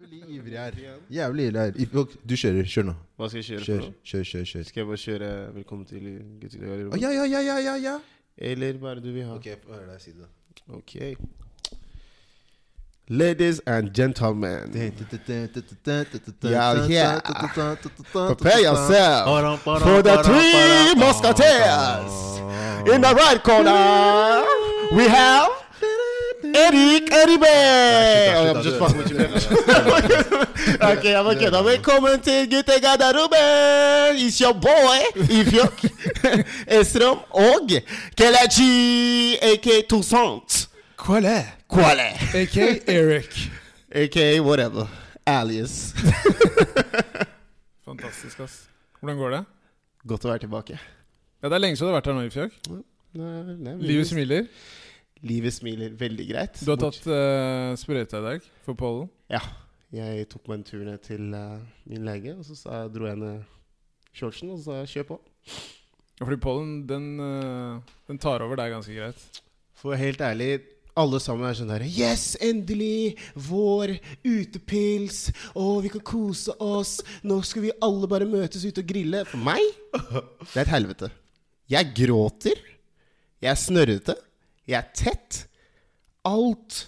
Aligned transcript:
Jævlig 0.00 0.34
ivrig 0.34 0.58
her. 0.58 0.70
Jævlig 1.10 1.46
ivrig 1.46 1.60
her. 1.60 1.72
I- 1.76 1.88
ok, 1.98 2.10
Du 2.28 2.34
kjører. 2.36 2.62
Kjør 2.64 2.82
nå. 2.82 2.92
Hva 3.18 3.28
skal 3.28 3.38
jeg 3.38 3.44
kjøre 3.44 3.64
Kjør, 3.64 3.78
for? 3.80 3.86
nå? 3.86 3.92
kjør, 4.04 4.22
kjør. 4.30 4.44
kjør. 4.44 4.62
Skal 4.64 4.80
jeg 4.80 4.86
bare 4.86 4.96
kjøre 4.96 5.52
'Velkommen 5.54 5.86
til 5.86 6.18
Gutter 6.40 6.58
i 6.58 6.60
Å, 6.84 6.96
ja, 7.00 7.08
ja, 7.10 7.24
ja, 7.24 7.40
ja, 7.40 7.56
ja, 7.58 7.74
ja. 7.76 7.98
Eller 8.38 8.72
hva 8.78 8.90
er 8.90 8.94
det 8.94 9.04
du 9.04 9.12
vil 9.12 9.24
ha? 9.24 9.34
Ok, 9.34 9.44
få 9.66 9.72
høre 9.74 9.86
deg 9.92 10.00
si 10.00 10.10
det. 10.10 10.20
da. 10.20 10.26
Ok. 10.76 11.16
Ladies 13.10 13.60
and 13.66 13.94
gentlemen, 13.94 14.70
Yeah, 14.74 14.90
yeah. 16.90 17.20
prepare 17.22 18.60
yourself 18.60 19.62
for 19.82 20.02
the 20.02 20.22
three 20.22 20.94
musketeers. 20.94 22.38
In 22.94 23.00
the 23.00 23.14
right 23.14 23.42
corner, 23.42 24.44
we 24.94 25.08
have 25.08 25.48
Erik 26.58 27.10
Eribe! 27.12 27.46
Nei, 27.46 28.50
I'm 28.50 28.62
just 28.62 28.78
fucking 28.78 28.98
with 28.98 29.10
you. 29.10 29.18
Ok, 30.90 31.04
jeg 31.04 31.24
må 31.24 31.32
kødde. 31.34 31.60
Velkommen 31.64 32.20
til 32.20 32.50
guttegarderoben! 32.50 34.16
It's 34.24 34.40
your 34.42 34.52
boy 34.52 34.98
Ifjok 35.38 35.84
Esrom 36.80 37.18
og 37.30 37.70
Kelechi 38.18 39.36
aka 39.52 39.76
Toussaint. 39.88 40.68
Quale? 41.04 41.36
Quale? 41.74 42.08
AK 42.34 42.56
Eric. 42.88 43.38
Aka 44.02 44.40
whatever. 44.40 44.86
Alias. 45.26 45.94
Fantastisk, 47.88 48.40
ass. 48.40 48.60
Hvordan 49.00 49.18
går 49.18 49.30
det? 49.36 49.44
Godt 50.08 50.24
å 50.24 50.32
være 50.32 50.38
tilbake. 50.46 50.78
Ja, 51.42 51.48
Det 51.48 51.54
er 51.54 51.62
lenge 51.62 51.76
siden 51.76 51.88
du 51.88 51.94
har 51.94 52.00
vært 52.00 52.10
her 52.10 52.50
nå, 53.18 53.28
nei, 53.62 53.74
Livet 53.80 54.08
smiler. 54.10 54.44
Livet 55.26 55.56
smiler 55.56 55.94
veldig 55.98 56.26
greit. 56.28 56.60
Du 56.62 56.70
har 56.70 56.80
tatt 56.80 57.00
uh, 57.10 57.74
sprøyta 57.78 58.20
i 58.20 58.26
dag 58.26 58.46
for 58.66 58.78
pollen. 58.78 59.08
Ja. 59.32 59.42
Jeg 59.94 60.28
tok 60.28 60.50
meg 60.50 60.60
en 60.60 60.66
tur 60.68 60.84
ned 60.84 61.00
til 61.04 61.32
uh, 61.32 61.58
min 61.88 62.04
lege, 62.06 62.36
og 62.36 62.44
så 62.46 62.56
sa, 62.58 62.80
dro 62.92 63.08
jeg 63.08 63.18
ned 63.18 63.44
shortsen 64.14 64.52
og 64.52 64.60
sa 64.62 64.82
kjør 64.88 65.06
på. 65.14 65.20
Ja, 66.18 66.26
Fordi 66.26 66.40
pollen, 66.42 66.72
den, 66.88 67.14
uh, 67.22 67.94
den 68.10 68.20
tar 68.20 68.44
over 68.44 68.58
deg 68.60 68.74
ganske 68.74 68.94
greit. 68.94 69.40
For 69.78 69.96
helt 69.98 70.20
ærlig, 70.22 70.58
alle 70.98 71.20
sammen 71.22 71.46
er 71.46 71.54
sånn 71.54 71.70
der 71.70 71.84
Yes, 71.86 72.32
endelig! 72.42 73.14
Vår 73.48 73.94
utepils! 74.26 75.28
Og 75.54 75.84
vi 75.84 75.92
kan 75.94 76.02
kose 76.02 76.54
oss! 76.58 76.98
Nå 77.22 77.38
skal 77.46 77.68
vi 77.68 77.74
alle 77.84 78.10
bare 78.10 78.26
møtes 78.28 78.66
ute 78.66 78.82
og 78.82 78.90
grille. 78.90 79.22
For 79.30 79.38
meg 79.38 79.62
det 79.94 80.56
er 80.56 80.64
et 80.64 80.72
helvete. 80.74 81.12
Jeg 81.70 81.92
gråter. 81.94 82.58
Jeg 83.38 83.52
er 83.52 83.60
snørrete. 83.60 84.16
Jeg 84.68 84.78
er 84.78 84.88
tett. 84.96 85.38
Alt 86.28 86.82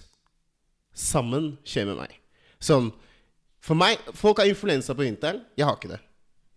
sammen 0.97 1.55
skjer 1.65 1.89
med 1.89 1.97
meg. 2.03 2.17
Sånn 2.61 2.91
For 3.65 3.79
meg 3.79 4.01
Folk 4.17 4.41
har 4.43 4.49
influensa 4.51 4.93
på 4.97 5.07
vinteren. 5.07 5.41
Jeg 5.57 5.69
har 5.69 5.79
ikke 5.79 5.95
det. 5.95 6.01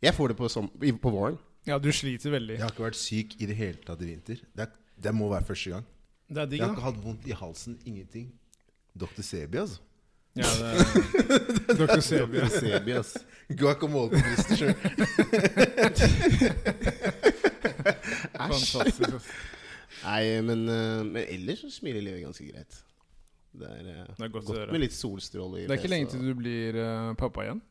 Jeg 0.03 0.15
får 0.17 0.33
det 0.33 0.37
på, 0.39 0.49
som, 0.51 0.67
på 0.67 1.11
våren. 1.13 1.37
Ja, 1.67 1.77
du 1.79 1.87
sliter 1.95 2.33
veldig. 2.33 2.57
Jeg 2.57 2.65
har 2.65 2.73
ikke 2.73 2.83
vært 2.89 2.99
syk 2.99 3.37
i 3.39 3.47
det 3.47 3.55
hele 3.55 3.79
tatt 3.87 4.01
i 4.03 4.09
vinter. 4.09 4.41
Det, 4.51 4.65
er, 4.65 4.73
det 5.05 5.13
må 5.15 5.29
være 5.31 5.47
første 5.47 5.71
gang. 5.77 5.85
Det 6.27 6.41
er 6.43 6.49
digg, 6.51 6.59
Jeg 6.59 6.67
har 6.67 6.75
ikke 6.75 6.87
hatt 6.89 7.01
vondt 7.05 7.27
i 7.29 7.37
halsen. 7.39 7.77
Ingenting. 7.87 8.27
Dr. 8.99 9.23
Sebi, 9.23 9.61
altså. 9.63 9.79
Ja, 10.35 10.49
det 10.59 10.65
er 10.67 10.75
Dr. 11.79 11.99
Sebi. 12.03 12.41
Dr. 12.41 12.51
Sebi, 12.57 12.95
ass. 12.99 13.15
Guacamole 13.53 14.11
på 14.11 14.19
brystet 14.27 14.59
sjøl. 14.59 14.75
Fantastisk. 18.33 19.13
ass. 19.13 19.27
Nei, 20.03 20.23
men, 20.43 20.65
eh, 20.69 21.03
men 21.07 21.21
ellers 21.27 21.63
så 21.63 21.71
smiler 21.71 22.03
livet 22.03 22.25
ganske 22.25 22.47
greit. 22.47 22.79
Det 23.53 23.69
er, 23.69 23.85
eh, 23.91 24.09
Det 24.17 24.25
er 24.25 24.33
godt 24.33 24.49
godt 24.49 24.71
med 24.73 24.81
litt 24.81 24.95
solstråle 24.97 25.67
Det 25.67 25.69
er 25.69 25.77
ikke 25.77 25.91
lenge 25.91 26.09
til 26.09 26.23
du 26.25 26.33
blir 26.33 26.79
uh, 26.81 27.13
pappa 27.19 27.45
igjen. 27.45 27.61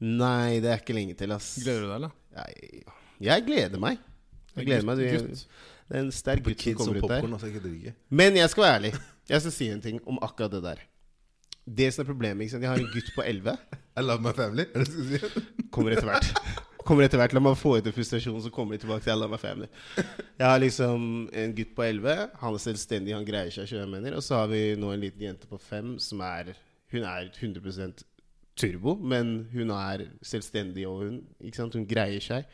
Nei, 0.00 0.60
det 0.60 0.70
er 0.72 0.82
ikke 0.82 0.96
lenge 0.96 1.16
til, 1.16 1.32
ass. 1.32 1.54
Gleder 1.64 1.84
du 1.84 1.88
deg, 1.88 1.96
eller? 1.96 2.12
Jeg, 2.36 2.84
jeg 3.26 3.46
gleder 3.48 3.82
meg. 3.82 3.98
Jeg 4.56 4.68
gleder 4.68 4.86
meg. 4.88 5.00
Det, 5.00 5.10
Gutt. 5.16 5.42
det 5.88 5.98
er 5.98 6.04
en 6.06 6.14
sterk 6.14 6.44
gutt 6.46 6.62
som 6.64 6.78
kommer 6.78 7.02
ut 7.02 7.10
der. 7.10 7.26
Altså. 7.26 7.92
Men 8.08 8.38
jeg 8.38 8.52
skal 8.52 8.66
være 8.66 8.78
ærlig. 8.80 8.94
Jeg 9.30 9.44
skal 9.44 9.52
si 9.54 9.68
en 9.70 9.84
ting 9.84 10.00
om 10.08 10.18
akkurat 10.26 10.56
det 10.56 10.62
der. 10.64 10.80
Det 11.68 11.92
som 11.94 12.02
er 12.02 12.08
problemet, 12.08 12.42
ikke 12.44 12.56
sant? 12.56 12.64
Jeg 12.64 12.72
har 12.72 12.80
en 12.80 12.90
gutt 12.90 13.12
på 13.14 13.22
11. 13.22 13.56
I 14.00 14.02
love 14.02 14.24
my 14.24 14.32
family. 14.34 14.64
Er 14.74 14.84
du? 14.84 15.40
Kommer 15.70 15.94
etter 15.94 16.08
hvert. 16.08 16.66
Kommer 16.90 17.06
etter 17.06 17.20
hvert 17.20 17.34
La 17.36 17.38
meg 17.38 17.54
få 17.54 17.76
ut 17.76 17.84
den 17.86 17.94
frustrasjonen, 17.94 18.42
så 18.42 18.50
kommer 18.50 18.74
de 18.74 18.82
tilbake 18.82 19.04
til 19.04 19.12
I 19.12 19.20
love 19.20 19.30
my 19.30 19.38
family. 19.38 19.68
Jeg 19.94 20.42
har 20.42 20.58
liksom 20.58 21.04
en 21.30 21.52
gutt 21.54 21.76
på 21.76 21.84
11. 21.86 22.32
Han 22.40 22.56
er 22.56 22.62
selvstendig, 22.64 23.14
han 23.14 23.28
greier 23.28 23.54
seg. 23.54 23.70
mener. 23.86 24.16
Og 24.18 24.24
så 24.26 24.40
har 24.40 24.48
vi 24.50 24.74
nå 24.74 24.90
en 24.90 25.04
liten 25.04 25.22
jente 25.22 25.46
på 25.46 25.58
5 25.70 26.00
som 26.02 26.20
er 26.26 26.56
Hun 26.90 27.04
er 27.06 27.30
100% 27.30 28.02
turbo, 28.58 28.96
men 28.98 29.46
hun 29.52 29.70
er 29.70 30.08
selvstendig, 30.20 30.88
og 30.88 31.04
hun, 31.04 31.20
ikke 31.38 31.60
sant? 31.60 31.78
hun 31.78 31.86
greier 31.86 32.18
seg. 32.18 32.50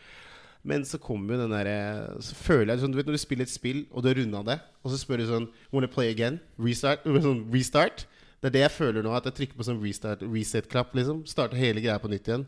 Men 0.63 0.85
så 0.85 1.01
kommer 1.01 1.33
jo 1.33 1.41
den 1.47 1.55
derre 1.55 2.21
Så 2.21 2.35
føler 2.35 2.75
jeg 2.75 2.83
sånn 2.83 2.93
Du 2.93 2.99
vet 2.99 3.07
når 3.07 3.17
du 3.17 3.23
spiller 3.23 3.47
et 3.47 3.53
spill, 3.53 3.85
og 3.89 4.03
du 4.03 4.11
har 4.11 4.19
runda 4.21 4.43
det, 4.43 4.61
og 4.83 4.93
så 4.93 5.01
spør 5.01 5.23
du 5.23 5.29
sånn 5.31 5.49
Wanna 5.73 5.89
play 5.89 6.11
again? 6.13 6.41
Restart? 6.61 7.07
Sånn, 7.25 7.47
restart? 7.55 8.05
Det 8.43 8.51
er 8.51 8.57
det 8.59 8.65
jeg 8.67 8.75
føler 8.77 9.01
nå, 9.07 9.17
at 9.17 9.25
jeg 9.31 9.39
trykker 9.39 9.57
på 9.57 9.65
sånn 9.65 9.79
restart 9.81 10.21
reset-klapp, 10.21 10.93
liksom. 10.95 11.23
Starter 11.27 11.57
hele 11.57 11.81
greia 11.81 11.97
på 11.99 12.11
nytt 12.13 12.29
igjen. 12.29 12.45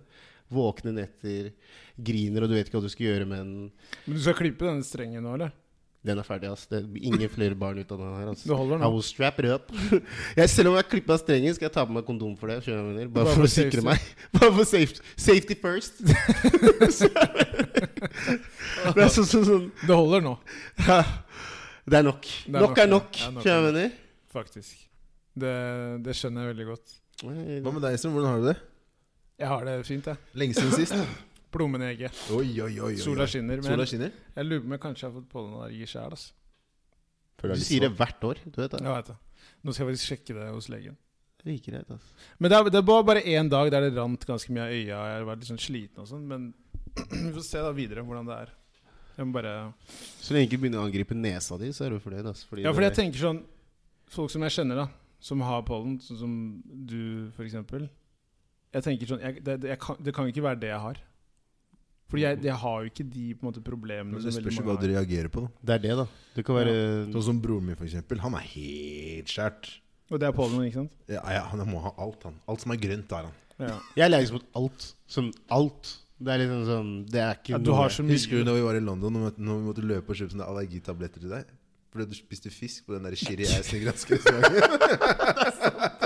Våkne 0.54 0.94
netter, 0.97 1.50
griner, 1.98 2.44
og 2.44 2.48
du 2.48 2.54
vet 2.56 2.69
ikke 2.70 2.78
hva 2.81 2.86
du 2.86 2.92
skal 2.92 3.06
gjøre, 3.10 3.26
men 3.28 3.48
Men 4.06 4.14
du 4.16 4.20
skal 4.25 4.36
klippe 4.38 4.64
denne 4.69 4.86
strengen 4.86 5.22
nå, 5.26 5.34
eller? 5.38 5.53
den 6.09 6.16
er 6.22 6.25
ferdig, 6.25 6.47
ass. 6.48 6.62
Det 6.70 6.78
blir 6.88 7.04
ingen 7.10 7.28
flere 7.28 7.56
barn 7.59 7.76
ut 7.82 7.91
av 7.92 7.98
den 8.00 8.12
her, 8.16 8.28
ass. 8.31 8.44
Du 8.47 8.53
holder 8.54 8.78
I 8.78 8.81
nå? 8.81 8.88
will 8.94 9.03
strap 9.04 9.41
it 9.42 9.48
up. 9.50 9.72
jeg, 10.38 10.48
selv 10.48 10.70
om 10.70 10.76
jeg 10.78 10.84
har 10.84 10.88
klippa 10.88 11.19
strengen, 11.20 11.53
skal 11.56 11.66
jeg 11.66 11.75
ta 11.75 11.82
på 11.84 11.92
meg 11.92 12.06
kondom 12.06 12.37
for 12.38 12.48
det. 12.48 12.62
Bare, 12.64 13.08
Bare 13.16 13.26
for 13.34 13.42
for 13.42 13.48
å 13.48 13.50
sikre 13.53 13.82
meg. 13.84 13.98
Bare 14.38 14.53
for 14.54 14.64
safety, 14.70 15.03
safety 15.20 15.56
first. 15.58 15.98
det 18.94 19.03
er 19.04 19.10
så, 19.12 19.25
sånn, 19.26 19.44
sånn 19.44 19.66
Det 19.82 19.92
holder 19.94 20.25
nå, 20.25 20.34
ja, 20.87 21.00
Det 21.84 22.00
er 22.00 22.06
nok. 22.06 22.31
Det 22.47 22.56
er 22.56 22.62
nok 22.62 22.70
nok, 22.70 22.78
er 22.78 22.88
nok. 22.94 23.10
Ja, 23.19 23.28
Skjønner 23.28 23.42
du 23.42 23.42
hva 23.42 23.50
er 23.50 23.58
jeg 23.58 23.66
mener? 23.69 23.92
faktisk. 24.38 24.87
Det, 25.38 25.53
det 26.04 26.14
skjønner 26.19 26.47
jeg 26.47 26.54
veldig 26.54 26.66
godt. 26.72 26.97
Hva 27.26 27.72
med 27.75 27.82
deg, 27.84 27.98
Esrom? 27.98 28.14
Hvordan 28.16 28.31
har 28.32 28.42
du 28.42 28.48
det? 28.53 28.56
Jeg 29.38 29.49
har 29.53 29.65
det 29.69 29.75
fint, 29.87 30.06
jeg. 30.10 30.19
Lenge 30.34 30.56
siden 30.59 30.72
sist? 30.75 30.94
Plommen 31.54 31.82
i 31.84 31.93
egget. 31.93 32.16
Oi, 32.34 32.49
oi, 32.60 32.72
oi. 32.75 32.88
oi. 32.91 32.97
Sola 33.00 33.25
skinner. 33.31 33.62
Men 33.62 33.71
Sola 33.71 33.87
skinner? 33.88 34.10
jeg 34.34 34.49
lurer 34.49 34.65
på 34.65 34.69
om 34.69 34.75
jeg 34.75 34.82
kanskje 34.82 35.06
har 35.06 35.15
fått 35.15 35.28
pollenallergi 35.32 35.87
sjæl. 35.88 36.16
Altså. 36.16 36.34
Du 37.38 37.62
sier 37.62 37.87
det 37.87 37.93
hvert 37.97 38.25
år. 38.26 38.41
Du 38.44 38.59
vet 38.59 38.75
det. 38.75 38.81
Jeg 38.82 38.97
vet 38.97 39.12
det. 39.12 39.16
Nå 39.62 39.72
skal 39.75 39.84
jeg 39.84 39.93
faktisk 39.93 40.10
sjekke 40.12 40.37
det 40.41 40.49
hos 40.50 40.69
legen. 40.72 40.97
Like 41.47 41.71
greit, 41.71 41.91
altså. 41.94 42.16
Men 42.43 42.50
det, 42.50 42.59
er, 42.59 42.71
det 42.75 42.82
var 42.91 43.04
bare 43.06 43.22
én 43.31 43.49
dag 43.49 43.71
der 43.71 43.87
det 43.87 43.93
rant 43.97 44.26
ganske 44.26 44.53
mye 44.53 44.65
av 44.66 44.75
øya. 44.75 44.87
Jeg 44.91 45.15
har 45.21 45.28
vært 45.31 45.44
litt 45.44 45.50
sånn 45.53 45.62
sliten 45.62 46.03
og 46.03 46.10
sånn. 46.10 46.25
Men 46.28 46.49
vi 47.15 47.31
får 47.38 47.47
se 47.47 47.62
da 47.62 47.70
videre 47.76 48.03
hvordan 48.05 48.26
det 48.28 48.41
er. 48.43 48.53
Jeg 49.19 49.26
må 49.26 49.34
bare 49.38 49.53
Så 50.22 50.34
lenge 50.34 50.47
du 50.47 50.53
ikke 50.53 50.65
begynner 50.65 50.82
å 50.82 50.88
angripe 50.91 51.15
nesa 51.15 51.56
di, 51.59 51.70
så 51.75 51.87
er 51.87 51.94
du 51.94 52.03
fornøyd. 52.03 52.26
Altså, 52.26 52.50
fordi 52.50 52.66
Ja, 52.66 52.75
fordi 52.75 52.87
det- 52.87 52.97
jeg 52.97 53.00
tenker 53.05 53.25
sånn 53.28 53.41
Folk 54.09 54.31
som 54.32 54.41
jeg 54.47 54.55
kjenner, 54.55 54.78
da, 54.78 54.84
som 55.20 55.41
har 55.44 55.62
pollen, 55.69 55.99
sånn 56.00 56.16
som 56.16 56.34
du 56.65 57.28
f.eks. 57.37 57.59
Jeg 58.74 58.84
tenker 58.84 59.08
sånn 59.08 59.22
jeg, 59.24 59.40
det, 59.44 59.60
det, 59.62 59.70
jeg 59.72 59.80
kan, 59.80 60.00
det 60.04 60.12
kan 60.16 60.28
ikke 60.28 60.44
være 60.44 60.60
det 60.64 60.72
jeg 60.72 60.80
har. 60.84 61.00
Fordi 62.08 62.24
jeg, 62.24 62.38
jeg 62.46 62.56
har 62.62 62.84
jo 62.84 62.88
ikke 62.88 63.04
de 63.04 63.24
på 63.36 63.44
en 63.44 63.48
måte 63.50 63.62
problemene 63.64 64.14
Men 64.14 64.22
som 64.24 64.30
det 64.32 64.40
spørs 64.40 64.58
jo 64.60 64.64
hva 64.64 64.78
du 64.80 64.86
reagerer 64.88 65.28
på. 65.32 65.44
da 65.44 65.48
Det 65.60 65.74
er 65.74 65.82
det, 65.84 65.96
da. 66.00 66.06
Det 66.38 66.44
kan 66.46 66.56
være 66.56 66.74
Sånn 67.12 67.26
som 67.26 67.42
broren 67.44 67.68
min, 67.68 67.76
for 67.76 67.88
eksempel. 67.88 68.20
Han 68.24 68.36
er 68.38 68.46
helt 68.54 69.32
skjært. 69.32 69.68
Og 70.08 70.20
det 70.20 70.28
er 70.30 70.36
pollen, 70.36 70.62
ikke 70.64 70.80
sant? 70.80 70.94
Ja, 71.10 71.20
ja, 71.36 71.42
han 71.50 71.60
må 71.68 71.82
ha 71.84 71.92
alt, 72.00 72.24
han. 72.24 72.38
Alt 72.48 72.64
som 72.64 72.72
er 72.72 72.80
grønt, 72.80 73.12
har 73.12 73.28
han. 73.28 73.36
Ja. 73.58 73.74
Jeg 73.92 74.04
er 74.04 74.08
allergisk 74.08 74.38
mot 74.38 74.46
alt. 74.60 74.86
Sånn 75.10 75.28
alt. 75.52 75.92
Det 76.18 76.32
er 76.34 76.40
liksom 76.42 76.62
sånn 76.66 76.88
Det 77.06 77.20
er 77.22 77.36
ikke 77.36 77.52
Ja, 77.52 77.58
du 77.62 77.68
har 77.76 77.92
så 77.94 78.02
mye 78.02 78.16
Husker 78.16 78.40
du 78.40 78.48
da 78.48 78.54
vi 78.56 78.62
var 78.64 78.74
i 78.74 78.82
London 78.82 79.20
og 79.20 79.36
når 79.38 79.60
vi 79.60 79.66
måtte 79.68 79.84
løpe 79.86 80.10
og 80.10 80.18
kjøpe 80.18 80.34
sånne 80.34 80.48
allergitabletter 80.50 81.22
til 81.22 81.30
deg? 81.30 81.52
Fordi 81.94 82.08
du 82.10 82.16
spiste 82.18 82.50
fisk 82.50 82.88
på 82.88 82.96
den 82.96 83.06
der 83.06 83.14
chiri 83.22 83.46
restaurant? 83.46 84.02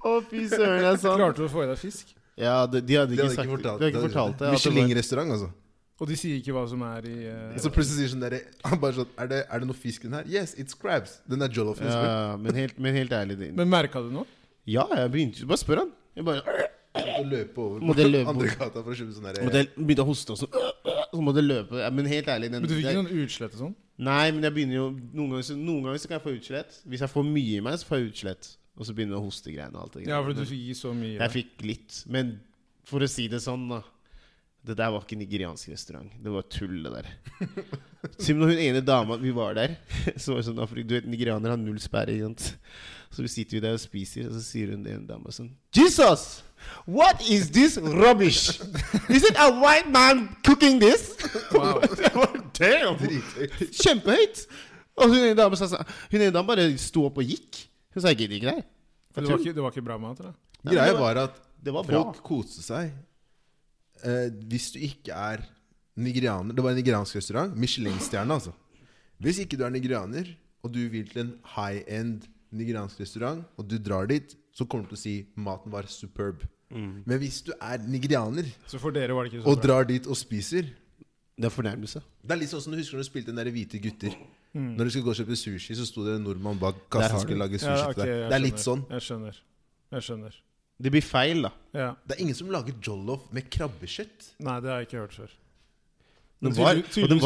Å, 0.05 0.15
fy 0.29 0.45
søren, 0.51 0.79
det 0.83 0.89
er 0.91 1.01
sant. 1.01 1.17
Klarte 1.19 1.41
du 1.41 1.47
å 1.47 1.51
få 1.51 1.63
i 1.65 1.69
deg 1.71 1.79
fisk? 1.81 2.11
Ja, 2.37 2.65
de, 2.69 2.81
de 2.83 2.97
hadde 2.99 3.13
De 3.13 3.15
ikke 3.15 3.25
hadde 3.25 3.35
sagt 3.37 3.47
ikke 3.47 3.55
fortalt 3.57 3.79
De 3.79 3.87
hadde 3.87 3.95
ikke 3.95 4.09
fortalt 4.09 4.41
det. 4.41 4.51
Michelin-restaurant, 4.55 5.31
altså. 5.37 5.51
Og 5.95 6.09
de 6.09 6.17
sier 6.19 6.39
ikke 6.41 6.51
hva 6.51 6.65
som 6.67 6.81
er 6.83 7.05
i 7.07 7.13
uh, 7.31 7.53
Så 7.63 7.69
plutselig 7.71 8.01
sier 8.03 8.11
sånn 8.11 8.23
der, 8.25 8.35
Han 8.67 8.81
bare 8.81 8.97
sånn 8.97 9.13
er 9.23 9.29
det, 9.31 9.37
er 9.47 9.63
det 9.63 9.69
noe 9.69 9.79
fisk 9.79 10.03
i 10.03 10.09
den 10.09 10.17
her? 10.19 10.27
Yes, 10.27 10.51
it's 10.59 10.75
crabs. 10.77 11.21
Den 11.31 11.45
er 11.45 11.53
jollofen. 11.55 11.87
Ja, 11.87 12.35
men, 12.41 12.57
helt, 12.59 12.75
men 12.83 12.97
helt 12.99 13.15
ærlig 13.15 13.37
det- 13.39 13.53
Men 13.55 13.71
merka 13.71 14.03
du 14.03 14.11
noe? 14.11 14.27
Ja, 14.67 14.83
jeg 14.91 15.13
begynte 15.13 15.47
Bare 15.47 15.61
spør 15.61 15.85
han. 15.85 15.93
Jeg 16.19 16.27
bare 16.27 16.43
Måtte 16.95 17.23
løpe 17.31 17.63
over 17.63 17.87
Måtte 17.91 18.05
løpe 18.07 18.31
andre 18.31 18.51
gata 18.55 18.83
for 18.83 18.91
å 18.91 18.97
kjøpe 18.99 19.15
sånn 19.15 19.25
derre 19.29 19.47
der 19.51 19.63
jeg 19.63 19.71
begynte 19.79 20.03
å 20.03 20.09
hoste 20.11 20.35
og 20.35 20.39
sånn. 20.43 20.59
Så 21.15 21.23
måtte 21.23 21.41
jeg 21.41 21.47
løpe. 21.49 21.79
Ja, 21.79 21.89
men 21.95 22.07
helt 22.11 22.27
ærlig 22.31 22.51
den, 22.51 22.61
Men 22.63 22.69
du 22.71 22.75
fikk 22.75 22.87
ikke 22.91 22.99
noen 22.99 23.23
utslett 23.23 23.55
og 23.55 23.63
sånn? 23.63 23.73
Nei, 24.05 24.31
men 24.35 24.43
jeg 24.43 24.55
begynner 24.55 24.75
jo 24.75 24.85
Noen 25.15 25.33
ganger, 25.35 25.47
så, 25.47 25.55
noen 25.55 25.87
ganger 25.87 26.01
så 26.03 26.11
kan 26.11 26.17
jeg 26.19 26.25
få 26.25 26.33
utslett. 26.35 26.79
Hvis 26.91 27.03
jeg 27.03 27.11
får 27.11 27.27
mye 27.27 27.59
i 27.59 27.63
meg, 27.63 27.79
så 27.79 27.87
får 27.87 28.01
jeg 28.01 28.09
utslett. 28.11 28.49
Og 28.75 28.87
så 28.87 28.95
begynner 28.95 29.15
jeg 29.15 29.23
å 29.23 29.27
hoste 29.29 29.53
greiene 29.53 29.77
og 29.77 29.85
alt 29.85 29.97
det 29.97 30.07
Ja, 30.09 30.21
for 30.23 30.35
du 30.35 30.43
gir 30.43 30.77
så 30.77 30.91
mye. 30.95 31.17
Jeg 31.17 31.33
fikk 31.33 31.65
litt. 31.65 31.99
Men 32.11 32.35
for 32.87 33.03
å 33.03 33.09
si 33.09 33.29
det 33.31 33.41
sånn, 33.43 33.69
da. 33.71 33.81
Det 34.65 34.73
der 34.79 34.89
var 34.89 35.03
ikke 35.03 35.17
nigeriansk 35.19 35.69
restaurant. 35.69 36.09
Det 36.25 36.31
var 36.33 36.47
tull, 36.49 36.79
det 36.81 36.91
der. 36.95 37.09
Som 38.25 38.39
når 38.41 38.53
hun 38.53 38.61
ene 38.63 38.81
dama 38.85 39.17
Vi 39.21 39.31
var 39.35 39.53
der, 39.57 39.75
så 40.21 40.33
var 40.33 40.41
det 40.41 40.47
sånn 40.47 40.59
Du 40.87 40.95
vet, 40.95 41.05
nigerianere 41.09 41.53
har 41.53 41.61
null 41.61 41.77
sperre. 41.81 42.15
Så 43.13 43.21
vi 43.23 43.29
sitter 43.31 43.59
vi 43.59 43.61
der 43.63 43.77
og 43.77 43.83
spiser, 43.83 44.25
og 44.27 44.33
så 44.35 44.41
sier 44.43 44.73
hun 44.73 44.81
den 44.83 44.97
ene 44.97 45.07
dama 45.09 45.33
sånn 45.33 45.53
Jesus! 45.75 46.43
What 46.89 47.21
is 47.29 47.51
this 47.53 47.77
rubbish? 47.77 48.57
Is 49.13 49.21
it 49.21 49.37
a 49.37 49.51
white 49.61 49.91
man 49.93 50.35
cooking 50.43 50.79
this? 50.81 51.13
Wow. 51.53 51.77
Damn! 52.57 52.97
Kjempehøyt! 53.69 54.47
Og 54.97 55.13
sånn 55.61 55.77
Hun 56.09 56.19
ene 56.23 56.33
dama 56.33 56.55
bare 56.55 56.67
sto 56.81 57.05
opp 57.05 57.21
og 57.21 57.29
gikk. 57.35 57.67
Hun 57.95 58.03
sa 58.03 58.11
jeg 58.11 58.19
gidder 58.23 58.35
ikke 58.37 58.49
det 58.51 58.55
her. 58.59 58.65
For 59.15 59.23
det 59.23 59.31
var 59.31 59.39
ikke, 59.39 59.55
det 59.55 59.63
var 59.63 59.71
ikke 59.73 59.85
bra 59.87 59.97
mat, 60.03 60.19
eller? 60.19 60.33
Greia 60.65 60.95
var 60.99 61.19
at 61.23 61.41
Det 61.65 61.73
var 61.73 61.83
folk 61.87 62.17
koste 62.27 62.61
seg. 62.65 62.91
Eh, 64.03 64.29
hvis 64.51 64.71
du 64.75 64.79
ikke 64.83 65.13
er 65.15 65.43
nigerianer 65.95 66.53
Det 66.53 66.61
var 66.65 66.73
en 66.75 66.79
nigeriansk 66.81 67.15
restaurant. 67.15 67.55
Michelin-stjerne, 67.55 68.35
altså. 68.35 68.51
Hvis 69.23 69.39
ikke 69.39 69.57
du 69.57 69.63
er 69.63 69.71
nigerianer, 69.71 70.27
og 70.65 70.73
du 70.75 70.81
vil 70.91 71.07
til 71.07 71.21
en 71.23 71.33
high-end 71.55 72.25
nigeriansk 72.51 72.99
restaurant, 72.99 73.45
og 73.57 73.67
du 73.69 73.77
drar 73.79 74.05
dit, 74.11 74.35
så 74.55 74.65
kommer 74.67 74.85
du 74.89 74.95
til 74.95 74.99
å 74.99 75.03
si 75.05 75.15
maten 75.39 75.71
var 75.71 75.87
superb. 75.87 76.43
Men 76.75 77.19
hvis 77.21 77.41
du 77.45 77.53
er 77.61 77.77
nigerianer 77.87 78.47
Så 78.67 78.79
for 78.81 78.91
dere 78.91 79.13
var 79.15 79.23
det 79.23 79.31
ikke 79.33 79.43
så 79.45 79.47
og 79.53 79.59
bra. 79.61 79.63
drar 79.67 79.85
dit 79.87 80.07
og 80.09 80.17
spiser 80.17 80.65
Det 81.37 81.45
er 81.47 81.53
fornærmelse. 81.53 82.01
Det 82.25 82.31
er 82.35 82.39
litt 82.41 82.49
sånn 82.51 82.63
som 82.65 82.73
du 82.73 82.79
husker 82.79 82.97
når 82.97 83.05
du 83.05 83.07
spilte 83.07 83.31
den 83.31 83.37
der 83.39 83.51
Hvite 83.53 83.79
gutter. 83.83 84.15
Når 84.55 84.87
du 84.87 84.89
skulle 84.93 85.03
gå 85.03 85.11
og 85.11 85.19
kjøpe 85.19 85.35
sushi, 85.35 85.75
så 85.75 85.85
sto 85.87 86.05
det 86.05 86.13
en 86.15 86.23
nordmann 86.23 86.59
bak 86.59 86.77
har 86.95 87.19
skulle 87.19 87.41
lage 87.43 87.59
sushi 87.59 87.67
Ja, 87.73 87.89
okay, 87.89 87.99
til 87.99 88.11
deg. 88.11 88.27
Det 88.31 88.35
er 88.37 88.43
litt 88.43 88.61
sånn. 88.63 88.83
Jeg 88.89 89.03
skjønner. 89.03 89.39
Jeg 89.91 90.05
skjønner. 90.07 90.37
Det 90.75 90.91
blir 90.91 91.03
feil, 91.03 91.41
da. 91.47 91.51
Ja. 91.75 91.89
Det 92.07 92.15
er 92.15 92.21
ingen 92.23 92.35
som 92.37 92.51
lager 92.51 92.75
jollof 92.83 93.25
med 93.35 93.49
krabbekjøtt. 93.51 94.29
Nei, 94.43 94.55
det 94.63 94.71
har 94.71 94.79
jeg 94.79 94.87
ikke 94.89 95.01
hørt 95.03 95.15
før. 95.15 95.33
Den 96.45 96.53
var- 96.53 96.75
tydelig- 96.75 97.03
og 97.03 97.09
den 97.09 97.19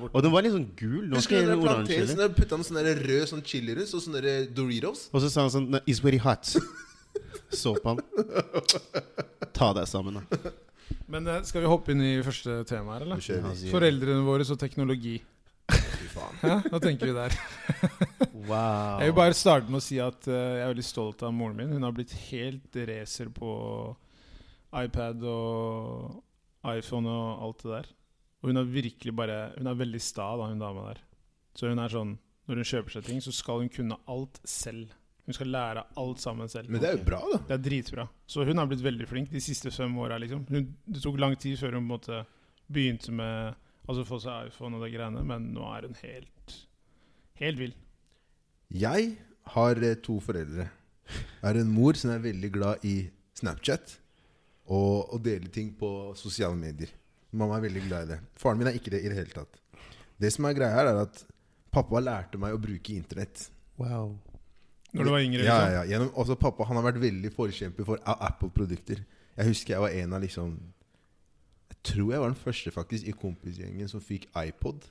var. 0.00 0.10
Og 0.14 0.22
den 0.22 0.32
var 0.32 0.42
litt 0.42 0.52
sånn 0.52 0.68
gul. 0.76 1.08
Nå 1.08 1.16
Husker 1.16 1.22
skal 1.22 1.36
du 1.36 1.46
jeg 1.46 1.58
den 1.58 1.68
oransje. 1.68 2.06
Så 2.06 2.28
putta 2.34 2.56
han 2.56 2.64
sånn 2.64 3.06
rød 3.06 3.28
sånn 3.28 3.42
chilirus 3.42 3.94
og 3.94 4.00
sånne 4.02 4.54
Doritos. 4.54 5.08
Og 5.12 5.20
så 5.22 5.30
sa 5.30 5.40
han 5.42 5.50
sånn 5.50 5.80
It's 5.86 6.00
very 6.02 6.18
hot. 6.18 6.44
Så 7.50 7.74
på 7.74 7.94
han. 7.94 7.98
Ta 9.52 9.72
deg 9.72 9.86
sammen, 9.86 10.14
da. 10.14 10.50
Men 11.06 11.26
eh, 11.26 11.42
skal 11.42 11.62
vi 11.62 11.66
hoppe 11.70 11.90
inn 11.94 12.00
i 12.02 12.22
første 12.22 12.64
tema 12.66 12.98
her, 12.98 13.04
eller? 13.06 13.20
Foreldrene 13.70 14.24
våre 14.26 14.46
og 14.50 14.58
teknologi. 14.58 15.20
Faen. 16.14 16.38
Ja, 16.46 16.56
Hva 16.70 16.80
tenker 16.84 17.10
vi 17.10 17.16
der? 17.16 17.36
Wow. 18.44 18.98
Jeg 19.00 19.08
vil 19.08 19.16
bare 19.16 19.32
starte 19.36 19.70
med 19.72 19.78
å 19.80 19.84
si 19.84 19.96
at 20.04 20.26
uh, 20.28 20.34
jeg 20.34 20.64
er 20.66 20.68
veldig 20.74 20.84
stolt 20.84 21.22
av 21.24 21.30
moren 21.32 21.56
min. 21.56 21.70
Hun 21.72 21.86
har 21.86 21.94
blitt 21.96 22.12
helt 22.28 22.74
racer 22.90 23.30
på 23.32 23.52
iPad 24.76 25.22
og 25.30 26.18
iPhone 26.74 27.08
og 27.08 27.44
alt 27.46 27.62
det 27.64 27.70
der. 27.72 27.88
Og 28.42 28.50
hun 28.50 28.60
er 28.60 28.68
virkelig 28.68 29.14
bare 29.16 29.38
Hun 29.56 29.70
er 29.70 29.78
veldig 29.80 30.00
sta, 30.04 30.26
da, 30.36 30.50
hun 30.50 30.60
dama 30.60 30.90
der. 30.90 31.00
Så 31.56 31.70
hun 31.70 31.80
er 31.80 31.88
sånn 31.92 32.16
Når 32.50 32.60
hun 32.60 32.68
kjøper 32.68 32.98
seg 32.98 33.06
ting, 33.08 33.22
så 33.24 33.32
skal 33.32 33.62
hun 33.62 33.72
kunne 33.72 33.96
alt 34.12 34.40
selv. 34.44 34.92
Hun 35.24 35.32
skal 35.38 35.48
lære 35.54 35.86
alt 35.96 36.20
sammen 36.20 36.50
selv. 36.52 36.68
Men 36.68 36.82
det 36.84 36.90
er 36.90 36.98
jo 36.98 37.04
bra, 37.06 37.22
da. 37.32 37.38
Det 37.48 37.54
er 37.56 37.62
dritbra. 37.64 38.04
Så 38.28 38.44
hun 38.44 38.60
har 38.60 38.68
blitt 38.68 38.84
veldig 38.84 39.06
flink 39.08 39.30
de 39.32 39.40
siste 39.40 39.72
fem 39.72 39.94
åra. 39.96 40.18
Liksom. 40.20 40.44
Hun- 40.52 40.74
Det 40.84 41.00
tok 41.00 41.16
lang 41.22 41.36
tid 41.40 41.56
før 41.56 41.78
hun 41.78 41.80
på 41.80 41.84
en 41.86 41.92
måte 41.94 42.24
begynte 42.68 43.12
med 43.12 43.54
Altså 43.84 44.04
få 44.08 44.18
seg 44.22 44.48
iPhone 44.48 44.78
og 44.78 44.84
det 44.84 44.92
greiene, 44.94 45.22
men 45.28 45.50
nå 45.56 45.64
er 45.74 45.88
hun 45.88 45.98
helt 46.00 46.54
Helt 47.40 47.58
vill. 47.58 47.72
Jeg 48.70 49.16
har 49.56 49.80
eh, 49.82 49.96
to 49.98 50.20
foreldre. 50.22 50.68
Jeg 51.10 51.42
har 51.42 51.58
en 51.58 51.72
mor 51.74 51.98
som 51.98 52.12
er 52.14 52.22
veldig 52.22 52.50
glad 52.54 52.84
i 52.86 53.08
Snapchat 53.34 53.96
og 54.70 55.10
å 55.12 55.18
dele 55.20 55.50
ting 55.52 55.72
på 55.76 55.88
sosiale 56.16 56.54
medier. 56.56 56.92
Mamma 57.34 57.58
er 57.58 57.66
veldig 57.66 57.82
glad 57.88 58.06
i 58.06 58.12
det. 58.14 58.20
Faren 58.38 58.60
min 58.60 58.70
er 58.70 58.78
ikke 58.78 58.94
det 58.94 59.02
i 59.02 59.10
det 59.10 59.18
hele 59.18 59.34
tatt. 59.34 59.58
Det 60.22 60.30
som 60.32 60.46
er 60.46 60.54
greia 60.56 60.76
her, 60.78 60.92
er 60.92 61.00
at 61.02 61.24
pappa 61.74 62.00
lærte 62.00 62.38
meg 62.40 62.54
å 62.54 62.62
bruke 62.62 62.94
internett. 62.94 63.48
Wow. 63.82 64.14
Når 64.94 65.04
du 65.04 65.10
var 65.10 65.24
yngre, 65.26 65.42
Ja, 65.42 65.58
liksom. 65.58 65.74
ja. 65.74 65.82
Gjennom, 65.90 66.36
pappa 66.38 66.68
han 66.70 66.78
har 66.78 66.86
vært 66.86 67.02
veldig 67.02 67.34
forkjemper 67.34 67.88
for 67.90 67.98
Apple-produkter. 68.06 69.02
Jeg 69.34 69.50
husker 69.50 69.74
jeg 69.74 69.82
var 69.82 69.90
en 69.98 70.14
av 70.14 70.22
liksom 70.22 70.54
tror 71.84 72.12
jeg 72.12 72.22
var 72.22 72.32
den 72.32 72.38
første 72.40 72.72
faktisk 72.74 73.08
i 73.08 73.14
kompisgjengen 73.16 73.90
som 73.90 74.02
fikk 74.02 74.28
iPod. 74.40 74.86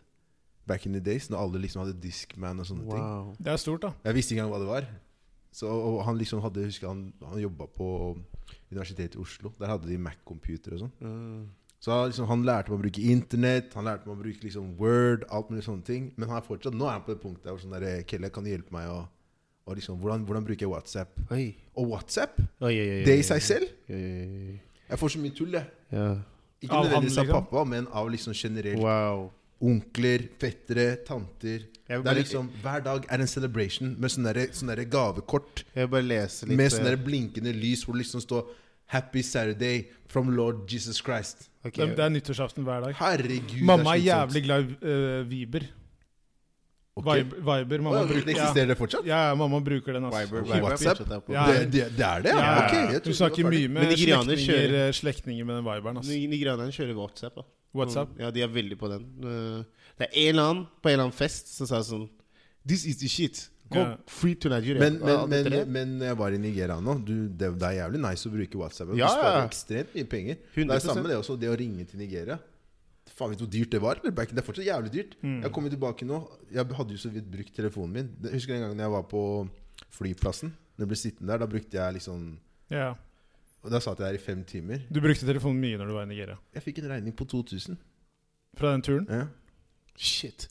Back 0.67 0.85
in 0.87 0.93
the 0.95 1.01
days, 1.03 1.27
når 1.29 1.41
alle 1.43 1.63
liksom 1.65 1.81
hadde 1.83 1.97
Discman 1.99 2.61
og 2.63 2.67
sånne 2.69 2.85
ting. 2.87 3.33
Det 3.43 3.51
er 3.51 3.57
stort, 3.59 3.83
da. 3.83 3.91
Jeg 4.05 4.15
visste 4.15 4.33
ikke 4.33 4.45
engang 4.45 4.53
hva 4.53 4.61
det 4.61 4.69
var. 4.69 4.85
Så, 5.53 5.67
og 5.69 5.99
han 6.07 6.17
liksom 6.17 6.39
hadde, 6.41 6.63
husker 6.69 6.87
han, 6.87 7.01
han 7.27 7.41
jobba 7.41 7.67
på 7.75 7.87
Universitetet 8.71 9.17
i 9.17 9.21
Oslo. 9.21 9.51
Der 9.59 9.73
hadde 9.73 9.89
de 9.89 9.99
Mac-computer 10.01 10.77
og 10.77 10.85
sånn. 10.85 10.93
Mm. 11.03 11.43
Så 11.83 11.91
han 11.91 12.07
liksom, 12.07 12.29
han 12.29 12.45
lærte 12.47 12.71
meg 12.71 12.79
å 12.79 12.83
bruke 12.85 13.03
internett, 13.11 13.75
han 13.75 13.89
lærte 13.89 14.07
meg 14.07 14.15
å 14.15 14.21
bruke 14.21 14.45
liksom 14.45 14.71
Word, 14.79 15.27
alt 15.35 15.51
mulig 15.51 15.65
sånne 15.67 15.83
ting. 15.89 16.07
Men 16.15 16.31
han 16.31 16.39
er 16.39 16.47
fortsatt, 16.47 16.77
nå 16.79 16.87
er 16.87 16.95
han 16.95 17.03
på 17.03 17.11
det 17.11 17.21
punktet 17.25 17.49
der 17.49 17.57
hvor 17.57 17.65
sånn 17.65 17.75
der, 17.75 18.05
Kelle, 18.07 18.31
kan 18.33 18.47
du 18.47 18.53
hjelpe 18.53 18.73
meg 18.75 18.87
å 18.93 19.03
og 19.63 19.77
liksom, 19.79 19.95
hvordan, 19.95 20.25
hvordan 20.27 20.43
bruker 20.43 20.65
jeg 20.65 20.71
WhatsApp? 20.73 21.19
Oi. 21.31 21.53
Og 21.79 21.93
WhatsApp, 21.93 22.39
Oi, 22.59 22.73
oi, 22.73 22.87
oi, 22.97 23.03
det 23.07 23.13
oi, 23.13 23.21
i 23.21 23.23
seg 23.23 23.43
selv 23.45 23.69
oi, 23.87 23.95
oi, 23.95 24.39
oi. 24.51 24.55
Jeg 24.89 24.99
får 24.99 25.13
så 25.13 25.21
mye 25.23 25.35
tull, 25.37 25.53
jeg. 25.55 25.69
Ja. 25.95 26.07
Ikke 26.63 26.71
Av 26.73 26.83
han, 26.85 26.89
nødvendigvis 26.89 27.17
av 27.19 27.31
pappa, 27.35 27.63
men 27.67 27.87
av 27.91 28.09
liksom 28.13 28.33
generelt. 28.37 28.79
Wow. 28.79 29.29
Onkler, 29.63 30.25
fettere, 30.39 30.97
tanter. 31.07 31.67
Det 31.87 31.99
er 31.99 32.17
liksom, 32.17 32.49
Hver 32.63 32.83
dag 32.83 33.05
er 33.09 33.21
en 33.21 33.27
celebration 33.27 33.95
med 33.99 34.11
sånne, 34.11 34.33
der- 34.33 34.51
sånne 34.55 34.85
gavekort. 34.89 35.63
jeg 35.75 35.87
vil 35.87 35.91
bare 35.91 36.07
lese 36.07 36.47
litt 36.47 36.57
Med 36.57 36.71
sånne 36.71 36.95
eh, 36.95 37.03
blinkende 37.05 37.53
lys 37.53 37.83
hvor 37.83 37.93
det 37.93 38.03
liksom 38.05 38.21
står 38.21 38.47
'Happy 38.87 39.21
Saturday 39.21 39.87
from 40.07 40.29
Lord 40.35 40.67
Jesus 40.71 41.01
Christ'. 41.01 41.49
Okay. 41.65 41.85
Det, 41.85 41.97
det 41.97 42.05
er 42.05 42.09
nyttårsaften 42.09 42.63
hver 42.63 42.81
dag. 42.83 42.95
Herregud. 42.95 43.63
Mamma 43.63 43.95
er 43.95 44.03
jævlig 44.03 44.43
glad 44.43 44.63
i 44.63 45.21
uh, 45.21 45.29
Viber. 45.29 45.63
Ok. 46.95 47.05
Viber, 47.07 47.37
Viber 47.41 47.79
mamma 47.81 48.01
oh, 48.03 48.07
bruker, 48.07 48.25
det 48.27 48.33
eksisterer 48.35 48.67
det 48.69 48.75
fortsatt? 48.77 49.05
ja, 49.09 49.33
mamma 49.35 49.59
bruker 49.65 49.93
den. 49.97 50.03
ass. 50.05 50.13
Viber, 50.13 50.43
Viber, 50.45 50.61
WhatsApp? 50.61 51.29
Ja. 51.33 51.45
Det, 51.49 51.71
det, 51.73 51.87
det 51.97 52.05
er 52.05 52.21
det, 52.21 52.29
ja? 52.29 52.41
Ja, 52.43 52.65
Okay, 52.67 52.83
jeg 52.93 53.01
Hun 53.07 53.13
snakker 53.17 53.49
mye 53.49 53.67
med 53.69 53.93
slektninger, 53.97 54.43
kjører- 54.45 54.87
eh, 54.87 54.91
slektninger 54.93 55.45
med 55.49 55.55
den 55.57 55.65
Viberen. 55.65 55.97
ass. 55.97 56.07
Nigerianerne 56.07 56.71
kjører 56.75 56.93
WhatsApp. 56.99 57.35
da 57.35 57.47
WhatsApp. 57.73 58.09
Ja, 58.21 58.29
de 58.29 58.41
er 58.45 58.47
veldig 58.53 58.77
på 58.77 58.87
den. 58.91 59.07
Eh, 59.25 59.63
Det 59.97 60.07
er 60.11 60.19
en 60.21 60.29
eller 60.35 60.43
annen 60.51 60.67
på 60.83 60.89
en 60.89 60.93
eller 60.93 61.03
annen 61.09 61.17
fest 61.17 61.49
som 61.57 61.67
sa 61.67 61.81
sånn 61.81 62.09
This 62.67 62.85
is 62.85 62.97
the 63.01 63.07
shit. 63.09 63.49
Go 63.71 63.79
Ja. 63.79 63.97
free 64.07 64.35
to 64.35 64.49
Nigeria. 64.49 64.79
Men, 64.79 64.99
men, 64.99 65.09
Ja, 65.09 65.25
men, 65.25 65.43
det. 65.49 65.67
men 65.67 65.99
jeg 65.99 66.15
var 66.17 66.29
i 66.31 66.37
Nigeria 66.37 66.79
nå. 66.79 67.03
Du, 67.03 67.27
det, 67.27 67.57
det 67.59 67.63
er 67.73 67.89
jævlig 67.89 67.99
nice 68.05 68.29
å 68.29 68.31
bruke 68.31 68.55
WhatsApp. 68.55 68.91
Du 68.93 68.97
Ja, 68.97 69.07
sparer 69.09 69.47
ekstremt 69.49 69.93
mye 69.95 70.05
penger. 70.05 70.35
Det 70.53 70.61
100%. 70.61 70.75
er 70.75 70.79
samme 70.79 71.07
det 71.09 71.17
også, 71.17 71.39
det 71.39 71.49
å 71.49 71.57
ringe 71.57 71.85
til 71.89 71.99
Nigeria. 71.99 72.37
Faen, 73.13 73.29
vet 73.29 73.39
du 73.41 73.45
hvor 73.45 73.53
dyrt 73.53 73.73
det 73.75 73.81
var? 73.83 73.99
Eller? 74.01 74.13
Det 74.25 74.41
er 74.41 74.45
fortsatt 74.47 74.65
jævlig 74.65 74.91
dyrt. 74.93 75.15
Mm. 75.21 75.39
Jeg 75.45 75.53
kommer 75.53 75.69
tilbake 75.69 76.05
nå. 76.09 76.19
Jeg 76.53 76.65
hadde 76.79 76.95
jo 76.95 77.01
så 77.01 77.11
vidt 77.13 77.29
brukt 77.29 77.53
telefonen 77.53 77.93
min. 77.93 78.11
Jeg 78.25 78.39
husker 78.39 78.55
en 78.55 78.63
gang 78.65 78.77
da 78.79 78.87
jeg 78.87 78.93
var 78.95 79.03
på 79.11 79.23
flyplassen. 79.93 80.53
Når 80.73 80.85
jeg 80.85 80.89
ble 80.89 80.97
sittende 80.97 81.33
der, 81.33 81.43
da 81.43 81.49
brukte 81.49 81.77
jeg 81.77 81.99
liksom 81.99 82.23
Ja. 82.73 82.93
Og 83.63 83.71
Da 83.71 83.79
satt 83.79 83.99
jeg 84.01 84.07
der 84.09 84.17
i 84.17 84.23
fem 84.23 84.41
timer. 84.43 84.81
Du 84.91 84.99
brukte 84.99 85.27
telefonen 85.29 85.61
mye 85.61 85.77
når 85.79 85.87
du 85.87 85.93
var 85.95 86.07
i 86.07 86.09
Nigeria. 86.09 86.35
Jeg 86.55 86.63
fikk 86.65 86.81
en 86.81 86.89
regning 86.91 87.15
på 87.15 87.25
2000. 87.29 87.77
Fra 88.57 88.73
den 88.73 88.81
turen? 88.81 89.05
Ja. 89.09 89.27
Shit. 89.95 90.49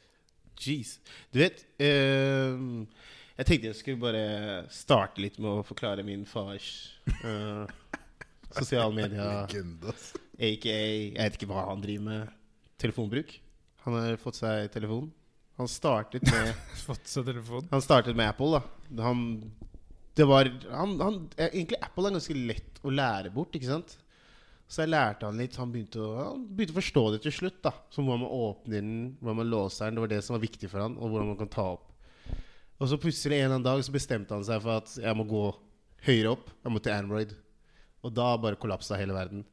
Jeez. 0.62 1.00
Du 1.34 1.40
vet 1.42 1.64
uh, 1.82 2.86
Jeg 3.38 3.46
tenkte 3.48 3.66
jeg 3.72 3.78
skulle 3.78 4.00
bare 4.00 4.22
starte 4.70 5.20
litt 5.20 5.38
med 5.42 5.50
å 5.50 5.64
forklare 5.66 6.04
min 6.06 6.22
fars 6.28 6.68
uh, 7.24 7.66
sosiale 8.58 9.08
Legende, 9.08 9.90
ass. 9.90 10.12
aka 10.38 10.76
Jeg 10.78 11.16
vet 11.18 11.38
ikke 11.40 11.50
hva 11.50 11.66
han 11.72 11.82
driver 11.82 12.06
med. 12.06 12.38
Telefonbruk. 12.80 13.34
Han 13.84 13.98
har 13.98 14.16
fått 14.20 14.38
seg 14.38 14.70
telefon. 14.72 15.10
Han 15.60 15.68
startet 15.68 16.24
med 16.30 16.54
Fått 16.86 17.10
seg 17.10 17.26
telefon? 17.28 17.66
Han 17.70 17.82
startet 17.84 18.16
med 18.16 18.30
Apple, 18.32 18.58
da. 18.58 19.02
Han, 19.04 19.26
det 20.16 20.26
var 20.28 20.48
han, 20.70 20.96
han, 21.00 21.18
eh, 21.36 21.50
Egentlig 21.50 21.80
Apple 21.82 22.08
er 22.08 22.16
ganske 22.16 22.38
lett 22.38 22.80
å 22.82 22.92
lære 22.94 23.32
bort, 23.34 23.54
ikke 23.56 23.70
sant? 23.70 23.98
Så 24.72 24.84
jeg 24.86 24.92
lærte 24.94 25.28
han 25.28 25.36
litt. 25.36 25.58
Han 25.60 25.72
begynte 25.72 26.00
å, 26.00 26.10
han 26.16 26.44
begynte 26.48 26.72
å 26.72 26.80
forstå 26.80 27.04
det 27.12 27.22
til 27.26 27.34
slutt. 27.36 27.58
da 27.66 27.74
Som 27.92 28.08
hvordan 28.08 28.24
man 28.24 28.36
åpner 28.38 28.78
den, 28.78 28.92
hvordan 29.20 29.40
man 29.42 29.50
låser 29.52 29.90
den. 29.90 29.98
Det 29.98 30.04
var 30.06 30.12
det 30.14 30.22
som 30.24 30.36
var 30.38 30.46
viktig 30.46 30.70
for 30.72 30.80
han 30.80 30.96
Og 30.96 31.12
hvordan 31.12 31.32
man 31.34 31.40
kan 31.42 31.52
ta 31.52 31.66
opp. 31.74 31.90
Og 32.80 32.88
så 32.90 32.98
plutselig 32.98 33.36
en 33.36 33.44
eller 33.44 33.58
annen 33.58 33.66
dag 33.68 33.84
så 33.84 33.92
bestemte 33.94 34.34
han 34.34 34.46
seg 34.46 34.62
for 34.64 34.80
at 34.80 34.94
jeg 34.98 35.18
må 35.18 35.26
gå 35.28 35.42
høyere 36.06 36.32
opp. 36.32 36.48
Jeg 36.64 36.72
må 36.74 36.80
til 36.82 36.96
Android. 36.96 37.34
Og 38.02 38.14
da 38.16 38.32
bare 38.40 38.58
kollapsa 38.58 38.96
hele 38.98 39.14
verden. 39.14 39.44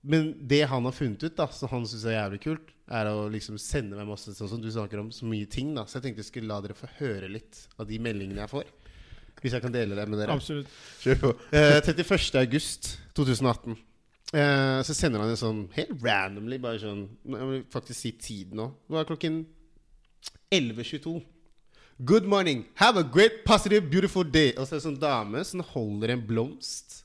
Men 0.00 0.30
det 0.48 0.62
han 0.70 0.86
har 0.88 0.94
funnet 0.96 1.22
ut, 1.22 1.36
da 1.36 1.46
som 1.52 1.68
han 1.68 1.84
syns 1.88 2.06
er 2.08 2.16
jævlig 2.16 2.40
kult, 2.44 2.70
er 2.90 3.10
å 3.10 3.26
liksom 3.30 3.58
sende 3.60 3.98
meg 3.98 4.08
masse 4.08 4.32
sånn 4.34 4.48
som 4.50 4.62
du 4.62 4.70
snakker 4.72 5.02
om, 5.02 5.10
så 5.14 5.28
mye 5.28 5.46
ting. 5.50 5.74
da 5.76 5.84
Så 5.86 5.98
jeg 5.98 6.08
tenkte 6.08 6.24
jeg 6.24 6.30
skulle 6.30 6.50
la 6.50 6.60
dere 6.64 6.78
få 6.78 6.88
høre 6.98 7.28
litt 7.30 7.66
av 7.78 7.86
de 7.90 8.00
meldingene 8.02 8.42
jeg 8.42 8.52
får. 8.52 8.72
Hvis 9.40 9.54
jeg 9.56 9.64
kan 9.64 9.72
dele 9.72 9.96
det 9.96 10.08
med 10.08 10.20
dere. 10.20 10.34
Absolutt. 10.36 10.68
Kjør 11.00 11.20
på. 11.20 11.30
Eh, 11.56 11.78
31. 11.80 12.40
august 12.40 12.90
2018. 13.16 13.76
Eh, 14.30 14.80
så 14.86 14.94
sender 14.94 15.22
han 15.22 15.32
en 15.32 15.38
sånn 15.40 15.62
helt 15.74 15.94
randomly, 16.04 16.58
bare 16.62 16.78
sånn 16.78 17.00
Jeg 17.26 17.46
vil 17.48 17.62
faktisk 17.72 17.98
si 17.98 18.12
tiden 18.14 18.60
nå. 18.60 18.68
Det 18.86 18.94
var 18.98 19.08
klokken 19.08 19.40
11.22. 20.54 21.20
Good 22.04 22.24
morning. 22.24 22.64
Have 22.80 22.96
a 22.96 23.02
great, 23.02 23.44
positive, 23.44 23.90
beautiful 23.90 24.24
day. 24.24 24.52
Og 24.56 24.66
så 24.66 24.74
er 24.74 24.78
det 24.78 24.82
en 24.84 24.86
sånn 24.90 25.00
dame 25.02 25.42
som 25.44 25.64
holder 25.72 26.14
en 26.14 26.26
blomst 26.26 27.02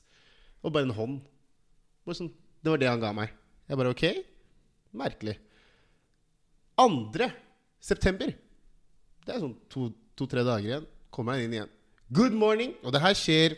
og 0.64 0.72
bare 0.74 0.88
en 0.88 0.96
hånd. 0.96 1.18
Bare 2.06 2.18
sånn, 2.18 2.30
det 2.66 2.72
var 2.72 2.80
det 2.82 2.88
han 2.90 3.02
ga 3.02 3.12
meg. 3.14 3.30
Jeg 3.70 3.78
bare 3.78 3.90
ok. 3.94 4.04
Merkelig. 4.98 5.36
2. 6.76 7.28
september. 7.80 8.32
Det 9.22 9.34
er 9.34 9.44
sånn 9.44 9.54
to-tre 10.18 10.42
dager 10.42 10.66
igjen. 10.66 10.88
Kommer 11.14 11.38
inn 11.38 11.54
igjen. 11.54 11.70
Good 12.10 12.34
morning. 12.34 12.74
Og 12.82 12.90
det 12.90 13.02
her 13.04 13.14
skjer 13.14 13.54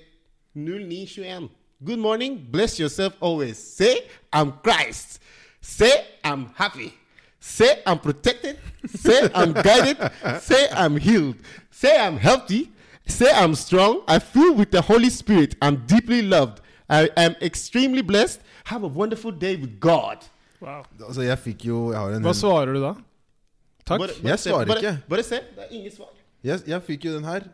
0921. 0.53 1.49
Good 1.81 2.03
morning. 2.05 2.37
Bless 2.53 2.77
yourself 2.79 3.17
always. 3.21 3.57
Say 3.57 4.05
I'm 4.33 4.53
Christ. 4.61 5.23
Say 5.63 5.93
I'm 6.23 6.51
happy. 6.55 6.93
Say 7.41 7.81
I'm 7.87 8.01
protected. 8.05 8.59
Say 8.93 9.31
I'm 9.35 9.55
guided. 9.55 9.97
Say 10.43 10.69
I'm 10.73 11.01
healed. 11.01 11.37
Say 11.71 11.97
I'm 11.97 12.19
healthy. 12.19 12.69
Say 13.07 13.33
I'm 13.33 13.55
strong. 13.55 14.03
I 14.07 14.19
feel 14.19 14.55
with 14.55 14.71
the 14.71 14.83
Holy 14.83 15.09
Spirit. 15.09 15.57
I'm 15.63 15.87
deeply 15.87 16.21
loved. 16.21 16.61
I 16.91 17.09
am 17.17 17.37
extremely 17.41 18.03
blessed. 18.03 18.41
Have 18.69 18.85
a 18.85 18.91
wonderful 19.01 19.33
day 19.33 19.57
with 19.57 19.79
God. 19.81 20.25
Wow. 20.61 20.83
Altså, 21.07 21.23
jeg 21.23 21.39
fikk 21.39 21.65
jo 21.69 21.79
Jeg 21.93 22.01
har 22.01 22.17
en 22.19 22.23
Hva 22.27 22.33
svarer 22.37 22.75
du 22.75 22.81
da? 22.83 22.95
Takk. 23.87 24.01
Bare, 24.03 24.17
Jeg 24.23 24.39
se- 24.39 24.51
svarer 24.51 24.67
bare, 24.69 24.83
ikke. 24.83 24.99
Bare 25.09 25.23
se. 25.23 25.39
Det 25.57 25.65
er 25.65 25.71
ingen 25.79 25.93
svar. 25.95 26.11
Jeg, 26.45 26.61
jeg 26.67 26.83
fikk 26.83 27.05
jo 27.09 27.15
den 27.15 27.25
her. 27.25 27.47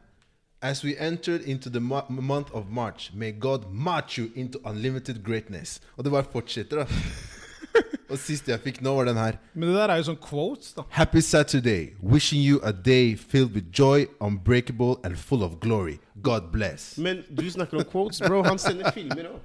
As 0.62 0.80
we 0.84 0.94
entered 0.98 1.42
into 1.44 1.68
the 1.70 1.80
month 1.80 2.50
of 2.54 2.64
March, 2.70 3.10
may 3.14 3.30
God 3.32 3.66
march 3.70 4.18
you 4.18 4.30
into 4.34 4.58
unlimited 4.64 5.22
greatness. 5.24 5.80
Og 5.96 6.04
det 6.04 6.12
bare 6.12 6.24
fortsetter, 6.32 6.76
da. 6.84 6.86
Og 8.10 8.18
siste 8.18 8.50
jeg 8.52 8.60
fikk 8.60 8.80
nå, 8.82 8.94
var 8.96 9.04
den 9.08 9.16
her. 9.16 9.38
Men 9.54 9.68
det 9.68 9.76
der 9.76 9.92
er 9.92 9.96
jo 10.00 10.06
sånn 10.10 10.18
quotes, 10.20 10.72
da. 10.76 10.82
Happy 10.90 11.20
Saturday. 11.20 11.92
Wishing 12.02 12.40
you 12.42 12.60
a 12.62 12.72
day 12.72 13.14
filled 13.16 13.54
with 13.54 13.70
joy, 13.72 14.06
unbreakable 14.20 14.96
and 15.04 15.16
full 15.18 15.42
of 15.44 15.60
glory. 15.60 15.98
God 16.22 16.50
bless. 16.52 16.96
Men 16.98 17.22
du 17.30 17.44
snakker 17.50 17.78
om 17.78 17.84
quotes, 17.84 18.20
bro. 18.20 18.42
Han 18.42 18.58
sender 18.58 18.90
filmer 18.94 19.30
òg. 19.34 19.40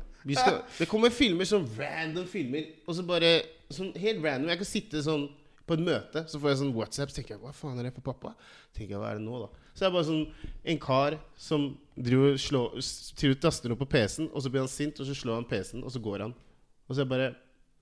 Det 0.77 0.87
kommer 0.89 1.13
filmer 1.13 1.47
sånn 1.47 1.67
random 1.77 2.25
filmer, 2.29 2.65
og 2.85 2.97
så 2.97 3.05
bare 3.07 3.33
sånn 3.71 3.93
helt 3.99 4.23
random. 4.23 4.49
Jeg 4.51 4.61
kan 4.61 4.69
sitte 4.69 5.03
sånn 5.05 5.27
på 5.69 5.77
et 5.77 5.83
møte, 5.85 6.23
så 6.25 6.39
får 6.41 6.49
jeg 6.51 6.59
sånn 6.63 6.73
WhatsApp, 6.73 7.11
så 7.11 7.19
tenker 7.19 7.35
jeg 7.35 7.43
hva 7.43 7.53
faen 7.53 7.77
er 7.77 7.87
det 7.87 7.93
for 7.93 8.05
pappa? 8.09 8.33
tenker 8.73 8.95
jeg, 8.95 9.01
hva 9.01 9.11
er 9.11 9.19
det 9.19 9.25
nå, 9.25 9.41
da? 9.43 9.67
Så 9.73 9.83
det 9.83 9.87
er 9.87 9.93
bare 9.95 10.07
sånn 10.07 10.23
en 10.73 10.79
kar 10.81 11.17
som 11.39 11.67
driver 11.95 12.39
slår, 12.41 12.79
til 13.19 13.35
og 13.35 13.43
taster 13.43 13.75
opp 13.75 13.83
på 13.83 13.89
PC-en, 13.93 14.31
og 14.33 14.43
så 14.43 14.51
blir 14.51 14.65
han 14.65 14.71
sint, 14.71 14.99
og 14.99 15.09
så 15.09 15.15
slår 15.17 15.41
han 15.41 15.47
PC-en, 15.49 15.85
og 15.85 15.93
så 15.93 16.01
går 16.03 16.25
han. 16.25 16.33
Og 16.87 16.95
så 16.95 17.01
er 17.01 17.05
jeg 17.05 17.13
bare 17.13 17.29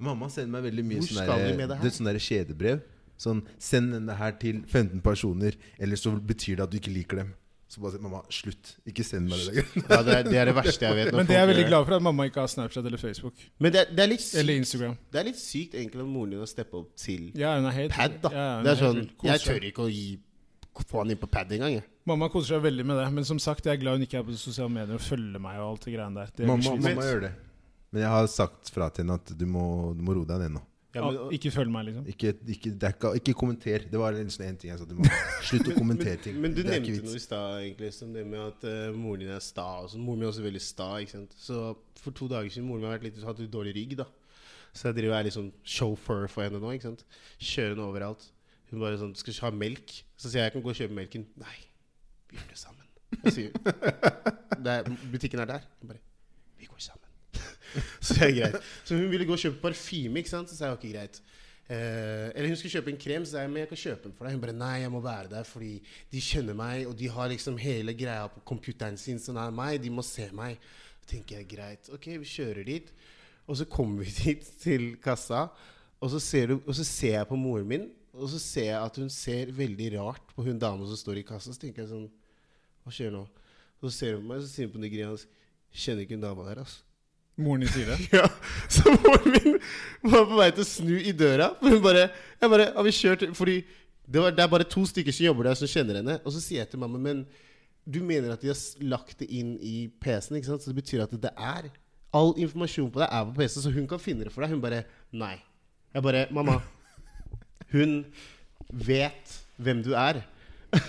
Mamma 0.04 0.28
sender 0.30 0.52
meg 0.54 0.68
veldig 0.68 0.84
mye 0.86 1.02
skal 1.08 1.40
vi 1.42 1.66
der, 2.06 2.20
kjedebrev. 2.22 2.84
Sånn 3.18 3.40
Send 3.58 3.96
denne 3.96 4.14
her 4.14 4.36
til 4.38 4.60
15 4.62 5.02
personer, 5.02 5.56
ellers 5.82 6.04
så 6.06 6.12
betyr 6.14 6.60
det 6.60 6.68
at 6.68 6.74
du 6.74 6.78
ikke 6.78 6.94
liker 6.94 7.24
dem. 7.24 7.32
Så 7.68 7.82
bare 7.84 7.98
sier 7.98 8.04
mamma, 8.04 8.22
slutt. 8.32 8.70
Ikke 8.88 9.04
send 9.04 9.28
meg 9.28 9.42
det. 9.42 9.48
lenger. 9.50 9.72
ja, 9.92 9.98
det, 10.08 10.14
er, 10.16 10.28
det 10.30 10.38
er 10.40 10.50
det 10.50 10.54
verste 10.56 10.88
jeg 10.88 10.96
vet. 11.02 11.10
Men 11.18 11.28
det 11.28 11.36
er 11.36 11.42
jeg 11.44 11.50
veldig 11.50 11.66
glad 11.68 11.88
for 11.90 11.96
at 11.98 12.06
mamma 12.06 12.28
ikke 12.30 12.40
har 12.40 12.52
Snapchat 12.54 12.86
eller 12.88 13.02
Facebook. 13.02 13.42
Men 13.60 13.74
det, 13.76 13.82
er- 13.82 13.92
det, 13.92 14.06
er 14.06 14.12
litt 14.14 14.28
Eller 14.40 14.62
Instagram. 14.62 14.94
det 15.12 15.20
er 15.20 15.28
litt 15.28 15.42
sykt 15.42 15.76
egentlig 15.76 16.06
at 16.06 16.08
moren 16.14 16.36
din 16.38 16.46
å 16.46 16.48
steppe 16.48 16.80
opp 16.80 16.94
til 17.02 17.28
Ja, 17.36 17.58
hun 17.58 17.68
er 17.68 17.76
helt 17.76 17.98
pad, 17.98 18.16
da. 18.24 18.32
Ja, 18.32 18.48
hun 18.56 18.70
det 18.70 18.72
er 18.72 18.82
sånn. 18.86 19.04
Jeg 19.28 19.44
tør 19.44 19.68
ikke 19.72 19.84
å 19.84 19.92
gi 19.92 20.08
få 20.88 21.02
han 21.02 21.12
inn 21.12 21.20
på 21.20 21.28
pad 21.32 21.52
engang. 21.58 21.80
Mamma 22.08 22.30
koser 22.32 22.56
seg 22.56 22.64
veldig 22.68 22.86
med 22.88 23.00
det. 23.02 23.08
Men 23.18 23.26
som 23.28 23.40
sagt, 23.42 23.66
jeg 23.66 23.76
er 23.76 23.82
glad 23.82 23.98
hun 23.98 24.06
ikke 24.08 24.20
er 24.22 24.26
på 24.28 24.36
sosiale 24.40 24.72
medier 24.72 24.96
og 24.96 25.04
følger 25.04 25.42
meg 25.44 25.60
og 25.60 25.72
alt 25.74 25.88
det 25.88 25.96
greiene 25.98 26.22
der. 26.22 26.32
Det 26.38 26.46
er 26.46 26.52
Mamma, 26.54 26.76
mamma 26.86 27.08
gjør 27.10 27.24
det. 27.28 27.34
Men 27.92 28.04
jeg 28.04 28.12
har 28.14 28.28
sagt 28.32 28.72
fra 28.72 28.90
til 28.94 29.04
henne 29.06 29.18
at 29.20 29.32
du 29.40 29.46
må, 29.50 29.64
du 29.98 30.04
må 30.06 30.16
roe 30.18 30.28
deg 30.30 30.44
ned 30.46 30.58
nå. 30.58 30.64
Ja, 30.98 31.10
Ja, 31.16 31.26
ikke 31.38 31.52
følg 31.54 31.72
meg, 31.74 31.88
liksom. 31.90 32.06
Ikke, 32.14 32.34
ikke, 32.56 32.72
det 32.82 32.90
er 32.90 33.18
ikke, 33.20 33.34
kommenter. 33.38 33.86
Det 33.92 34.02
var 34.02 34.18
en 34.20 34.32
sånn 34.34 34.58
ting 34.62 34.72
jeg 34.72 34.82
sa 34.82 34.88
til 34.90 35.00
mamma. 35.00 35.20
Slutt 35.48 35.72
å 35.72 35.78
kommentere 35.82 36.20
ting. 36.24 36.40
Men 36.44 36.56
du 36.56 36.62
det 36.62 36.70
er 36.74 36.82
nevnte 36.84 37.08
noe 37.08 37.20
i 37.20 37.24
stad, 37.24 37.58
egentlig, 37.64 37.92
som 37.96 38.14
det 38.16 38.26
med 38.28 38.42
at 38.44 38.68
uh, 38.68 38.96
moren 38.98 39.24
din 39.26 39.34
er 39.36 39.44
sta. 39.44 39.68
Og 39.84 39.92
sånn. 39.94 40.04
Moren 40.06 40.22
min 40.24 40.28
er 40.28 40.34
også 40.34 40.46
veldig 40.46 40.64
sta. 40.64 40.90
ikke 41.04 41.16
sant? 41.16 41.36
Så 41.42 41.62
for 42.02 42.16
to 42.18 42.30
dager 42.32 42.50
siden 42.54 42.68
moren 42.70 42.84
min 42.84 42.90
har 42.92 42.98
vært 42.98 43.08
litt, 43.10 43.22
hatt 43.24 43.44
litt 43.44 43.54
dårlig 43.54 43.76
rygg. 43.78 43.98
da 44.02 44.08
Så 44.74 44.90
jeg 44.90 45.00
driver 45.00 45.16
og 45.16 45.20
er 45.20 45.30
litt 45.30 45.38
sånn 45.38 45.52
chauffeur 45.64 46.28
for 46.32 46.48
henne 46.48 46.62
nå. 46.64 46.74
ikke 46.76 46.90
sant? 46.90 47.06
Kjører 47.40 47.76
henne 47.76 47.88
overalt. 47.88 48.28
Hun 48.72 48.82
bare 48.84 48.98
sånn 49.00 49.14
'Skal 49.16 49.32
ikke 49.34 49.48
ha 49.48 49.52
melk?' 49.56 49.94
Så 50.20 50.28
sier 50.30 50.42
jeg 50.44 50.52
'Jeg 50.52 50.54
kan 50.58 50.64
gå 50.66 50.70
og 50.74 50.76
kjøpe 50.76 50.98
melken'. 50.98 51.26
Nei, 51.40 51.58
vi 52.30 52.36
gjør 52.38 52.50
det 52.52 52.58
sammen. 52.60 52.84
Jeg 53.24 53.34
sier 53.34 53.52
det 54.64 54.72
er, 54.74 54.84
'Butikken 54.84 55.40
er 55.40 55.46
der'. 55.54 55.64
Jeg 55.82 55.88
bare. 55.88 56.02
så 58.06 58.18
det 58.18 58.30
er 58.30 58.36
greit. 58.38 58.72
Så 58.84 59.00
hun 59.00 59.10
ville 59.12 59.28
gå 59.28 59.36
og 59.36 59.42
kjøpe 59.42 59.62
parfyme, 59.64 60.22
ikke 60.22 60.34
sant? 60.34 60.52
Så 60.52 60.60
sa 60.60 60.70
jeg 60.70 60.80
ok, 60.80 60.88
greit. 60.94 61.22
Eh, 61.68 62.30
eller 62.32 62.48
hun 62.48 62.56
skulle 62.56 62.78
kjøpe 62.78 62.94
en 62.94 63.00
krem, 63.02 63.26
så 63.28 63.34
sa 63.34 63.42
jeg 63.44 63.52
men 63.52 63.66
jeg 63.66 63.70
kan 63.74 63.82
kjøpe 63.82 64.08
den 64.08 64.16
for 64.16 64.28
deg. 64.28 64.38
Hun 64.38 64.44
bare 64.46 64.56
nei, 64.56 64.74
jeg 64.86 64.94
må 64.94 65.02
være 65.04 65.32
der 65.34 65.48
fordi 65.48 65.74
de 66.14 66.24
kjenner 66.24 66.56
meg, 66.56 66.86
og 66.88 66.96
de 67.00 67.10
har 67.12 67.32
liksom 67.34 67.60
hele 67.60 67.96
greia 67.98 68.30
på 68.32 68.44
computeren 68.48 69.00
sin 69.00 69.20
som 69.20 69.40
er 69.42 69.52
meg. 69.56 69.82
De 69.84 69.92
må 69.92 70.06
se 70.06 70.30
meg. 70.36 70.62
Så 71.02 71.12
tenker 71.12 71.42
jeg 71.42 71.50
greit, 71.58 71.92
ok, 71.92 72.14
vi 72.24 72.32
kjører 72.32 72.68
dit. 72.68 72.94
Og 73.48 73.60
så 73.60 73.68
kommer 73.68 74.08
vi 74.08 74.16
dit 74.24 74.48
til 74.64 74.94
kassa, 75.04 75.48
og 76.00 76.14
så 76.14 76.22
ser, 76.24 76.54
du, 76.54 76.62
og 76.62 76.76
så 76.78 76.86
ser 76.88 77.18
jeg 77.18 77.28
på 77.28 77.40
moren 77.40 77.68
min, 77.68 77.88
og 78.18 78.30
så 78.32 78.40
ser 78.42 78.72
jeg 78.72 78.80
at 78.80 78.98
hun 79.02 79.12
ser 79.14 79.52
veldig 79.54 79.92
rart 79.98 80.34
på 80.34 80.46
hun 80.46 80.60
dama 80.62 80.88
som 80.88 80.98
står 80.98 81.20
i 81.20 81.28
kassa. 81.28 81.52
Så 81.52 81.62
tenker 81.62 81.84
jeg 81.84 81.92
sånn 81.92 82.08
Hva 82.86 82.94
skjer 82.96 83.12
nå? 83.14 83.26
Så 83.84 83.92
ser 83.94 84.16
hun 84.16 84.24
på 84.24 84.32
meg, 84.32 84.42
så 84.42 84.50
sier 84.50 84.70
hun 84.70 84.78
på 84.78 84.82
nigeriansk 84.82 85.36
Kjenner 85.78 86.06
ikke 86.06 86.16
hun 86.16 86.24
dama 86.24 86.46
der, 86.48 86.64
altså. 86.64 86.87
Moren 87.38 87.62
din 87.62 87.70
sier 87.70 87.92
det. 87.92 87.98
Ja, 88.18 88.26
så 88.70 88.90
moren 88.96 89.34
min 89.36 89.58
var 90.12 90.24
på 90.30 90.38
vei 90.40 90.48
til 90.56 90.64
å 90.64 90.70
snu 90.70 90.96
i 90.98 91.14
døra. 91.14 91.52
For 91.60 91.76
hun 91.76 91.84
bare, 91.84 92.08
jeg 92.42 92.54
bare 92.54 92.70
Har 92.76 92.88
vi 92.88 92.94
kjørt 92.98 93.26
Fordi 93.38 93.58
det, 94.08 94.22
var, 94.24 94.32
det 94.34 94.44
er 94.46 94.50
bare 94.50 94.66
to 94.70 94.86
stykker 94.88 95.14
som 95.14 95.28
jobber 95.28 95.50
der, 95.50 95.60
som 95.60 95.70
kjenner 95.70 96.00
henne. 96.00 96.18
Og 96.24 96.34
så 96.34 96.42
sier 96.42 96.64
jeg 96.64 96.72
til 96.72 96.82
mamma 96.82 97.02
Men 97.02 97.26
du 97.88 98.02
mener 98.04 98.34
at 98.34 98.42
de 98.44 98.50
har 98.52 98.88
lagt 98.90 99.22
det 99.22 99.30
inn 99.32 99.54
i 99.64 99.76
PC-en? 100.02 100.40
ikke 100.40 100.50
sant? 100.50 100.66
Så 100.66 100.74
det 100.74 100.80
betyr 100.82 101.06
at 101.06 101.14
det 101.14 101.34
er 101.36 101.70
All 102.18 102.34
informasjon 102.40 102.90
på 102.92 103.02
deg 103.04 103.12
er 103.12 103.26
på 103.28 103.36
PC, 103.38 103.60
så 103.62 103.72
hun 103.76 103.86
kan 103.90 104.00
finne 104.02 104.26
det 104.26 104.32
for 104.34 104.42
deg. 104.44 104.56
Hun 104.56 104.64
bare 104.64 104.82
Nei. 105.14 105.36
Jeg 105.94 106.04
bare 106.06 106.26
Mamma. 106.34 106.58
Hun 107.72 108.00
vet 108.72 109.38
hvem 109.62 109.84
du 109.86 109.94
er. 109.98 110.24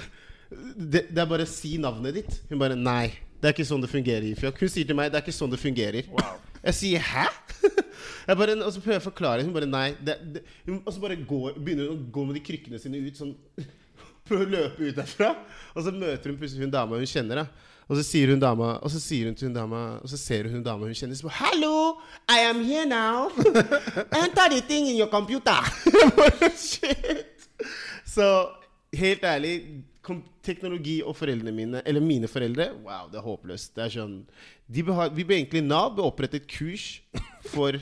Det, 0.49 1.03
det 1.13 1.21
er 1.21 1.27
bare 1.29 1.45
å 1.45 1.51
si 1.51 1.75
navnet 1.77 2.15
ditt. 2.17 2.37
Hun 2.49 2.61
bare 2.63 2.77
Nei. 2.79 3.11
Det 3.39 3.47
er 3.47 3.55
ikke 3.55 3.69
sånn 3.69 3.83
det 3.85 3.91
fungerer. 3.91 4.27
Ifjok. 4.33 4.59
Hun 4.65 4.71
sier 4.73 4.87
til 4.89 4.97
meg 4.99 5.13
det 5.13 5.21
er 5.21 5.25
ikke 5.27 5.37
sånn 5.37 5.53
det 5.53 5.61
fungerer. 5.63 6.09
Jeg 6.65 6.75
sier 6.75 7.01
'hæ?' 7.01 7.29
Jeg 8.29 8.37
bare, 8.37 8.55
og 8.61 8.73
så 8.73 8.81
prøver 8.81 8.99
jeg 8.99 9.03
å 9.03 9.09
forklare. 9.09 9.45
Hun 9.47 9.55
bare 9.55 9.69
'nei'. 9.71 9.95
Det, 10.05 10.17
det, 10.35 10.43
hun, 10.67 10.83
og 10.85 10.93
så 10.93 11.01
bare 11.01 11.17
går, 11.17 11.55
begynner 11.55 11.89
hun 11.89 11.95
å 11.95 12.11
gå 12.13 12.25
med 12.27 12.35
de 12.35 12.43
krykkene 12.45 12.81
sine 12.83 12.99
ut 12.99 13.17
sånn 13.17 13.35
Prøver 14.29 14.45
å 14.45 14.51
løpe 14.51 14.91
ut 14.91 14.99
derfra. 14.99 15.31
Og 15.75 15.87
så 15.87 15.95
møter 15.95 16.29
hun 16.29 16.39
plutselig 16.41 16.67
hun 16.67 16.75
dama 16.75 16.99
hun 16.99 17.09
kjenner. 17.09 17.45
da 17.45 17.47
Og 17.89 17.97
så 17.97 18.05
sier 18.05 18.35
hun 18.35 18.43
dama 18.43 18.75
Og 18.83 18.91
så 18.93 19.01
sier 19.01 19.31
hun 19.31 19.35
til 19.39 19.49
hun 19.49 19.55
dama 19.57 20.01
Og 20.03 20.11
så 20.11 20.19
ser 20.21 20.51
hun 20.53 20.63
dama 20.67 20.85
hun 20.91 20.99
kjenner. 20.99 21.15
Så 21.15 21.31
bare 21.31 21.39
'Hallo, 21.39 22.01
I 22.29 22.43
am 22.51 22.61
here 22.65 22.85
now. 22.85 23.31
Enter 24.23 24.51
the 24.51 24.61
thing 24.67 24.91
in 24.91 24.97
your 24.99 25.09
computer.' 25.09 25.63
Shit. 26.59 27.49
Så 28.05 28.49
helt 28.93 29.25
ærlig 29.25 29.85
teknologi 30.45 31.01
og 31.03 31.17
foreldrene 31.19 31.53
mine, 31.55 31.83
eller 31.87 32.01
mine 32.05 32.29
foreldre 32.31 32.71
Wow, 32.85 33.05
det 33.13 33.19
er 33.21 33.25
håpløst. 33.27 33.75
Det 33.77 33.83
er 33.85 33.91
sånn 33.99 34.17
de 34.69 34.83
bør 34.85 35.09
Vi 35.17 35.25
ble 35.29 35.35
egentlig 35.41 35.63
Nav 35.65 35.95
ble 35.97 36.03
opprettet 36.07 36.43
et 36.43 36.51
kurs 36.51 36.85
for 37.53 37.73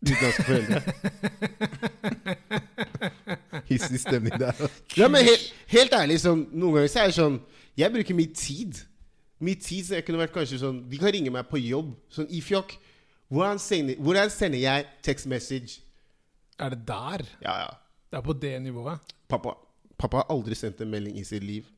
utenlandske 0.00 0.46
foreldre. 0.46 0.80
Hissig 3.70 4.00
stemning 4.02 4.36
der. 4.40 4.54
Ja, 4.96 5.06
men 5.12 5.20
helt, 5.26 5.50
helt 5.70 5.92
ærlig, 5.96 6.20
sånn, 6.24 6.46
noen 6.52 6.74
ganger 6.78 6.90
så 6.92 7.02
er 7.02 7.06
det 7.10 7.16
sånn 7.18 7.36
Jeg 7.78 7.92
bruker 7.94 8.14
mye 8.16 8.32
tid. 8.36 8.72
Mye 9.40 9.58
tid 9.60 9.86
så 9.88 9.94
jeg 9.98 10.04
kunne 10.06 10.20
vært 10.20 10.34
kanskje 10.36 10.60
sånn 10.60 10.82
De 10.90 10.96
kan 11.00 11.12
ringe 11.14 11.32
meg 11.34 11.44
på 11.50 11.56
jobb. 11.62 11.88
Sånn 12.12 12.28
Ifjok, 12.32 12.70
hvordan 13.30 13.58
sender, 13.62 13.94
hvordan 14.00 14.28
sender 14.32 14.60
jeg 14.64 14.88
text 15.06 15.26
message? 15.30 15.70
Er 16.60 16.68
det 16.74 16.82
der? 16.88 17.20
Ja, 17.44 17.54
ja. 17.64 17.70
Det 18.10 18.16
er 18.18 18.24
på 18.26 18.34
det 18.34 18.56
nivået? 18.64 18.98
Pappa, 19.30 19.54
pappa 20.00 20.22
har 20.22 20.32
aldri 20.32 20.56
sendt 20.58 20.80
en 20.82 20.90
melding 20.90 21.20
i 21.20 21.24
sitt 21.28 21.44
liv. 21.44 21.68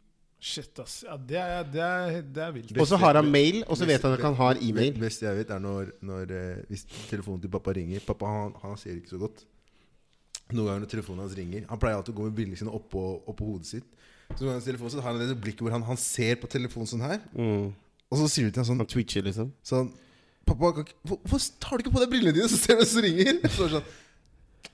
Shit, 0.43 0.75
ass. 0.83 1.05
Ja, 1.07 1.14
det 1.14 1.38
er, 1.38 1.62
det 1.71 1.83
er, 1.87 2.17
det 2.26 2.43
er 2.43 2.55
vilt. 2.57 2.73
Og 2.75 2.87
så 2.91 2.99
har 2.99 3.14
han 3.14 3.29
mail, 3.31 3.61
og 3.71 3.79
så 3.79 3.87
vet 3.87 4.02
han 4.02 4.17
at 4.17 4.25
han 4.26 4.35
har 4.41 4.59
e-mail. 4.59 4.91
Det 4.97 5.05
beste 5.05 5.26
jeg 5.29 5.38
vet, 5.38 5.52
er 5.55 5.62
når, 5.62 5.93
når 6.02 6.33
eh, 6.35 6.64
hvis 6.67 6.83
telefonen 7.07 7.45
til 7.45 7.52
pappa 7.52 7.75
ringer 7.76 8.02
Pappa 8.07 8.26
han, 8.26 8.57
han 8.64 8.75
ser 8.81 8.97
ikke 8.99 9.12
så 9.14 9.21
godt. 9.23 9.45
Noen 10.50 10.67
ganger 10.67 10.83
når 10.83 10.91
telefonen 10.91 11.23
hans 11.23 11.37
ringer 11.38 11.62
Han 11.71 11.79
pleier 11.81 11.97
alltid 11.97 12.12
å 12.12 12.19
gå 12.19 12.25
med 12.26 12.35
brillene 12.37 12.59
sine 12.59 12.75
oppå, 12.75 13.05
oppå 13.31 13.52
hodet 13.52 13.71
sitt. 13.71 13.87
Så 14.33 14.43
noen 14.43 14.57
ganger 14.57 14.67
telefonen, 14.67 14.95
så 14.97 15.05
har 15.05 15.14
han 15.14 15.31
det 15.31 15.38
blikket 15.45 15.62
hvor 15.62 15.76
han, 15.76 15.87
han 15.87 16.00
ser 16.00 16.41
på 16.43 16.50
telefonen 16.50 16.91
sånn 16.91 17.07
her. 17.07 17.23
Mm. 17.38 17.71
Og 18.11 18.21
så 18.21 18.29
sier 18.29 18.49
du 18.49 18.52
til 18.52 18.64
han 18.64 18.69
sånn, 18.73 18.83
Han 18.83 18.91
twitcher, 18.91 19.25
liksom. 19.29 19.55
sånn 19.67 19.93
Pappa, 20.43 20.83
hvorfor 21.07 21.45
tar 21.62 21.79
du 21.79 21.85
ikke 21.85 21.95
på 21.95 22.02
deg 22.02 22.11
brillene 22.11 22.35
dine, 22.35 22.50
så 22.50 22.59
ser 22.59 22.75
du 22.75 22.83
hvem 22.83 22.91
som 22.91 23.05
ringer? 23.07 23.37
Så 23.55 23.69
sånn 23.76 23.85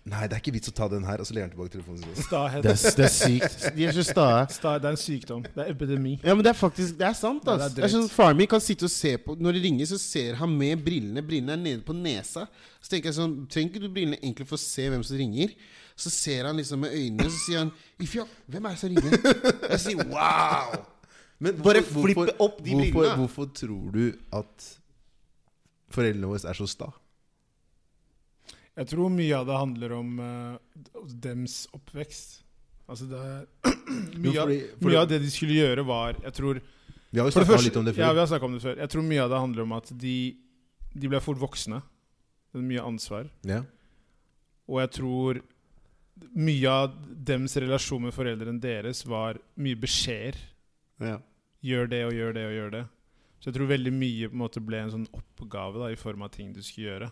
Nei, 0.09 0.23
det 0.29 0.39
er 0.39 0.41
ikke 0.41 0.53
vits 0.55 0.71
å 0.71 0.73
ta 0.73 0.87
den 0.89 1.05
her. 1.05 1.21
Og 1.21 1.27
så 1.29 1.35
legger 1.37 1.49
han 1.49 1.53
tilbake 1.53 1.73
telefonen 1.75 2.01
sin. 2.03 2.25
Stahet. 2.25 2.63
Det 2.65 2.71
er, 2.73 2.95
det 2.97 3.05
er 3.05 3.13
sykt. 3.13 3.67
De 3.77 3.87
er 3.89 3.97
så 3.97 4.05
stae. 4.09 4.39
Sta, 4.55 4.73
det 4.81 4.89
er 4.89 4.97
en 4.97 5.01
sykdom. 5.03 5.43
Det 5.55 5.65
er 5.65 5.73
epidemi. 5.75 6.15
Ja, 6.25 6.33
men 6.39 6.45
det 6.47 6.53
er 6.55 6.59
faktisk 6.59 6.97
Det 7.01 7.07
er 7.09 7.17
sant. 7.19 7.45
Ja, 7.45 7.57
ass. 7.67 7.75
det 7.77 7.85
er 7.85 7.93
sånn 7.93 8.07
Faren 8.13 8.39
min 8.41 8.49
kan 8.51 8.63
sitte 8.65 8.89
og 8.89 8.93
se 8.95 9.13
på 9.21 9.37
Når 9.37 9.59
det 9.59 9.63
ringer, 9.67 9.91
så 9.91 9.99
ser 10.01 10.39
han 10.41 10.55
med 10.61 10.81
brillene. 10.87 11.25
Brillene 11.29 11.57
er 11.59 11.61
nede 11.65 11.85
på 11.85 11.97
nesa. 11.97 12.47
Så 12.81 12.95
tenker 12.95 13.11
jeg 13.13 13.19
sånn 13.21 13.35
Trenger 13.53 13.75
ikke 13.75 13.85
du 13.85 13.91
brillene 13.93 14.21
egentlig 14.23 14.49
for 14.49 14.57
å 14.57 14.63
se 14.65 14.89
hvem 14.89 15.05
som 15.05 15.21
ringer? 15.21 15.53
Så 15.99 16.13
ser 16.15 16.47
han 16.47 16.57
liksom 16.61 16.79
med 16.85 16.93
øynene, 16.95 17.27
så 17.27 17.41
sier 17.43 17.59
han 17.65 17.73
Ifjok, 18.05 18.31
hvem 18.47 18.69
er 18.71 18.77
det 18.77 18.81
som 18.81 18.93
ringer? 18.95 19.17
Jeg 19.73 19.81
sier 19.83 20.05
wow! 20.13 20.77
Men 21.43 21.59
Bare 21.63 21.83
flippe 21.87 22.33
opp 22.43 22.61
de 22.63 22.71
hvorfor, 22.75 22.93
brillene. 22.95 23.17
hvorfor 23.19 23.51
tror 23.55 23.91
du 23.95 24.05
at 24.35 24.69
foreldrene 25.95 26.31
våre 26.31 26.51
er 26.51 26.59
så 26.59 26.67
sta? 26.71 26.89
Jeg 28.79 28.91
tror 28.93 29.11
mye 29.11 29.35
av 29.35 29.49
det 29.49 29.59
handler 29.59 29.95
om 29.97 30.19
uh, 30.23 31.07
dems 31.11 31.65
oppvekst. 31.75 32.39
Altså 32.89 33.09
det 33.11 33.23
mye, 34.23 34.33
Jo, 34.33 34.45
av, 34.45 34.53
mye 34.87 35.01
av 35.01 35.09
det 35.11 35.19
de 35.21 35.29
skulle 35.29 35.59
gjøre, 35.59 35.83
var 35.85 36.17
Jeg 36.23 36.33
tror 36.39 36.61
Vi 37.11 37.21
har 37.21 37.27
jo 37.29 37.35
snakka 37.35 37.59
litt 37.61 37.77
om 37.77 37.85
det 37.85 37.93
Ja, 37.99 38.15
vi 38.17 38.23
har 38.23 38.45
om 38.47 38.55
det 38.55 38.63
før. 38.65 38.79
Jeg 38.81 38.93
tror 38.95 39.05
mye 39.05 39.25
av 39.25 39.33
det 39.33 39.43
handler 39.43 39.67
om 39.67 39.75
at 39.77 39.93
de, 39.93 40.17
de 40.95 41.11
ble 41.11 41.21
fort 41.25 41.41
voksne. 41.41 41.83
Det 42.49 42.63
er 42.63 42.69
mye 42.71 42.85
ansvar. 42.89 43.29
Ja. 43.49 43.63
Og 44.69 44.81
jeg 44.83 44.93
tror 44.99 45.43
mye 46.35 46.71
av 46.71 46.95
dems 47.29 47.57
relasjon 47.61 48.07
med 48.09 48.15
foreldrene 48.17 48.61
deres 48.63 49.05
var 49.07 49.41
mye 49.61 49.79
beskjeder. 49.79 50.39
Ja. 51.03 51.19
Gjør 51.65 51.91
det 51.91 52.03
og 52.07 52.17
gjør 52.17 52.35
det 52.37 52.47
og 52.49 52.57
gjør 52.57 52.75
det. 52.77 52.85
Så 53.39 53.51
jeg 53.51 53.59
tror 53.59 53.71
veldig 53.71 53.93
mye 53.95 54.29
på 54.31 54.37
en 54.37 54.43
måte 54.43 54.63
ble 54.65 54.81
en 54.83 54.95
sånn 54.95 55.09
oppgave 55.15 55.79
da, 55.83 55.91
i 55.93 55.99
form 55.99 56.25
av 56.27 56.33
ting 56.35 56.51
du 56.55 56.63
skulle 56.65 56.89
gjøre. 56.89 57.11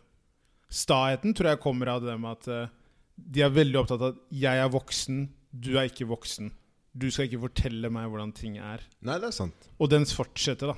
Staheten 0.73 1.35
tror 1.37 1.53
jeg 1.55 1.61
kommer 1.63 1.93
av 1.95 2.03
det 2.05 2.17
med 2.21 2.31
at 2.41 2.49
eh, 2.51 2.71
de 3.17 3.43
er 3.47 3.53
veldig 3.55 3.79
opptatt 3.83 4.03
av 4.03 4.15
at 4.15 4.23
jeg 4.35 4.63
er 4.63 4.71
voksen, 4.73 5.21
du 5.57 5.77
er 5.79 5.89
ikke 5.91 6.09
voksen. 6.11 6.51
Du 6.97 7.07
skal 7.13 7.29
ikke 7.29 7.43
fortelle 7.45 7.91
meg 7.93 8.09
hvordan 8.09 8.33
ting 8.37 8.57
er. 8.59 8.83
Nei, 9.05 9.19
det 9.21 9.29
er 9.31 9.37
sant. 9.37 9.69
Og 9.79 9.91
den 9.93 10.07
fortsetter, 10.09 10.73
da. 10.73 10.77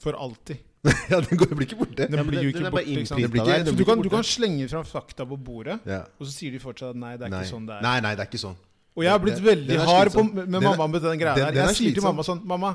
For 0.00 0.16
alltid. 0.16 0.60
ja, 1.12 1.18
den 1.20 1.36
går, 1.36 1.50
blir 1.52 1.66
ikke 1.68 1.76
borte. 1.82 2.06
Den 2.08 2.24
blir 2.26 2.40
jo 2.46 2.52
den- 2.56 2.64
den 2.64 2.64
ikke 2.64 2.70
borte. 2.72 3.44
ikke 3.44 3.64
den 3.68 3.76
du, 3.76 3.84
kan, 3.84 4.00
du 4.00 4.08
kan 4.08 4.24
slenge 4.24 4.68
fram 4.72 4.84
fakta 4.88 5.26
på 5.28 5.36
bordet, 5.36 5.78
Ja. 5.86 6.02
og 6.18 6.24
så 6.26 6.32
sier 6.32 6.54
de 6.56 6.58
fortsatt 6.62 6.94
at 6.94 7.00
nei, 7.00 7.14
det 7.20 7.28
er 7.28 7.34
Nei. 7.34 7.42
ikke 7.44 7.52
sånn 7.52 7.66
det 7.68 7.76
er. 7.76 7.82
nei, 7.84 7.96
nei, 8.00 8.14
det 8.16 8.24
er 8.24 8.30
ikke 8.32 8.40
sånn. 8.40 8.56
Og 8.96 9.04
jeg 9.04 9.12
har 9.12 9.20
blitt 9.22 9.42
veldig 9.44 9.76
hard 9.86 10.10
på, 10.16 10.24
med 10.24 10.56
mamma 10.64 10.86
med 10.90 11.02
den 11.04 11.20
greia 11.20 11.36
der. 11.36 11.52
er 11.52 11.68
Jeg 11.68 11.76
sier 11.76 11.94
til 11.94 12.02
mamma 12.08 12.24
sånn 12.26 12.40
Mamma, 12.48 12.72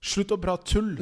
slutt 0.00 0.32
å 0.32 0.38
prate 0.40 0.64
tull. 0.72 0.94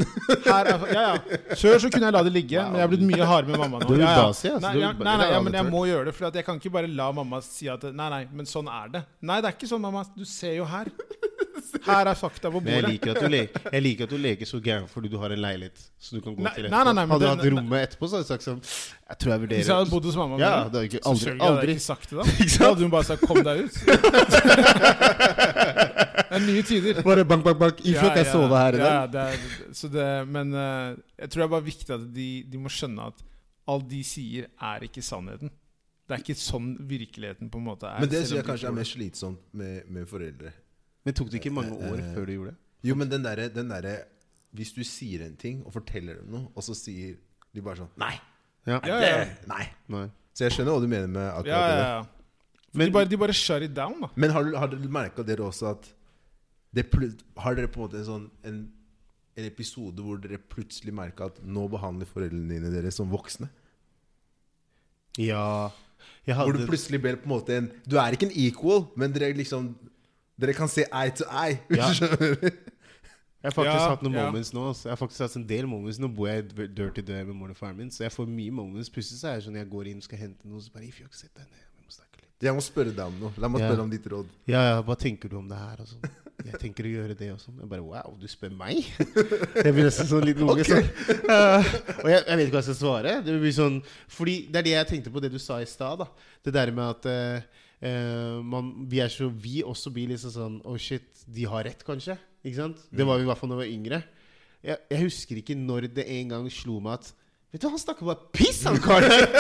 Her 0.45 0.67
er, 0.75 0.85
ja, 0.93 1.03
ja. 1.15 1.39
Før 1.55 1.79
så 1.79 1.87
kunne 1.93 2.09
jeg 2.11 2.15
la 2.17 2.23
det 2.27 2.33
ligge, 2.35 2.59
men 2.67 2.75
jeg 2.81 2.87
har 2.87 2.91
blitt 2.93 3.07
mye 3.07 3.25
hardere 3.31 3.51
med 3.55 3.61
mamma 3.63 3.79
nå. 3.85 3.95
Er 3.95 3.99
Ja, 4.03 4.27
ja. 4.27 4.59
Nei, 4.59 4.73
er- 4.75 4.81
ja, 4.83 4.91
nei, 4.93 5.13
er 5.15 5.19
nei, 5.23 5.31
ja, 5.31 5.39
men 5.47 5.53
jeg 5.61 5.67
må 5.71 5.85
gjøre 5.87 6.05
det. 6.11 6.15
For 6.19 6.27
jeg 6.35 6.45
kan 6.45 6.59
ikke 6.59 6.73
bare 6.75 6.89
la 6.91 7.13
mamma 7.13 7.39
si 7.47 7.69
at 7.71 7.83
Nei, 7.95 8.09
nei, 8.11 8.25
men 8.33 8.47
sånn 8.47 8.67
er 8.69 8.89
det. 8.99 9.05
Nei, 9.23 9.39
det 9.41 9.47
er 9.53 9.57
ikke 9.59 9.69
sånn, 9.71 9.81
mamma. 9.87 10.03
Du 10.17 10.25
ser 10.27 10.55
jo 10.59 10.65
her. 10.67 10.87
Her 11.85 12.07
er 12.09 12.15
fakta 12.17 12.49
på 12.51 12.61
Men 12.63 12.73
jeg 12.73 12.83
bordet. 12.83 12.93
liker, 12.95 13.11
at 13.13 13.21
du 13.21 13.29
leker, 13.29 13.61
jeg 13.75 13.83
liker 13.83 14.05
at 14.05 14.11
du 14.11 14.17
leker 14.19 14.47
så 14.49 14.61
gæren 14.63 14.87
fordi 14.89 15.09
du 15.11 15.19
har 15.19 15.31
en 15.35 15.41
leilighet. 15.43 15.79
Så 16.01 16.15
du 16.17 16.21
kan 16.25 16.35
gå 16.37 16.43
Nei, 16.47 16.53
til 16.55 16.63
nei, 16.71 16.85
nei, 16.87 16.93
nei, 16.95 17.07
Hadde 17.11 17.21
du 17.21 17.27
hatt 17.29 17.45
rommet 17.53 17.83
etterpå, 17.89 18.07
så 18.09 18.13
hadde 18.17 18.25
du 18.25 18.29
sagt 18.31 18.43
sånn 18.47 18.61
Jeg 18.63 19.17
tror 19.19 19.31
jeg 19.35 19.41
vurderer 19.43 19.59
Hvis 19.59 19.67
jeg 19.69 19.77
hadde 19.77 19.91
bodd 19.91 20.05
hos 20.09 20.17
mamma 20.17 20.37
Ja, 20.39 20.47
det 20.47 20.53
hadde 20.79 20.83
ikke 20.89 21.01
så 21.03 21.09
aldri, 21.11 21.25
selvfølgelig 21.25 21.49
hadde 21.49 21.61
jeg 21.67 21.71
ikke 21.75 21.89
sagt 21.89 22.09
det 22.09 22.17
da. 22.17 22.23
Da 22.59 22.65
hadde 22.71 22.83
hun 22.87 22.91
bare 22.95 23.05
sagt 23.05 23.23
'kom 23.27 23.43
deg 23.43 23.57
ut'. 23.67 23.75
Det 26.39 26.45
er 26.45 26.53
nye 26.55 26.63
tider. 26.67 27.01
Bare 27.09 27.25
bank, 27.29 27.45
bank, 27.45 27.59
bank. 27.61 27.81
Ifra 27.85 28.11
at 28.13 28.21
jeg 28.23 28.29
sove 28.33 28.59
her 28.63 28.79
i 28.79 28.83
ja, 28.83 28.93
dag. 29.07 29.35
det 29.35 29.77
så 29.77 29.91
det, 29.93 30.07
men 30.29 30.53
uh, 30.55 30.95
jeg 31.19 31.31
tror 31.31 31.43
det 31.43 31.47
er 31.47 31.53
bare 31.57 31.67
viktig 31.67 31.95
at 31.97 32.05
de, 32.15 32.29
de 32.53 32.61
må 32.63 32.71
skjønne 32.73 33.09
at 33.13 33.25
alt 33.69 33.89
de 33.91 34.03
sier, 34.07 34.47
er 34.65 34.85
ikke 34.87 35.03
sannheten. 35.05 35.51
Det 36.09 36.17
er 36.17 36.23
ikke 36.25 36.39
sånn 36.41 36.71
virkeligheten 36.89 37.51
på 37.53 37.61
en 37.61 37.67
måte 37.69 37.85
er. 37.91 37.99
Men 38.01 38.09
det 38.09 38.23
syns 38.25 38.39
jeg 38.39 38.47
kanskje 38.47 38.71
er 38.71 38.77
mer 38.79 38.89
slitsomt 38.89 39.43
med, 39.53 39.83
med 39.93 40.07
foreldre. 40.09 40.55
Men 41.05 41.17
tok 41.19 41.29
det 41.33 41.41
ikke 41.43 41.53
mange 41.53 41.77
år 41.77 41.99
Eh, 42.01 42.13
før 42.15 42.25
du 42.29 42.33
gjorde 42.33 42.55
det? 42.55 42.59
Jo, 42.89 42.95
men 42.97 43.11
den 43.13 43.23
derre 43.27 43.49
den 43.53 43.69
derre 43.73 43.93
Hvis 44.57 44.71
du 44.73 44.81
sier 44.87 45.25
en 45.27 45.35
ting 45.37 45.61
og 45.67 45.73
forteller 45.75 46.21
dem 46.23 46.31
noe, 46.33 46.49
og 46.57 46.65
så 46.65 46.75
sier 46.79 47.19
de 47.53 47.61
bare 47.65 47.83
sånn 47.83 47.91
Nei! 48.01 48.15
Ja. 48.69 48.79
Ja, 48.85 48.97
det, 49.01 49.11
ja. 49.13 49.27
nei. 49.53 49.65
Nei. 49.93 50.07
Så 50.37 50.47
jeg 50.47 50.55
skjønner 50.57 50.77
hva 50.77 50.83
du 50.85 50.89
mener 50.91 51.09
med 51.13 51.27
akkurat 51.29 51.53
Ja, 51.53 51.61
ja, 51.61 51.77
det. 51.77 51.87
ja. 51.93 52.01
Men- 52.79 52.89
de, 52.91 52.95
bare, 52.95 53.09
de 53.09 53.17
bare 53.21 53.35
shut 53.37 53.65
it 53.69 53.73
down, 53.77 54.01
da. 54.05 54.09
Men 54.17 54.31
har, 54.35 54.45
du- 54.45 54.57
har 54.61 54.69
dere 54.73 54.91
merka 54.93 55.25
dere 55.25 55.45
også 55.49 55.71
at 55.75 55.89
det 55.89 55.95
Har 56.75 57.55
dere 57.57 57.69
på 57.73 57.81
en 57.81 57.87
måte 57.87 57.99
en 58.03 58.05
sånn 58.09 58.27
en, 58.45 58.59
en 59.39 59.45
episode 59.49 60.03
hvor 60.05 60.19
dere 60.21 60.39
plutselig 60.39 60.93
merka 60.95 61.27
at 61.31 61.39
nå 61.45 61.69
behandler 61.73 62.07
foreldrene 62.11 62.49
dine 62.59 62.71
dere 62.75 62.91
som 62.95 63.09
voksne? 63.11 63.49
Ja 65.19 65.71
jeg 66.29 66.37
Hvor 66.37 66.53
du 66.55 66.67
plutselig 66.69 67.01
ble 67.03 67.17
på 67.19 67.27
en 67.27 67.33
måte 67.33 67.55
en 67.57 67.71
Du 67.89 67.97
er 67.99 68.15
ikke 68.15 68.29
en 68.29 68.37
equal, 68.39 68.85
men 68.97 69.13
dere 69.15 69.33
liksom 69.35 69.73
Dere 70.39 70.53
kan 70.55 70.69
se 70.71 70.85
eye 70.95 71.11
to 71.11 71.25
eye. 71.27 71.57
Hvis 71.69 71.79
Ja. 71.83 71.89
du 71.89 71.95
skjønner 71.99 72.53
Jeg 73.39 73.49
har 73.49 73.55
faktisk 73.57 73.75
Ja, 73.81 73.89
hatt 73.95 74.03
noen 74.07 74.15
ja. 74.19 74.27
moments 74.29 74.53
nå. 74.55 74.63
Altså. 74.71 74.87
Jeg 74.89 74.93
har 74.95 75.01
faktisk 75.01 75.25
hatt 75.25 75.37
en 75.41 75.47
del 75.49 75.67
moments 75.71 75.99
Nå 76.03 76.09
bor 76.15 76.29
jeg 76.31 76.47
dør 76.53 76.69
dirty 76.93 77.03
dør 77.09 77.25
med 77.31 77.35
moren 77.41 77.57
og 77.57 77.59
faren 77.59 77.77
min, 77.81 77.91
så 77.91 78.05
jeg 78.07 78.13
får 78.15 78.27
mye 78.31 78.51
moments. 78.55 78.91
Plutselig 78.95 79.21
så 79.23 79.29
er 79.33 79.41
det 79.41 79.45
sånn 79.49 79.59
jeg 79.59 79.69
går 79.73 79.91
inn 79.91 80.01
og 80.03 80.07
skal 80.07 80.19
hente 80.23 80.47
noe, 80.51 80.61
så 80.63 80.71
bare 80.75 80.87
If, 80.89 81.01
you 81.01 81.07
sett 81.15 81.33
deg 81.39 81.47
ned. 81.47 81.67
Vi 81.79 81.83
må 81.87 81.95
snakke 81.95 82.23
litt. 82.23 82.33
Jeg 82.49 82.55
må 82.59 82.63
spørre 82.67 82.95
deg 82.95 83.05
om 83.07 83.19
noe. 83.25 83.33
La 83.39 83.49
meg 83.51 83.63
Ja. 83.63 83.69
spørre 83.71 83.83
om 83.87 83.91
ditt 83.95 84.07
råd. 84.11 84.27
Ja, 84.51 84.63
ja, 84.71 84.81
hva 84.83 84.97
tenker 84.99 85.31
du 85.31 85.39
om 85.39 85.49
det 85.51 85.59
her? 85.59 85.83
Og 85.83 85.87
sånn. 85.91 86.03
Jeg 86.47 86.59
tenker 86.63 86.87
å 86.87 86.91
gjøre 86.93 87.15
det 87.19 87.29
og 87.35 87.41
sånn. 87.43 87.57
Jeg 87.59 87.69
bare 87.71 87.83
wow, 87.83 88.13
du 88.19 88.27
spør 88.31 88.53
meg? 88.55 88.85
Jeg 89.67 89.73
blir 89.75 89.89
nesten 89.89 90.07
sånn 90.07 90.27
litt 90.27 90.39
unge. 90.39 90.67
Sånn. 90.69 90.87
Uh, 91.27 91.67
og 92.05 92.09
jeg, 92.13 92.21
jeg 92.21 92.39
vet 92.39 92.45
ikke 92.45 92.55
hva 92.55 92.61
jeg 92.61 92.69
skal 92.69 92.79
svare. 92.79 93.15
Det 93.27 93.35
blir 93.43 93.55
sånn 93.57 93.81
Fordi 94.15 94.37
det 94.47 94.61
er 94.61 94.69
det 94.69 94.75
jeg 94.77 94.91
tenkte 94.93 95.13
på 95.15 95.23
det 95.25 95.33
du 95.35 95.39
sa 95.43 95.59
i 95.59 95.67
stad. 95.69 96.05
Det 96.47 96.55
der 96.55 96.71
med 96.75 96.85
at 96.87 97.09
eh, 97.11 98.39
man, 98.47 98.71
vi 98.91 99.03
er 99.03 99.11
så 99.13 99.27
Vi 99.35 99.61
også 99.67 99.91
blir 99.95 100.13
liksom 100.13 100.35
sånn 100.35 100.61
Oh 100.69 100.79
shit, 100.79 101.25
de 101.27 101.49
har 101.51 101.67
rett, 101.67 101.83
kanskje. 101.87 102.15
Ikke 102.45 102.61
sant? 102.61 102.87
Det 102.95 103.07
var 103.07 103.19
vi 103.19 103.27
i 103.27 103.31
hvert 103.33 103.43
fall 103.43 103.51
da 103.51 103.59
vi 103.59 103.67
var 103.67 103.75
yngre. 103.75 104.03
Jeg, 104.63 104.79
jeg 104.95 105.05
husker 105.09 105.43
ikke 105.43 105.59
når 105.59 105.91
det 105.95 106.07
en 106.21 106.37
gang 106.37 106.47
slo 106.55 106.79
meg 106.85 107.01
at 107.01 107.13
Vet 107.49 107.63
du, 107.63 107.69
han 107.73 107.81
snakker 107.81 108.05
bare 108.05 108.27
piss, 108.37 108.59
han 108.69 108.77
karen 108.85 109.09
der! 109.09 109.25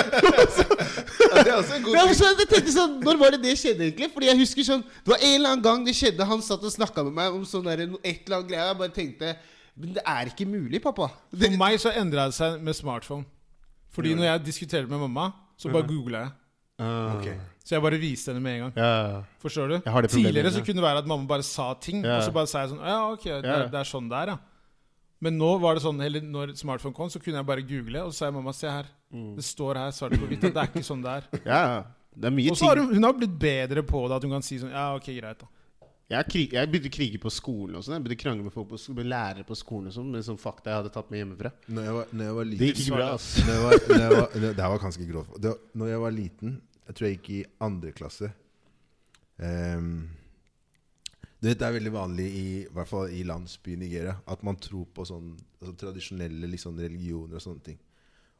Ja, 1.28 1.42
det 1.44 1.50
er 1.52 1.56
også 1.58 1.74
en 1.76 1.82
god 1.84 1.92
ting. 1.92 2.38
jeg 2.38 2.48
tenkte 2.48 2.72
sånn, 2.72 2.94
Når 3.04 3.18
var 3.20 3.34
det 3.34 3.40
det 3.42 3.52
skjedde, 3.60 3.84
egentlig? 3.84 4.08
Fordi 4.14 4.28
jeg 4.30 4.38
husker 4.40 4.64
sånn 4.64 4.84
Det 4.86 5.12
var 5.12 5.20
en 5.20 5.34
eller 5.34 5.50
annen 5.52 5.64
gang 5.66 5.82
det 5.84 5.92
skjedde. 5.98 6.24
Han 6.30 6.40
satt 6.44 6.64
og 6.64 6.72
snakka 6.72 7.04
med 7.04 7.16
meg 7.18 7.36
om 7.36 7.44
sånn 7.48 7.66
der, 7.68 7.82
et 7.84 8.22
eller 8.24 8.38
annet 8.38 8.48
greie. 8.48 8.64
Jeg 8.70 8.78
bare 8.80 8.94
tenkte 8.96 9.34
Men 9.76 9.92
det 9.98 10.04
er 10.14 10.32
ikke 10.32 10.46
mulig, 10.48 10.80
pappa. 10.82 11.10
For 11.34 11.58
meg 11.60 11.76
så 11.82 11.92
endra 12.00 12.24
det 12.30 12.38
seg 12.38 12.56
med 12.64 12.78
smartphone. 12.78 13.28
Fordi 13.94 14.16
når 14.16 14.30
jeg 14.30 14.44
diskuterte 14.48 14.88
med 14.90 15.04
mamma, 15.04 15.28
så 15.58 15.70
bare 15.74 15.86
googla 15.86 16.24
jeg. 16.24 16.34
Okay. 16.78 17.36
Så 17.66 17.74
jeg 17.76 17.82
bare 17.84 17.98
viste 18.00 18.32
henne 18.32 18.40
med 18.42 18.54
en 18.56 18.60
gang. 18.64 18.76
Ja. 18.78 19.22
Forstår 19.42 19.68
du? 19.68 19.76
Det 19.84 20.10
Tidligere 20.12 20.52
så 20.54 20.62
kunne 20.64 20.80
det 20.80 20.86
være 20.88 21.02
at 21.04 21.08
mamma 21.10 21.26
bare 21.28 21.42
sa 21.44 21.74
ting, 21.74 22.04
Ja. 22.04 22.16
og 22.16 22.22
så 22.24 22.32
bare 22.32 22.46
sa 22.46 22.62
jeg 22.64 22.70
sånn 22.72 22.80
Ja, 22.86 22.98
ok, 23.12 23.24
det, 23.44 23.56
det 23.72 23.80
er 23.82 23.88
sånn 23.88 24.08
det 24.08 24.16
er, 24.22 24.32
ja. 24.32 24.38
Men 25.20 25.34
nå 25.40 25.50
var 25.58 25.74
det 25.74 25.82
sånn, 25.82 25.98
eller 26.04 26.22
når 26.22 26.52
smartphone 26.58 26.94
kom, 26.94 27.08
så 27.10 27.18
kunne 27.22 27.40
jeg 27.40 27.46
bare 27.48 27.64
google, 27.66 28.04
og 28.06 28.12
så 28.14 28.20
sa 28.22 28.28
jeg 28.28 28.36
mamma, 28.36 28.52
se 28.54 28.70
her. 28.70 28.86
Mm. 29.10 29.32
Det 29.38 29.44
står 29.46 29.80
her 29.82 29.94
svart 29.96 30.14
på 30.20 30.28
hvitt 30.30 30.44
det 30.46 30.52
er 30.54 30.68
ikke 30.70 30.84
sånn 30.86 31.02
det 31.02 31.14
er. 31.20 31.28
ja. 31.52 31.62
Det 32.18 32.28
er 32.30 32.34
mye 32.34 32.50
Og 32.52 32.58
så 32.58 32.68
har 32.70 32.80
hun, 32.82 32.92
hun 32.94 33.06
har 33.06 33.14
blitt 33.18 33.34
bedre 33.38 33.82
på 33.86 34.02
det, 34.08 34.18
at 34.18 34.26
hun 34.26 34.32
kan 34.36 34.42
si 34.46 34.58
sånn 34.58 34.72
Ja, 34.74 34.88
ok, 34.98 35.08
greit, 35.18 35.42
da. 35.42 35.50
Jeg, 36.08 36.24
krig, 36.32 36.54
jeg 36.56 36.70
begynte 36.72 36.88
å 36.88 36.94
krige 36.94 37.18
på 37.20 37.30
skolen 37.34 37.76
og 37.76 37.82
sånn. 37.84 37.98
Jeg 37.98 38.04
begynte 38.06 38.16
å 38.16 38.22
krangle 38.22 38.44
med 38.46 38.54
folk 38.54 38.68
på 38.70 38.78
sko- 38.80 38.94
med 38.96 39.10
lærere 39.12 39.44
på 39.44 39.56
skolen 39.58 39.90
og 39.90 39.94
sånn 39.98 40.06
med 40.14 40.24
sånn 40.24 40.38
fakta 40.40 40.70
jeg 40.72 40.80
hadde 40.80 40.92
tatt 40.94 41.10
med 41.12 41.20
hjemmefra. 41.20 41.50
Når 41.68 41.84
jeg 41.88 41.96
var, 41.98 42.12
når 42.14 42.24
jeg 42.30 42.36
var 42.38 42.46
Det 42.48 42.52
liten 42.54 42.70
gikk 42.70 42.80
ikke 42.84 42.96
bra, 42.96 43.08
ass. 43.18 43.26
når 43.44 43.52
jeg 43.52 43.64
var, 43.66 43.74
når 43.90 44.00
jeg 44.04 44.14
var, 44.14 44.28
det, 44.40 44.52
det 44.56 44.64
her 44.64 44.72
var 44.72 44.82
ganske 44.86 45.08
grovt. 45.10 45.48
Når 45.82 45.90
jeg 45.92 46.00
var 46.06 46.16
liten, 46.16 46.54
jeg 46.88 46.96
tror 46.96 47.08
jeg 47.10 47.18
gikk 47.18 47.28
i 47.34 47.40
andre 47.68 47.92
klasse 47.98 48.30
ehm, 49.44 49.90
vet, 50.00 50.17
Det 51.38 51.54
er 51.62 51.74
veldig 51.76 51.92
vanlig, 51.94 52.24
i, 52.34 52.46
i 52.64 52.72
hvert 52.74 52.90
fall 52.90 53.12
i 53.14 53.20
landsbyen 53.26 53.78
Nigeria, 53.84 54.16
at 54.26 54.40
man 54.46 54.56
tror 54.58 54.88
på 54.94 55.04
sånn 55.06 55.36
altså, 55.60 55.74
tradisjonelle 55.84 56.50
liksom, 56.50 56.80
religioner 56.82 57.38
og 57.38 57.44
sånne 57.44 57.62
ting. 57.68 57.78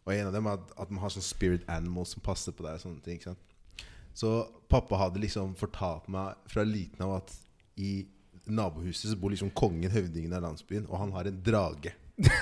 Og 0.03 0.15
en 0.17 0.31
av 0.31 0.35
dem 0.35 0.49
er 0.49 0.59
at, 0.59 0.73
at 0.83 0.91
man 0.91 1.05
har 1.05 1.13
sånn 1.15 1.27
spirit 1.27 1.67
animals 1.71 2.17
som 2.17 2.25
passer 2.25 2.55
på 2.57 2.65
deg. 2.67 2.79
og 2.79 2.83
sånne 2.83 3.05
ting, 3.05 3.21
ikke 3.21 3.31
sant? 3.31 3.85
Så 4.19 4.33
pappa 4.73 4.99
hadde 4.99 5.23
liksom 5.23 5.53
fortalt 5.59 6.09
meg 6.11 6.39
fra 6.51 6.65
liten 6.67 7.05
av 7.07 7.21
at 7.21 7.35
i 7.79 8.09
nabohuset 8.49 9.13
så 9.13 9.19
bor 9.21 9.31
liksom 9.31 9.53
kongen, 9.55 9.93
høvdingen 9.93 10.35
av 10.35 10.43
landsbyen, 10.49 10.89
og 10.89 10.99
han 11.05 11.15
har 11.15 11.31
en 11.31 11.43
drage. 11.45 11.95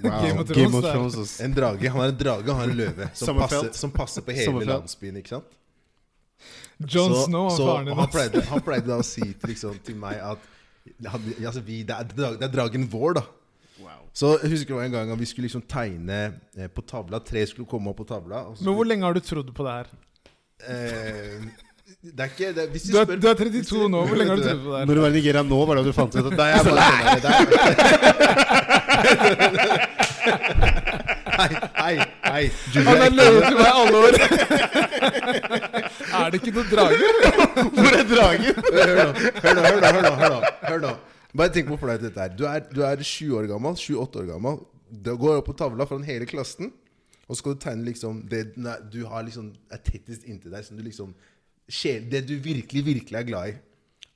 Wow. 0.00 0.22
Game 0.22 0.40
of 0.40 0.46
Thrones 0.48 0.56
Game 0.56 0.76
of. 0.78 0.84
Thrones. 0.84 1.40
En 1.44 1.52
drage, 1.52 1.88
Han 1.90 2.00
har 2.00 2.08
en 2.08 2.16
drage 2.16 2.46
og 2.46 2.54
han 2.54 2.60
har 2.62 2.70
en 2.70 2.76
løve 2.78 3.08
som, 3.12 3.36
passer, 3.36 3.66
som 3.76 3.90
passer 3.92 4.24
på 4.24 4.32
hele 4.32 4.62
landsbyen. 4.64 5.18
ikke 5.20 5.34
sant? 5.34 5.58
Jon 6.88 7.12
så, 7.14 7.24
Snow 7.26 7.48
så, 7.52 7.66
faren 7.66 7.86
din. 7.90 7.96
han, 7.98 8.08
pleide, 8.08 8.40
han 8.48 8.60
pleide 8.64 8.86
da 8.88 8.96
å 9.02 9.04
si 9.04 9.20
til, 9.40 9.48
liksom, 9.52 9.74
til 9.84 9.96
meg 10.00 10.16
at 10.24 10.38
han, 11.12 11.20
altså, 11.46 11.60
vi, 11.66 11.82
det, 11.84 11.94
er, 11.94 12.04
det 12.16 12.42
er 12.48 12.52
dragen 12.54 12.86
vår, 12.90 13.12
da. 13.20 13.24
Wow. 13.80 14.00
Så 14.16 14.26
jeg 14.42 14.50
husker 14.54 14.68
det 14.74 14.78
var 14.80 14.84
en 14.88 14.94
gang 14.96 15.10
at 15.14 15.20
vi 15.20 15.26
skulle 15.28 15.46
liksom 15.48 15.62
tegne 15.68 16.20
eh, 16.56 16.68
på 16.72 16.80
tavla. 16.88 17.20
Tre 17.24 17.44
skulle 17.48 17.68
komme 17.68 17.90
opp 17.92 17.98
på 18.00 18.06
tavla. 18.08 18.38
Og 18.50 18.56
så 18.58 18.64
Men 18.66 18.74
hvor 18.78 18.84
lenge 18.88 19.04
har 19.06 19.12
du 19.16 19.20
trodd 19.24 19.52
på 19.56 19.62
det 19.68 19.72
her? 19.76 19.86
eh, 20.68 21.38
det 22.00 22.20
er 22.22 22.28
ikke 22.30 22.50
det, 22.56 22.64
Hvis 22.70 22.82
Du 22.86 22.92
spør- 22.94 23.18
du 23.20 23.26
er 23.28 23.34
32 23.34 23.88
nå, 23.90 24.00
hvor 24.06 24.16
lenge 24.16 24.30
har 24.30 24.38
du 24.40 24.42
trodd 24.48 24.62
på 24.64 24.70
det 24.72 24.78
her? 24.78 24.86
Når 24.88 24.94
du 24.94 25.00
var 25.04 25.08
i 25.10 25.16
Nigeria 25.18 25.42
nå, 25.44 25.58
var 25.68 25.74
det 25.74 25.82
da 25.84 25.88
du 25.90 25.92
fant 25.96 26.14
ut 26.16 26.26
at 26.32 26.32
er 26.32 26.48
jeg 26.54 26.64
bare 26.64 26.64
sånn 26.64 26.76
det. 27.20 27.20
der. 27.26 27.40
Hei, 31.40 31.50
hei, 31.80 31.96
hei. 32.24 32.44
Han 32.76 32.86
har 33.00 33.10
løyet 33.16 33.42
til 33.46 33.56
meg 33.56 33.64
i 33.64 33.72
alle 33.80 33.96
år! 34.00 34.12
Er 36.18 36.32
det 36.32 36.40
ikke 36.40 36.52
noen 36.56 36.68
drager? 36.70 37.00
Hvor 37.76 37.96
er 37.96 38.04
dragen? 38.10 38.60
Hør 38.74 38.92
nå, 38.98 39.06
hør 39.40 39.54
nå, 39.54 39.62
hør 39.64 39.80
nå, 39.80 39.86
hør 39.86 40.02
nå, 40.02 40.12
hør 40.20 40.34
nå, 40.34 40.42
hør 40.66 40.84
nå. 40.84 40.92
Bare 41.36 41.52
tenk 41.54 41.68
hvor 41.70 41.78
flaut 41.78 42.02
dette 42.02 42.18
er. 42.18 42.32
Du 42.34 42.44
er, 42.50 42.64
du 42.74 42.80
er 42.82 43.02
sju 43.06 43.36
år 43.38 43.46
gammel, 43.50 43.76
år 43.94 44.26
gammel. 44.32 44.62
Du 44.90 45.12
går 45.14 45.38
opp 45.38 45.46
på 45.46 45.54
tavla 45.58 45.86
foran 45.86 46.06
hele 46.06 46.26
klassen, 46.26 46.72
og 47.28 47.36
så 47.36 47.40
skal 47.42 47.54
du 47.54 47.60
tegne 47.62 47.86
liksom 47.86 48.24
det 48.30 48.56
du 48.90 49.04
har 49.06 49.22
liksom 49.22 49.52
er 49.70 49.82
tettest 49.86 50.26
inntil 50.26 50.50
deg, 50.50 50.66
som 50.66 50.78
du 50.78 50.82
liksom 50.82 51.14
sjel, 51.70 52.08
Det 52.10 52.24
du 52.26 52.34
virkelig, 52.42 52.82
virkelig 52.84 53.18
er 53.18 53.28
glad 53.28 53.52
i. 53.52 53.58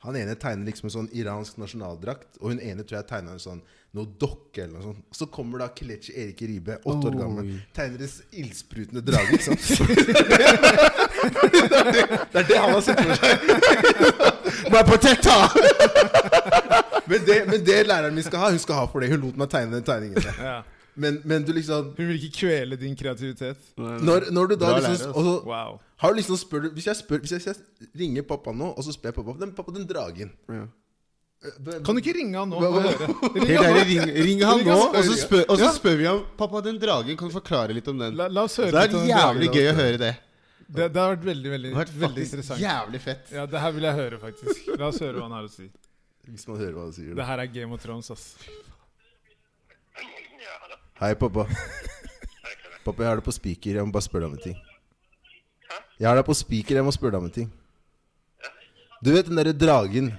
Han 0.04 0.16
ene 0.20 0.34
tegner 0.36 0.68
liksom 0.68 0.90
en 0.90 0.92
sånn 0.92 1.08
iransk 1.16 1.56
nasjonaldrakt, 1.60 2.36
og 2.40 2.52
hun 2.52 2.60
ene 2.60 2.84
tror 2.84 2.98
jeg 2.98 3.08
tegna 3.08 3.32
en 3.34 3.40
sånn 3.42 3.62
noe 3.94 4.10
dokke 4.20 4.64
eller 4.64 4.74
noe 4.74 4.82
sånt. 4.88 5.04
Og 5.08 5.16
så 5.16 5.28
kommer 5.32 5.62
da 5.62 5.68
Kelechi 5.76 6.12
Erik 6.18 6.42
Ribe, 6.42 6.76
åtte 6.82 7.08
år 7.08 7.16
gammel, 7.20 7.52
tegner 7.76 8.02
en 8.04 8.40
ildsprutende 8.42 9.04
drage. 9.06 9.38
Ikke 9.38 9.54
det, 11.70 11.78
er 11.78 11.90
det, 11.94 12.04
det 12.32 12.42
er 12.42 12.48
det 12.50 12.58
han 12.58 12.74
har 12.74 12.82
sett 12.84 13.00
for 13.00 13.14
seg. 13.22 13.32
My 14.74 14.82
protector! 14.88 15.40
Men 17.06 17.24
det, 17.26 17.36
men 17.48 17.64
det 17.64 17.80
læreren 17.86 18.14
min 18.16 18.24
skal 18.26 18.38
ha, 18.40 18.50
hun 18.50 18.58
skal 18.58 18.82
ha 18.82 18.86
for 18.90 19.04
det. 19.04 19.12
Hun 19.12 19.20
lot 19.24 19.36
meg 19.40 19.50
tegne 19.52 19.76
den 19.76 19.86
tegningen. 19.86 20.20
der. 20.24 20.40
Ja. 20.40 20.62
Men, 20.96 21.20
men 21.24 21.42
du 21.42 21.52
liksom 21.52 21.88
Hun 21.96 22.06
vil 22.06 22.20
ikke 22.22 22.36
kvele 22.46 22.76
din 22.78 22.94
kreativitet. 22.94 23.56
Når, 23.76 24.28
når 24.30 24.46
du 24.52 24.54
da 24.56 24.68
Bra 24.76 24.78
liksom 24.88 25.10
og 25.14 25.24
så, 25.26 25.34
Wow. 25.44 25.80
har 25.98 26.12
du 26.12 26.20
liksom 26.20 26.36
spør, 26.38 26.68
Hvis 26.76 26.86
jeg 26.86 26.96
spør 27.00 27.18
Hvis 27.24 27.32
jeg, 27.34 27.40
hvis 27.40 27.46
jeg 27.50 27.90
ringer 27.98 28.22
pappa 28.22 28.52
nå, 28.54 28.68
og 28.76 28.84
så 28.86 28.92
spør 28.94 29.10
jeg 29.10 29.14
pappa 29.18 29.34
den, 29.40 29.52
pappa, 29.58 29.72
den 29.74 29.86
dragen 29.90 30.30
Ja. 30.48 30.66
eh, 31.44 31.80
Kan 31.84 31.96
du 31.96 32.00
ikke 32.02 32.14
ringe 32.14 32.38
han 32.38 32.48
nå 32.54 32.60
Hva- 32.62 32.70
hva- 32.76 32.92
Ring 33.48 33.58
han 33.58 33.80
ring, 33.90 34.12
ring 34.28 34.44
han 34.46 34.62
nå, 34.64 34.76
og 34.94 35.00
så 35.04 35.16
spør, 35.24 35.44
og 35.48 35.58
så 35.58 35.64
Ja. 35.66 35.72
spør 35.80 35.96
vi 35.98 36.04
ham 36.12 36.22
Pappa, 36.38 36.60
den 36.68 36.78
dragen, 36.78 37.16
kan 37.18 37.28
du 37.28 37.34
forklare 37.40 37.74
litt 37.74 37.88
om 37.90 37.98
den? 37.98 38.14
La, 38.16 38.28
la 38.28 38.44
oss 38.46 38.56
høre 38.62 38.70
Det 38.70 38.82
er 38.84 38.86
litt 38.92 39.00
om 39.02 39.08
jævlig 39.10 39.48
dragen. 39.50 39.60
gøy 39.60 39.72
å 39.72 39.74
høre 39.82 39.98
det. 39.98 40.12
Det, 40.74 40.86
det 40.94 40.96
har 41.02 41.10
vært 41.16 41.24
veldig 41.26 41.50
veldig, 41.52 41.70
Det 41.70 41.76
har 41.76 41.84
vært 41.84 41.98
veldig 42.06 42.22
interessant. 42.24 42.60
jævlig 42.62 43.00
fett. 43.04 43.26
Ja, 43.34 43.44
Det 43.46 43.60
her 43.60 43.72
vil 43.76 43.82
jeg 43.84 43.94
høre, 43.98 44.18
faktisk. 44.22 44.70
La 44.78 44.86
oss 44.88 44.98
høre 45.02 45.18
hva 45.18 45.26
han 45.28 45.34
har 45.36 45.44
å 45.44 45.50
si. 45.52 45.66
Hvis 46.30 46.46
man 46.48 46.56
hører 46.56 46.72
hva 46.78 46.84
han 46.86 46.92
sier. 46.96 47.14
Det 47.14 47.26
her 47.28 47.38
er 47.42 47.46
Game 47.52 47.74
of 47.76 47.82
Thrones, 47.82 48.08
ass. 48.10 48.30
Hei, 51.00 51.14
pappa. 51.18 51.42
Pappa, 52.84 53.02
jeg 53.02 53.08
har 53.08 53.18
deg 53.18 53.24
på 53.26 53.32
speaker. 53.34 53.74
Jeg 53.78 53.86
må 53.86 53.92
bare 53.94 54.06
spørre 54.06 54.26
deg 54.26 54.30
om 54.30 54.36
en 54.38 54.42
ting. 54.44 54.54
Hæ? 55.66 55.78
Jeg 55.98 56.06
har 56.06 56.18
deg 56.20 56.26
på 56.28 56.36
speaker. 56.38 56.78
Jeg 56.78 56.86
må 56.86 56.92
spørre 56.94 57.16
deg 57.16 57.24
om 57.24 57.28
en 57.28 57.34
ting. 57.34 57.48
Ja. 58.44 58.50
Du 59.02 59.10
vet 59.14 59.26
den 59.26 59.40
derre 59.40 59.54
dragen 59.56 60.12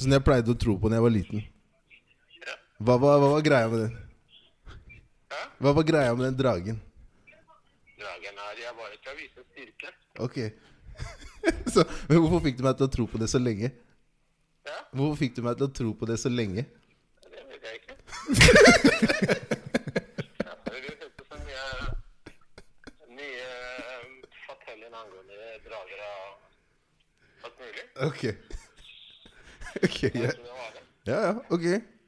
som 0.00 0.10
jeg 0.16 0.24
pleide 0.26 0.50
å 0.50 0.58
tro 0.58 0.74
på 0.80 0.90
da 0.90 0.98
jeg 0.98 1.04
var 1.06 1.14
liten? 1.14 1.44
Hva 2.80 2.96
hva, 2.96 3.12
hva 3.20 3.28
var 3.36 3.44
greia 3.46 3.68
med 3.70 3.82
den? 3.84 3.94
Hæ? 5.30 5.40
Hva 5.60 5.74
var 5.76 5.86
greia 5.92 6.14
med 6.16 6.24
den 6.30 6.38
dragen? 6.40 6.80
Dragen 8.00 8.42
er 8.48 8.62
jeg 8.64 8.74
bare 8.80 8.98
skal 8.98 9.18
vise 9.20 9.46
styrke. 9.52 9.94
Ok. 10.26 10.36
så, 11.76 11.84
men 12.08 12.18
hvorfor 12.24 12.42
fikk 12.48 12.58
du 12.58 12.64
meg 12.66 12.74
til 12.80 12.88
å 12.88 12.92
tro 12.96 13.06
på 13.12 13.20
det 13.22 13.30
så 13.30 13.38
lenge? 13.38 13.70
Ja, 14.66 14.78
Hvorfor 14.96 15.16
fikk 15.22 15.38
du 15.38 15.44
meg 15.46 15.60
til 15.60 15.68
å 15.68 15.74
tro 15.78 15.94
på 15.94 16.10
det 16.10 16.18
så 16.24 16.32
lenge? 16.32 16.66
det 17.30 17.42
vet 17.52 17.62
jeg 17.68 17.74
ikke. 17.78 17.94
ja, 20.40 20.52
det 20.64 20.80
hørtes 20.86 21.12
så 21.30 21.36
mye 21.44 21.64
nye 23.16 23.44
eh, 23.44 24.04
fortelling 24.48 24.89
angående 25.00 25.36
drager 25.66 26.00
og 26.06 26.24
alt 27.44 27.56
mulig. 27.62 27.84
Ok. 28.08 28.22
Ok, 29.84 30.02
ja. 30.02 30.30
tror 30.34 30.46
ja, 31.06 31.18
ja, 31.26 31.34
ok. 31.54 31.64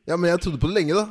Ja, 0.07 0.17
men 0.17 0.31
jeg 0.31 0.41
trodde 0.41 0.59
på 0.59 0.67
det 0.67 0.75
lenge, 0.75 0.95
da. 0.99 1.05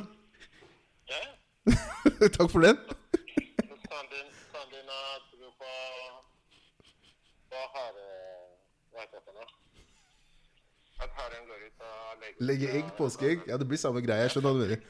Ja, 1.08 1.20
Takk 2.36 2.50
for 2.52 2.60
den. 2.60 2.76
så 2.76 3.76
Sandin, 3.86 4.26
Sandin 4.52 4.90
har 4.92 5.22
på 5.32 5.70
hva 7.52 7.62
har 7.76 7.96
Hva 8.92 9.06
heter 9.06 9.32
det? 9.38 9.46
At 11.02 11.10
haren 11.18 11.46
går 11.48 11.62
ut 11.66 11.86
og 11.88 12.20
legger 12.20 12.44
Legge 12.50 12.68
egg, 12.78 12.92
påskeegg. 12.98 13.46
Ja, 13.48 13.56
det 13.56 13.68
blir 13.68 13.80
samme 13.80 14.04
greie. 14.04 14.26
Jeg 14.26 14.34
skjønner 14.34 14.52
hva 14.52 14.58
du 14.58 14.64
mener. 14.66 14.80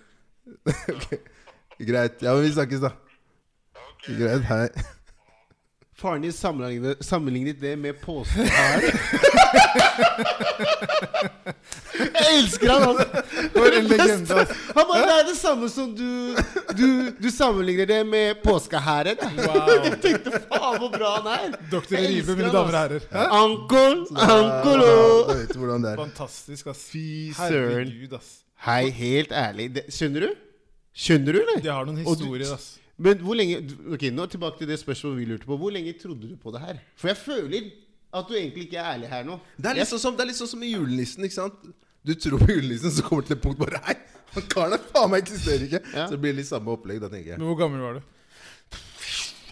Greit. 1.92 2.22
Ja, 2.22 2.34
men 2.34 2.42
vi 2.42 2.52
snakkes, 2.56 2.82
da. 2.82 2.90
Greit. 4.08 4.44
Hei. 4.50 4.98
Faren 6.02 6.22
din 6.26 6.32
sammenlignet, 6.34 6.98
sammenlignet 7.06 7.60
det 7.62 7.76
med 7.78 7.94
påskehæl. 8.02 8.82
Jeg 12.02 12.38
elsker 12.38 12.70
han, 12.72 12.82
altså! 12.88 13.22
For 13.54 13.76
en 13.76 13.86
legende, 13.90 14.34
ass. 14.42 14.50
Han 14.74 14.86
bare, 14.88 15.02
Det 15.06 15.14
er 15.20 15.26
det 15.28 15.36
samme 15.38 15.68
som 15.70 15.92
du 15.96 16.08
Du, 16.78 16.86
du 17.22 17.28
sammenligner 17.30 17.86
det 17.86 18.00
med 18.08 18.40
påskehæren. 18.44 19.20
Wow. 19.38 19.70
Jeg 19.86 19.98
tenkte 20.02 20.30
faen 20.48 20.78
hvor 20.80 20.90
bra 20.96 21.12
han 21.20 21.28
er! 21.36 21.56
Doktor 21.72 21.96
Jeg 21.98 22.04
elsker 22.18 22.38
mine 22.40 22.48
han, 22.48 22.56
damer 22.56 22.72
og 22.72 22.78
herrer. 22.80 23.02
Hæ? 23.12 23.22
Vet 25.36 25.56
hvordan 25.56 25.84
det 25.86 25.90
er. 25.92 25.96
Fantastisk, 26.02 26.66
ass. 26.72 26.82
Fy 26.92 27.06
søren. 27.36 27.86
Herregud, 27.86 28.18
ass. 28.18 28.30
Hei, 28.66 28.84
helt 28.94 29.32
ærlig. 29.34 29.70
Det, 29.78 29.86
skjønner 29.92 30.20
du? 30.26 30.30
Skjønner 30.94 31.32
du, 31.32 31.42
eller? 31.44 31.62
De 31.64 31.70
har 31.72 31.84
noen 31.88 32.02
Og 32.02 32.16
du- 32.18 32.24
historier, 32.26 32.54
ass. 32.58 32.72
Men 32.98 33.18
hvor 33.24 33.34
lenge 33.38 33.56
Ok, 33.94 34.02
nå 34.12 34.26
tilbake 34.30 34.58
til 34.60 34.68
det 34.68 34.78
spørsmålet 34.80 35.18
vi 35.18 35.24
lurte 35.32 35.46
på. 35.48 35.56
Hvor 35.58 35.70
lenge 35.74 35.92
trodde 36.00 36.28
du 36.28 36.36
på 36.36 36.50
det 36.54 36.60
her? 36.60 36.76
For 36.96 37.08
jeg 37.12 37.16
føler 37.16 37.70
at 38.12 38.28
du 38.28 38.34
egentlig 38.36 38.62
ikke 38.68 38.76
er 38.76 38.88
ærlig 38.94 39.08
her 39.08 39.24
nå. 39.24 39.38
Det 39.56 39.70
er 39.70 39.74
litt 39.80 39.88
sånn 39.88 40.02
som, 40.02 40.16
det 40.16 40.22
er 40.26 40.28
litt 40.32 40.40
sånn 40.40 40.52
som 40.52 40.62
i 40.62 40.72
julenissen. 40.74 41.24
ikke 41.24 41.38
sant? 41.38 41.58
Du 42.04 42.12
tror 42.18 42.38
på 42.42 42.50
julenissen, 42.52 42.92
så 42.92 43.00
kommer 43.06 43.22
du 43.22 43.26
til 43.30 43.38
et 43.38 43.44
punkt 43.44 43.58
bare 43.62 43.78
Nei, 43.86 43.94
han 44.34 44.42
karen 44.52 44.72
der 44.74 44.82
faen 44.90 45.10
meg 45.12 45.18
eksisterer 45.24 45.62
ikke. 45.68 45.80
Ja. 45.94 46.04
Så 46.04 46.12
det 46.16 46.22
blir 46.24 46.34
litt 46.36 46.50
samme 46.50 46.68
opplegg, 46.74 46.98
da, 47.02 47.08
tenker 47.12 47.30
jeg. 47.34 47.38
Men 47.40 47.48
hvor 47.48 47.58
gammel 47.62 47.80
var 47.80 47.92
du? 47.96 48.02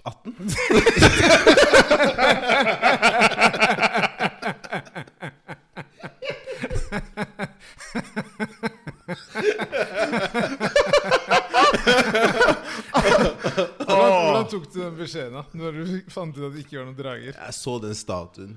18? 0.05 0.35
Hvordan, 13.01 14.25
hvordan 14.25 14.40
tok 14.51 14.69
du 14.73 14.79
den 14.81 14.95
beskjeden 14.99 15.35
da? 15.39 15.43
Når 15.57 15.71
du 15.79 15.83
fant 16.13 16.37
ut 16.37 16.45
at 16.47 16.53
det 16.55 16.61
ikke 16.65 16.79
var 16.79 16.87
noen 16.91 16.99
drager? 16.99 17.33
Jeg 17.35 17.57
så 17.57 17.73
den 17.83 17.97
statuen. 17.99 18.55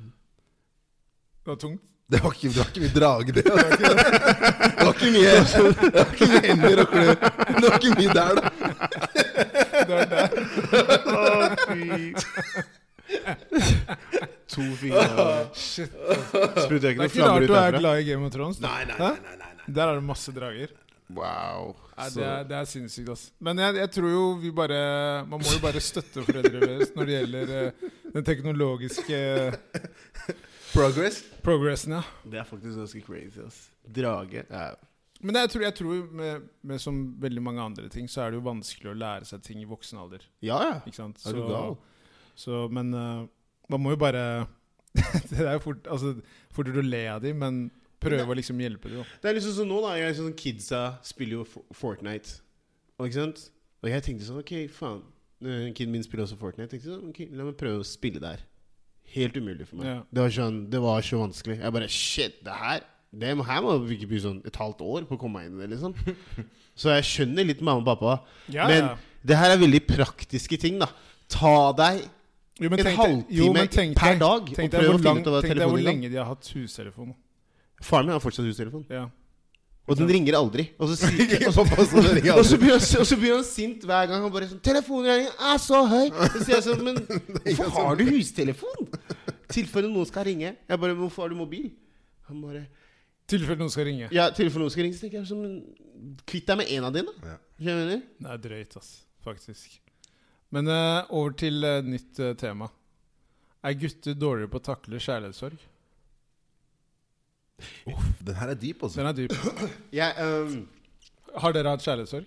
Det 1.44 1.50
var 1.54 1.60
tungt. 1.64 1.84
Det 2.14 2.20
var 2.24 2.34
ikke, 2.36 2.50
det 2.52 2.58
var 2.60 2.68
ikke 2.70 2.84
mye 2.84 2.94
drage, 2.94 3.32
det. 3.32 3.44
Det 3.48 3.54
var 3.54 3.60
ikke, 3.74 3.88
det 3.88 4.86
var 4.86 4.94
ikke 4.94 5.12
mye 5.16 5.32
Det 5.80 5.94
var 5.96 6.10
ikke 6.14 6.28
mye 6.30 6.42
hender 6.46 6.78
og 6.84 6.88
klør. 6.92 7.16
Det 7.48 7.64
var 7.64 7.76
ikke 7.80 7.94
mye 7.98 8.12
der, 8.14 8.34
da. 8.38 8.42
Det 9.88 9.94
var 9.94 10.06
der. 10.14 10.30
To 14.54 14.62
fingre 14.78 15.04
Shit. 15.58 15.92
Jeg 15.94 16.70
Det 16.70 16.84
er 16.84 17.04
ikke 17.08 17.26
rart 17.26 17.48
du 17.48 17.54
er 17.58 17.80
glad 17.80 18.00
i 18.00 18.06
Game 18.12 18.26
of 18.26 18.32
Thrones. 18.36 18.60
Nei. 18.62 18.84
nei, 18.90 18.98
nei, 19.00 19.36
nei. 19.40 19.52
Der 19.74 19.88
er 19.88 19.94
det 19.98 20.04
masse 20.06 20.32
drager. 20.36 20.68
Wow. 21.14 21.74
Nei, 21.98 22.08
det, 22.16 22.24
er, 22.26 22.46
det 22.50 22.56
er 22.58 22.70
sinnssykt, 22.70 23.12
ass. 23.14 23.28
Men 23.44 23.60
jeg, 23.62 23.76
jeg 23.84 23.92
tror 23.94 24.10
jo 24.10 24.24
vi 24.42 24.50
bare 24.56 24.80
Man 25.30 25.44
må 25.44 25.52
jo 25.54 25.60
bare 25.62 25.82
støtte 25.84 26.24
foreldre 26.26 26.64
deres 26.64 26.94
når 26.96 27.10
det 27.10 27.20
gjelder 27.20 27.52
uh, 27.54 27.92
den 28.16 28.26
teknologiske 28.26 29.20
Progress? 30.74 31.20
progressen, 31.46 31.94
ja. 32.00 32.02
Det 32.26 32.40
er 32.42 32.50
faktisk 32.50 32.80
ganske 32.82 33.04
crazy, 33.06 33.44
ass. 33.46 33.60
Drage 33.86 34.42
ja. 34.50 34.72
Men 35.24 35.38
jeg 35.40 35.52
tror, 35.54 35.64
jeg 35.64 35.76
tror 35.78 36.00
med, 36.20 36.50
med 36.68 36.82
som 36.84 36.98
veldig 37.22 37.44
mange 37.46 37.62
andre 37.62 37.88
ting, 37.90 38.10
så 38.12 38.26
er 38.26 38.34
det 38.34 38.42
jo 38.42 38.48
vanskelig 38.48 38.90
å 38.92 38.98
lære 38.98 39.30
seg 39.30 39.44
ting 39.46 39.62
i 39.62 39.70
voksen 39.70 40.02
alder. 40.02 40.26
ja, 40.44 40.58
ja. 40.66 40.82
Ikke 40.84 41.00
sant? 41.00 41.22
Er 41.30 41.38
du 41.38 41.46
gal? 41.48 41.78
så, 42.36 42.66
men 42.74 42.90
uh, 42.98 43.24
man 43.72 43.84
må 43.84 43.94
jo 43.94 44.02
bare 44.02 44.26
Det 45.30 45.40
er 45.40 45.56
jo 45.56 45.64
fort, 45.64 45.88
altså, 45.90 46.16
fortere 46.54 46.82
å 46.82 46.86
le 46.86 47.06
av 47.10 47.24
dem, 47.24 47.40
men 47.42 47.64
prøve 48.06 48.36
å 48.36 48.38
liksom 48.40 48.62
hjelpe 48.64 48.92
dem. 48.92 49.04
Det 49.24 49.32
er 49.32 49.38
liksom 49.40 49.56
sånn 49.58 49.70
nå, 49.72 49.82
da. 49.88 49.96
Jeg, 50.00 50.16
sånn, 50.20 50.34
kidsa 50.40 50.84
spiller 51.06 51.42
jo 51.42 51.46
Fortnite. 51.76 52.40
Og, 53.00 53.08
ikke 53.10 53.20
sant? 53.20 53.44
og 53.84 53.90
jeg 53.92 54.04
tenkte 54.06 54.28
sånn 54.30 54.40
Ok, 54.44 54.54
faen. 54.72 55.02
eh, 55.44 55.68
Kiden 55.76 55.92
min 55.96 56.04
spiller 56.06 56.24
også 56.28 56.38
Fortnite. 56.40 56.70
Jeg 56.70 56.76
tenkte 56.78 56.94
sånn, 56.94 57.10
ok, 57.12 57.22
La 57.36 57.48
meg 57.50 57.58
prøve 57.60 57.82
å 57.84 57.88
spille 57.88 58.22
der. 58.24 58.44
Helt 59.14 59.36
umulig 59.38 59.68
for 59.70 59.82
meg. 59.82 59.90
Ja. 59.92 60.00
Det, 60.10 60.22
var 60.24 60.34
sånn, 60.40 60.60
det 60.74 60.80
var 60.82 61.02
så 61.06 61.20
vanskelig. 61.22 61.60
Jeg 61.62 61.76
bare 61.76 61.90
Shit, 61.92 62.40
det 62.46 62.56
her 62.58 62.84
det 63.14 63.30
Her 63.46 63.60
må 63.62 63.76
vi 63.86 63.94
ikke 64.00 64.08
by 64.10 64.20
sånn 64.24 64.40
et 64.50 64.56
halvt 64.58 64.80
år 64.82 65.04
på 65.06 65.14
å 65.14 65.20
komme 65.22 65.38
meg 65.44 65.52
inn 65.52 65.60
i 65.60 65.68
det, 65.68 65.76
liksom. 65.76 65.94
Så 66.82 66.90
jeg 66.96 67.06
skjønner 67.06 67.46
litt 67.46 67.60
mamma 67.62 67.84
og 67.84 67.90
pappa. 67.92 68.16
Ja, 68.50 68.66
Men 68.66 68.88
ja. 68.88 68.96
det 69.22 69.38
her 69.38 69.54
er 69.54 69.60
veldig 69.62 69.82
praktiske 69.86 70.58
ting, 70.58 70.80
da. 70.82 70.88
Ta 71.30 71.52
deg 71.78 72.00
Jo, 72.62 72.72
en 72.74 72.90
halvtime 72.98 73.94
per 73.98 74.18
dag 74.22 74.50
Tenk 74.54 74.74
og 74.74 74.80
prøv 74.80 74.90
å 74.96 74.98
finne 74.98 75.22
ut 75.22 75.30
av 75.30 75.36
hva 75.36 75.44
tenk 75.46 75.60
deg 75.60 75.70
hvor 75.70 75.78
er. 75.80 75.86
lenge 75.88 76.10
de 76.10 76.18
har 76.18 76.28
hatt 76.32 76.50
hustelefon. 76.56 77.14
Faren 77.84 78.08
min 78.08 78.16
har 78.16 78.24
fortsatt 78.24 78.48
hustelefon. 78.48 78.86
Ja. 78.92 79.08
Og 79.84 79.98
den 80.00 80.08
ringer 80.08 80.38
aldri. 80.40 80.70
Og 80.80 80.94
så, 80.94 80.96
sier, 81.02 81.44
og 81.50 81.56
så, 81.56 81.64
og 81.66 81.88
så, 81.90 82.58
blir, 82.58 82.72
han, 82.72 82.84
og 83.02 83.08
så 83.10 83.18
blir 83.20 83.34
han 83.36 83.44
sint 83.48 83.84
hver 83.84 84.08
gang. 84.08 84.24
Han 84.24 84.32
bare 84.32 84.48
sånn 84.52 84.62
'Telefonregningen 84.64 85.42
er 85.52 85.60
så 85.60 85.82
høy!' 85.92 86.12
Så 86.14 86.44
sier 86.46 86.56
jeg 86.56 86.66
sånn 86.70 86.86
'Men 86.88 87.02
hvorfor 87.60 87.74
har 87.76 88.00
du 88.00 88.06
hustelefon?' 88.08 88.88
Tilfelle 89.54 89.92
noen 89.92 90.08
skal 90.08 90.28
ringe. 90.30 90.56
Jeg 90.56 90.80
bare 90.86 90.96
'Hvorfor 90.96 91.26
har 91.26 91.34
du 91.36 91.40
mobil?' 91.42 91.74
Han 92.30 92.40
bare 92.42 92.64
tilfelle 93.28 93.60
noen 93.60 93.74
skal 93.74 93.90
ringe. 93.90 94.08
Ja, 94.16 94.30
tilfelle 94.32 94.64
noen 94.64 94.72
skal 94.72 94.88
ringe. 94.88 94.96
Så 94.96 95.06
tenker 95.06 95.20
jeg 95.20 95.28
sånn 95.28 96.16
kvitt 96.30 96.48
deg 96.48 96.62
med 96.62 96.72
en 96.78 96.88
av 96.88 96.96
dine. 96.96 97.16
Ja. 97.20 97.36
Skjønner 97.60 97.68
du 97.68 97.84
jeg 97.84 97.90
mener? 97.90 98.06
Det 98.24 98.32
er 98.32 98.46
drøyt, 98.48 98.78
ass. 98.80 98.94
Faktisk. 99.24 99.76
Men 100.54 100.70
uh, 100.72 101.12
over 101.12 101.36
til 101.40 101.60
uh, 101.66 101.84
nytt 101.84 102.20
uh, 102.24 102.32
tema. 102.40 102.70
Er 103.64 103.78
gutter 103.80 104.16
dårligere 104.16 104.52
på 104.52 104.60
å 104.60 104.66
takle 104.72 105.00
kjærlighetssorg? 105.02 105.60
Uff, 107.92 108.06
den 108.30 108.36
her 108.40 108.54
er 108.54 108.60
dyp, 108.60 108.84
altså. 108.88 109.00
Den 109.02 109.10
er 109.12 109.18
dyp. 109.18 109.36
Jeg 110.00 110.16
um, 110.28 110.56
Har 111.44 111.56
dere 111.56 111.74
hatt 111.76 111.84
kjærlighetssorg? 111.86 112.26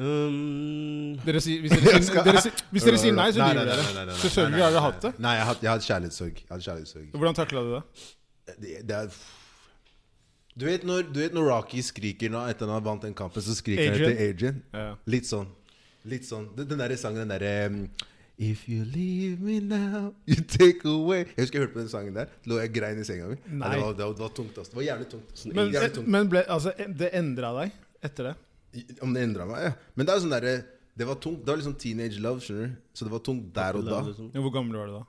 um, 0.00 1.18
Dere 1.24 1.40
si, 1.42 1.56
hvis, 1.64 1.72
dere 1.74 2.00
sier, 2.04 2.22
dere 2.28 2.42
si, 2.44 2.52
hvis 2.70 2.86
dere 2.86 3.00
sier 3.02 3.16
nei, 3.16 3.28
så 3.34 3.42
lyver 3.42 3.68
dere. 3.72 4.16
Selvfølgelig 4.22 4.64
har 4.64 4.74
dere 4.76 4.84
hatt 4.86 5.04
det. 5.06 5.12
Nei, 5.18 5.34
jeg 5.36 5.44
har 5.44 5.50
hatt- 5.52 5.62
jeg 5.66 5.70
har 5.72 5.80
hatt 5.80 5.88
kjærlighetssorg. 5.90 7.10
Hvordan 7.16 7.38
takla 7.38 7.64
du 7.66 7.70
det? 7.76 7.82
det, 8.60 8.74
det 8.88 8.96
er 9.04 9.20
du 10.60 10.64
vet, 10.66 10.82
når, 10.84 11.06
du 11.14 11.20
vet 11.22 11.32
når 11.32 11.46
Rocky 11.46 11.80
skriker 11.86 12.28
nå 12.34 12.40
etter 12.50 12.66
han 12.66 12.74
har 12.74 12.82
vant 12.84 13.04
den 13.06 13.14
kampen, 13.16 13.40
så 13.40 13.54
skriker 13.56 13.86
han 13.86 13.94
Adrian. 13.94 14.10
etter 14.12 14.32
Agent? 14.34 14.64
Ja. 14.74 14.88
Litt 15.08 15.28
sånn. 15.28 15.46
Litt 16.10 16.26
sånn. 16.26 16.48
Den, 16.56 16.66
den 16.72 16.80
derre 16.82 16.96
sangen, 17.00 17.22
den 17.22 17.30
derre 17.32 17.52
um, 17.70 17.78
If 18.40 18.68
you 18.72 18.86
leave 18.88 19.42
me 19.44 19.60
now, 19.60 20.14
you 20.24 20.40
take 20.40 20.80
away 20.88 21.26
Jeg 21.36 21.42
husker 21.44 21.58
jeg 21.58 21.66
hørte 21.66 21.74
på 21.74 21.82
den 21.82 21.90
sangen 21.92 22.14
der. 22.16 22.30
Lå 22.48 22.56
jeg 22.62 22.72
grein 22.72 23.00
i 23.02 23.04
senga 23.04 23.26
mi. 23.28 23.36
Nei. 23.44 23.74
det, 23.74 23.82
var, 23.82 23.92
det, 23.98 24.06
var, 24.06 24.14
det 24.16 24.24
var 24.24 24.32
tungt. 24.38 24.54
Altså. 24.56 24.72
Det 24.72 24.78
var 24.78 24.86
jævlig 24.86 25.08
tungt. 25.10 25.42
Men, 25.44 25.72
jævlig 25.74 25.92
tungt. 25.98 26.08
men 26.14 26.30
ble, 26.32 26.42
altså, 26.56 26.72
det 27.02 27.10
endra 27.18 27.50
deg 27.58 27.74
etter 28.08 28.30
det? 28.30 28.32
Om 29.04 29.12
det 29.12 29.26
endra 29.26 29.44
meg, 29.50 29.66
ja. 29.66 29.74
Men 29.92 30.08
det 30.08 30.14
er 30.14 30.22
sånn 30.24 30.32
derre 30.32 30.54
Det 30.96 31.08
var 31.10 31.18
tungt. 31.20 31.42
Det 31.44 31.52
var 31.52 31.60
liksom 31.60 31.76
teenage 31.84 32.22
love, 32.24 32.40
skjønner 32.46 32.72
du. 32.72 32.80
Så 32.96 33.08
det 33.10 33.12
var 33.12 33.22
tungt 33.28 33.52
der 33.60 33.76
og 33.76 33.84
da. 33.90 34.00
Liksom. 34.08 34.32
Ja, 34.32 34.44
Hvor 34.46 34.54
gammel 34.56 34.80
var 34.80 34.88
du 34.88 34.96
da? 34.96 35.04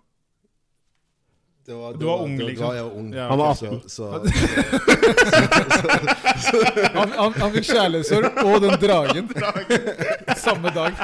Det 1.72 1.78
var, 1.80 1.94
Du 1.96 2.06
var 2.06 2.22
ung, 2.26 2.34
det 2.38 2.46
liksom? 2.50 2.68
Var 2.68 2.74
jeg 2.76 2.84
var 2.84 2.96
ung. 3.00 3.14
Ja, 3.16 3.28
Han 3.30 3.38
var 3.40 3.54
Så, 3.56 3.66
18. 3.66 3.90
så, 6.46 6.62
Han, 6.94 7.12
han, 7.16 7.34
han 7.42 7.52
fikk 7.56 7.68
kjærlighetssorg 7.70 8.40
og 8.44 8.58
den 8.64 8.74
dragen 8.82 9.30
samme 10.46 10.72
dag. 10.76 10.98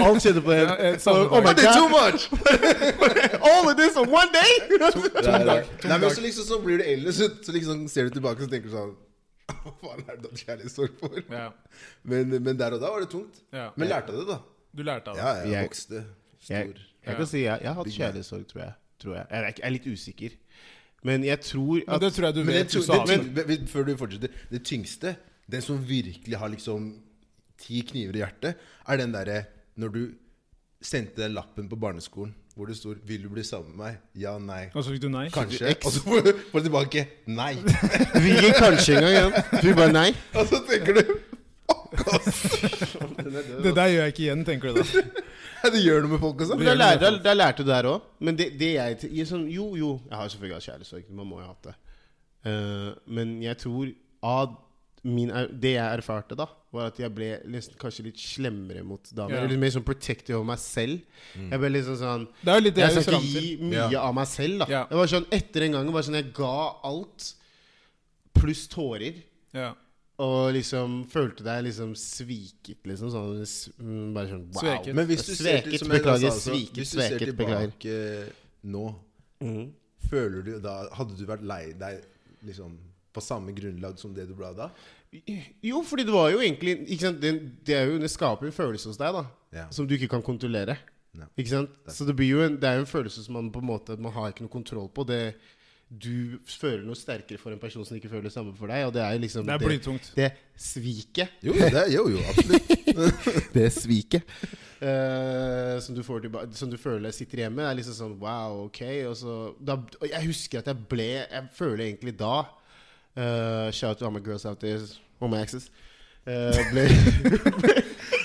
Alt 0.00 0.22
skjedde 0.24 0.42
på 0.46 0.54
Ja, 0.56 0.76
eh, 0.86 0.96
samme 1.02 1.26
Oh 1.28 1.42
my 1.44 1.52
dag. 1.58 1.74
Too 1.76 1.88
much! 1.92 2.28
All 3.50 3.68
of 3.68 3.76
this 3.80 3.96
on 4.00 4.08
one 4.08 4.32
day! 4.32 4.52
to, 4.70 4.78
to, 4.78 5.08
to 5.10 5.20
dag. 5.50 5.68
Nei, 5.84 5.98
men 5.98 6.10
så 6.16 6.24
liksom 6.24 6.48
så 6.48 6.60
blir 6.64 6.80
du 6.80 6.86
eldre, 6.94 7.12
så, 7.16 7.28
så 7.44 7.52
liksom 7.56 7.84
ser 7.92 8.08
du 8.08 8.16
tilbake 8.16 8.46
og 8.46 8.52
tenker 8.52 8.70
du 8.72 8.76
sånn 8.78 8.94
Hva 9.52 9.74
faen 9.82 10.00
er 10.06 10.16
det 10.16 10.22
du 10.24 10.30
har 10.32 10.40
kjærlighetssorg 10.46 10.96
for? 11.02 11.20
Ja, 11.32 11.48
Men, 12.08 12.32
men 12.40 12.56
der 12.58 12.78
og 12.78 12.82
da 12.82 12.94
var 12.94 13.04
det 13.04 13.10
tungt. 13.12 13.42
ja. 13.54 13.68
Men 13.76 13.92
lærte 13.92 14.14
av 14.16 14.22
det, 14.22 14.26
da. 14.32 14.40
Du 14.76 14.82
lærte 14.86 15.12
av 15.12 15.16
det. 15.16 15.22
Ja, 15.22 15.34
jeg 15.44 15.52
Jeg- 15.52 15.68
vokste 15.70 15.94
Jeg, 16.48 16.66
stor. 16.72 16.82
jeg 17.06 17.16
kan 17.20 17.26
si 17.26 17.40
jeg, 17.44 17.58
jeg 17.62 17.68
har 17.72 17.78
hatt 17.82 17.94
kjærlighetssorg, 18.00 18.44
tror 18.50 18.62
jeg. 18.64 18.74
Tror 19.02 19.16
jeg. 19.18 19.26
Jeg, 19.30 19.42
er, 19.44 19.62
er 19.62 19.74
litt 19.74 19.86
usikker. 19.86 20.36
Men 21.06 21.24
jeg 21.24 21.40
tror 21.44 21.82
Men 21.86 22.00
det 22.00 22.12
tror 22.16 22.28
jeg 22.28 22.34
du 22.34 22.40
Men 22.42 22.54
det, 22.54 22.60
vet. 22.60 22.72
Du 22.72 22.80
tu- 22.80 22.92
det, 22.92 23.00
det. 23.08 23.18
men, 23.36 23.46
men, 23.50 23.66
før 23.68 23.84
du 23.86 23.96
fortsetter 23.96 24.28
Det 24.50 24.62
tyngste, 24.64 25.16
den 25.50 25.62
som 25.62 25.82
virkelig 25.88 26.38
har 26.40 26.48
liksom 26.50 26.94
ti 27.60 27.80
kniver 27.88 28.16
i 28.16 28.24
hjertet, 28.24 28.56
er 28.88 28.96
den 29.00 29.12
derre 29.14 29.44
når 29.76 29.92
du 29.94 30.00
sendte 30.82 31.22
den 31.22 31.36
lappen 31.36 31.68
på 31.70 31.78
barneskolen 31.80 32.34
hvor 32.56 32.64
det 32.66 32.76
står 32.76 32.94
'Vil 33.04 33.22
du 33.22 33.28
bli 33.28 33.42
sammen 33.44 33.76
med 33.76 33.86
meg?' 33.86 33.96
Ja, 34.16 34.38
nei. 34.38 34.70
Og 34.74 34.84
så 34.84 34.90
fikk 34.90 35.02
du 35.02 35.08
nei? 35.08 35.28
Kanskje. 35.28 35.76
Og 35.84 35.92
så 35.92 36.00
får 36.00 36.20
du 36.22 36.60
tilbake 36.62 37.06
'nei'. 37.28 37.60
Vi 38.22 38.30
gikk 38.32 38.44
ikke 38.44 38.58
kanskje 38.58 38.96
engang. 38.96 39.32
Ja. 39.32 39.60
Du 39.62 39.74
bare 39.74 39.92
nei. 39.92 40.14
Og 40.34 40.46
så 40.46 40.62
tenker 40.70 40.94
du 40.94 41.02
Det 43.64 43.76
der 43.76 43.86
gjør 43.86 44.02
jeg 44.02 44.06
ikke 44.06 44.22
igjen, 44.22 44.44
tenker 44.44 44.72
du 44.72 44.80
da. 44.80 44.84
Det 45.74 45.80
gjør 45.82 46.04
noe 46.04 46.12
med 46.14 46.20
folk 46.22 46.40
også. 46.44 46.58
Da 46.60 46.74
lærte, 46.76 47.10
da, 47.24 47.32
lærte 47.36 47.64
du 47.64 47.70
der 47.70 47.88
òg. 47.90 48.04
Men 48.20 48.36
det, 48.38 48.50
det 48.60 48.72
jeg 48.76 49.10
i 49.10 49.24
sånn, 49.28 49.48
Jo, 49.52 49.72
jo, 49.78 49.94
jeg 50.10 50.16
har 50.20 50.28
selvfølgelig 50.32 50.56
hatt 50.58 50.68
kjærlighetssorg. 50.70 51.08
Man 51.18 51.26
må 51.30 51.40
jo 51.40 51.46
ha 51.48 51.54
hatt 51.54 51.70
det. 51.70 51.74
Uh, 52.46 52.90
men 53.18 53.36
jeg 53.42 53.58
tror 53.64 53.90
av 54.26 54.54
min, 55.06 55.30
det 55.62 55.72
jeg 55.76 55.98
erfarte 56.00 56.34
da, 56.38 56.46
var 56.74 56.88
at 56.90 56.98
jeg 56.98 57.12
ble 57.14 57.28
nesten 57.50 57.78
kanskje 57.78 58.04
litt 58.08 58.18
slemmere 58.20 58.82
mot 58.86 59.06
damer. 59.14 59.36
Ja. 59.38 59.46
Litt 59.50 59.60
mer 59.62 59.70
sånn 59.74 59.84
protective 59.86 60.38
over 60.40 60.48
meg 60.50 60.58
selv. 60.62 61.02
Jeg 61.38 61.60
ble 61.62 61.70
liksom 61.76 61.98
sånn 62.00 62.24
Det 62.42 62.50
er 62.52 62.58
jo 62.58 62.64
litt 62.66 62.76
det 62.76 62.82
Jeg 62.84 62.96
jeg 62.96 63.06
skal 63.06 63.18
ikke 63.20 63.42
gi 63.44 63.56
mye 63.70 63.86
Ja. 63.94 64.02
av 64.02 64.14
meg 64.18 64.26
selv. 64.30 64.58
da 64.64 64.66
Ja. 64.72 64.82
Det 64.90 64.98
var 64.98 65.10
sånn 65.12 65.26
Etter 65.38 65.66
en 65.68 65.76
gang 65.78 65.92
var 65.94 66.02
sånn 66.06 66.18
jeg 66.18 66.32
ga 66.34 66.54
alt 66.90 67.28
pluss 68.36 68.66
tårer. 68.68 69.22
Ja. 69.54 69.70
Og 70.24 70.54
liksom 70.56 71.02
følte 71.12 71.44
deg 71.44 71.66
liksom 71.66 71.92
sviket, 72.00 72.78
liksom. 72.88 73.10
Sånn, 73.12 73.42
mm, 73.84 74.04
bare 74.16 74.30
sånn 74.30 74.44
wow. 74.48 74.62
Sveket. 74.62 74.96
Men 74.96 75.08
hvis 75.10 75.24
du 75.26 75.32
Sveket, 75.36 75.76
ser, 75.76 75.90
beklager, 75.92 76.30
altså, 76.30 76.54
sviket, 76.54 76.78
hvis 76.80 76.94
du 76.94 77.00
sveket, 77.02 77.18
ser 77.18 77.32
tilbake 77.32 77.96
nå, 78.72 78.84
mm. 79.44 79.66
føler 80.08 80.46
du 80.46 80.54
da 80.64 80.78
Hadde 80.96 81.18
du 81.18 81.26
vært 81.28 81.44
lei 81.46 81.74
deg 81.76 82.00
liksom 82.48 82.78
på 83.16 83.22
samme 83.24 83.52
grunnlag 83.56 84.00
som 84.00 84.14
det 84.16 84.26
du 84.28 84.34
ble 84.36 84.50
da? 84.56 84.70
Jo, 85.64 85.82
fordi 85.86 86.04
det 86.08 86.12
var 86.12 86.30
jo 86.32 86.40
egentlig 86.40 86.78
ikke 86.84 87.06
sant? 87.06 87.20
Det, 87.20 87.32
det, 87.68 87.76
er 87.76 87.92
jo, 87.92 88.00
det 88.00 88.10
skaper 88.12 88.48
jo 88.48 88.52
en 88.52 88.56
følelse 88.56 88.90
hos 88.90 89.00
deg 89.00 89.20
da 89.20 89.26
Ja. 89.56 89.68
som 89.72 89.86
du 89.88 89.94
ikke 89.96 90.10
kan 90.16 90.24
kontrollere. 90.24 90.76
Nei. 91.16 91.28
Ikke 91.40 91.52
sant? 91.52 91.76
Så 91.92 92.04
det 92.08 92.16
blir 92.16 92.28
jo 92.28 92.42
en, 92.44 92.58
det 92.60 92.68
er 92.68 92.80
jo 92.80 92.84
en 92.84 92.90
følelse 92.90 93.22
som 93.24 93.38
man 93.38 93.48
på 93.52 93.62
en 93.62 93.68
måte 93.70 93.96
Man 93.96 94.12
har 94.12 94.32
ikke 94.32 94.44
noe 94.44 94.52
kontroll 94.52 94.90
på. 94.92 95.06
Det, 95.08 95.20
du 95.88 96.38
føler 96.50 96.82
noe 96.82 96.98
sterkere 96.98 97.38
for 97.38 97.54
en 97.54 97.60
person 97.62 97.84
som 97.86 97.94
ikke 97.96 98.08
føler 98.10 98.24
det 98.26 98.32
samme 98.34 98.50
for 98.58 98.66
deg. 98.66 98.86
Og 98.88 98.92
det 98.96 99.02
er 99.04 99.12
jo 99.14 99.20
liksom 99.22 99.46
Det 99.46 99.54
er 99.54 99.62
blytungt. 99.62 100.08
det 100.16 100.32
sviket. 100.58 101.28
Jo, 101.46 101.52
det 101.54 101.68
er, 101.78 101.90
jo, 101.94 102.08
jo, 102.10 102.18
absolutt. 102.32 103.52
Det 103.56 103.68
sviket 103.72 104.22
Uh, 104.76 105.78
som, 105.80 105.94
du 105.96 106.02
får 106.04 106.20
tilba- 106.26 106.42
som 106.52 106.68
du 106.68 106.76
føler 106.76 107.08
sitter 107.10 107.40
hjemme, 107.46 107.64
er 107.64 107.78
liksom 107.78 107.94
sånn 107.96 108.16
wow, 108.20 108.66
ok. 108.66 108.80
Og 109.08 109.14
så, 109.16 109.36
da, 109.64 109.78
og 109.80 110.04
jeg 110.10 110.26
husker 110.26 110.60
at 110.60 110.66
jeg 110.68 110.82
ble 110.90 111.06
Jeg 111.22 111.46
føler 111.56 111.86
egentlig 111.86 112.12
da 112.20 112.42
uh, 112.44 113.70
Shout 113.72 113.96
to 114.02 114.04
all 114.04 114.12
my 114.12 114.20
girls 114.20 114.44
out 114.44 114.60
there, 114.60 114.82
all 115.18 115.32
my 115.32 115.40
access. 115.40 115.70
Uh, 116.28 116.52
ble, 116.74 116.84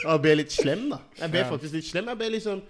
jeg 0.04 0.22
ble 0.26 0.36
litt 0.42 0.52
slem, 0.52 0.90
da. 0.92 1.00
Jeg 1.22 1.32
ble 1.38 1.44
Ja. 1.46 1.50
faktisk 1.54 1.78
litt 1.80 1.88
slem. 1.88 2.12
Jeg 2.12 2.20
ble 2.20 2.30
liksom 2.36 2.62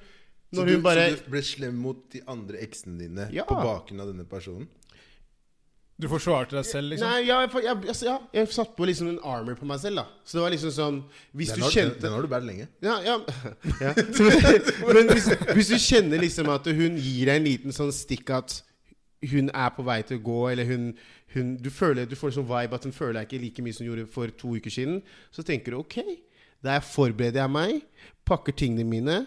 Så 0.54 0.66
du, 0.68 0.74
hun 0.76 0.84
bare 0.86 1.08
så 1.16 1.24
du 1.26 1.32
ble 1.34 1.42
slem 1.48 1.82
mot 1.82 2.06
de 2.14 2.22
andre 2.30 2.62
eksene 2.62 3.00
dine 3.02 3.30
Ja. 3.34 3.48
på 3.50 3.56
bakgrunn 3.66 4.04
av 4.06 4.12
denne 4.14 4.28
personen? 4.30 4.68
Du 6.02 6.08
forsvarte 6.10 6.56
deg 6.58 6.66
selv, 6.66 6.90
liksom? 6.94 7.12
Nei, 7.12 7.28
ja, 7.28 7.38
jeg, 7.44 7.52
jeg, 7.62 7.78
jeg, 7.92 7.98
ja, 8.08 8.16
jeg 8.34 8.50
satt 8.56 8.72
på 8.78 8.88
liksom 8.90 9.12
en 9.12 9.20
armor 9.28 9.58
på 9.60 9.68
meg 9.70 9.82
selv, 9.84 10.02
da. 10.02 10.06
Så 10.26 10.40
det 10.40 10.44
var 10.46 10.54
liksom 10.56 10.74
sånn 10.74 10.98
Hvis 11.38 11.52
Den 11.52 11.62
du 11.62 11.66
har, 11.68 11.76
kjente 11.76 12.02
den, 12.02 12.16
har 12.16 12.26
du 12.26 12.30
båret 12.32 12.48
lenge. 12.48 12.68
Ja, 12.82 12.96
ja, 13.06 13.20
ja. 13.84 13.94
Men 14.96 15.12
hvis, 15.14 15.30
hvis 15.54 15.70
du 15.70 15.78
kjenner 15.78 16.24
liksom 16.24 16.50
at 16.54 16.66
hun 16.66 16.98
gir 16.98 17.30
deg 17.30 17.38
en 17.38 17.46
liten 17.46 17.76
sånn 17.76 17.94
stikk 17.94 18.34
at 18.34 18.62
hun 19.30 19.52
er 19.54 19.70
på 19.76 19.86
vei 19.86 20.00
til 20.08 20.18
å 20.18 20.24
gå, 20.26 20.40
eller 20.50 20.66
hun, 20.66 20.88
hun 21.36 21.52
Du 21.62 21.70
føler 21.70 22.10
Du 22.10 22.16
får 22.18 22.32
en 22.32 22.38
sånn 22.40 22.50
vibe 22.50 22.80
at 22.80 22.88
hun 22.88 22.96
føler 22.96 23.20
deg 23.20 23.28
ikke 23.30 23.44
like 23.44 23.66
mye 23.68 23.78
som 23.78 23.86
hun 23.86 23.92
gjorde 23.92 24.08
for 24.16 24.34
to 24.42 24.56
uker 24.58 24.74
siden, 24.74 25.04
så 25.30 25.46
tenker 25.46 25.76
du 25.76 25.84
OK, 25.84 26.00
der 26.66 26.82
forbereder 26.86 27.44
jeg 27.44 27.54
meg, 27.54 27.86
pakker 28.26 28.58
tingene 28.58 28.88
mine, 28.90 29.20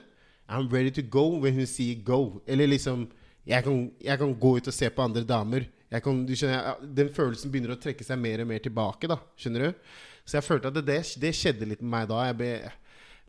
I'm 0.50 0.66
ready 0.72 0.90
to 0.98 1.02
go 1.06 1.38
when 1.40 1.54
hun 1.54 1.70
sier 1.70 2.02
go. 2.04 2.42
Eller 2.46 2.66
liksom 2.68 3.06
Jeg 3.46 3.62
kan, 3.62 3.90
jeg 4.00 4.18
kan 4.18 4.34
gå 4.40 4.56
ut 4.56 4.68
og 4.68 4.72
se 4.74 4.88
på 4.88 5.02
andre 5.04 5.22
damer. 5.28 5.66
Kan, 6.02 6.24
du 6.26 6.32
skjønner, 6.34 6.80
den 6.96 7.12
følelsen 7.14 7.52
begynner 7.52 7.76
å 7.76 7.80
trekke 7.80 8.06
seg 8.06 8.18
mer 8.18 8.42
og 8.42 8.48
mer 8.50 8.62
tilbake. 8.64 9.10
da 9.10 9.20
Skjønner 9.38 9.68
du? 9.68 9.84
Så 10.24 10.38
jeg 10.38 10.46
følte 10.46 10.72
at 10.72 10.80
det, 10.80 11.02
det, 11.20 11.34
skjedde 11.36 11.68
litt 11.68 11.84
med 11.84 11.92
meg 11.92 12.08
da. 12.10 12.22
Jeg 12.30 12.38
ble 12.40 12.54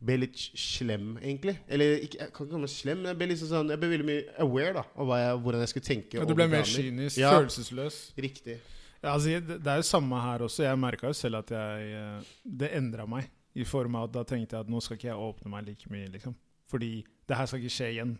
ble 0.05 0.17
litt 0.25 0.37
slem, 0.59 1.15
egentlig. 1.21 1.55
Eller 1.71 2.01
ikke, 2.03 2.19
jeg 2.19 2.31
kan 2.35 2.45
ikke 2.45 2.51
kalle 2.51 2.65
meg 2.65 2.71
slem, 2.73 2.99
men 3.01 3.09
jeg 3.11 3.19
ble, 3.19 3.27
liksom 3.31 3.49
sånn, 3.51 3.71
jeg 3.73 3.81
ble 3.81 3.89
veldig 3.93 4.07
mye 4.09 4.23
aware 4.43 4.73
da 4.75 4.83
av 4.83 5.39
hvordan 5.43 5.63
jeg 5.63 5.71
skulle 5.71 5.87
tenke. 5.87 6.19
Ja, 6.19 6.25
du 6.27 6.33
ble 6.37 6.47
mer 6.51 6.67
kynisk, 6.67 7.17
Ja. 7.21 7.31
følelsesløs. 7.37 7.99
Riktig. 8.27 8.57
Ja, 9.01 9.13
altså, 9.13 9.39
det, 9.39 9.59
det 9.63 9.71
er 9.71 9.81
jo 9.81 9.87
samme 9.87 10.19
her 10.21 10.43
også. 10.45 10.65
Jeg 10.65 10.81
merka 10.81 11.07
jo 11.07 11.17
selv 11.17 11.43
at 11.43 11.51
jeg 11.53 11.89
eh, 11.93 12.29
Det 12.43 12.71
endra 12.75 13.05
meg. 13.09 13.29
I 13.55 13.63
form 13.63 13.95
av 13.95 14.09
at 14.09 14.15
da 14.17 14.23
tenkte 14.27 14.57
jeg 14.57 14.65
at 14.65 14.71
nå 14.71 14.81
skal 14.83 14.97
ikke 14.97 15.07
jeg 15.07 15.27
åpne 15.29 15.51
meg 15.53 15.67
like 15.69 15.91
mye, 15.93 16.09
liksom. 16.11 16.33
Fordi 16.67 17.05
det 17.29 17.37
her 17.37 17.47
skal 17.47 17.61
ikke 17.61 17.75
skje 17.77 17.91
igjen. 17.93 18.17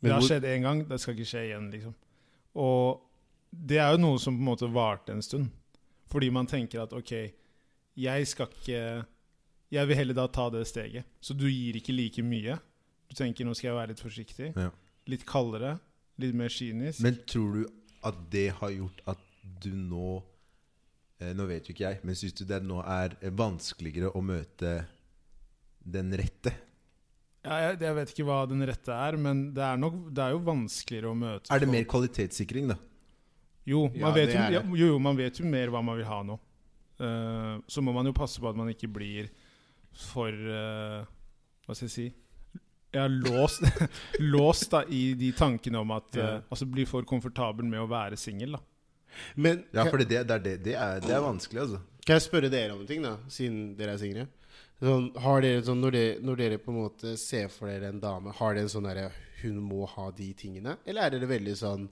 Det 0.00 0.12
har 0.12 0.24
skjedd 0.24 0.44
én 0.48 0.66
gang, 0.66 0.82
det 0.88 0.98
skal 1.00 1.14
ikke 1.16 1.28
skje 1.30 1.44
igjen, 1.46 1.70
liksom. 1.72 1.94
Og 2.60 3.00
det 3.50 3.78
er 3.82 3.92
jo 3.94 4.00
noe 4.02 4.18
som 4.22 4.36
på 4.36 4.42
en 4.44 4.48
måte 4.50 4.68
varte 4.70 5.14
en 5.14 5.22
stund. 5.24 5.50
Fordi 6.10 6.30
man 6.34 6.46
tenker 6.50 6.82
at 6.84 6.92
ok, 6.96 7.12
jeg 8.00 8.26
skal 8.26 8.48
ikke 8.50 8.82
Jeg 9.70 9.86
vil 9.86 9.96
heller 10.00 10.16
da 10.18 10.24
ta 10.26 10.48
det 10.50 10.64
steget. 10.66 11.06
Så 11.22 11.34
du 11.38 11.44
gir 11.46 11.76
ikke 11.78 11.94
like 11.94 12.22
mye. 12.26 12.56
Du 13.06 13.14
tenker 13.14 13.46
nå 13.46 13.52
skal 13.54 13.68
jeg 13.70 13.76
være 13.76 13.92
litt 13.92 14.00
forsiktig. 14.02 14.48
Ja. 14.58 14.70
Litt 15.06 15.22
kaldere. 15.26 15.76
Litt 16.18 16.34
mer 16.34 16.50
kynisk. 16.50 16.98
Men 17.06 17.20
tror 17.30 17.54
du 17.54 17.60
at 18.02 18.18
det 18.32 18.48
har 18.58 18.72
gjort 18.74 19.00
at 19.12 19.22
du 19.62 19.70
nå 19.76 20.16
eh, 21.20 21.30
Nå 21.36 21.46
vet 21.46 21.68
jo 21.68 21.74
ikke 21.76 21.84
jeg, 21.86 22.00
men 22.02 22.18
syns 22.18 22.34
du 22.34 22.42
det 22.48 22.58
nå 22.66 22.80
er 22.82 23.14
vanskeligere 23.38 24.10
å 24.16 24.22
møte 24.24 24.74
den 25.86 26.10
rette? 26.18 26.52
Ja, 27.44 27.56
jeg, 27.68 27.78
jeg 27.80 27.96
vet 27.96 28.10
ikke 28.12 28.26
hva 28.28 28.42
den 28.50 28.66
rette 28.68 28.92
er, 28.92 29.16
men 29.16 29.46
det 29.56 29.62
er, 29.64 29.78
nok, 29.80 30.00
det 30.12 30.24
er 30.26 30.34
jo 30.34 30.42
vanskeligere 30.44 31.12
å 31.12 31.16
møte 31.16 31.48
Er 31.54 31.62
det 31.62 31.68
folk. 31.70 31.76
mer 31.76 31.86
kvalitetssikring, 31.94 32.72
da? 32.74 32.76
Jo, 33.68 33.90
Ja, 33.94 34.06
man 34.08 34.14
vet 34.16 34.32
jo, 34.32 34.38
ja, 34.40 34.62
jo, 34.62 34.76
jo, 34.76 34.98
man 35.02 35.16
vet 35.18 35.38
jo 35.40 35.44
mer 35.46 35.68
hva 35.72 35.82
man 35.84 35.98
vil 36.00 36.06
ha 36.08 36.22
nå. 36.26 36.38
Uh, 37.00 37.60
så 37.68 37.80
må 37.80 37.92
man 37.96 38.06
jo 38.08 38.12
passe 38.16 38.40
på 38.40 38.48
at 38.50 38.56
man 38.58 38.68
ikke 38.68 38.88
blir 38.92 39.30
for 39.96 40.28
uh, 40.30 41.06
Hva 41.64 41.72
skal 41.76 41.86
jeg 41.88 41.94
si 41.94 42.04
Ja, 42.92 43.06
låst, 43.08 43.64
låst 44.34 44.68
da 44.74 44.82
i 44.84 45.14
de 45.16 45.30
tankene 45.32 45.80
om 45.80 45.94
at 45.96 46.18
Ja. 46.18 46.26
eh, 46.36 46.42
Altså 46.52 46.66
bli 46.68 46.84
for 46.84 47.06
komfortabel 47.08 47.64
med 47.64 47.80
å 47.80 47.86
være 47.88 48.18
singel, 48.20 48.58
da. 48.58 48.60
Men 49.36 49.64
Ja, 49.72 49.86
for 49.88 49.96
det, 50.02 50.10
det, 50.12 50.26
det, 50.44 50.56
det, 50.66 50.74
er, 50.76 51.00
det 51.00 51.14
er 51.16 51.24
vanskelig, 51.24 51.62
altså. 51.64 51.80
kan 52.04 52.18
jeg 52.18 52.26
spørre 52.26 52.50
dere 52.52 52.74
om 52.74 52.82
en 52.84 52.90
ting, 52.90 53.00
da, 53.02 53.14
siden 53.32 53.62
dere 53.78 53.94
er 53.96 54.02
single? 54.02 54.26
Sånn, 54.80 55.08
har 55.24 55.40
dere, 55.44 55.62
sånn, 55.64 55.80
når, 55.82 55.96
dere, 55.96 56.12
når 56.24 56.36
dere 56.40 56.58
på 56.60 56.70
en 56.72 56.78
måte 56.82 57.16
ser 57.20 57.48
for 57.52 57.68
dere 57.72 57.90
en 57.94 58.00
dame, 58.02 58.32
har 58.38 58.54
dere 58.56 58.64
en 58.68 58.72
sånn 58.72 58.86
derre 58.88 59.08
Hun 59.40 59.56
må 59.64 59.86
ha 59.88 60.10
de 60.12 60.30
tingene? 60.36 60.76
Eller 60.84 61.06
er 61.08 61.16
dere 61.16 61.28
veldig 61.32 61.56
sånn 61.56 61.88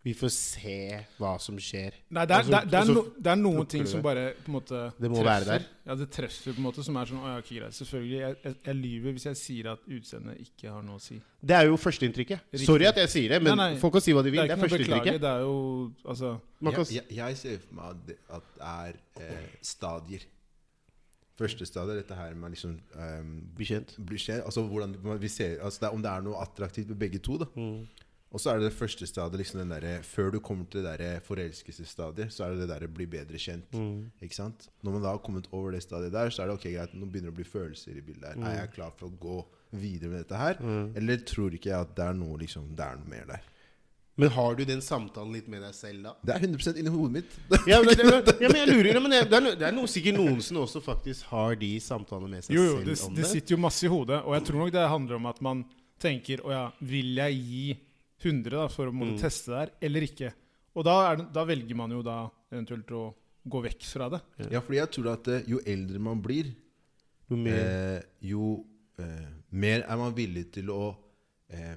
Vi 0.00 0.14
får 0.16 0.30
se 0.32 0.76
hva 1.18 1.34
som 1.44 1.58
skjer. 1.60 1.92
Nei, 2.16 2.22
det 2.24 2.32
er, 2.32 2.38
Altså, 2.40 2.50
det 2.50 2.56
er, 2.56 2.68
det 2.70 2.76
er, 2.78 2.80
altså, 2.86 2.94
no, 2.96 3.02
det 3.20 3.30
er 3.34 3.36
noen 3.36 3.66
ting 3.68 3.82
som 3.84 4.00
bare 4.00 4.22
på 4.40 4.48
en 4.48 4.54
måte 4.54 4.78
Det 4.96 5.10
må 5.12 5.20
være 5.26 5.44
der. 5.44 5.66
Ja, 5.90 5.96
det 6.00 6.06
treffer 6.14 6.54
på 6.56 6.62
en 6.62 6.64
måte 6.64 6.84
som 6.86 6.96
er 6.96 7.10
sånn 7.10 7.20
Å 7.20 7.34
ja, 7.34 7.42
ikke 7.42 7.58
greit. 7.58 7.76
Selvfølgelig. 7.76 8.16
Jeg, 8.22 8.38
jeg, 8.46 8.56
jeg 8.70 8.78
lyver 8.80 9.16
hvis 9.18 9.26
jeg 9.28 9.36
sier 9.42 9.68
at 9.74 9.84
utseendet 9.92 10.40
ikke 10.46 10.72
har 10.72 10.86
noe 10.86 10.96
å 10.96 11.04
si. 11.04 11.18
Det 11.44 11.56
er 11.58 11.68
jo 11.68 11.76
førsteinntrykket. 11.76 12.56
Sorry 12.64 12.88
at 12.88 12.96
jeg 13.02 13.12
sier 13.12 13.34
det, 13.36 13.42
men 13.44 13.52
Nei, 13.60 13.68
nei. 13.74 13.78
folk 13.84 13.98
kan 13.98 14.06
si 14.08 14.16
hva 14.16 14.24
de 14.24 14.32
Det 14.32 14.38
vil. 14.38 14.40
er 14.40 14.48
Det 14.48 14.56
er 14.56 14.62
beklage. 14.64 14.78
førsteinntrykket. 14.78 15.20
Det 15.20 15.32
er 15.36 15.44
jo 15.44 15.54
Altså 16.14 16.32
kan 16.64 16.80
jeg, 16.80 16.88
jeg, 16.96 17.16
jeg 17.20 17.36
ser 17.44 17.62
for 17.66 17.74
meg 17.82 17.88
at 17.92 18.04
det, 18.08 18.18
er 18.72 19.00
eh, 19.28 19.48
stadier. 19.60 20.24
Første 21.40 21.64
stadiet 21.68 21.94
er 21.96 22.02
dette 22.02 22.16
her 22.16 22.34
med 22.36 22.52
liksom 22.56 22.74
um, 22.96 23.30
bli 23.56 23.64
kjent. 23.68 23.94
bli 24.04 24.18
kjent, 24.20 24.42
altså 24.44 24.64
hvordan 24.68 24.96
vi 25.22 25.28
ser, 25.32 25.58
altså 25.64 25.80
det 25.84 25.88
er, 25.88 25.94
Om 25.96 26.02
det 26.04 26.10
er 26.12 26.24
noe 26.26 26.40
attraktivt 26.42 26.88
med 26.92 26.98
begge 27.00 27.18
to. 27.24 27.36
da 27.40 27.46
Mm. 27.56 27.84
Og 28.30 28.38
så 28.38 28.52
er 28.52 28.60
det 28.60 28.68
det 28.68 28.76
første 28.78 29.06
stadiet 29.10 29.40
liksom 29.42 29.58
den 29.64 29.72
der, 29.74 30.02
Før 30.06 30.30
du 30.30 30.38
kommer 30.38 30.64
til 30.70 30.84
det 30.86 30.98
der 31.00 31.22
forelskelsesstadiet, 31.26 32.30
så 32.30 32.44
er 32.44 32.54
det 32.54 32.62
det 32.62 32.68
derre 32.70 32.88
bli 32.88 33.06
bedre 33.10 33.38
kjent. 33.42 33.72
Mm. 33.74 34.10
Ikke 34.22 34.38
sant? 34.38 34.68
Når 34.86 34.92
man 34.96 35.02
da 35.02 35.14
har 35.16 35.22
kommet 35.24 35.48
over 35.50 35.74
det 35.74 35.82
stadiet 35.82 36.14
der, 36.14 36.30
så 36.30 36.44
er 36.44 36.50
det 36.50 36.58
ok, 36.60 36.68
greit, 36.70 36.94
nå 36.94 37.08
begynner 37.10 37.32
det 37.32 37.34
å 37.34 37.40
bli 37.40 37.48
følelser 37.48 37.98
i 37.98 38.04
bildet 38.06 38.30
her. 38.36 38.44
Er 38.52 38.60
jeg 38.62 38.74
klar 38.76 38.92
for 38.94 39.10
å 39.10 39.16
gå 39.18 39.40
videre 39.82 40.12
med 40.12 40.22
dette 40.22 40.38
her? 40.38 40.62
Eller 40.98 41.24
tror 41.26 41.54
ikke 41.58 41.72
jeg 41.72 41.88
at 41.88 41.96
det 41.98 42.06
er 42.06 42.20
noe 42.22 42.38
liksom, 42.38 42.70
det 42.78 42.86
er 42.86 43.00
noe 43.02 43.10
mer 43.10 43.26
der? 43.34 43.48
Men 44.20 44.28
har 44.34 44.54
du 44.54 44.64
den 44.68 44.82
samtalen 44.84 45.32
litt 45.32 45.46
med 45.48 45.62
deg 45.64 45.74
selv, 45.74 46.02
da? 46.04 46.14
Det 46.22 46.34
er 46.34 46.42
100 46.44 46.78
inni 46.80 46.90
hodet 46.92 47.12
mitt. 47.14 47.36
Ja, 47.70 47.78
men, 47.82 47.94
det, 47.96 48.34
ja, 48.42 48.50
men 48.50 48.58
jeg 48.58 48.68
lurer 48.68 48.98
men 49.00 49.14
det, 49.14 49.20
det, 49.30 49.36
er, 49.38 49.44
no, 49.46 49.52
det 49.56 49.68
er 49.70 49.74
noe, 49.74 49.88
sikkert 49.90 50.18
noen 50.18 50.42
som 50.44 50.58
også 50.60 50.82
faktisk 50.84 51.30
har 51.32 51.54
de 51.58 51.70
samtalene 51.82 52.34
med 52.34 52.44
seg 52.46 52.54
Jo, 52.54 52.66
jo, 52.66 52.74
selv 52.74 52.90
det, 52.90 52.96
om 53.06 53.14
det 53.16 53.24
det. 53.24 53.30
sitter 53.32 53.56
jo 53.56 53.60
masse 53.62 53.86
i 53.86 53.90
hodet. 53.90 54.18
Og 54.26 54.36
jeg 54.36 54.46
tror 54.50 54.62
nok 54.64 54.74
det 54.76 54.88
handler 54.92 55.18
om 55.18 55.30
at 55.30 55.40
man 55.44 55.62
tenker 56.00 56.42
Å 56.44 56.52
ja, 56.52 56.66
vil 56.92 57.16
jeg 57.20 57.40
gi 57.40 57.64
100 58.22 58.50
da, 58.50 58.68
for 58.68 58.86
å 58.90 58.92
måtte 58.92 59.16
Mm. 59.16 59.20
teste 59.22 59.50
det 59.50 59.58
her, 59.58 59.70
eller 59.82 60.00
ikke? 60.06 60.32
Og 60.76 60.84
da, 60.84 60.94
er 61.12 61.16
det, 61.16 61.32
da 61.32 61.44
velger 61.44 61.74
man 61.76 61.90
jo 61.90 62.02
da 62.02 62.30
eventuelt 62.52 62.90
å 62.92 63.14
gå 63.48 63.62
vekk 63.64 63.82
fra 63.88 64.08
det. 64.12 64.20
Ja, 64.50 64.60
fordi 64.60 64.76
jeg 64.78 64.90
tror 64.92 65.12
at 65.12 65.28
eh, 65.28 65.42
jo 65.48 65.60
eldre 65.66 65.98
man 65.98 66.20
blir, 66.22 66.52
Jo 67.30 67.36
mer 67.36 67.60
eh, 67.62 68.02
jo 68.26 68.64
eh, 68.98 69.28
mer 69.52 69.84
er 69.88 69.96
man 69.96 70.12
villig 70.14 70.50
til 70.52 70.68
å 70.70 70.96
eh, 71.48 71.76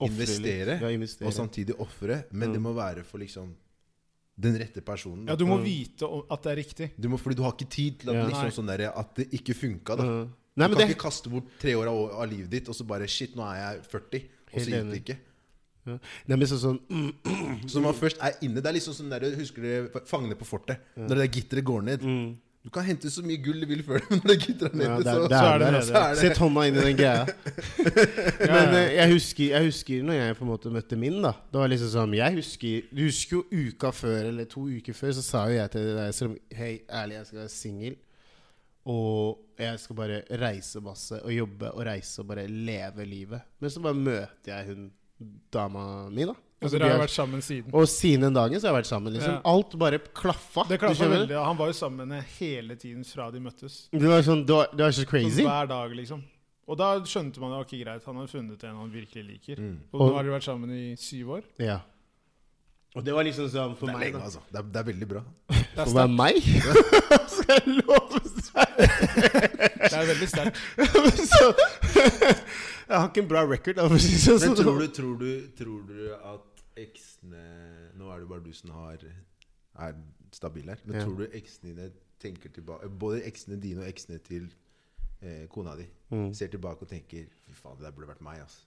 investere. 0.00 0.78
Ja, 0.80 0.90
investere. 0.92 1.26
og 1.26 1.32
samtidig 1.34 1.76
ofre. 1.80 2.24
Men 2.32 2.52
det 2.52 2.60
må 2.60 2.72
være 2.76 3.02
for 3.04 3.18
liksom 3.18 3.54
den 4.40 4.56
rette 4.56 4.80
personen. 4.80 5.26
Ja. 5.28 5.36
Du 5.36 5.44
må 5.48 5.58
vite 5.60 6.06
at 6.30 6.42
det 6.46 6.52
er 6.52 6.56
riktig. 6.62 6.90
Du 6.96 7.08
må, 7.12 7.18
fordi 7.20 7.36
du 7.36 7.42
har 7.44 7.52
ikke 7.52 7.68
tid 7.68 7.98
til 8.00 8.10
at, 8.10 8.16
Ja. 8.16 8.26
liksom, 8.28 8.52
sånn 8.64 8.70
der, 8.70 8.86
at 8.96 9.14
det 9.16 9.28
ikke 9.32 9.54
funka. 9.54 9.96
Da. 9.96 10.04
Ja. 10.04 10.24
Du 10.24 10.30
Nei, 10.56 10.68
men 10.68 10.76
kan 10.78 10.88
det, 10.88 10.96
ikke 10.96 11.04
kaste 11.08 11.30
bort 11.30 11.44
tre 11.60 11.74
år 11.74 11.86
av, 11.88 11.98
av 12.20 12.28
livet 12.28 12.50
ditt 12.50 12.68
og 12.68 12.74
så 12.74 12.84
bare 12.86 13.06
Shit, 13.08 13.34
nå 13.36 13.42
er 13.46 13.56
jeg 13.60 13.82
40, 13.88 14.24
og 14.52 14.60
så 14.60 14.66
gikk 14.70 14.90
det 14.90 15.00
ikke. 15.04 15.18
Nei, 15.88 16.36
men 16.36 16.46
sånn, 16.50 16.60
sånn 16.60 16.78
mm, 16.90 17.64
Så 17.64 17.78
når 17.78 17.86
man 17.86 17.96
først 17.96 18.20
er 18.20 18.34
inne 18.44 18.60
Det 18.60 18.68
er 18.68 18.76
liksom 18.76 18.94
sånn 18.94 19.08
der, 19.12 19.24
Husker 19.38 19.64
du 19.64 20.00
Fangene 20.08 20.36
på 20.36 20.48
fortet? 20.48 20.82
Når 20.98 21.22
det 21.22 21.28
gitteret 21.38 21.64
går 21.64 21.84
ned. 21.86 22.04
mm. 22.04 22.30
Du 22.60 22.68
kan 22.68 22.84
hente 22.84 23.08
så 23.08 23.22
mye 23.24 23.40
gull 23.40 23.62
du 23.62 23.64
vil 23.70 23.80
før 23.86 24.02
det, 24.02 24.08
men 24.10 24.18
når 24.20 24.34
det 24.34 24.42
gitteret 24.42 24.74
er 24.74 24.82
Ja, 24.84 24.96
nede, 24.98 25.04
ja, 25.08 25.14
så, 25.14 25.20
det 25.24 25.38
så 25.38 25.44
er, 25.46 25.62
det 25.62 25.68
der, 25.72 25.84
så 25.86 25.94
er 26.00 26.10
det 26.10 26.20
Sett 26.20 26.40
hånda 26.42 26.64
inn 26.68 26.76
i 26.76 26.82
den 26.84 26.98
greia. 26.98 27.22
Men 28.50 28.74
ja. 28.74 28.82
eh, 28.82 28.90
jeg 28.98 29.12
husker, 29.14 29.44
jeg 29.54 29.68
husker 29.70 30.02
når 30.04 30.18
jeg 30.18 30.36
på 30.36 30.44
en 30.44 30.50
måte 30.50 30.72
møtte 30.74 30.98
min, 31.00 31.16
da. 31.24 31.32
Det 31.48 31.62
var 31.62 31.72
liksom 31.72 31.92
sånn 31.94 32.18
Jeg 32.18 32.36
husker 32.36 32.90
Du 32.92 33.00
husker 33.06 33.38
jo 33.38 33.64
uka 33.70 33.94
før, 33.96 34.18
eller 34.34 34.50
to 34.52 34.66
uker 34.68 34.98
før, 34.98 35.16
så 35.16 35.24
sa 35.24 35.46
jo 35.48 35.56
jeg 35.56 35.72
til 35.72 35.88
deg 36.02 36.12
som 36.20 36.36
Hei, 36.58 36.70
ærlig, 37.00 37.16
jeg 37.16 37.30
skal 37.30 37.40
være 37.40 37.54
singel. 37.56 37.98
Og 38.92 39.60
jeg 39.60 39.80
skal 39.80 39.96
bare 39.96 40.20
reise 40.44 40.84
masse 40.84 41.16
og 41.24 41.32
jobbe 41.32 41.72
og 41.72 41.84
reise 41.88 42.20
og 42.20 42.28
bare 42.28 42.44
leve 42.48 43.08
livet. 43.08 43.48
Men 43.60 43.72
så 43.72 43.80
bare 43.84 43.96
møter 43.96 44.52
jeg 44.52 44.68
hun 44.74 44.90
dama 45.52 46.08
mi, 46.10 46.24
da. 46.28 46.34
Altså, 46.60 46.76
dere 46.76 46.90
har 46.90 46.98
jo 46.98 47.02
vært 47.06 47.14
sammen 47.14 47.40
siden. 47.40 47.70
og 47.72 47.86
siden 47.88 48.20
den 48.26 48.34
dagen 48.36 48.60
så 48.60 48.68
har 48.68 48.74
jeg 48.74 48.82
vært 48.82 48.88
sammen. 48.90 49.12
Liksom. 49.14 49.32
Ja. 49.32 49.40
Alt 49.48 49.76
bare 49.80 49.98
klaffa. 49.98 50.66
Det 50.68 50.76
klaffa 50.82 51.08
veldig. 51.08 51.36
og 51.38 51.46
Han 51.46 51.56
var 51.56 51.66
jo 51.70 51.76
sammen 51.78 52.08
med 52.08 52.18
henne 52.18 52.26
hele 52.38 52.76
tiden 52.76 53.04
fra 53.08 53.30
de 53.32 53.40
møttes. 53.40 53.78
Det 53.92 54.08
var 54.10 54.20
sånn, 54.26 54.42
det 54.44 54.54
var, 54.58 54.68
det 54.74 54.84
var 54.84 54.92
så 54.98 55.06
crazy. 55.08 55.42
Hver 55.46 55.70
dag, 55.70 55.94
liksom. 55.96 56.20
Og 56.70 56.76
da 56.78 56.90
skjønte 57.08 57.40
man 57.42 57.56
ok, 57.62 57.72
greit, 57.80 58.04
han 58.04 58.16
har 58.20 58.28
funnet 58.30 58.62
en 58.68 58.76
han 58.76 58.92
virkelig 58.92 59.24
liker. 59.24 59.56
Mm. 59.58 59.78
Og 59.92 60.00
Og- 60.00 60.10
nå 60.10 60.14
har 60.16 60.22
de 60.28 60.30
vært 60.36 60.44
sammen 60.50 60.70
i 60.70 60.94
syv 61.00 61.30
år. 61.38 61.42
Ja. 61.58 61.80
Og 62.94 63.04
det 63.06 63.14
var 63.14 63.22
liksom 63.24 63.48
sånn 63.48 63.76
for 63.78 63.86
Det 63.86 63.94
meg, 63.96 64.12
lenge, 64.12 64.24
altså. 64.24 64.40
Det 64.50 64.58
er, 64.58 64.62
det 64.62 64.76
er 64.80 64.86
veldig 64.92 65.08
bra. 65.08 65.20
Det 65.48 65.56
er, 65.56 65.84
For 65.84 65.90
å 65.90 65.94
være 65.94 66.08
meg? 66.10 66.34
Skal 67.38 67.54
jeg 67.56 67.66
love 67.80 68.18
deg? 68.20 68.68
det 69.80 69.94
er 69.94 70.06
veldig 70.10 70.28
sterkt. 70.28 70.56
Jeg 72.90 72.98
har 72.98 73.08
ikke 73.08 73.22
en 73.22 73.28
bra 73.30 73.42
record. 73.46 73.76
Det 73.78 74.00
sånn. 74.02 74.40
Men 74.42 74.56
tror 74.58 74.78
du, 74.80 74.86
tror 74.96 75.18
du, 75.20 75.28
tror 75.58 75.82
du 75.86 75.98
at 76.16 76.62
eksene 76.80 77.42
Nå 77.98 78.08
er 78.10 78.20
det 78.24 78.28
bare 78.30 78.42
du 78.42 78.52
som 78.56 78.70
har, 78.74 78.98
er 79.86 79.94
stabil 80.34 80.66
her. 80.72 80.80
Men 80.84 80.96
Ja. 80.98 81.04
tror 81.06 81.18
du 81.22 81.26
eksene 81.38 81.70
dine 81.74 81.90
tenker 82.20 82.50
tilbake 82.52 82.88
Både 83.00 83.22
eksene 83.26 83.60
dine 83.60 83.84
og 83.84 83.88
eksene 83.90 84.18
til 84.26 84.48
eh, 85.22 85.46
kona 85.52 85.76
di 85.76 85.86
Mm. 86.10 86.32
ser 86.34 86.48
tilbake 86.50 86.82
og 86.82 86.88
tenker 86.90 87.26
Fy 87.46 87.52
faen, 87.54 87.76
det 87.78 87.84
der 87.86 87.92
burde 87.94 88.08
vært 88.10 88.20
meg, 88.24 88.40
altså. 88.40 88.64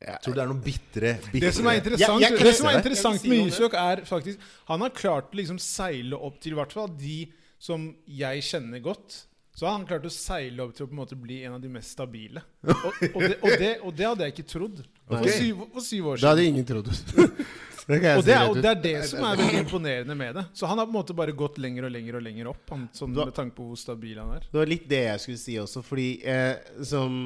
Ja, 0.00 0.16
Tror 0.22 0.34
du 0.34 0.38
det 0.38 0.42
er 0.44 0.50
noen 0.52 0.62
bitre, 0.62 1.10
bitre 1.32 1.40
Det 1.46 1.54
som 1.54 1.66
er 1.66 1.78
interessant, 1.80 2.20
Jeg- 2.22 2.30
jeg 2.32 2.38
det 2.46 2.54
som 2.56 2.66
er 2.68 2.76
interessant 2.78 3.20
si 3.20 3.28
med 3.28 3.46
Isak, 3.46 3.74
er 3.74 4.02
faktisk 4.06 4.38
Han 4.66 4.80
har 4.80 4.90
klart 4.90 5.30
å 5.32 5.34
liksom 5.38 5.58
seile 5.58 6.14
opp 6.18 6.40
til 6.40 6.52
i 6.52 6.56
hvert 6.56 6.72
fall 6.72 6.88
de 6.88 7.32
som 7.58 7.94
jeg 8.06 8.40
kjenner 8.42 8.80
godt. 8.80 9.24
Så 9.58 9.66
har 9.66 9.72
han 9.74 9.86
klart 9.88 10.04
å 10.06 10.10
seile 10.14 10.62
opp 10.62 10.74
til 10.76 10.84
å 10.84 10.88
på 10.88 10.94
en 10.94 11.00
måte 11.00 11.16
bli 11.18 11.40
en 11.42 11.56
av 11.56 11.62
de 11.62 11.70
mest 11.72 11.96
stabile. 11.96 12.44
Og, 12.68 12.92
og, 13.10 13.22
det, 13.24 13.38
og, 13.42 13.54
det, 13.58 13.70
og 13.82 13.96
det 13.98 14.06
hadde 14.06 14.28
jeg 14.28 14.36
ikke 14.36 14.50
trodd 14.52 14.84
for, 14.84 15.30
syv, 15.34 15.64
for 15.72 15.82
syv 15.82 16.12
år 16.12 16.14
Det 16.14 16.20
siden. 16.20 16.28
hadde 16.30 16.44
ingen 16.52 16.68
trodd. 16.68 16.90
det 17.88 17.98
Og 18.18 18.22
det, 18.22 18.36
er, 18.36 18.52
det 18.54 18.70
er 18.70 18.80
det 18.84 18.94
som 19.10 19.24
er 19.26 19.40
veldig 19.40 19.62
imponerende 19.64 20.14
med 20.20 20.38
det. 20.38 20.44
Så 20.54 20.70
han 20.70 20.78
har 20.78 20.86
på 20.86 20.92
en 20.94 20.98
måte 21.00 21.16
bare 21.18 21.34
gått 21.34 21.58
lenger 21.58 21.88
og 21.88 21.94
lenger 21.96 22.20
og 22.20 22.24
lenger 22.28 22.52
opp, 22.52 22.62
han, 22.70 22.86
sånn 22.94 23.16
med 23.16 23.34
tanke 23.34 23.56
på 23.58 23.66
hvor 23.72 23.80
stabil 23.80 24.20
han 24.22 24.36
er. 24.36 24.46
Det 24.46 24.60
var 24.60 24.70
litt 24.70 24.86
det 24.92 25.02
jeg 25.08 25.24
skulle 25.24 25.42
si 25.42 25.58
også, 25.58 25.82
fordi 25.90 26.08
eh, 26.22 26.54
som 26.86 27.18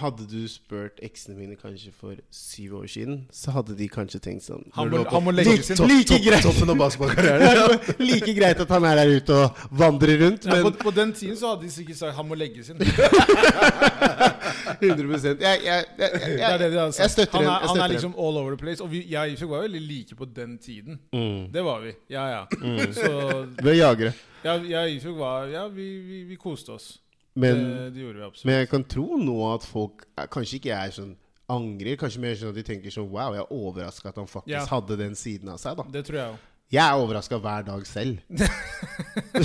Hadde 0.00 0.26
du 0.30 0.40
spurt 0.50 0.98
eksene 1.04 1.36
mine 1.38 1.56
kanskje 1.60 1.92
for 1.94 2.18
syv 2.34 2.78
år 2.80 2.86
siden, 2.90 3.20
så 3.32 3.54
hadde 3.54 3.76
de 3.78 3.88
kanskje 3.88 4.20
tenkt 4.24 4.46
sånn 4.46 4.64
Han 4.74 4.90
må, 4.90 5.04
han 5.10 5.22
må 5.26 5.34
legge 5.34 5.62
sin 5.62 5.78
topp- 5.78 5.90
like 5.92 6.18
greit. 6.24 6.42
Toppen 6.46 6.74
av 6.74 6.80
basketballkarrieren. 6.82 7.78
Like 8.10 8.34
greit 8.36 8.60
at 8.64 8.74
han 8.74 8.88
er 8.90 9.02
der 9.02 9.14
ute 9.18 9.38
og 9.44 9.64
vandrer 9.70 10.18
rundt, 10.24 10.48
ja, 10.48 10.58
men 10.58 10.72
på, 10.72 10.88
på 10.88 10.94
den 10.96 11.14
tiden 11.16 11.38
så 11.38 11.54
hadde 11.54 11.68
de 11.68 11.72
sikkert 11.74 12.00
sagt 12.00 12.18
han 12.18 12.28
må 12.28 12.38
legge 12.38 12.64
sin. 12.66 12.80
100 14.80 15.36
Jeg, 15.40 15.60
jeg, 15.64 15.84
jeg, 15.98 16.10
jeg, 16.38 16.74
er 16.74 17.08
støtter 17.08 17.38
Han 17.38 17.46
er, 17.46 17.68
han 17.68 17.80
er 17.80 17.92
liksom 17.94 18.14
all 18.18 18.36
over 18.38 18.54
the 18.54 18.60
place. 18.60 18.82
Og 18.82 18.90
vi, 18.92 19.04
jeg 19.10 19.36
var 19.48 19.64
veldig 19.66 19.80
like 19.80 20.16
på 20.16 20.24
den 20.24 20.58
tiden. 20.58 20.98
Mm. 21.12 21.52
Det 21.52 21.64
var 21.64 21.80
vi. 21.80 21.92
Ja, 22.10 22.26
ja. 22.28 22.44
Så 22.92 23.46
Vi 23.62 23.70
er 23.70 23.74
jagere. 23.74 24.12
ja, 24.44 24.58
jeg 24.62 25.16
var 25.16 25.46
Ja, 25.46 25.66
vi, 25.68 25.88
vi, 25.98 26.22
vi 26.24 26.36
koste 26.36 26.72
oss. 26.72 27.00
Men, 27.36 27.60
det, 27.64 27.94
det 27.94 28.00
gjorde 28.04 28.18
vi 28.20 28.24
absolutt. 28.28 28.46
men 28.46 28.54
jeg 28.60 28.68
kan 28.70 28.84
tro 28.84 29.16
nå 29.18 29.36
at 29.54 29.64
folk 29.66 30.04
er, 30.16 30.26
Kanskje 30.30 30.58
ikke 30.60 30.74
er 30.76 30.92
sånn 30.94 31.14
angrer. 31.50 31.96
Kanskje 31.98 32.20
mer 32.22 32.34
sånn 32.38 32.52
at 32.54 32.58
de 32.60 32.62
tenker 32.62 32.94
sånn 32.94 33.08
Wow, 33.10 33.34
jeg 33.34 33.42
er 33.42 33.50
overraska 33.52 34.08
at 34.12 34.20
han 34.22 34.26
faktisk 34.30 34.54
Ja. 34.54 34.64
hadde 34.70 34.96
den 35.00 35.14
siden 35.18 35.48
av 35.50 35.58
seg. 35.58 35.76
da 35.76 35.82
det 35.90 36.04
tror 36.06 36.16
jeg 36.20 36.28
også. 36.36 36.50
Jeg 36.74 36.82
er 36.90 37.00
overraska 37.02 37.38
hver 37.38 37.64
dag 37.66 37.86
selv. 37.86 38.18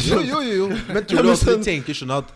Jo, 0.09 0.19
jo, 0.21 0.39
jo, 0.41 0.53
jo. 0.53 0.67
Men 0.93 1.03
tror 1.05 1.23
du 1.25 1.29
at 1.29 1.35
også 1.35 1.45
sånn- 1.49 1.63
de 1.63 1.71
tenker 1.71 1.93
sånn 1.97 2.13
at 2.17 2.35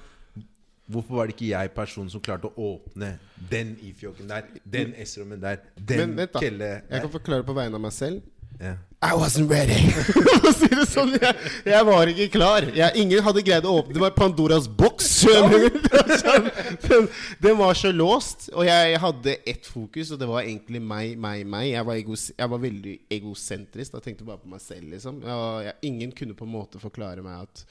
Hvorfor 0.91 1.15
var 1.15 1.27
det 1.29 1.35
ikke 1.37 1.47
jeg 1.47 1.69
personen 1.73 2.09
som 2.11 2.19
klarte 2.21 2.49
å 2.51 2.53
åpne 2.59 3.13
den 3.49 3.69
Ifjoken 3.87 4.27
der, 4.27 4.49
den 4.67 4.91
S-rommen 5.05 5.39
der, 5.39 5.61
den 5.79 6.17
Kelle 6.35 6.81
Jeg 6.89 7.05
kan 7.05 7.09
forklare 7.13 7.45
på 7.47 7.55
vegne 7.55 7.79
av 7.79 7.81
meg 7.85 7.93
selv. 7.95 8.19
Ja. 8.63 8.75
I 9.03 9.11
wasn't 9.19 9.49
ready. 9.51 9.75
Si 10.53 10.67
det 10.69 10.85
sånn, 10.87 11.15
jeg, 11.17 11.35
jeg 11.67 11.85
var 11.87 12.09
ikke 12.11 12.27
klar. 12.37 12.65
Jeg, 12.75 12.93
ingen 13.01 13.23
hadde 13.25 13.41
greid 13.43 13.65
å 13.67 13.73
åpne 13.79 13.95
Det 13.95 14.01
var 14.03 14.13
Pandoras 14.15 14.67
boks. 14.69 15.09
Den, 16.83 17.07
den 17.43 17.57
var 17.59 17.75
så 17.79 17.91
låst. 17.95 18.47
Og 18.53 18.67
jeg, 18.67 18.99
hadde 19.03 19.35
ett 19.49 19.67
fokus, 19.67 20.11
og 20.13 20.21
det 20.21 20.27
var 20.29 20.43
egentlig 20.43 20.81
meg, 20.83 21.17
meg, 21.19 21.43
meg. 21.47 21.69
Jeg 21.73 21.87
var, 21.87 21.99
egos, 21.99 22.25
jeg 22.37 22.53
var 22.53 22.63
veldig 22.63 22.95
egosentrisk. 23.17 23.97
Jeg 23.97 24.05
tenkte 24.07 24.27
bare 24.27 24.39
på 24.43 24.51
meg 24.51 24.63
selv, 24.63 24.87
liksom. 24.93 25.19
Og 25.23 25.87
ingen 25.89 26.13
kunne 26.15 26.37
på 26.37 26.47
en 26.47 26.55
måte 26.55 26.81
forklare 26.83 27.25
meg 27.25 27.43
at 27.47 27.65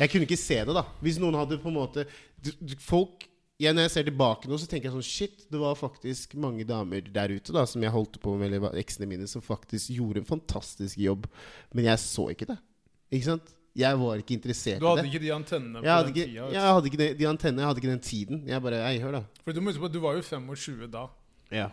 Jeg 0.00 0.12
kunne 0.12 0.28
ikke 0.28 0.38
se 0.38 0.60
det, 0.66 0.76
da. 0.76 0.84
Hvis 1.02 1.18
noen 1.22 1.38
hadde 1.40 1.58
på 1.62 1.70
en 1.70 1.78
måte 1.80 2.06
Folk 2.80 3.26
ja, 3.60 3.74
Når 3.76 3.86
jeg 3.86 3.92
ser 3.92 4.08
tilbake 4.08 4.48
nå, 4.48 4.56
så 4.56 4.68
tenker 4.68 4.88
jeg 4.88 4.96
sånn 4.96 5.04
Shit, 5.04 5.46
det 5.52 5.60
var 5.60 5.76
faktisk 5.76 6.34
mange 6.40 6.64
damer 6.68 7.04
der 7.12 7.34
ute 7.36 7.52
da 7.54 7.66
som 7.68 7.82
jeg 7.84 7.92
holdt 7.92 8.16
på 8.22 8.34
med, 8.40 8.48
eller 8.48 8.80
eksene 8.80 9.08
mine, 9.10 9.28
som 9.28 9.44
faktisk 9.44 9.92
gjorde 9.92 10.22
en 10.22 10.28
fantastisk 10.28 11.00
jobb. 11.00 11.26
Men 11.76 11.90
jeg 11.90 12.00
så 12.02 12.30
ikke 12.32 12.48
det. 12.54 12.56
Ikke 13.12 13.28
sant? 13.32 13.52
Jeg 13.76 13.98
var 14.00 14.18
ikke 14.18 14.34
interessert 14.34 14.80
Du 14.82 14.88
hadde 14.88 15.04
i 15.04 15.06
det. 15.06 15.12
ikke 15.12 15.22
de 15.22 15.30
antennene 15.34 15.82
på 15.82 15.86
hadde 15.86 16.08
den 16.08 16.16
ikke, 16.16 16.30
tida. 16.32 16.46
jeg 16.56 16.72
hadde 16.74 16.90
ikke 16.90 16.98
de, 17.00 17.08
de 17.20 17.28
antennene, 17.30 17.62
jeg 17.62 17.70
hadde 17.70 17.82
ikke 17.82 17.92
den 17.92 18.02
tiden. 18.08 18.40
Jeg 18.48 18.64
bare 18.64 18.80
Ei, 18.88 18.96
hør, 19.02 19.20
da. 19.20 19.22
For 19.44 19.54
du 19.54 19.60
må 19.62 19.70
huske 19.70 19.84
på 19.84 19.90
at 19.90 19.94
du 19.94 20.00
var 20.02 20.18
jo 20.18 20.24
25 20.26 20.90
da. 20.90 21.04
Ja. 21.54 21.68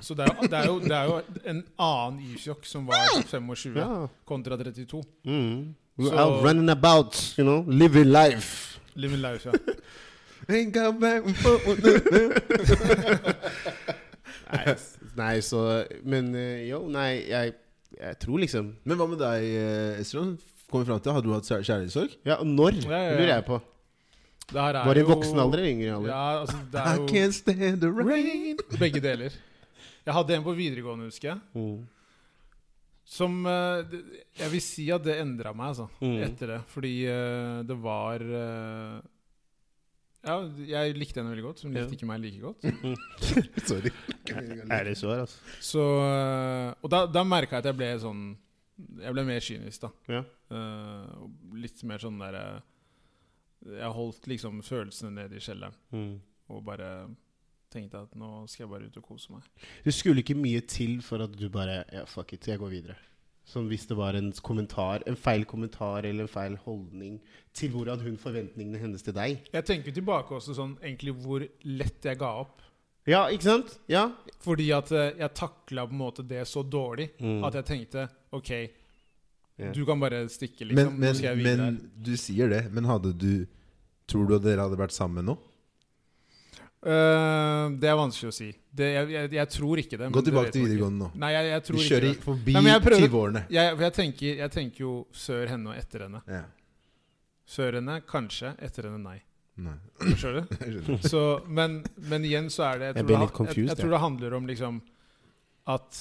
Så 0.00 0.16
det 0.16 0.24
er 0.24 0.32
jo, 0.32 0.46
det 0.48 0.56
er 0.56 0.70
jo, 0.70 0.78
det 0.80 0.96
er 0.96 1.10
jo 1.10 1.18
en 1.52 1.60
annen 1.84 2.22
Ifjok 2.32 2.64
som 2.66 2.88
var 2.88 3.10
25 3.28 3.76
ja. 3.76 4.06
kontra 4.28 4.56
32. 4.56 5.02
Mm. 5.28 5.74
Out 6.08 6.44
running 6.46 6.70
about, 6.70 7.18
you 7.36 7.44
know, 7.44 7.64
living 7.66 8.08
life. 8.08 8.78
Living 8.94 9.20
life, 9.20 9.50
ja. 9.50 9.52
Ain't 10.48 10.72
got 10.72 10.98
back- 10.98 11.24
Nei, 14.48 14.74
nei 15.18 15.40
så 15.44 15.62
Men 16.08 16.30
eh, 16.38 16.62
jo, 16.70 16.82
nei, 16.92 17.10
jeg, 17.28 17.54
jeg 17.98 18.18
tror 18.22 18.40
liksom 18.42 18.70
Men 18.88 18.96
hva 19.00 19.06
med 19.10 19.20
deg, 19.20 19.48
Estron? 20.02 20.36
Kommer 20.70 20.88
fram 20.88 21.02
til, 21.04 21.12
Hadde 21.16 21.28
du 21.28 21.34
hatt 21.34 21.48
kjærlighetssorg? 21.48 22.14
Ja, 22.28 22.38
når, 22.44 22.78
Ja, 22.84 22.92
ja, 22.92 23.02
ja. 23.10 23.18
lurer 23.18 23.32
jeg 23.34 23.44
på. 23.48 23.58
Det 24.48 24.56
her 24.60 24.76
er 24.80 24.88
Var 24.88 24.96
det 24.96 25.02
i 25.02 25.04
jo- 25.06 25.12
voksen 25.14 25.38
alder 25.44 25.58
eller 25.62 25.70
yngre 25.74 25.94
alder? 25.98 26.10
Ja, 26.12 26.24
altså, 26.42 26.58
det 26.72 26.80
I 26.80 26.88
er 26.88 26.96
jo 26.96 27.06
can't 27.12 27.36
stand 27.36 27.80
the 27.84 27.90
rain. 27.92 28.58
begge 28.80 29.00
deler. 29.04 29.32
Jeg 30.08 30.14
hadde 30.16 30.34
en 30.38 30.44
på 30.44 30.54
videregående, 30.56 31.08
husker 31.08 31.28
jeg. 31.34 31.40
Mm. 31.56 31.86
Som 33.08 33.38
eh, 33.48 33.96
Jeg 34.40 34.50
vil 34.52 34.60
si 34.64 34.86
at 34.92 35.04
det 35.04 35.18
endra 35.20 35.52
meg, 35.56 35.66
altså. 35.74 35.88
Mm. 36.00 36.16
Etter 36.28 36.46
det. 36.54 36.60
Fordi 36.72 36.92
eh, 37.08 37.62
det 37.68 37.76
var 37.84 38.24
eh, 38.24 39.00
Ja, 40.26 40.34
jeg 40.66 40.96
likte 40.98 41.20
henne 41.20 41.30
veldig 41.30 41.44
godt. 41.46 41.60
Hun 41.62 41.72
likte 41.76 41.92
Ja. 41.92 41.96
ikke 41.96 42.08
meg 42.10 42.20
like 42.20 42.40
godt. 42.42 42.64
Sorry. 43.70 43.92
Er 44.68 44.84
det 44.88 44.96
så, 44.98 45.12
altså? 45.14 45.38
Så 45.62 45.84
eh, 46.02 46.74
Og 46.82 46.90
da, 46.90 47.04
da 47.06 47.22
merka 47.24 47.56
jeg 47.56 47.62
at 47.64 47.68
jeg 47.70 47.78
ble 47.78 47.90
sånn 48.02 48.24
Jeg 49.02 49.14
ble 49.14 49.24
mer 49.28 49.40
kynisk, 49.44 49.80
da. 49.86 49.90
Ja. 50.10 50.24
Uh, 50.48 51.24
og 51.24 51.54
litt 51.60 51.80
mer 51.84 51.98
sånn 52.02 52.18
derre 52.20 52.42
Jeg 53.78 53.90
holdt 53.94 54.26
liksom 54.30 54.60
følelsene 54.64 55.10
nede 55.22 55.36
i 55.38 55.42
kjelleren 55.44 55.74
Mm. 55.92 56.14
og 56.48 56.62
bare 56.64 56.90
tenkte 57.72 58.00
at 58.00 58.14
nå 58.16 58.46
skal 58.48 58.64
jeg 58.64 58.70
bare 58.72 58.86
ut 58.88 58.96
og 58.96 59.04
kose 59.04 59.32
meg. 59.34 59.42
Det 59.84 59.92
skulle 59.92 60.22
ikke 60.22 60.36
mye 60.38 60.62
til 60.64 61.02
for 61.04 61.20
at 61.26 61.34
du 61.36 61.48
bare 61.52 61.82
Ja, 61.92 62.04
fuck 62.08 62.32
it, 62.32 62.46
jeg 62.48 62.58
går 62.62 62.70
videre. 62.72 62.96
Sånn 63.48 63.68
hvis 63.70 63.86
det 63.88 63.96
var 63.96 64.16
en 64.18 64.28
kommentar, 64.44 65.02
en 65.08 65.16
feil 65.16 65.46
kommentar 65.48 66.04
eller 66.04 66.26
en 66.26 66.30
feil 66.32 66.56
holdning 66.66 67.14
til 67.56 67.70
hvordan 67.72 68.02
hun 68.04 68.18
forventningene 68.20 68.80
hennes 68.82 69.04
til 69.06 69.14
deg. 69.16 69.38
Jeg 69.54 69.64
tenker 69.64 69.94
tilbake 69.96 70.36
også 70.36 70.56
sånn 70.58 70.74
egentlig 70.82 71.14
hvor 71.22 71.46
lett 71.64 72.04
jeg 72.04 72.20
ga 72.20 72.32
opp. 72.42 72.60
Ja, 73.08 73.22
ikke 73.32 73.46
sant? 73.48 73.78
Ja. 73.88 74.10
Fordi 74.44 74.68
at 74.76 74.92
eh, 74.92 75.14
jeg 75.22 75.32
takla 75.38 75.86
på 75.88 75.96
en 75.96 76.02
måte 76.02 76.26
det 76.28 76.44
så 76.48 76.60
dårlig 76.62 77.08
Mm. 77.16 77.40
at 77.48 77.54
jeg 77.56 77.64
tenkte 77.64 78.08
OK, 78.36 78.50
yeah. 78.52 79.72
du 79.72 79.84
kan 79.88 80.00
bare 80.00 80.26
stikke, 80.28 80.66
liksom. 80.68 80.76
Men, 80.92 81.00
men, 81.00 81.08
nå 81.08 81.14
skal 81.16 81.30
jeg 81.32 81.38
videre. 81.40 81.70
men 81.70 82.04
du 82.04 82.16
sier 82.20 82.52
det. 82.52 82.66
Men 82.72 82.84
hadde 82.84 83.14
du 83.16 83.46
Tror 84.08 84.24
du 84.24 84.38
at 84.38 84.44
dere 84.44 84.64
hadde 84.64 84.78
vært 84.80 84.94
sammen 84.96 85.26
nå? 85.28 85.34
Eh, 86.78 87.64
det 87.82 87.88
er 87.90 87.96
vanskelig 87.98 88.28
å 88.30 88.34
si. 88.36 88.48
Det, 88.78 88.86
jeg, 88.94 89.08
jeg, 89.10 89.30
jeg 89.34 89.48
tror 89.50 89.80
ikke 89.82 89.98
det. 89.98 90.10
Gå 90.14 90.22
tilbake 90.28 90.52
til 90.54 90.62
videregående 90.66 91.00
nå. 91.04 91.08
Nei, 91.18 91.30
jeg, 91.34 91.48
jeg 91.50 91.62
tror 91.66 91.76
Vi 91.76 91.82
ikke 91.82 91.94
kjører 91.94 92.06
det. 92.12 92.20
forbi 92.22 92.52
Nei, 92.54 92.60
men 92.62 92.72
jeg 92.72 92.82
prøver- 92.84 93.08
20-årene. 93.08 93.42
Jeg, 93.56 93.72
for 93.74 93.82
jeg, 93.88 93.94
tenker, 93.96 94.36
jeg 94.44 94.52
tenker 94.54 94.84
jo 94.84 94.92
sør 95.12 95.48
henne 95.50 95.72
og 95.72 95.80
etter 95.80 96.04
henne. 96.06 96.20
Ja. 96.30 96.44
Før 97.48 97.78
henne 97.80 97.96
kanskje, 98.06 98.52
etter 98.62 98.86
henne 98.90 99.00
nei. 99.02 99.16
Nei. 99.58 99.74
Skjønner 100.20 100.46
du? 100.86 100.92
Så, 101.02 101.22
men, 101.50 101.80
men 102.06 102.22
igjen 102.28 102.46
så 102.54 102.68
er 102.68 102.78
det 102.78 102.90
Jeg 102.92 102.94
Jeg 102.94 103.02
tror, 103.02 103.08
det, 103.08 103.18
litt 103.18 103.18
ha- 103.18 103.26
jeg, 103.26 103.36
confused, 103.40 103.68
jeg 103.72 103.80
tror 103.80 103.90
det 103.96 104.00
handler 104.04 104.36
om 104.38 104.46
liksom 104.46 104.78
at 105.74 105.98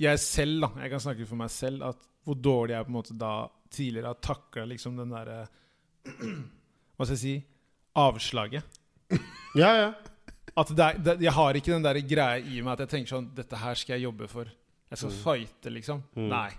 jeg 0.00 0.20
selv, 0.22 0.60
da 0.64 0.68
Jeg 0.84 0.90
kan 0.92 1.02
snakke 1.06 1.26
for 1.28 1.40
meg 1.40 1.50
selv. 1.52 1.82
At 1.88 2.04
hvor 2.28 2.36
dårlig 2.36 2.76
jeg 2.76 2.84
på 2.84 2.92
en 2.92 2.98
måte 2.98 3.16
da 3.16 3.32
tidligere 3.72 4.12
har 4.12 4.20
takla 4.20 4.66
liksom 4.68 4.96
den 5.00 5.12
derre 5.14 5.40
Hva 7.00 7.06
skal 7.08 7.16
jeg 7.16 7.22
si 7.24 7.34
Avslaget. 8.00 8.76
Ja, 9.58 9.70
ja. 9.74 9.90
At 10.60 10.68
det 10.76 10.84
er, 10.84 10.98
det, 10.98 11.14
jeg 11.24 11.32
har 11.32 11.56
ikke 11.58 11.72
den 11.72 11.82
der 11.86 11.98
greia 12.06 12.38
i 12.42 12.60
meg 12.62 12.72
at 12.74 12.80
jeg 12.84 12.90
tenker 12.92 13.10
sånn 13.16 13.28
Dette 13.34 13.56
her 13.58 13.74
skal 13.78 13.96
jeg 13.96 14.04
jobbe 14.08 14.26
for. 14.30 14.50
Jeg 14.90 14.98
skal 14.98 15.10
Mm. 15.10 15.20
fighte, 15.24 15.70
liksom. 15.70 16.02
Mm. 16.18 16.28
Nei. 16.32 16.50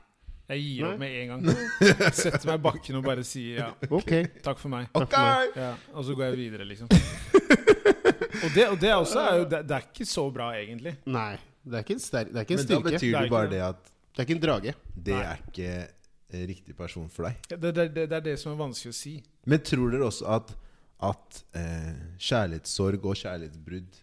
Jeg 0.52 0.64
gir 0.66 0.86
opp 0.90 1.00
med 1.00 1.12
en 1.22 1.28
gang. 1.32 2.12
Setter 2.16 2.46
meg 2.50 2.58
i 2.60 2.64
bakken 2.66 2.98
og 3.00 3.04
bare 3.06 3.24
sier 3.28 3.60
ja, 3.62 3.68
Okay. 3.92 4.26
takk 4.44 4.60
for 4.60 4.72
meg. 4.74 4.88
Takk 4.96 5.12
for 5.14 5.28
meg. 5.28 5.54
Ja, 5.56 5.70
og 5.94 6.04
så 6.08 6.16
går 6.18 6.26
jeg 6.32 6.38
videre, 6.42 6.66
liksom. 6.68 6.88
og, 6.92 8.50
det, 8.56 8.66
og 8.68 8.78
det 8.82 8.92
også 8.96 9.22
er 9.24 9.38
jo 9.40 9.46
det, 9.52 9.62
det 9.70 9.78
er 9.78 9.86
ikke 9.88 10.08
så 10.10 10.26
bra, 10.34 10.50
egentlig. 10.60 10.96
Nei. 11.08 11.38
Det 11.62 11.78
er 11.78 11.86
ikke 11.86 11.94
en, 11.96 12.04
sterk, 12.04 12.32
det 12.34 12.40
er 12.42 12.48
ikke 12.48 12.56
en 12.58 12.62
Men 12.64 12.70
da 12.72 12.80
betyr 12.90 13.16
Det 13.22 13.30
bare 13.32 13.50
det. 13.52 13.62
at 13.62 13.92
Det 14.12 14.20
er 14.24 14.26
ikke 14.28 14.36
en 14.40 14.44
drage. 14.48 14.74
det 14.96 15.14
Nei. 15.16 15.24
er 15.24 15.44
ikke 15.52 16.48
riktig 16.52 16.76
person 16.78 17.10
for 17.12 17.28
deg. 17.28 17.36
Det, 17.52 17.60
det, 17.76 17.88
det, 17.96 18.06
det 18.10 18.18
er 18.18 18.26
det 18.32 18.36
som 18.40 18.54
er 18.54 18.60
vanskelig 18.64 18.92
å 18.94 18.98
si. 18.98 19.14
Men 19.52 19.60
tror 19.68 19.92
dere 19.92 20.08
også 20.08 20.28
at, 20.32 20.54
at 21.02 21.42
eh, 21.58 21.96
kjærlighetssorg 22.22 23.06
og 23.06 23.18
kjærlighetsbrudd 23.22 24.02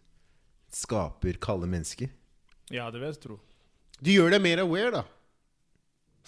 skaper 0.74 1.38
kalde 1.42 1.68
mennesker? 1.70 2.10
Ja, 2.74 2.90
det 2.92 3.00
vil 3.00 3.08
jeg 3.08 3.20
tro. 3.22 3.38
Du 3.98 4.10
gjør 4.12 4.34
deg 4.34 4.44
mer 4.44 4.62
aware, 4.62 4.90
da. 5.00 5.02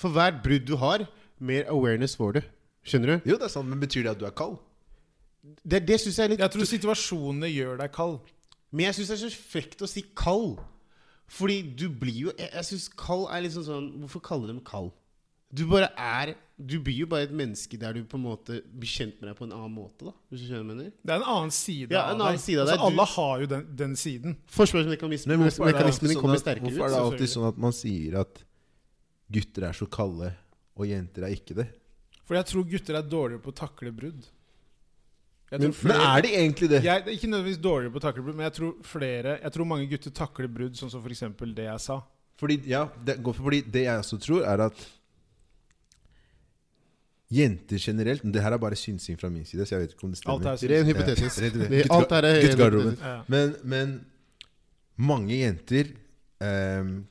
For 0.01 0.15
hvert 0.15 0.41
brudd 0.45 0.67
du 0.67 0.77
har, 0.81 1.05
mer 1.39 1.69
awareness 1.71 2.17
får 2.19 2.39
du. 2.39 2.43
Skjønner 2.87 3.13
du? 3.13 3.31
Jo, 3.33 3.37
det 3.37 3.49
er 3.51 3.53
sant, 3.53 3.69
men 3.69 3.81
betyr 3.83 4.07
det 4.07 4.15
at 4.15 4.21
du 4.21 4.27
er 4.29 4.37
kald? 4.37 4.57
Det, 5.43 5.83
det 5.89 5.99
synes 6.01 6.19
jeg 6.19 6.27
er 6.27 6.33
litt 6.35 6.43
Jeg 6.45 6.53
tror 6.53 6.69
situasjonene 6.69 7.49
gjør 7.49 7.79
deg 7.81 7.93
kald. 7.95 8.19
Men 8.71 8.89
jeg 8.89 8.99
syns 8.99 9.11
det 9.11 9.17
er 9.17 9.23
så 9.25 9.45
frekt 9.53 9.85
å 9.85 9.89
si 9.89 10.05
kald. 10.17 10.61
Fordi 11.31 11.61
du 11.79 11.87
blir 11.95 12.27
jo 12.27 12.33
Jeg, 12.35 12.51
jeg 12.53 12.67
synes 12.73 12.89
kald 12.99 13.29
er 13.31 13.45
liksom 13.45 13.63
sånn 13.63 13.85
Hvorfor 14.03 14.23
kalle 14.27 14.51
dem 14.51 14.59
kald? 14.67 14.91
Du 15.53 15.65
bare 15.67 15.89
er 15.99 16.35
Du 16.61 16.77
blir 16.85 16.95
jo 17.03 17.07
bare 17.11 17.25
et 17.27 17.33
menneske 17.35 17.79
der 17.81 17.95
du 17.97 18.05
på 18.05 18.19
en 18.19 18.23
måte 18.27 18.59
blir 18.69 18.91
kjent 18.91 19.17
med 19.21 19.31
deg 19.31 19.37
på 19.39 19.47
en 19.47 19.53
annen 19.57 19.73
måte, 19.73 20.05
da. 20.05 20.13
Hvis 20.31 20.43
du 20.43 20.47
skjønner 20.51 20.61
hva 20.61 20.69
jeg 20.69 20.77
mener? 20.77 20.91
Det 21.03 21.15
er 21.15 21.17
en 21.23 21.31
annen 21.35 21.51
side 21.57 21.89
Ja, 21.91 22.03
en 22.03 22.21
av 22.21 22.27
annen 22.27 22.37
deg. 22.37 22.41
side 22.45 22.61
av 22.61 22.67
deg. 22.69 22.75
Altså, 22.75 22.91
Du- 22.91 23.01
alle 23.01 23.07
har 23.15 23.41
jo 23.41 23.47
den, 23.47 23.63
den 23.77 23.95
siden. 23.97 24.37
Forsvarsmekanismen 24.47 25.39
mekanismen 25.41 26.09
din 26.13 26.19
kommer 26.21 26.37
sterkere 26.37 26.69
ut. 26.69 26.77
hvorfor 26.77 26.85
er 26.85 26.89
det 26.93 27.01
alltid 27.01 27.29
sånn 27.33 27.49
at 27.49 27.57
man 27.59 27.73
sier 27.73 28.21
at 28.21 28.45
gutter 29.33 29.63
er 29.71 29.73
så 29.73 29.89
kalde, 29.91 30.35
og 30.77 30.87
jenter 30.87 31.25
er 31.25 31.33
ikke 31.35 31.55
det? 31.57 31.69
For 32.29 32.35
jeg 32.37 32.45
tror 32.47 32.69
gutter 32.71 32.95
er 33.01 33.03
dårligere 33.03 33.43
på 33.43 33.51
å 33.51 33.57
takle 33.57 33.91
brudd. 33.91 34.23
Men, 35.51 35.73
flere, 35.73 35.97
men 35.99 36.07
er 36.07 36.23
de 36.23 36.29
egentlig 36.29 36.69
det? 36.69 36.83
jeg, 36.85 37.03
Ikke 37.17 37.27
nødvendigvis 37.27 37.59
dårligere 37.61 37.91
på 37.91 37.99
å 37.99 38.05
takle 38.05 38.23
brudd, 38.23 38.37
men 38.37 38.45
jeg 38.47 38.55
tror 38.55 38.75
flere 38.87 39.41
Jeg 39.43 39.53
tror 39.53 39.67
mange 39.67 39.89
gutter 39.91 40.11
takler 40.15 40.47
brudd, 40.47 40.77
sånn 40.79 40.91
som 40.93 41.03
f.eks. 41.03 41.25
det 41.57 41.65
jeg 41.65 41.81
sa. 41.81 42.03
Fordi, 42.39 42.61
ja, 42.71 42.85
det, 43.05 43.17
fordi 43.25 43.63
det 43.63 43.83
jeg 43.89 43.99
også 43.99 44.21
tror, 44.21 44.45
er 44.47 44.61
at 44.69 44.87
jenter 47.31 47.79
generelt 47.79 48.25
Det 48.27 48.43
her 48.43 48.53
er 48.53 48.59
bare 48.59 48.77
synsing 48.77 49.19
fra 49.21 49.31
min 49.31 49.45
side, 49.47 49.67
så 49.67 49.77
jeg 49.77 49.85
vet 49.85 49.93
ikke 49.95 50.09
om 50.09 50.15
det 50.15 50.19
stemmer. 50.19 50.51
Alt 50.51 50.65
er 50.65 50.73
Ren 50.75 50.89
hypotetisk. 50.89 51.43
Ja, 51.43 51.85
Alt 51.95 52.13
er 52.17 52.29
guttegarderoben. 52.43 52.97
Ja. 53.01 53.15
Men, 53.29 53.55
men 53.63 53.95
mange 54.99 55.39
jenter 55.39 55.93
um, 56.43 57.07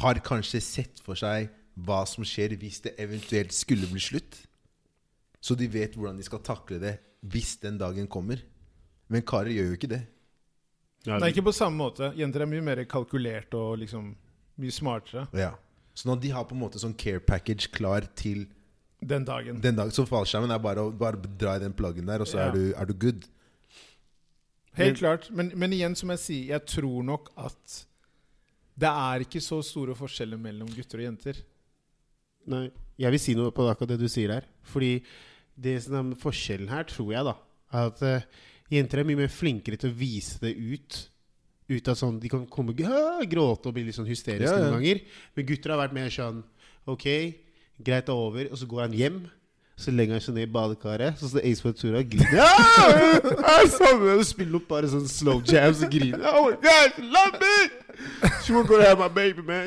har 0.00 0.22
kanskje 0.24 0.62
sett 0.64 1.04
for 1.04 1.18
seg 1.18 1.52
hva 1.74 2.04
som 2.08 2.24
skjer 2.26 2.56
hvis 2.58 2.80
det 2.86 2.94
eventuelt 3.02 3.54
skulle 3.54 3.88
bli 3.90 4.02
slutt. 4.02 4.40
Så 5.44 5.56
de 5.58 5.68
vet 5.68 5.94
hvordan 5.98 6.18
de 6.18 6.26
skal 6.26 6.42
takle 6.44 6.80
det 6.80 6.96
hvis 7.28 7.56
den 7.62 7.76
dagen 7.80 8.08
kommer. 8.08 8.40
Men 9.12 9.24
karer 9.26 9.52
gjør 9.52 9.72
jo 9.72 9.78
ikke 9.78 9.92
det. 9.92 10.02
Ja, 11.04 11.18
Nei, 11.20 11.34
ikke 11.34 11.44
på 11.50 11.52
samme 11.52 11.76
måte. 11.76 12.14
Jenter 12.16 12.46
er 12.46 12.48
mye 12.48 12.64
mer 12.64 12.80
kalkulert 12.88 13.52
og 13.58 13.76
liksom 13.82 14.14
mye 14.60 14.72
smartere 14.72 15.26
Ja. 15.36 15.52
Så 15.94 16.08
når 16.08 16.16
de 16.24 16.30
har 16.34 16.46
på 16.48 16.56
en 16.56 16.62
måte 16.64 16.80
sånn 16.82 16.96
care 16.98 17.20
package 17.22 17.68
klar 17.70 18.06
til 18.18 18.48
den 19.06 19.24
dagen. 19.24 19.60
den 19.60 19.76
dagen 19.76 19.90
Så 19.92 20.06
fallskjermen 20.08 20.50
er 20.54 20.58
bare 20.64 20.84
å 20.84 20.90
bare 20.96 21.20
dra 21.38 21.56
i 21.56 21.62
den 21.62 21.72
pluggen 21.76 22.06
der, 22.06 22.20
og 22.24 22.26
så 22.30 22.38
Ja. 22.38 22.48
er, 22.48 22.52
du, 22.52 22.72
er 22.74 22.84
du 22.86 22.94
good. 22.94 23.24
Helt 24.74 24.94
Men- 24.94 24.96
klart. 24.96 25.30
Men, 25.30 25.52
men 25.54 25.70
igjen, 25.72 25.94
som 25.96 26.10
jeg 26.10 26.18
sier, 26.18 26.46
jeg 26.54 26.66
tror 26.66 27.02
nok 27.04 27.30
at 27.36 27.84
det 28.76 28.88
er 28.90 29.20
ikke 29.22 29.40
så 29.40 29.60
store 29.62 29.94
forskjeller 29.94 30.36
mellom 30.40 30.66
gutter 30.74 30.98
og 30.98 31.04
jenter. 31.04 31.36
Nei, 32.50 32.70
jeg 32.98 33.10
vil 33.14 33.20
si 33.22 33.34
noe 33.38 33.52
på 33.54 33.68
akkurat 33.70 33.88
det 33.94 34.00
du 34.00 34.08
sier 34.10 34.32
her. 34.34 34.44
Fordi 34.66 34.96
det 35.56 35.76
som 35.84 36.10
er 36.12 36.18
forskjellen 36.18 36.68
her, 36.68 36.84
tror 36.90 37.12
jeg, 37.14 37.24
da, 37.24 37.36
er 37.72 37.86
at 37.92 38.02
uh, 38.02 38.20
jenter 38.74 38.98
er 39.00 39.04
mye 39.04 39.16
mer 39.22 39.30
flinkere 39.30 39.78
til 39.78 39.92
å 39.92 39.94
vise 39.96 40.40
det 40.42 40.56
ut. 40.58 40.98
Ut 41.70 41.88
av 41.88 41.96
sånn, 41.96 42.18
De 42.20 42.28
kan 42.28 42.42
komme 42.46 42.74
gråte 42.76 43.70
og 43.70 43.72
bli 43.72 43.84
litt 43.86 43.94
sånn 43.96 44.10
hysteriske 44.10 44.50
Ja, 44.50 44.58
ja. 44.58 44.66
noen 44.66 44.82
ganger. 44.82 45.00
Men 45.36 45.46
gutter 45.48 45.70
har 45.72 45.78
vært 45.88 45.94
mer 45.96 46.10
sånn 46.12 46.42
Ok, 46.86 47.06
greit, 47.82 48.06
det 48.06 48.12
er 48.12 48.20
over. 48.28 48.46
Og 48.50 48.60
så 48.60 48.68
går 48.70 48.86
han 48.86 48.98
hjem. 48.98 49.24
Så 49.74 49.90
legger 49.90 50.14
han 50.14 50.22
seg 50.22 50.36
ned 50.36 50.46
i 50.46 50.52
badekaret. 50.54 51.16
Så 51.18 51.32
står 51.32 51.46
Ace 51.48 51.64
Ventura 51.64 51.98
og 51.98 52.12
griner. 52.12 52.36
Jeg 53.48 53.72
savner 53.74 54.20
det. 54.20 54.26
Spiller 54.28 54.60
opp 54.60 54.68
bare 54.70 54.90
sånn 54.92 55.08
slow 55.10 55.42
jams 55.42 55.82
og 55.82 55.90
griner. 55.90 56.28
Oh 56.30 56.46
my 56.46 56.54
God, 56.62 57.00
love 57.16 57.40
me! 57.42 57.56
She 58.44 58.54
won't 58.54 58.70
go 58.70 58.78
to 58.78 58.86
have 58.86 59.02
my 59.02 59.10
baby, 59.10 59.42
man. 59.42 59.66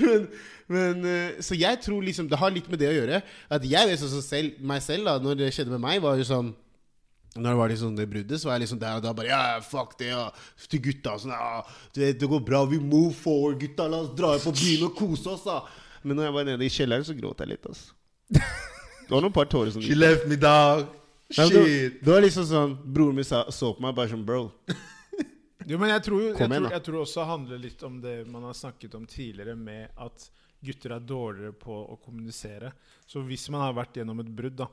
Men, 0.00 0.26
men, 0.66 1.06
eh, 1.06 1.40
så 1.44 1.54
jeg 1.58 1.78
tror 1.84 2.02
liksom 2.02 2.28
det 2.30 2.38
har 2.40 2.50
litt 2.54 2.66
med 2.72 2.82
det 2.82 2.90
å 2.90 2.96
gjøre. 2.96 3.22
At 3.52 3.66
jeg 3.68 3.90
vet 3.90 4.02
sånn 4.02 4.26
selv, 4.26 4.58
meg 4.58 4.82
selv, 4.82 5.06
da 5.06 5.18
når 5.22 5.38
det 5.44 5.54
skjedde 5.54 5.74
med 5.76 5.82
meg, 5.86 6.02
var 6.02 6.18
jo 6.18 6.26
sånn 6.26 6.54
når 7.34 7.48
det 7.48 7.58
var 7.58 7.70
liksom 7.72 7.94
det 7.98 8.04
bruddet, 8.06 8.38
så 8.38 8.46
var 8.46 8.54
jeg 8.54 8.62
liksom 8.62 8.78
der 8.78 8.98
og 8.98 9.02
da 9.02 9.12
bare 9.18 9.30
Ja, 9.32 9.60
fuck 9.66 9.96
det, 9.98 10.12
ja. 10.12 10.28
Til 10.70 10.82
gutta. 10.84 11.16
Sånn, 11.18 11.32
ja, 11.34 11.64
du 11.94 11.98
vet, 12.04 12.18
det 12.20 12.28
går 12.30 12.42
bra. 12.46 12.62
Vi 12.70 12.78
move 12.78 13.10
forward, 13.18 13.58
gutta. 13.62 13.88
La 13.90 14.04
oss 14.04 14.12
dra 14.14 14.36
på 14.38 14.52
byen 14.54 14.86
og 14.86 14.94
kose 14.98 15.32
oss, 15.32 15.42
da. 15.46 15.64
Men 16.04 16.18
når 16.18 16.28
jeg 16.28 16.34
var 16.36 16.44
nede 16.50 16.66
i 16.66 16.72
kjelleren, 16.72 17.04
så 17.08 17.14
gråt 17.16 17.40
jeg 17.40 17.48
litt, 17.54 17.66
altså. 17.66 17.94
Det 18.34 19.10
var 19.12 19.20
noen 19.24 19.32
par 19.36 19.48
tårer 19.52 19.72
som 19.74 19.82
She 19.84 19.96
left 19.96 20.26
me, 20.30 20.36
dog. 20.40 20.86
Nei, 21.34 21.44
men 21.48 21.54
det, 21.54 21.62
Shit. 21.64 21.94
det 22.04 22.10
var 22.12 22.20
liksom 22.24 22.44
sånn 22.48 22.74
Broren 22.94 23.16
min 23.16 23.24
sa, 23.26 23.42
så 23.52 23.70
på 23.74 23.80
meg 23.84 23.94
bare 23.96 24.12
som 24.12 24.24
bro. 24.28 24.46
Jo, 25.64 25.78
men 25.80 25.88
jeg 25.94 26.02
tror, 26.04 26.20
jo- 26.20 26.26
jeg, 26.28 26.36
Kom 26.36 26.52
igjen, 26.52 26.60
tror, 26.60 26.68
da. 26.68 26.74
jeg 26.76 26.84
tror 26.84 26.96
også 27.00 27.20
det 27.22 27.28
handler 27.30 27.60
litt 27.62 27.82
om 27.88 27.94
det 28.02 28.14
man 28.28 28.42
har 28.44 28.56
snakket 28.58 28.94
om 28.98 29.06
tidligere, 29.08 29.54
med 29.56 29.94
at 29.96 30.26
gutter 30.64 30.92
er 30.92 31.00
dårligere 31.08 31.54
på 31.56 31.76
å 31.88 31.96
kommunisere. 32.04 32.68
Så 33.08 33.22
hvis 33.24 33.46
man 33.52 33.62
har 33.64 33.72
vært 33.78 33.96
gjennom 33.96 34.20
et 34.20 34.28
brudd, 34.36 34.58
da, 34.60 34.66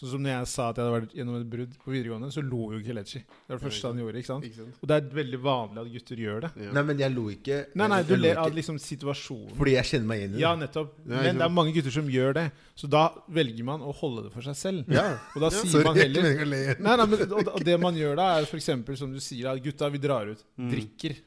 Sånn 0.00 0.08
som 0.16 0.22
når 0.24 0.32
jeg 0.32 0.46
sa 0.50 0.64
at 0.72 0.78
jeg 0.80 0.82
hadde 0.86 0.94
vært 0.96 1.12
gjennom 1.14 1.34
et 1.38 1.44
brudd 1.52 1.74
på 1.84 1.92
videregående, 1.92 2.28
så 2.34 2.42
lo 2.42 2.72
jo 2.72 2.78
Kelechi. 2.82 3.20
Det 3.22 3.52
var 3.52 3.58
det 3.60 3.62
første 3.68 3.90
han 3.92 3.98
gjorde. 4.00 4.18
ikke 4.22 4.30
sant? 4.30 4.46
Ikke 4.48 4.56
sant? 4.58 4.78
Og 4.82 4.88
det 4.90 4.96
er 4.96 5.10
veldig 5.18 5.40
vanlig 5.44 5.82
at 5.84 5.90
gutter 5.92 6.22
gjør 6.24 6.40
det. 6.46 6.50
Ja. 6.64 6.72
Nei, 6.74 6.82
men 6.88 7.02
jeg 7.04 7.14
lo 7.14 7.24
ikke. 7.30 7.58
Nei, 7.78 7.88
nei, 7.92 7.98
du 8.08 8.14
ler 8.16 8.40
av 8.42 8.56
liksom 8.56 8.80
situasjonen. 8.82 9.52
Fordi 9.60 9.74
jeg 9.76 9.88
kjenner 9.92 10.08
meg 10.10 10.18
igjen 10.24 10.32
i 10.32 10.34
det. 10.38 10.42
Ja, 10.42 10.52
nettopp. 10.58 10.96
Nei, 11.04 11.22
Men 11.28 11.38
det 11.38 11.46
er 11.46 11.54
mange 11.60 11.74
gutter 11.76 11.94
som 11.94 12.10
gjør 12.10 12.34
det. 12.40 12.46
Så 12.82 12.90
da 12.90 13.04
velger 13.38 13.68
man 13.68 13.84
å 13.86 13.94
holde 14.00 14.24
det 14.26 14.32
for 14.34 14.42
seg 14.48 14.58
selv. 14.58 14.90
Ja. 14.90 15.06
Og 15.36 15.44
da 15.44 15.52
Ja, 15.52 15.58
sier 15.60 15.70
Sorry, 15.76 15.84
man 15.86 16.00
jeg 16.00 16.08
er 16.08 16.10
ikke 16.10 16.22
heller 16.22 16.30
meningen 16.32 16.54
le. 16.56 16.76
Nei, 16.88 16.96
nei, 16.98 17.06
men, 17.12 17.26
og, 17.38 17.52
og 17.54 17.64
det 17.70 17.78
man 17.86 17.94
gjør 18.02 18.16
da, 18.18 18.30
er 18.40 18.48
f.eks. 18.50 18.70
som 19.04 19.12
du 19.14 19.20
sier, 19.22 19.52
at 19.52 19.62
gutta, 19.62 19.92
vi 19.92 20.02
drar 20.02 20.32
ut. 20.32 20.42
Mm. 20.58 20.70
Drikker. 20.74 21.18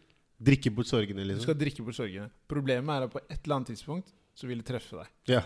Drikke 0.52 0.72
bort 0.76 0.90
sorgene, 0.92 1.24
Du 1.24 1.30
liksom. 1.32 1.46
skal 1.48 1.56
drikke 1.64 1.86
bort 1.86 1.96
sorgene. 1.96 2.28
Problemet 2.52 2.92
er 2.98 3.06
at 3.08 3.14
på 3.14 3.22
et 3.24 3.38
eller 3.40 3.56
annet 3.62 3.72
tidspunkt 3.72 4.12
så 4.36 4.50
vil 4.50 4.60
det 4.60 4.68
treffe 4.68 5.00
deg. 5.00 5.14
Ja. 5.38 5.46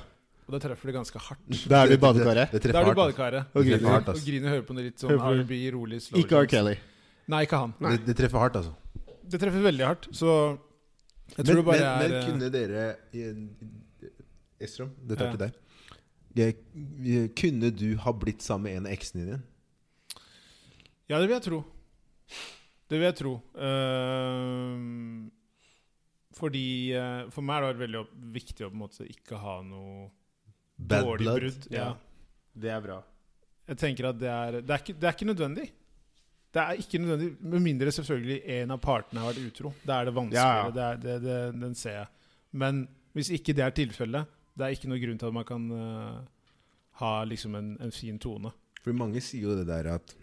Og 0.50 0.56
da 0.56 0.60
treffer 0.64 0.90
det 0.90 0.96
ganske 0.98 1.20
hardt. 1.22 1.44
Da 1.70 1.84
er 1.84 1.92
du 1.92 1.94
i 1.94 1.96
Det- 1.96 2.00
det- 2.00 2.02
badekaret. 2.02 2.52
Det 2.52 2.62
Da 2.74 2.80
er 2.82 2.86
du 2.88 2.92
i 2.92 2.98
badekaret. 2.98 3.52
Og 3.54 3.64
griner. 3.68 3.90
hardt, 3.94 4.08
altså. 4.10 4.24
Og 4.24 4.28
griner 4.32 4.50
hører 4.50 4.66
på 4.66 4.74
noe 4.74 4.84
litt 4.88 4.98
sånn 4.98 5.14
R&B, 5.14 5.60
rolig, 5.76 6.02
slow 6.02 6.20
Ikke 6.24 6.40
R. 6.42 6.48
Kelly. 6.50 6.76
Nei, 7.30 7.44
ikke 7.46 7.60
han. 7.62 7.74
Det, 7.78 8.06
det 8.08 8.16
treffer 8.18 8.40
hardt, 8.42 8.56
altså. 8.58 8.74
Det 9.30 9.38
treffer 9.44 9.62
veldig 9.62 9.86
hardt. 9.86 10.08
Så 10.10 10.58
jeg 11.38 11.46
tror 11.46 11.54
Men, 11.54 11.56
det 11.62 11.66
bare 11.70 11.78
men, 11.78 11.86
er 12.02 12.10
men 12.10 12.26
kunne 12.26 12.50
dere 12.50 12.98
eh, 13.14 14.66
Estrom, 14.66 14.90
dette 15.06 15.22
er 15.22 15.26
Ja. 15.30 15.36
til 15.38 15.44
deg. 15.46 15.54
Kunne 17.38 17.70
du 17.76 17.96
ha 18.02 18.12
blitt 18.14 18.42
sammen 18.42 18.64
med 18.64 18.78
en 18.78 18.86
av 18.90 18.94
eksene 18.98 19.26
dine? 19.26 19.40
Ja, 21.10 21.20
det 21.20 21.28
vil 21.30 21.38
jeg 21.38 21.46
tro. 21.46 21.60
Det 22.90 22.98
vil 22.98 23.06
jeg 23.06 23.16
tro. 23.22 23.34
Uh, 23.54 25.30
fordi 26.40 26.94
uh, 26.98 27.30
For 27.34 27.42
meg 27.46 27.54
har 27.60 27.62
det 27.62 27.70
vært 27.78 27.84
veldig 27.86 28.34
viktig 28.34 28.66
å 28.66 28.70
på 28.72 28.78
en 28.78 28.84
måte 28.84 29.06
ikke 29.10 29.38
ha 29.42 29.60
noe 29.66 30.10
Bad 30.80 31.06
dårlig 31.06 31.26
blood? 31.26 31.42
brudd. 31.44 31.68
Ja. 31.74 31.90
Det 32.60 32.72
er 32.72 32.82
bra. 32.84 33.02
Jeg 33.70 33.78
tenker 33.78 34.10
at 34.10 34.18
det 34.20 34.30
er 34.32 34.62
Det 34.62 34.74
er 34.74 34.82
ikke, 34.84 34.96
det 35.00 35.08
er 35.10 35.18
ikke 35.18 35.30
nødvendig. 35.30 35.68
Det 36.50 36.62
er 36.62 36.80
ikke 36.82 37.02
nødvendig, 37.04 37.36
Med 37.42 37.60
mindre 37.62 37.92
selvfølgelig 37.94 38.40
en 38.56 38.72
av 38.72 38.80
partene 38.82 39.22
har 39.22 39.34
vært 39.34 39.52
utro. 39.52 39.74
Da 39.86 40.00
er 40.00 40.10
det 40.10 40.16
vanskeligere. 40.16 40.64
Ja, 40.66 40.72
Det 40.72 40.84
er, 40.88 41.04
det, 41.04 41.18
det, 41.28 41.62
den 41.62 41.76
ser 41.76 41.98
jeg. 42.00 42.08
Men 42.52 42.88
hvis 43.14 43.30
ikke 43.36 43.54
det 43.54 43.64
er 43.66 43.76
tilfellet, 43.76 44.26
det 44.58 44.66
er 44.66 44.74
ikke 44.76 44.90
noe 44.90 45.02
grunn 45.02 45.20
til 45.20 45.30
at 45.30 45.36
man 45.36 45.46
kan 45.46 45.68
uh, 45.72 46.24
ha 47.04 47.12
liksom 47.24 47.56
en, 47.56 47.70
en 47.80 47.94
fin 47.94 48.18
tone. 48.20 48.52
For 48.84 48.96
mange 48.96 49.22
sier 49.22 49.46
jo 49.46 49.58
det 49.60 49.68
der 49.70 49.92
at 49.94 50.16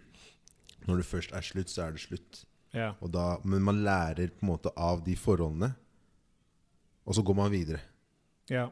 når 0.86 1.02
det 1.02 1.06
først 1.06 1.32
er 1.34 1.44
slutt, 1.46 1.70
så 1.70 1.86
er 1.86 1.94
det 1.94 2.02
slutt. 2.02 2.42
Ja. 2.74 2.92
Og 3.00 3.10
da, 3.14 3.36
men 3.44 3.62
man 3.64 3.82
lærer 3.84 4.32
på 4.34 4.44
en 4.44 4.50
måte 4.50 4.72
av 4.76 5.04
de 5.06 5.14
forholdene, 5.18 5.70
og 7.06 7.14
så 7.14 7.22
går 7.22 7.38
man 7.38 7.52
videre. 7.52 7.80
ja. 8.50 8.68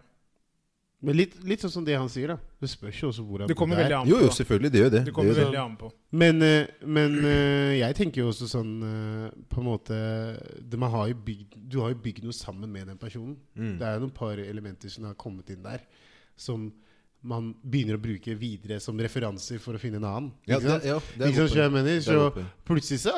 Men 1.05 1.16
litt, 1.18 1.34
litt 1.44 1.61
sånn 1.64 1.72
som 1.74 1.84
det 1.86 1.96
han 1.98 2.09
sier, 2.12 2.32
da. 2.32 2.36
Det 2.64 2.70
spørs 2.72 3.00
jo 3.02 3.11
også 3.11 3.24
hvor 3.26 3.42
han 3.44 3.50
Det 3.50 3.57
kommer 3.59 3.76
veldig 3.82 3.96
an 3.98 4.09
Jo, 4.09 4.16
på. 4.22 4.28
jo, 4.28 4.34
selvfølgelig. 4.38 4.70
Det 4.72 4.80
gjør 4.82 4.92
det. 4.94 5.02
Det 5.09 5.14
kommer 5.16 5.34
det 5.34 5.42
veldig 5.42 5.61
an 5.61 5.74
på. 5.80 5.90
Men, 6.22 6.42
eh, 6.46 6.70
men 6.96 7.18
eh, 7.28 7.72
jeg 7.80 7.98
tenker 7.98 8.22
jo 8.22 8.30
også 8.32 8.48
sånn 8.48 8.70
eh, 8.88 9.26
På 9.50 9.61
en 9.61 9.68
måte 9.68 9.98
det, 10.62 10.78
man 10.80 10.92
har 10.94 11.11
jo 11.11 11.18
bygd, 11.26 11.59
Du 11.68 11.80
har 11.82 11.92
jo 11.92 12.00
bygd 12.05 12.24
noe 12.24 12.36
sammen 12.36 12.72
med 12.72 12.88
den 12.92 13.00
personen. 13.00 13.36
Mm. 13.59 13.74
Det 13.80 13.88
er 13.88 13.98
jo 13.98 14.07
noen 14.07 14.16
par 14.16 14.40
elementer 14.40 14.92
som 14.92 15.05
har 15.11 15.18
kommet 15.20 15.52
inn 15.52 15.62
der, 15.66 15.84
som 16.36 16.70
man 17.24 17.55
begynner 17.64 17.96
å 17.96 18.02
bruke 18.05 18.34
videre 18.36 18.76
som 18.84 18.98
referanser 19.00 19.57
for 19.62 19.76
å 19.76 19.80
finne 19.80 19.96
en 19.96 20.05
annen. 20.05 20.32
Ja, 20.44 20.59
Ikke 20.59 20.68
sant? 20.74 20.82
det, 20.84 20.90
ja, 20.90 20.98
det 21.16 21.24
er 21.24 21.30
Ikke 21.32 21.46
sant 21.48 21.61
jeg 21.62 21.72
mener? 21.72 21.94
Er 21.96 22.05
Så 22.05 22.48
plutselig 22.68 22.98
så, 23.00 23.14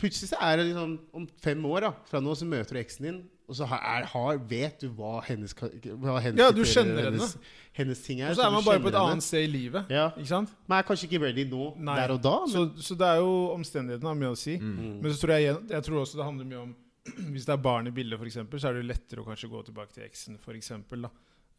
plutselig 0.00 0.30
så 0.30 0.38
er 0.40 0.56
det 0.56 0.64
liksom 0.70 0.94
Om 1.20 1.26
fem 1.44 1.66
år, 1.68 1.88
da 1.88 1.90
fra 2.08 2.22
nå, 2.24 2.36
så 2.40 2.48
møter 2.48 2.78
du 2.78 2.80
eksen 2.80 3.08
din, 3.08 3.18
og 3.44 3.56
så 3.58 3.66
er, 3.68 4.06
har, 4.08 4.38
vet 4.48 4.80
du 4.80 4.86
hva 4.96 5.18
hennes, 5.26 5.52
hva 6.00 6.14
hennes 6.24 6.40
Ja, 6.40 6.46
du 6.54 6.62
kjenner 6.64 7.02
henne. 7.02 7.18
hennes, 7.18 7.34
hennes 7.76 8.00
ting 8.00 8.22
er. 8.22 8.30
Og 8.32 8.38
så 8.38 8.46
er 8.46 8.54
man 8.54 8.64
bare 8.64 8.80
på 8.80 8.88
et 8.88 8.96
henne. 8.96 9.10
annet 9.12 9.26
sted 9.26 9.44
i 9.44 9.50
livet. 9.52 9.90
Ja. 9.92 10.06
Ikke 10.16 10.30
sant? 10.30 10.54
Man 10.70 10.78
er 10.80 10.86
kanskje 10.88 11.10
ikke 11.10 11.20
ready 11.26 11.44
nå, 11.50 11.66
Nei. 11.76 11.98
der 12.00 12.14
og 12.14 12.22
da, 12.24 12.32
men 12.46 12.54
Så, 12.54 12.62
så 12.86 12.96
det 13.02 13.10
er 13.10 13.20
jo 13.20 13.34
omstendighetene 13.52 14.08
har 14.08 14.16
mye 14.22 14.32
å 14.32 14.38
si. 14.40 14.56
Mm. 14.56 14.96
Men 15.04 15.12
så 15.12 15.20
tror 15.20 15.34
jeg, 15.36 15.58
jeg 15.74 15.86
tror 15.90 16.00
også 16.00 16.20
det 16.22 16.28
handler 16.30 16.48
mye 16.54 16.62
om 16.62 16.72
Hvis 17.34 17.44
det 17.44 17.52
er 17.52 17.60
barn 17.60 17.90
i 17.90 17.92
bildet, 17.92 18.22
eksempel, 18.24 18.60
så 18.62 18.70
er 18.70 18.78
det 18.78 18.86
lettere 18.88 19.20
å 19.20 19.28
kanskje 19.28 19.52
gå 19.52 19.60
tilbake 19.66 19.92
til 19.92 20.06
eksen, 20.06 20.40
for 20.40 20.56
eksempel, 20.56 21.04
da, 21.04 21.10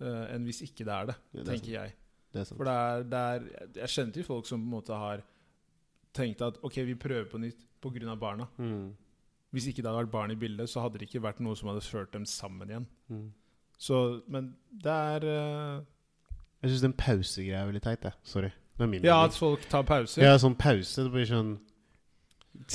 eh, 0.02 0.24
enn 0.34 0.50
hvis 0.50 0.64
ikke 0.66 0.88
det 0.88 0.96
er 0.96 1.12
det. 1.12 1.18
Ja, 1.22 1.38
det 1.38 1.46
er 1.46 1.52
tenker 1.52 1.72
jeg. 1.76 1.94
det 2.34 2.42
er. 2.42 2.50
For 2.56 2.66
det 2.66 2.74
er, 2.74 3.06
det 3.14 3.24
er 3.30 3.48
Jeg 3.84 3.94
kjenner 3.94 4.18
til 4.18 4.26
folk 4.26 4.50
som 4.50 4.64
på 4.64 4.66
en 4.66 4.74
måte 4.74 4.98
har 5.06 5.22
tenkt 6.16 6.42
at 6.42 6.58
ok, 6.66 6.82
vi 6.90 6.96
prøver 6.98 7.30
på 7.30 7.42
nytt 7.44 7.62
pga. 7.84 8.16
barna. 8.18 8.48
Mm. 8.58 8.96
Hvis 9.52 9.68
ikke 9.68 9.82
det 9.82 9.86
hadde 9.92 10.02
vært 10.06 10.12
barn 10.12 10.32
i 10.32 10.36
bildet, 10.36 10.70
så 10.70 10.82
hadde 10.82 11.00
det 11.00 11.08
ikke 11.10 11.22
vært 11.24 11.40
noe 11.40 11.56
som 11.56 11.70
hadde 11.70 11.82
ført 11.82 12.12
dem 12.14 12.26
sammen 12.26 12.70
igjen. 12.70 12.88
Mm. 13.10 13.32
Så, 13.78 14.22
Men 14.28 14.56
det 14.84 14.92
er 14.92 15.24
uh, 15.24 15.84
Jeg 16.64 16.72
syns 16.72 16.82
den 16.82 16.94
pausegreia 16.94 17.62
er 17.62 17.66
veldig 17.66 17.82
teit. 17.84 18.04
jeg. 18.04 18.14
Sorry. 18.24 18.50
Det 18.78 18.84
er 18.84 18.88
min 18.92 19.04
Ja, 19.04 19.24
at 19.26 19.34
folk 19.34 19.60
tar 19.70 19.84
pauser. 19.88 20.24
Ja, 20.24 20.36
sånn 20.38 20.56
pause. 20.60 21.04
Det 21.04 21.12
blir 21.12 21.26
sånn 21.30 21.58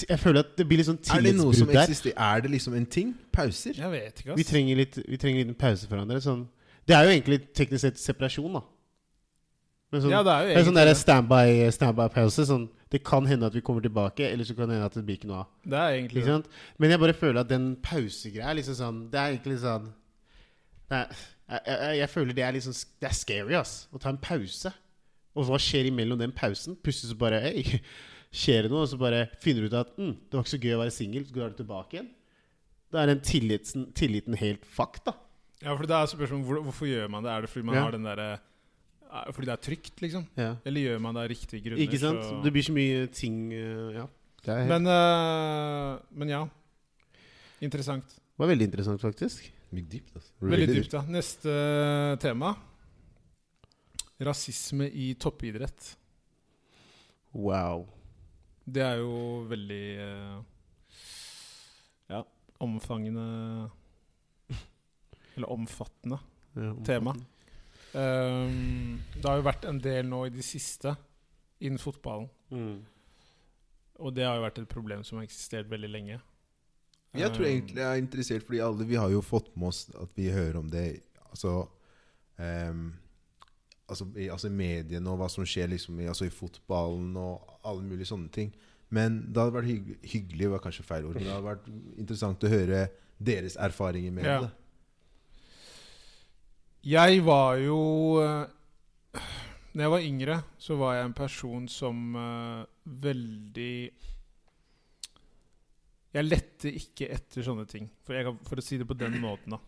Jeg 0.09 0.19
føler 0.21 0.41
at 0.45 0.57
det 0.57 0.67
blir 0.69 0.81
litt 0.81 0.87
sånn 0.89 1.01
Er 1.13 1.21
det 1.25 1.35
noe 1.37 1.53
som 1.57 1.69
tillitsbrudd 1.69 2.15
der. 2.15 2.23
Er 2.37 2.41
det 2.45 2.51
liksom 2.51 2.75
en 2.77 2.87
ting? 2.87 3.15
Pauser? 3.33 3.73
Jeg 3.77 3.91
vet 3.91 4.21
ikke, 4.23 4.37
Vi 4.37 4.45
trenger 4.45 4.77
litt 4.77 4.97
Vi 5.09 5.17
trenger 5.21 5.49
en 5.49 5.55
pause 5.55 5.87
for 5.89 5.97
hverandre. 5.97 6.21
Sånn. 6.25 6.47
Det 6.89 6.97
er 6.97 7.05
jo 7.05 7.11
egentlig 7.17 7.41
teknisk 7.55 7.81
sett 7.85 7.99
separasjon, 8.01 8.53
da. 8.53 8.63
Men 9.93 10.03
sånn, 10.03 10.11
Ja, 10.11 10.23
det 10.23 10.33
er 10.33 10.43
jo 10.43 10.49
det 10.55 10.57
er 10.61 10.65
sånn 10.69 10.75
der 10.81 10.95
standby- 10.95 11.71
standby-pause. 11.75 12.45
sånn, 12.47 12.69
det 12.91 13.03
kan 13.07 13.27
hende 13.27 13.47
at 13.47 13.55
vi 13.55 13.61
kommer 13.63 13.83
tilbake, 13.85 14.27
eller 14.27 14.45
så 14.45 14.55
kan 14.59 14.67
det 14.69 14.75
hende 14.77 14.87
at 14.91 14.95
det 14.99 15.05
blir 15.07 15.17
ikke 15.21 15.29
noe 15.31 15.45
av. 15.45 15.51
Det 15.63 15.79
er 15.79 15.97
egentlig 15.99 16.25
det. 16.25 16.27
sant? 16.27 16.49
Men 16.79 16.91
jeg 16.91 17.01
bare 17.05 17.15
føler 17.15 17.41
at 17.45 17.49
den 17.53 17.69
pausegreia 17.87 18.49
er 18.51 18.57
liksom 18.59 18.75
sånn 18.81 18.99
Det 19.13 19.21
er 19.21 19.35
egentlig 19.37 19.59
sånn 19.63 19.87
er, 20.91 21.07
jeg, 21.51 21.61
jeg, 21.67 21.97
jeg 22.01 22.11
føler 22.11 22.35
det 22.35 22.45
er 22.47 22.57
liksom 22.57 22.75
Det 23.01 23.09
er 23.11 23.15
scary, 23.17 23.55
ass. 23.59 23.75
Å 23.95 24.01
ta 24.03 24.11
en 24.11 24.19
pause. 24.23 24.73
Og 25.39 25.47
hva 25.47 25.59
skjer 25.63 25.87
imellom 25.93 26.19
den 26.19 26.33
pausen? 26.35 26.75
Plutselig 26.83 27.13
så 27.13 27.19
bare 27.21 27.39
hey, 27.45 27.79
skjer 28.35 28.67
det 28.67 28.73
noe? 28.75 28.83
Og 28.83 28.91
så 28.91 28.99
bare 28.99 29.25
finner 29.43 29.63
du 29.63 29.71
ut 29.71 29.79
at 29.85 29.95
mm, 29.99 30.13
det 30.27 30.35
var 30.39 30.43
ikke 30.47 30.57
så 30.57 30.63
gøy 30.65 30.75
å 30.75 30.83
være 30.83 30.97
singel. 30.97 31.27
Så 31.29 31.37
går 31.37 31.53
du 31.55 31.61
tilbake 31.63 31.97
igjen. 32.01 32.11
Da 32.91 33.05
er 33.05 33.13
den 33.13 33.23
tilliten, 33.23 33.87
tilliten 33.95 34.35
helt 34.41 34.67
fucked, 34.67 35.05
da. 35.07 35.15
Ja, 35.63 35.77
for 35.79 35.87
det 35.87 35.95
er 35.95 36.09
spørsmålet 36.11 36.47
hvor, 36.49 36.63
hvorfor 36.67 36.89
gjør 36.91 37.11
man 37.13 37.23
det? 37.23 37.31
Er 37.37 37.45
det 37.47 37.51
fordi 37.53 37.67
man 37.69 37.77
Ja. 37.79 37.83
har 37.87 37.95
den 37.95 38.09
derre 38.09 38.27
er- 38.35 38.47
Fordi 39.11 39.47
det 39.49 39.53
er 39.57 39.63
trygt, 39.65 40.01
liksom? 40.03 40.25
Ja. 40.39 40.53
Eller 40.67 40.81
gjør 40.87 41.01
man 41.03 41.17
det 41.17 41.23
av 41.25 41.31
riktige 41.33 41.63
grunner? 41.65 41.83
Ikke 41.83 41.99
sant? 41.99 42.23
så- 42.23 42.43
Det 42.45 42.53
blir 42.55 42.63
så 42.63 42.73
mye 42.77 43.07
ting 43.13 43.53
uh, 43.53 43.93
Ja. 43.95 44.07
Det 44.45 44.49
er 44.55 44.59
helt, 44.65 44.69
Men, 44.69 44.87
uh, 44.87 45.99
men 46.17 46.29
ja. 46.29 46.49
Interessant. 47.61 48.07
det 48.07 48.39
var 48.39 48.49
veldig 48.49 48.69
interessant, 48.71 49.01
faktisk. 49.03 49.51
Mye 49.73 49.85
dypt, 49.85 50.15
altså. 50.17 50.31
Veldig 50.41 50.69
dypt, 50.75 50.93
ja. 50.97 51.03
Neste 51.03 52.19
tema. 52.21 52.55
Rasisme 54.21 54.89
i 54.91 55.15
toppidrett. 55.15 55.97
Wow. 57.35 57.87
Det 58.67 58.83
er 58.83 58.97
jo 59.01 59.45
veldig 59.49 59.85
uh, 59.99 60.43
Ja, 62.11 62.23
omfangende 62.61 63.71
Eller 65.37 65.51
omfattende. 65.51 66.19
Ja, 66.57 66.73
Tema. 66.85 67.15
Ehm, 67.95 69.01
det 69.17 69.25
har 69.27 69.41
jo 69.41 69.47
vært 69.47 69.67
en 69.69 69.81
del 69.83 70.07
nå 70.09 70.25
i 70.29 70.33
det 70.35 70.45
siste 70.47 70.95
innen 71.61 71.81
fotballen. 71.83 72.29
Mm. 72.51 72.79
Og 74.01 74.15
det 74.17 74.25
har 74.25 74.39
jo 74.39 74.45
vært 74.47 74.63
et 74.63 74.71
problem 74.71 75.03
som 75.05 75.19
har 75.19 75.27
eksistert 75.29 75.69
veldig 75.71 75.91
lenge. 75.91 76.21
Jeg 77.19 77.33
tror 77.35 77.45
Ehm, 77.45 77.53
egentlig 77.53 77.83
jeg 77.83 77.91
er 77.91 78.03
interessert, 78.03 78.47
fordi 78.47 78.63
alle 78.63 78.87
vi 78.87 78.95
har 78.95 79.11
jo 79.11 79.21
fått 79.21 79.51
med 79.57 79.69
oss 79.73 79.91
at 79.99 80.11
vi 80.15 80.31
hører 80.31 80.59
om 80.59 80.71
det 80.71 81.03
Altså 81.31 81.69
um, 82.39 82.93
altså, 83.89 84.07
i, 84.17 84.29
altså 84.29 84.49
i 84.49 84.55
mediene 84.55 85.11
og 85.11 85.21
hva 85.21 85.29
som 85.31 85.47
skjer 85.47 85.69
liksom 85.71 86.01
i, 86.01 86.09
altså 86.11 86.27
i 86.27 86.33
fotballen 86.35 87.13
og 87.21 87.53
alle 87.63 87.85
mulige 87.87 88.09
sånne 88.11 88.31
ting. 88.35 88.51
Men 88.91 89.21
det 89.29 89.39
hadde 89.39 89.55
vært 89.55 89.71
hygg, 89.71 89.93
hyggelig, 90.03 90.49
var 90.51 90.63
kanskje 90.65 90.87
feil 90.87 91.07
ord, 91.07 91.15
men 91.15 91.29
det 91.29 91.31
hadde 91.35 91.47
vært 91.47 91.69
interessant 92.03 92.47
å 92.47 92.51
høre 92.51 92.81
deres 93.23 93.55
erfaringer 93.61 94.11
med 94.17 94.27
Ja. 94.27 94.41
det. 94.41 94.51
Jeg 96.87 97.21
var 97.27 97.59
jo 97.61 97.81
eh, 98.25 99.25
Når 99.73 99.83
jeg 99.85 99.93
var 99.93 100.05
yngre, 100.07 100.37
så 100.59 100.77
var 100.81 100.95
jeg 100.97 101.09
en 101.09 101.15
person 101.15 101.67
som 101.69 102.15
uh, 102.17 102.65
veldig 102.85 103.75
Jeg 106.11 106.27
lette 106.27 106.73
ikke 106.73 107.11
etter 107.13 107.45
sånne 107.47 107.67
ting, 107.71 107.87
for, 108.03 108.17
jeg, 108.17 108.33
for 108.49 108.59
å 108.59 108.65
si 108.65 108.81
det 108.81 108.89
på 108.89 108.97
den 108.99 109.21
måten. 109.23 109.55
da 109.55 109.61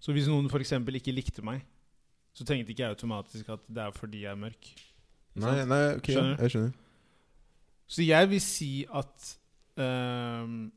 Så 0.00 0.14
hvis 0.16 0.30
noen 0.30 0.48
f.eks. 0.48 0.72
ikke 0.72 1.12
likte 1.12 1.44
meg, 1.44 1.60
så 2.32 2.46
tenkte 2.48 2.72
ikke 2.72 2.86
jeg 2.86 2.96
automatisk 2.96 3.50
at 3.52 3.66
det 3.68 3.82
er 3.84 3.92
fordi 3.92 4.22
jeg 4.24 4.32
er 4.32 4.40
mørk. 4.40 4.70
Nei, 5.42 5.58
nei, 5.68 5.82
ok, 5.98 6.08
Skjønner 6.08 6.40
jeg 6.40 6.54
skjønner. 6.54 6.72
Så 7.92 8.06
jeg 8.06 8.30
vil 8.30 8.40
si 8.40 8.70
at 8.88 9.28
den 9.76 10.72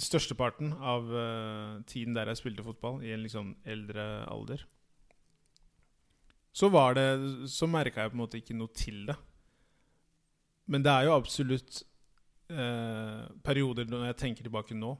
størsteparten 0.00 0.72
av 0.74 1.10
uh, 1.10 1.82
tiden 1.86 2.16
der 2.16 2.30
jeg 2.32 2.40
spilte 2.40 2.64
fotball, 2.66 3.00
i 3.04 3.12
en 3.14 3.22
liksom 3.22 3.54
eldre 3.64 4.24
alder, 4.30 4.64
så 6.54 6.68
var 6.70 6.94
det 6.94 7.06
Så 7.50 7.66
merka 7.66 8.04
jeg 8.04 8.12
på 8.12 8.14
en 8.14 8.22
måte 8.22 8.38
ikke 8.38 8.54
noe 8.54 8.70
til 8.70 9.00
det. 9.08 9.16
Men 10.70 10.84
det 10.84 10.92
er 10.92 11.08
jo 11.08 11.16
absolutt 11.16 11.82
uh, 12.52 13.26
perioder 13.44 13.88
når 13.90 14.06
jeg 14.12 14.20
tenker 14.22 14.46
tilbake 14.46 14.76
nå, 14.78 14.94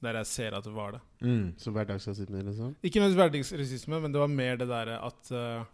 der 0.00 0.20
jeg 0.20 0.30
ser 0.30 0.56
at 0.56 0.64
det 0.64 0.72
var 0.74 0.96
det. 0.96 1.00
Mm. 1.20 1.48
så 1.60 1.72
hverdagsrasisme, 1.74 2.44
liksom? 2.46 2.76
Ikke 2.82 3.02
nødvendigvis 3.02 3.50
hverdagsrasisme, 3.50 4.00
men 4.00 4.14
det 4.14 4.22
var 4.22 4.32
mer 4.32 4.60
det 4.60 4.70
derre 4.70 5.00
at 5.04 5.32
uh, 5.34 5.66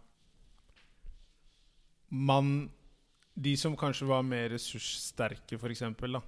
man 2.09 2.69
De 3.37 3.53
som 3.57 3.75
kanskje 3.77 4.07
var 4.09 4.23
mer 4.25 4.49
ressurssterke, 4.49 5.59
for 5.61 5.69
eksempel, 5.69 6.17
da, 6.17 6.21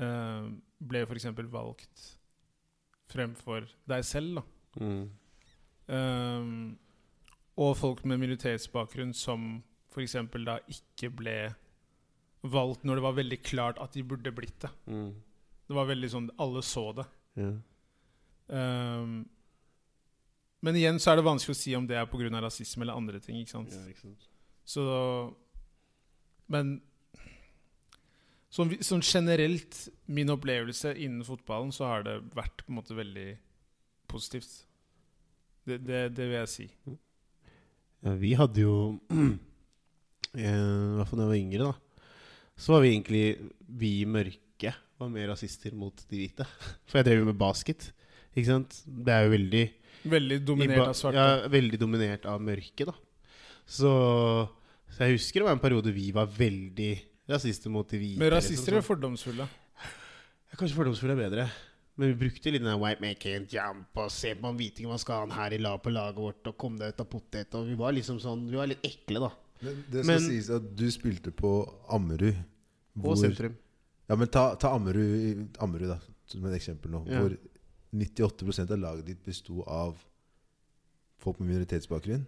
eh, 0.00 0.46
ble 0.88 1.04
eksempel 1.18 1.48
valgt 1.52 2.06
fremfor 3.12 3.66
deg 3.90 4.06
selv, 4.06 4.40
da. 4.40 4.44
Mm. 4.80 5.02
Um, 5.92 6.78
og 7.60 7.74
folk 7.76 8.04
med 8.08 8.22
minoritetsbakgrunn 8.22 9.12
som 9.16 9.60
f.eks. 9.92 10.16
da 10.46 10.56
ikke 10.72 11.10
ble 11.12 11.36
valgt 12.42 12.86
når 12.88 12.98
det 12.98 13.04
var 13.04 13.18
veldig 13.18 13.38
klart 13.44 13.82
at 13.82 13.92
de 13.94 14.04
burde 14.06 14.32
blitt 14.34 14.64
det. 14.64 14.70
Mm. 14.86 15.12
Det 15.68 15.76
var 15.76 15.88
veldig 15.88 16.10
sånn 16.10 16.30
Alle 16.42 16.62
så 16.66 16.86
det. 16.96 17.04
Ja. 17.38 17.52
Um, 18.52 19.22
men 20.62 20.78
igjen 20.78 21.00
så 21.02 21.12
er 21.12 21.18
det 21.18 21.26
vanskelig 21.26 21.56
å 21.56 21.58
si 21.58 21.74
om 21.76 21.86
det 21.88 21.96
er 21.98 22.08
pga. 22.10 22.30
rasisme 22.40 22.84
eller 22.84 22.98
andre 22.98 23.20
ting. 23.20 23.38
ikke 23.40 23.50
sant? 23.50 23.72
Ja, 23.74 23.84
ikke 23.88 24.06
sant. 24.06 24.28
Så 24.64 24.82
Men 26.46 26.80
sånn, 28.52 28.74
sånn 28.84 29.04
generelt, 29.04 29.86
min 30.12 30.32
opplevelse 30.32 30.94
innen 30.96 31.24
fotballen, 31.26 31.72
så 31.74 31.88
har 31.88 32.06
det 32.06 32.18
vært 32.36 32.64
på 32.64 32.72
en 32.72 32.78
måte 32.80 32.96
veldig 32.98 33.30
positivt. 34.10 34.52
Det, 35.64 35.78
det, 35.86 36.04
det 36.16 36.26
vil 36.26 36.38
jeg 36.40 36.52
si. 36.52 36.68
Ja, 38.02 38.16
vi 38.18 38.32
hadde 38.34 38.64
jo 38.64 38.76
eh, 40.34 40.42
I 40.42 40.96
hvert 40.98 41.10
fall 41.10 41.20
da 41.20 41.26
jeg 41.28 41.32
var 41.32 41.38
yngre, 41.38 41.68
da. 41.70 42.16
Så 42.58 42.74
var 42.74 42.82
vi 42.82 42.90
egentlig 42.92 43.22
Vi 43.80 43.92
mørke 44.04 44.72
var 45.00 45.10
mer 45.10 45.30
rasister 45.32 45.74
mot 45.74 46.02
de 46.10 46.18
hvite. 46.18 46.46
For 46.90 47.00
jeg 47.00 47.08
drev 47.08 47.22
jo 47.22 47.28
med 47.30 47.38
basket. 47.38 47.92
Ikke 48.32 48.48
sant? 48.48 48.82
Det 48.86 49.14
er 49.14 49.26
jo 49.26 49.36
veldig 49.36 49.62
Veldig 50.12 50.40
dominert 50.42 50.88
av 50.88 50.96
svarte. 50.98 51.22
Ja, 51.22 51.48
veldig 51.52 51.78
dominert 51.78 52.24
av 52.26 52.42
mørke, 52.42 52.88
da. 52.88 52.94
Så, 53.62 53.90
så 54.90 55.06
jeg 55.06 55.20
husker 55.20 55.42
det 55.42 55.46
var 55.46 55.54
en 55.54 55.62
periode 55.62 55.92
vi 55.94 56.08
var 56.14 56.26
veldig 56.26 56.90
rasister 57.32 57.70
mot 57.72 57.88
de 57.88 57.98
hvite. 57.98 58.18
Men 58.20 58.30
liksom, 58.30 58.38
rasister 58.38 58.72
er 58.76 58.80
sånn. 58.80 58.88
fordomsfulle. 58.90 59.46
Ja, 60.52 60.56
Kanskje 60.60 60.76
fordomsfulle 60.78 61.14
er 61.16 61.22
bedre. 61.24 61.46
Men 61.96 62.12
vi 62.14 62.16
brukte 62.24 62.50
litt 62.52 62.62
den 62.64 62.80
white 62.80 63.00
man 63.04 63.14
can't 63.20 63.52
jump 63.52 63.98
og 64.00 64.10
se 64.10 64.30
på 64.34 64.48
en 64.48 64.56
hviting, 64.56 64.86
hva 64.88 64.96
skal 65.00 65.26
han 65.26 65.34
her 65.36 65.52
i 65.52 65.58
lag 65.60 65.76
på 65.84 65.92
laget 65.92 66.16
vårt, 66.16 66.46
og 66.48 66.56
kom 66.60 66.78
deg 66.80 66.94
ut 66.94 67.02
av 67.04 67.08
potet. 67.12 67.54
Og 67.58 67.66
vi 67.68 67.74
var 67.76 67.92
liksom 67.92 68.20
sånn 68.22 68.46
Vi 68.48 68.56
var 68.56 68.70
litt 68.70 68.84
ekle, 68.86 69.20
da. 69.26 69.30
Men 69.62 69.84
det 69.90 70.04
skal 70.04 70.06
Men- 70.06 70.24
sies 70.28 70.48
at 70.50 70.70
du 70.76 70.86
spilte 70.90 71.30
på 71.32 71.50
Ammerud. 71.92 72.36
Og 73.02 73.16
sentrum. 73.16 73.56
Ja, 74.08 74.16
men 74.16 74.28
ta, 74.28 74.54
ta 74.56 74.74
Ammerud, 74.74 75.56
Ammerud 75.58 75.88
da, 75.88 75.98
som 76.26 76.44
et 76.46 76.56
eksempel 76.60 76.90
nå. 76.90 77.04
Ja. 77.08 77.20
Hvor 77.20 77.36
98% 77.94 78.70
av 78.72 78.78
laget 78.78 79.04
ditt 79.06 79.22
besto 79.24 79.62
av 79.68 79.96
folk 81.18 81.38
med 81.40 81.48
minoritetsbakgrunn. 81.52 82.26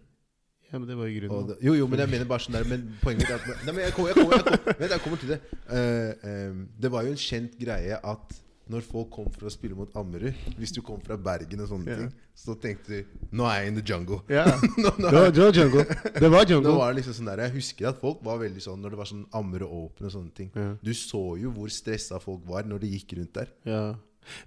Ja, 0.72 0.78
men 0.78 0.88
det 0.88 0.96
var 0.98 1.06
jo 1.06 1.20
grunnen. 1.20 1.48
det, 1.48 1.56
jo, 1.62 1.74
jo, 1.78 1.86
men 1.86 2.00
jeg 2.02 2.10
mener 2.10 2.26
bare 2.26 2.42
sånn 2.42 2.56
der 2.56 2.64
Men 2.66 2.86
poenget 3.02 3.28
er 3.30 3.36
at 3.36 3.66
Nei, 3.66 3.74
men 3.74 3.84
jeg 3.84 3.94
kommer, 3.94 4.10
jeg 4.10 4.16
kommer, 4.18 4.38
jeg 4.38 4.46
kommer, 4.46 4.78
vent, 4.80 4.94
jeg 4.94 5.02
kommer 5.04 5.20
til 5.22 5.34
det. 5.34 5.38
Uh, 5.68 6.30
um, 6.50 6.64
det 6.82 6.90
var 6.94 7.06
jo 7.06 7.12
en 7.14 7.20
kjent 7.20 7.54
greie 7.60 8.00
at 8.00 8.40
når 8.72 8.84
folk 8.88 9.10
kom 9.12 9.26
for 9.32 9.48
å 9.48 9.52
spille 9.52 9.76
mot 9.76 9.90
Ammerud 10.00 10.54
Hvis 10.56 10.72
du 10.72 10.80
kom 10.84 11.00
fra 11.04 11.18
Bergen 11.20 11.60
og 11.60 11.68
sånne 11.68 11.90
yeah. 11.90 11.98
ting, 12.00 12.30
så 12.38 12.54
tenkte 12.60 13.02
du 13.02 13.26
Nå 13.36 13.44
er 13.48 13.58
jeg 13.60 13.72
in 13.72 13.76
the 13.76 13.84
jungle. 13.84 14.22
Yeah. 14.30 14.48
nå, 14.80 14.94
nå, 14.96 15.10
det 15.10 15.18
var, 15.18 15.34
det 15.34 15.42
var 15.44 15.58
jungle. 15.58 15.84
Det 16.14 16.30
var 16.32 16.46
nå 16.46 16.54
jungle. 16.54 16.72
var 16.78 16.94
det 16.94 17.02
liksom 17.02 17.18
sånn 17.18 17.28
der 17.28 17.44
Jeg 17.44 17.54
husker 17.58 17.90
at 17.90 18.00
folk 18.00 18.24
var 18.24 18.40
veldig 18.40 18.64
sånn 18.64 18.80
når 18.80 18.94
det 18.94 19.00
var 19.02 19.10
sånn 19.10 19.26
Ammerud 19.36 19.68
Open 19.68 20.08
og 20.08 20.16
sånne 20.16 20.32
ting. 20.38 20.50
Yeah. 20.56 20.74
Du 20.80 20.92
så 20.96 21.22
jo 21.40 21.52
hvor 21.58 21.72
stressa 21.72 22.20
folk 22.22 22.48
var 22.48 22.64
når 22.70 22.86
de 22.86 22.94
gikk 22.94 23.16
rundt 23.18 23.36
der. 23.36 23.52
Ja. 23.68 23.84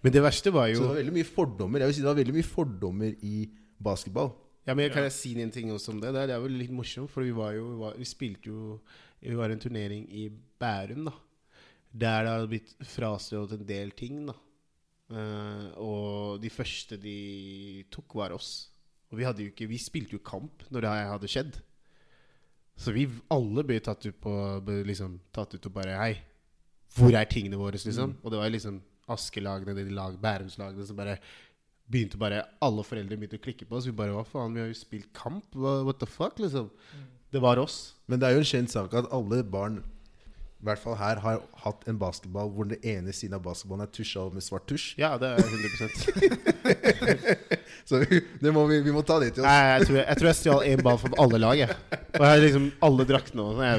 Men 0.01 0.15
det 0.15 0.25
verste 0.25 0.49
var 0.53 0.71
Så 0.71 0.73
jo 0.73 0.81
det 0.81 0.89
var 0.89 0.99
veldig 1.03 1.13
mye 1.13 1.29
fordommer 1.29 1.83
Jeg 1.83 1.91
vil 1.91 1.93
si 1.93 2.01
det 2.01 2.09
var 2.09 2.17
veldig 2.17 2.33
mye 2.39 2.47
fordommer 2.49 3.11
i 3.21 3.35
basketball. 3.77 4.31
Ja, 4.67 4.75
men 4.75 4.91
Kan 4.91 5.07
jeg 5.07 5.15
si 5.15 5.31
en 5.39 5.53
ting 5.53 5.71
også 5.71 5.93
om 5.93 6.01
det? 6.03 6.11
Det 6.13 6.25
er, 6.27 6.41
vel 6.43 6.57
litt 6.59 6.73
morsomt, 6.75 7.11
for 7.11 7.23
vi 7.23 7.35
var 7.35 7.55
jo 7.55 7.69
Vi, 7.71 7.77
var, 7.79 7.95
vi 7.97 8.07
spilte 8.07 8.51
jo 8.51 8.79
Vi 9.23 9.37
var 9.37 9.53
en 9.53 9.63
turnering 9.63 10.03
i 10.11 10.27
Bærum, 10.59 11.07
da. 11.07 11.13
Der 11.97 12.25
det 12.25 12.33
hadde 12.33 12.49
blitt 12.51 12.73
frastjålet 12.85 13.55
en 13.55 13.67
del 13.69 13.93
ting, 13.97 14.25
da. 14.27 14.35
Uh, 15.07 15.67
og 15.79 16.41
de 16.43 16.49
første 16.51 16.97
de 16.99 17.85
tok, 17.93 18.17
var 18.19 18.35
oss. 18.35 18.67
Og 19.07 19.21
vi 19.21 19.23
hadde 19.23 19.45
jo 19.45 19.53
ikke 19.53 19.69
Vi 19.71 19.79
spilte 19.79 20.17
jo 20.17 20.25
kamp 20.25 20.65
når 20.69 20.83
det 20.83 20.91
hadde 21.13 21.31
skjedd. 21.31 21.59
Så 22.77 22.93
vi 22.93 23.07
alle 23.33 23.63
ble 23.65 23.79
tatt 23.81 24.05
ut 24.05 24.19
på 24.21 24.33
ble 24.65 24.83
liksom 24.85 25.17
tatt 25.33 25.55
ut 25.55 25.69
og 25.69 25.73
bare 25.79 25.95
Hei, 25.97 26.13
hvor 26.97 27.15
er 27.15 27.29
tingene 27.29 27.57
våre, 27.57 27.79
liksom? 27.79 28.19
Og 28.21 28.33
det 28.33 28.41
var 28.41 28.53
liksom 28.53 28.81
Askelagene, 29.07 29.73
de 29.77 29.95
lag, 29.95 30.17
Bærumslagene 30.19 30.85
som 30.85 30.97
bare 30.99 31.15
begynte 31.91 32.19
bare 32.19 32.43
Alle 32.63 32.83
foreldre 32.85 33.17
begynte 33.17 33.39
å 33.39 33.43
klikke 33.43 33.65
på 33.67 33.75
oss. 33.79 33.87
Vi 33.87 33.95
bare 33.95 34.15
Hva 34.15 34.25
faen, 34.27 34.55
vi 34.55 34.61
har 34.63 34.69
jo 34.71 34.77
spilt 34.77 35.11
kamp. 35.15 35.45
What 35.55 35.99
the 36.01 36.09
fuck, 36.09 36.39
liksom? 36.39 36.71
Det 37.31 37.39
var 37.43 37.57
oss. 37.59 37.95
Men 38.07 38.21
det 38.21 38.27
er 38.27 38.33
jo 38.37 38.43
en 38.43 38.51
kjent 38.55 38.71
sak 38.71 38.93
at 38.95 39.11
alle 39.11 39.43
barn 39.43 39.83
i 40.57 40.65
hvert 40.65 40.81
fall 40.81 40.95
her 40.97 41.19
har 41.21 41.43
hatt 41.61 41.83
en 41.85 41.99
basketball 42.01 42.49
hvor 42.49 42.65
den 42.65 42.81
ene 42.81 43.13
siden 43.13 43.37
av 43.37 43.43
basketballen 43.45 43.85
er 43.85 43.93
tusja 43.93 44.25
med 44.33 44.41
svart 44.41 44.65
tusj. 44.65 44.97
Ja, 44.97 45.13
det 45.21 45.29
er 45.29 45.37
100% 45.45 47.61
Så 47.87 48.01
vi, 48.01 48.25
det 48.41 48.51
må 48.55 48.65
vi, 48.67 48.81
vi 48.81 48.91
må 48.95 49.01
ta 49.05 49.19
det 49.21 49.33
til 49.35 49.43
oss. 49.43 49.47
Nei, 49.47 49.75
jeg 49.75 49.85
tror 49.85 49.97
jeg, 49.99 50.05
jeg, 50.07 50.17
tror 50.17 50.27
jeg 50.27 50.35
stjal 50.39 50.61
én 50.71 50.81
ball 50.87 50.97
fra 51.03 51.11
alle 51.23 51.37
lag, 51.43 51.55
jeg. 51.61 51.69
Og 51.93 52.25
jeg 52.25 52.31
har 52.31 52.41
liksom 52.41 52.65
alle 52.89 53.03
draktene 53.11 53.41
og 53.45 53.49
sånn. 53.53 53.67
Jeg, 53.67 53.77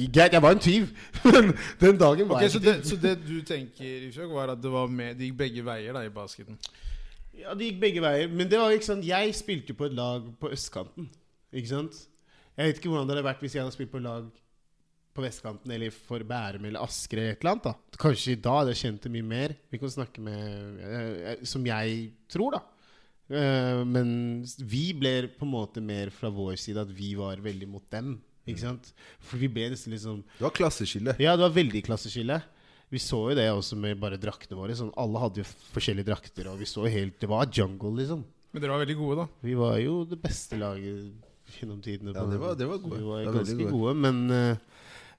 jeg, 0.00 0.32
jeg 0.32 0.42
var 0.46 0.52
en 0.56 0.64
tyv, 0.64 0.84
men 1.28 1.44
den 1.84 1.96
dagen 2.00 2.24
var 2.32 2.40
Ok, 2.40 2.44
jeg 2.46 2.54
så 2.56 2.60
det, 2.64 2.74
så 2.88 2.96
det 3.04 3.14
du 3.26 3.36
tenker, 3.44 4.08
Ifjok, 4.08 4.32
var 4.32 4.48
at 4.56 4.60
det, 4.64 4.72
var 4.72 4.88
med, 4.88 5.20
de 5.20 5.28
gikk 5.28 5.36
begge 5.44 5.60
veier 5.68 5.92
da 5.92 6.00
i 6.08 6.14
basketen? 6.14 6.56
Ja, 7.40 7.54
det 7.58 7.70
gikk 7.70 7.82
begge 7.82 8.02
veier. 8.04 8.30
Men 8.30 8.48
det 8.50 8.60
var 8.60 8.72
jo 8.72 8.78
ikke 8.78 8.90
sånn 8.92 9.04
Jeg 9.06 9.34
spilte 9.36 9.74
jo 9.74 9.78
på 9.78 9.88
et 9.88 9.96
lag 9.96 10.26
på 10.40 10.50
østkanten. 10.54 11.10
Ikke 11.54 11.70
sant? 11.70 12.00
Jeg 12.54 12.70
vet 12.70 12.80
ikke 12.80 12.90
hvordan 12.92 13.08
det 13.08 13.16
hadde 13.16 13.26
vært 13.26 13.42
hvis 13.42 13.56
jeg 13.56 13.64
hadde 13.64 13.74
spilt 13.74 13.92
på 13.92 14.02
lag 14.02 14.26
på 15.14 15.22
vestkanten 15.22 15.70
eller 15.70 15.94
for 15.94 16.22
Bærum 16.26 16.66
eller 16.66 16.82
Asker 16.82 17.20
eller 17.20 17.34
et 17.34 17.42
eller 17.42 17.54
annet. 17.54 17.66
da 17.66 18.02
Kanskje 18.02 18.34
da 18.42 18.54
hadde 18.58 18.74
jeg 18.74 18.80
kjent 18.82 19.06
det 19.06 19.12
mye 19.14 19.26
mer. 19.30 19.54
Vi 19.70 19.80
kan 19.82 19.92
snakke 19.94 20.22
med 20.22 20.80
eh, 20.82 21.18
eh, 21.32 21.44
Som 21.46 21.66
jeg 21.68 22.08
tror, 22.30 22.56
da. 22.56 22.62
Eh, 23.30 23.82
men 23.86 24.08
vi 24.58 24.88
ble 24.98 25.14
på 25.38 25.46
en 25.46 25.54
måte 25.54 25.82
mer 25.84 26.10
fra 26.14 26.30
vår 26.34 26.56
side 26.60 26.82
at 26.82 26.90
vi 26.94 27.14
var 27.18 27.42
veldig 27.44 27.70
mot 27.70 27.86
dem. 27.94 28.16
Ikke 28.44 28.60
sant? 28.60 28.90
For 29.24 29.40
vi 29.40 29.48
ble 29.48 29.70
nesten 29.72 29.94
liksom 29.94 30.20
Det 30.34 30.44
var 30.44 30.54
klasseskille. 30.56 31.14
Ja, 31.22 31.36
det 31.38 31.46
var 31.46 31.54
veldig 31.56 31.84
klasseskille. 31.86 32.42
Vi 32.94 33.00
så 33.02 33.18
jo 33.32 33.34
det 33.34 33.48
også 33.50 33.76
med 33.80 33.98
bare 34.00 34.18
draktene 34.22 34.56
våre. 34.60 34.76
Sånn, 34.78 34.92
alle 35.00 35.18
hadde 35.22 35.42
jo 35.42 35.46
forskjellige 35.74 36.06
drakter, 36.12 36.46
og 36.52 36.60
vi 36.62 36.68
så 36.70 36.86
helt 36.86 37.18
Det 37.20 37.28
var 37.30 37.48
jungle, 37.50 37.90
liksom. 37.98 38.22
Men 38.54 38.62
dere 38.62 38.70
var 38.76 38.84
veldig 38.84 38.96
gode, 39.00 39.16
da. 39.24 39.26
Vi 39.42 39.54
var 39.58 39.78
jo 39.82 39.94
det 40.06 40.20
beste 40.22 40.54
laget 40.60 41.10
gjennom 41.58 41.80
tidene. 41.82 42.14
Ja, 42.14 42.22
det 42.30 42.38
var- 42.38 42.54
det 42.54 42.68
var 42.70 42.78
gode. 42.78 42.98
Vi 43.00 43.08
var 43.08 43.18
Det 43.24 43.26
var 43.26 43.34
ganske 43.40 43.56
veldig 43.56 43.70
gode, 43.72 43.94
men, 43.96 44.30
eh, 44.30 44.56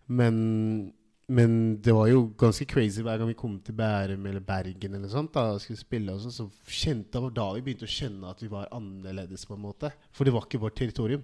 men 0.07 0.93
Men 1.27 1.81
det 1.81 1.91
var 1.91 2.05
jo 2.05 2.27
ganske 2.37 2.67
crazy 2.69 3.01
hver 3.01 3.17
gang 3.17 3.27
vi 3.27 3.33
kom 3.33 3.59
til 3.59 3.73
Bærum 3.73 4.27
eller 4.29 4.39
Bergen 4.45 4.93
eller 4.93 5.07
sånt 5.09 5.33
da 5.33 5.53
og 5.55 5.59
skulle 5.59 5.79
spille. 5.79 6.13
Og 6.13 6.19
sånt, 6.21 6.35
så 6.37 6.45
kjente 6.69 7.09
det 7.13 7.21
var 7.23 7.31
da 7.31 7.53
vi 7.55 7.61
begynte 7.65 7.87
å 7.87 7.89
kjenne 7.89 8.29
at 8.29 8.39
vi 8.43 8.47
var 8.47 8.67
annerledes, 8.71 9.43
på 9.49 9.55
en 9.55 9.63
måte. 9.63 9.89
For 10.13 10.23
det 10.23 10.31
var 10.35 10.41
ikke 10.45 10.59
vårt 10.61 10.75
territorium. 10.75 11.23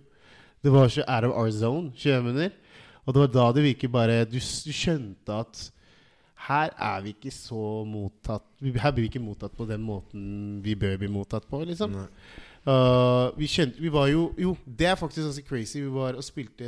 Det 0.64 0.72
var 0.72 0.88
så 0.90 1.04
out 1.08 1.24
of 1.30 1.38
our 1.38 1.52
zone. 1.52 1.92
skjønner? 1.94 2.52
Og 3.06 3.14
det 3.14 3.20
var 3.22 3.28
da 3.28 3.52
det 3.52 3.64
virket 3.78 3.92
bare 3.92 4.26
Du, 4.26 4.40
du 4.40 4.74
skjønte 4.74 5.30
at 5.30 5.72
her 6.48 6.72
er 6.74 7.04
vi 7.06 7.14
ikke 7.16 7.32
så 7.34 7.84
mottatt 7.88 8.46
Her 8.62 8.94
blir 8.96 9.06
vi 9.06 9.10
ikke 9.12 9.24
mottatt 9.24 9.54
på 9.58 9.68
den 9.70 9.84
måten 9.86 10.24
vi 10.66 10.76
bør 10.80 10.98
bli 11.02 11.10
mottatt 11.12 11.46
på, 11.50 11.62
liksom. 11.70 11.98
Uh, 12.62 13.34
vi 13.38 13.50
skjønte, 13.50 13.82
Vi 13.82 13.90
var 13.94 14.10
jo 14.12 14.30
Jo, 14.38 14.56
det 14.66 14.92
er 14.92 15.00
faktisk 15.00 15.26
ganske 15.26 15.48
crazy. 15.48 15.80
Vi 15.82 15.94
var 15.94 16.18
og 16.18 16.26
spilte 16.26 16.68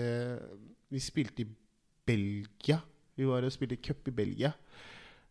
Vi 0.93 1.01
spilte 1.01 1.45
i 1.45 1.49
Belgia. 2.05 2.79
Vi 3.15 3.25
var 3.29 3.45
og 3.45 3.53
spilte 3.53 3.79
cup 3.81 4.09
i 4.09 4.15
Belgia. 4.15 4.51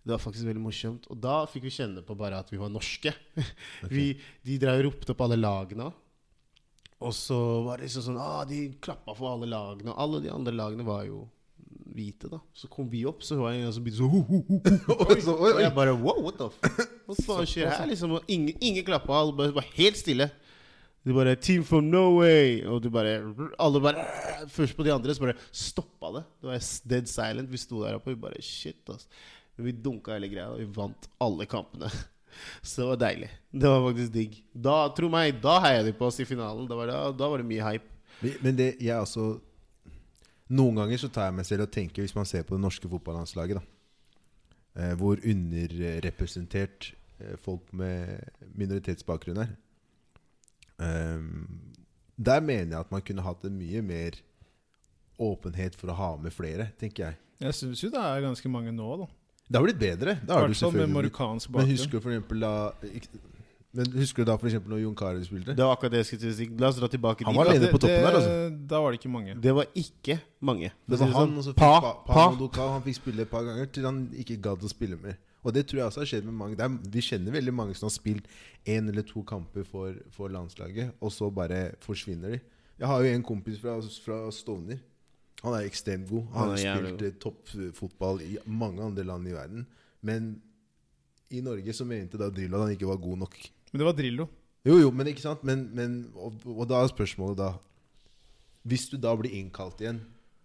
Det 0.02 0.10
var 0.10 0.22
faktisk 0.22 0.46
veldig 0.48 0.62
morsomt. 0.62 1.06
Og 1.12 1.18
da 1.22 1.42
fikk 1.50 1.66
vi 1.68 1.74
kjenne 1.74 2.02
på 2.06 2.16
bare 2.18 2.40
at 2.42 2.48
vi 2.50 2.58
var 2.58 2.70
norske. 2.72 3.12
vi, 3.92 4.12
de 4.42 4.56
drev 4.58 4.80
og 4.80 4.86
ropte 4.88 5.14
opp 5.14 5.22
alle 5.26 5.38
lagene. 5.38 5.90
Og 7.02 7.14
så 7.14 7.38
var 7.66 7.78
det 7.78 7.88
liksom 7.88 8.06
sånn 8.06 8.18
ah, 8.22 8.42
De 8.48 8.64
klappa 8.82 9.14
for 9.18 9.34
alle 9.34 9.50
lagene. 9.50 9.92
Og 9.92 10.02
alle 10.06 10.22
de 10.24 10.32
andre 10.32 10.54
lagene 10.56 10.86
var 10.86 11.04
jo 11.06 11.26
hvite, 11.94 12.28
da. 12.30 12.38
Så 12.56 12.68
kom 12.72 12.88
vi 12.92 13.04
opp, 13.08 13.22
så 13.24 13.36
var 13.40 13.52
det 13.52 13.62
en 13.64 13.72
som 13.72 13.84
begynte 13.84 14.00
sånn 14.02 14.12
ho, 14.12 14.20
ho, 14.28 14.40
ho, 14.48 14.58
ho. 14.58 15.16
Så- 15.20 15.36
oi, 15.42 15.48
Og 15.50 15.56
oi. 15.56 15.62
jeg 15.62 15.74
bare 15.76 15.94
wow, 15.96 16.20
what 16.24 16.38
the 16.38 16.48
fuck? 16.50 16.86
Hva 17.08 17.16
faen 17.26 17.46
skjer 17.50 17.70
her? 17.72 17.86
Liksom, 17.90 18.14
og 18.18 18.28
ingen, 18.32 18.54
ingen 18.60 18.84
klappa. 18.86 19.12
Alle 19.18 19.34
bare 19.36 19.54
var 19.56 19.66
helt 19.76 19.96
stille. 20.00 20.30
Du 21.04 21.10
bare 21.16 21.34
'Team 21.34 21.64
from 21.66 21.88
Norway', 21.90 22.62
og 22.70 22.80
du 22.82 22.88
bare 22.88 23.16
Alle 23.58 23.80
bare 23.82 24.04
Først 24.56 24.76
på 24.76 24.84
de 24.86 24.92
andre, 24.94 25.14
så 25.14 25.24
bare 25.24 25.34
stoppa 25.50 26.12
det. 26.14 26.24
Det 26.40 26.46
var 26.52 26.62
dead 26.88 27.08
silent. 27.10 27.50
Vi 27.50 27.58
sto 27.58 27.82
der 27.82 27.96
oppe 27.98 28.12
og 28.12 28.16
vi 28.16 28.20
bare 28.22 28.40
Shit, 28.42 28.86
ass. 28.88 29.08
Men 29.56 29.66
vi 29.66 29.72
dunka 29.72 30.14
hele 30.14 30.28
greia, 30.30 30.46
og 30.52 30.60
vi 30.62 30.64
vant 30.76 31.08
alle 31.20 31.44
kampene. 31.50 31.90
Så 32.62 32.80
det 32.80 32.86
var 32.88 33.00
deilig. 33.02 33.28
Det 33.52 33.68
var 33.68 33.82
faktisk 33.90 34.12
digg. 34.14 34.38
Da, 34.54 34.76
tro 34.96 35.10
meg, 35.12 35.40
da 35.42 35.58
heia 35.60 35.82
de 35.84 35.92
på 35.92 36.06
oss 36.06 36.20
i 36.22 36.24
finalen. 36.24 36.64
Da 36.70 36.78
var 36.78 36.86
det, 36.88 37.00
da 37.18 37.28
var 37.28 37.42
det 37.42 37.48
mye 37.50 37.66
hype. 37.66 37.90
Men- 38.22 38.38
Men 38.46 38.56
det 38.56 38.68
jeg 38.80 38.96
også 38.96 39.40
Noen 40.52 40.76
ganger 40.76 41.00
så 41.00 41.08
tar 41.12 41.30
jeg 41.30 41.36
meg 41.38 41.48
selv 41.48 41.66
og 41.66 41.72
tenker, 41.72 42.04
hvis 42.04 42.16
man 42.16 42.28
ser 42.28 42.44
på 42.44 42.56
det 42.56 42.64
norske 42.64 42.88
fotballandslaget, 42.90 43.60
da 43.60 44.82
eh, 44.82 44.94
Hvor 45.00 45.20
underrepresentert 45.20 46.92
eh, 47.20 47.36
folk 47.40 47.72
med 47.72 48.20
minoritetsbakgrunn 48.58 49.44
er. 49.46 49.54
Ehm, 50.82 51.46
der 52.16 52.44
mener 52.44 52.76
jeg 52.76 52.84
at 52.84 52.92
man 52.92 53.04
kunne 53.06 53.24
hatt 53.24 53.44
en 53.48 53.56
mye 53.58 53.82
mer 53.86 54.18
åpenhet 55.22 55.76
for 55.78 55.92
å 55.92 55.96
ha 55.96 56.12
med 56.20 56.34
flere, 56.34 56.70
tenker 56.80 57.06
jeg. 57.06 57.20
Jeg 57.42 57.58
syns 57.58 57.82
jo 57.82 57.90
det 57.92 58.00
er 58.00 58.24
ganske 58.24 58.50
mange 58.52 58.72
nå, 58.74 58.88
da. 59.02 59.08
Det 59.52 59.58
har 59.58 59.66
blitt 59.66 59.80
bedre. 59.80 60.14
Det 60.22 60.32
har 60.32 60.48
du 60.48 60.54
selvfølgelig. 60.54 60.92
med. 60.94 61.50
Men 61.58 61.68
husker 61.68 61.98
du 61.98 62.00
for 62.00 62.12
eksempel 62.14 62.44
da 62.44 62.52
Men 63.72 63.88
husker 63.96 64.20
du 64.20 64.28
da 64.28 64.36
for 64.36 64.50
eksempel 64.50 64.74
når 64.74 64.82
Jon 64.82 64.96
Carew 64.96 65.22
spilte? 65.24 65.54
Det 65.56 65.64
var 65.64 65.72
akkurat 65.72 65.94
det 65.94 66.02
jeg 66.02 66.08
skulle 66.10 66.32
si. 66.36 66.46
La 66.60 66.68
oss 66.68 66.76
dra 66.76 66.88
tilbake 66.92 67.24
Han 67.24 67.36
var 67.38 67.48
alene 67.48 67.70
på 67.72 67.80
toppen 67.80 67.94
det, 67.96 68.04
der, 68.04 68.16
altså. 68.18 68.34
Da 68.68 68.80
var 68.84 68.92
det 68.92 69.00
ikke 69.00 69.12
mange. 69.12 69.36
Det 69.46 69.54
var 69.56 69.68
ikke 69.80 70.16
mange. 70.44 70.72
Det 70.84 70.98
var 71.00 71.08
han, 71.08 71.14
sånn, 71.16 71.38
og 71.40 71.46
så 71.46 71.54
fikk 71.54 71.62
Pa, 71.62 71.70
pa, 71.80 71.92
Pa. 72.10 72.48
pa 72.58 72.66
Han 72.74 72.84
fikk 72.84 72.98
spille 72.98 73.24
et 73.24 73.32
par 73.32 73.46
ganger 73.48 73.70
til 73.72 73.88
han 73.88 74.02
ikke 74.12 74.36
gadd 74.44 74.66
å 74.68 74.72
spille 74.72 74.98
mer. 75.00 75.16
Og 75.42 75.56
det 75.56 75.64
tror 75.66 75.80
jeg 75.80 75.86
også 75.88 76.02
har 76.04 76.10
skjedd 76.12 76.28
med 76.28 76.36
mange. 76.38 76.58
Det 76.60 76.66
er, 76.66 76.76
vi 76.94 77.02
kjenner 77.02 77.34
veldig 77.34 77.54
mange 77.62 77.78
som 77.78 77.88
har 77.88 77.94
spilt 77.96 78.28
én 78.68 78.92
eller 78.92 79.06
to 79.08 79.24
kamper 79.26 79.64
for, 79.66 79.96
for 80.14 80.30
landslaget, 80.30 80.92
og 81.00 81.10
så 81.14 81.30
bare 81.34 81.64
forsvinner 81.82 82.36
de. 82.36 82.42
Jeg 82.78 82.90
har 82.92 83.02
jo 83.02 83.16
en 83.16 83.24
kompis 83.26 83.58
fra, 83.62 83.78
fra 84.04 84.20
Stovner. 84.34 84.78
Han 85.42 85.56
er 85.56 85.66
ekstremt 85.66 86.06
god. 86.12 86.28
Han 86.36 86.38
Han 86.42 86.52
har 86.52 86.62
spilt 86.62 87.02
eh, 87.08 87.16
toppfotball 87.24 88.22
i 88.22 88.36
mange 88.46 88.84
andre 88.84 89.04
land 89.08 89.26
i 89.28 89.34
verden. 89.34 89.66
Men 90.02 90.30
i 91.32 91.40
Norge 91.40 91.72
så 91.74 91.88
mente 91.88 92.20
da 92.20 92.28
Drillo 92.30 92.60
at 92.60 92.68
han 92.68 92.76
ikke 92.76 92.90
var 92.90 93.00
god 93.02 93.24
nok. 93.24 93.36
Men 93.72 93.78
det 93.82 93.86
var 93.88 93.96
Drillo. 93.98 94.28
Jo, 94.68 94.76
jo, 94.78 94.90
men 94.94 95.08
ikke 95.10 95.24
sant? 95.24 95.42
Men, 95.42 95.64
men, 95.74 95.94
og, 96.14 96.36
og 96.46 96.66
da 96.70 96.82
er 96.84 96.90
spørsmålet 96.92 97.36
da 97.40 97.48
Hvis 98.68 98.84
du 98.92 98.96
da 99.00 99.14
blir 99.18 99.32
innkalt 99.34 99.80
igjen, 99.82 99.98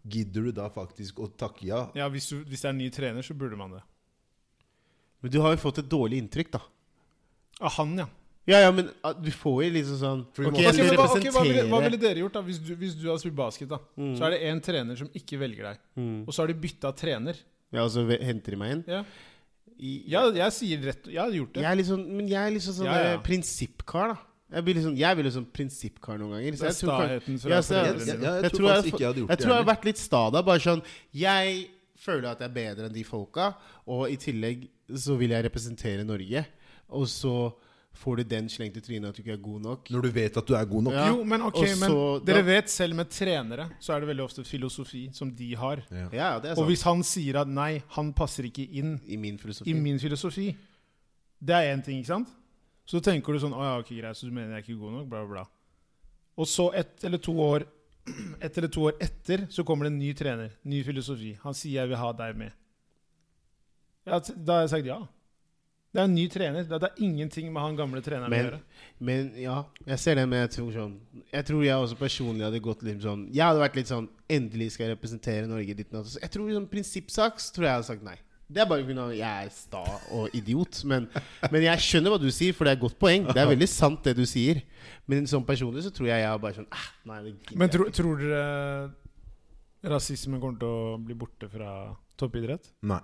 gidder 0.10 0.48
du 0.48 0.52
da 0.58 0.70
faktisk 0.74 1.20
å 1.22 1.28
takke 1.38 1.68
ja? 1.68 1.84
Ja, 1.94 2.08
hvis, 2.10 2.30
du, 2.32 2.40
hvis 2.48 2.64
det 2.64 2.70
er 2.72 2.74
en 2.74 2.80
ny 2.82 2.88
trener, 2.90 3.22
så 3.22 3.36
burde 3.38 3.60
man 3.60 3.76
det. 3.76 3.84
Men 5.22 5.34
du 5.34 5.38
har 5.44 5.54
jo 5.54 5.60
fått 5.62 5.84
et 5.84 5.90
dårlig 5.92 6.18
inntrykk, 6.24 6.50
da. 6.56 6.62
Av 7.62 7.74
han, 7.78 7.94
ja. 8.00 8.08
Ja, 8.48 8.62
ja, 8.64 8.72
men 8.72 8.88
ah, 9.04 9.12
du 9.12 9.28
får 9.36 9.58
jo 9.66 9.70
liksom 9.76 9.98
sånn 10.00 10.22
Ok, 10.24 10.38
man- 10.40 10.56
jeg 10.56 10.70
Ok, 10.70 10.76
skal 10.78 10.86
men 10.88 10.96
hva, 11.02 11.08
okay, 11.18 11.32
hva, 11.36 11.42
ville, 11.44 11.64
hva 11.68 11.80
ville 11.84 11.98
dere 12.00 12.22
gjort 12.24 12.38
da 12.38 12.42
hvis 12.48 12.60
du, 12.64 12.70
hvis 12.80 12.94
du 12.96 13.10
hadde 13.10 13.20
spilt 13.20 13.36
basket? 13.36 13.68
da 13.74 13.80
Mm. 14.00 14.14
Så 14.16 14.24
er 14.24 14.30
det 14.32 14.42
én 14.48 14.62
trener 14.64 14.96
som 14.96 15.10
ikke 15.14 15.38
velger 15.42 15.64
deg, 15.74 15.80
Mm. 16.00 16.24
og 16.26 16.32
så 16.34 16.42
har 16.42 16.48
de 16.48 16.54
bytta 16.64 16.94
trener. 16.96 17.36
Ja, 17.74 17.84
og 17.84 17.92
så 17.92 18.06
henter 18.08 18.52
de 18.52 18.58
meg 18.62 18.72
inn? 18.72 18.84
Ja, 18.88 19.04
I, 19.80 19.92
ja 20.10 20.24
jeg 20.34 20.54
sier 20.56 20.80
rett 20.88 21.06
Jeg 21.06 21.20
har 21.22 21.30
gjort 21.32 21.54
det. 21.54 21.62
Jeg 21.62 21.80
er 21.80 21.84
sånn, 21.86 22.06
men 22.18 22.28
jeg 22.32 22.40
er 22.42 22.54
liksom 22.56 22.74
sånn, 22.80 22.86
Ja, 22.90 23.12
ja. 23.12 23.18
prinsippkar, 23.22 24.14
da. 24.16 24.18
Jeg 24.58 24.64
blir 24.64 24.78
sånn, 24.82 24.96
jeg 24.98 25.18
blir 25.20 25.32
sånn 25.36 25.46
prinsippkar 25.54 26.18
noen 26.22 26.32
ganger. 26.38 26.56
Så 26.56 26.64
det 26.64 26.68
er 26.68 26.72
jeg 26.72 26.80
tror, 26.80 26.98
staheten 26.98 27.40
fra 27.42 27.50
jeg- 27.50 27.68
Jeg, 27.68 28.08
jeg, 28.08 28.08
jeg, 28.08 28.44
Jeg 28.48 28.52
tror 28.54 28.68
faktisk 28.72 28.88
ikke 28.94 29.00
jeg 29.04 29.08
hadde 29.12 29.20
gjort 29.22 29.30
jeg 29.30 29.38
tror 29.44 29.52
jeg 29.54 29.64
har 29.66 29.76
vært 29.76 29.86
litt 29.86 29.98
sta 29.98 30.22
da. 30.32 30.42
Bare 30.42 30.60
sånn 30.60 30.84
Jeg 31.14 31.68
føler 31.98 32.28
at 32.32 32.40
jeg 32.40 32.50
er 32.50 32.54
bedre 32.54 32.86
enn 32.88 32.94
de 32.94 33.04
folka, 33.04 33.56
og 33.88 34.10
i 34.10 34.16
tillegg 34.16 34.68
så 34.96 35.18
vil 35.18 35.30
jeg 35.36 35.44
representere 35.44 36.06
Norge. 36.06 36.46
Og 36.90 37.06
så 37.12 37.54
får 37.98 38.20
du 38.20 38.24
den 38.30 38.48
slengt 38.50 38.78
i 38.78 38.82
trynet 38.86 39.10
at 39.10 39.18
du 39.18 39.22
ikke 39.24 39.34
er 39.36 39.42
god 39.44 39.62
nok. 39.66 39.90
Når 39.94 40.06
du 40.06 40.10
vet 40.16 40.38
at 40.38 40.48
du 40.48 40.54
er 40.58 40.66
god 40.70 40.84
nok. 40.88 40.94
Ja. 40.94 41.08
Jo, 41.12 41.24
men 41.28 41.42
ok, 41.48 41.58
og 41.58 41.80
men 41.82 41.96
dere 42.28 42.42
da- 42.44 42.48
vet 42.48 42.70
selv 42.70 42.96
med 43.00 43.10
trenere 43.10 43.66
så 43.84 43.94
er 43.96 44.00
det 44.04 44.10
veldig 44.12 44.24
ofte 44.26 44.44
filosofi 44.48 45.04
som 45.14 45.32
de 45.36 45.50
har. 45.56 45.82
Ja. 45.92 46.08
Ja, 46.14 46.30
det 46.40 46.52
er 46.52 46.62
Og 46.62 46.68
hvis 46.70 46.84
han 46.88 47.04
sier 47.04 47.42
at 47.42 47.48
nei, 47.52 47.82
han 47.98 48.14
passer 48.14 48.44
ikke 48.50 48.68
inn 48.72 49.00
I 49.08 49.18
min 49.18 49.38
filosofi. 49.38 49.70
i 49.70 49.74
min 49.74 50.00
filosofi, 50.00 50.56
det 51.44 51.56
er 51.56 51.74
én 51.76 51.84
ting, 51.84 52.00
ikke 52.02 52.14
sant? 52.14 52.30
Så 52.88 53.02
tenker 53.04 53.34
du 53.34 53.40
sånn 53.40 53.54
Å 53.54 53.64
ja, 53.66 53.74
ok, 53.82 53.90
greit, 54.00 54.16
så 54.16 54.26
du 54.30 54.32
mener 54.32 54.56
jeg 54.56 54.64
er 54.64 54.66
ikke 54.68 54.80
god 54.80 54.92
nok? 55.00 55.10
Bla, 55.10 55.26
bla, 55.26 55.34
bla. 55.42 55.46
Og 56.38 56.46
så 56.48 56.70
ett 56.74 57.04
eller 57.04 57.18
to 57.18 57.34
år 57.42 57.66
Ett 58.42 58.58
eller 58.58 58.70
to 58.72 58.86
år 58.88 58.94
etter 59.04 59.48
så 59.52 59.66
kommer 59.68 59.84
det 59.86 59.92
en 59.92 60.00
ny 60.00 60.14
trener, 60.16 60.54
ny 60.64 60.84
filosofi. 60.84 61.34
Han 61.44 61.54
sier 61.54 61.82
'jeg 61.82 61.90
vil 61.90 61.98
ha 61.98 62.12
deg 62.14 62.36
med'. 62.38 62.54
Ja, 64.08 64.20
da 64.20 64.54
har 64.54 64.62
jeg 64.62 64.70
sagt 64.70 64.86
ja. 64.86 65.00
Det 65.98 66.04
er 66.04 66.10
en 66.12 66.14
ny 66.14 66.28
trener. 66.30 66.66
Det 66.70 66.78
er 66.86 67.00
ingenting 67.02 67.48
med 67.50 67.64
han 67.64 67.78
gamle 67.80 68.04
treneren 68.06 68.30
Men- 68.30 68.46
å 68.46 68.50
gjøre. 68.52 68.60
Men 69.00 69.32
ja, 69.42 69.56
jeg 69.88 70.00
ser 70.00 70.16
det, 70.20 70.26
men 70.30 70.44
jeg 70.44 70.52
tror 70.58 70.70
sånn 70.76 70.94
Jeg 71.34 71.46
tror 71.46 71.64
jeg 71.66 71.74
også 71.74 71.98
personlig 71.98 72.46
hadde 72.46 72.62
gått 72.62 72.84
litt 72.86 73.02
sånn 73.02 73.28
Jeg 73.34 73.46
hadde 73.46 73.62
vært 73.62 73.76
litt 73.78 73.90
sånn 73.90 74.08
Endelig 74.30 74.72
skal 74.74 74.88
jeg 74.88 74.96
representere 74.96 75.50
Norge 75.50 75.76
ditt 75.78 75.94
og 75.94 76.06
Jeg 76.06 76.30
tror 76.34 76.50
i 76.50 76.54
sånn 76.54 76.70
prinsippsaks 76.70 77.50
tror 77.54 77.66
jeg 77.66 77.74
hadde 77.74 77.90
sagt 77.90 78.06
nei. 78.06 78.16
Det 78.48 78.62
er 78.62 78.70
bare 78.70 78.86
pga. 78.86 79.08
jeg 79.18 79.48
er 79.48 79.50
sta 79.52 79.84
og 80.14 80.30
idiot. 80.34 80.84
Men, 80.86 81.10
men 81.52 81.66
jeg 81.66 81.84
skjønner 81.84 82.14
hva 82.14 82.22
du 82.22 82.30
sier, 82.32 82.54
for 82.54 82.64
det 82.64 82.72
er 82.72 82.78
et 82.78 82.86
godt 82.86 83.00
poeng. 83.02 83.26
Det 83.28 83.42
er 83.42 83.50
veldig 83.50 83.68
sant, 83.68 84.00
det 84.06 84.16
du 84.16 84.24
sier. 84.26 84.62
Men 85.06 85.28
sånn 85.28 85.44
personlig 85.46 85.84
så 85.84 85.92
tror 85.92 86.08
jeg 86.08 86.22
jeg 86.22 86.30
er 86.30 86.40
bare 86.46 86.62
sånn 86.62 86.70
ah, 86.72 86.88
Nei, 87.10 87.20
det 87.26 87.58
Men 87.60 87.74
tro, 87.74 87.90
tror 87.92 88.22
dere 88.22 89.92
rasismen 89.98 90.40
kommer 90.40 90.62
til 90.62 90.70
å 90.70 90.98
bli 91.02 91.18
borte 91.18 91.50
fra 91.52 91.74
toppidrett? 92.18 92.72
Nei. 92.88 93.02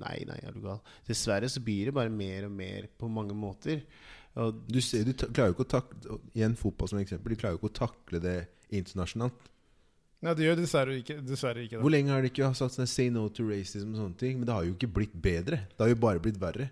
Nei, 0.00 0.16
nei, 0.28 0.38
er 0.46 0.56
du 0.56 0.62
gal. 0.64 0.80
Dessverre 1.08 1.50
så 1.52 1.62
blir 1.64 1.90
det 1.90 1.96
bare 1.96 2.12
mer 2.12 2.48
og 2.48 2.56
mer 2.56 2.88
på 2.98 3.10
mange 3.12 3.36
måter. 3.36 3.84
Og 4.40 4.60
Du, 4.70 4.80
ser, 4.80 5.04
du 5.04 5.12
klarer 5.12 5.50
jo 5.50 5.56
ikke 5.56 5.66
å 5.66 5.72
takle 5.74 6.18
Igjen 6.38 6.56
fotball 6.58 6.90
som 6.92 7.00
eksempel. 7.00 7.34
De 7.34 7.40
klarer 7.40 7.56
jo 7.56 7.62
ikke 7.62 7.72
å 7.72 7.78
takle 7.80 8.20
det 8.22 8.36
internasjonalt. 8.70 9.48
Nei, 10.20 10.34
det 10.36 10.44
gjør 10.44 10.58
dessverre 10.60 10.98
ikke, 11.00 11.16
dessverre 11.24 11.62
ikke 11.64 11.78
det. 11.78 11.82
Hvor 11.84 11.92
lenge 11.94 12.12
har 12.12 12.20
de 12.20 12.28
ikke 12.28 12.50
sagt 12.52 12.76
sånn 12.76 12.86
'say 12.86 13.08
no 13.08 13.28
to 13.32 13.46
racism' 13.48 13.94
og 13.94 14.02
sånne 14.02 14.18
ting? 14.20 14.36
Men 14.38 14.46
det 14.46 14.54
har 14.54 14.64
jo 14.68 14.74
ikke 14.76 14.92
blitt 14.98 15.16
bedre. 15.16 15.64
Det 15.72 15.80
har 15.80 15.88
jo 15.88 15.96
bare 15.96 16.20
blitt 16.20 16.38
verre. 16.40 16.68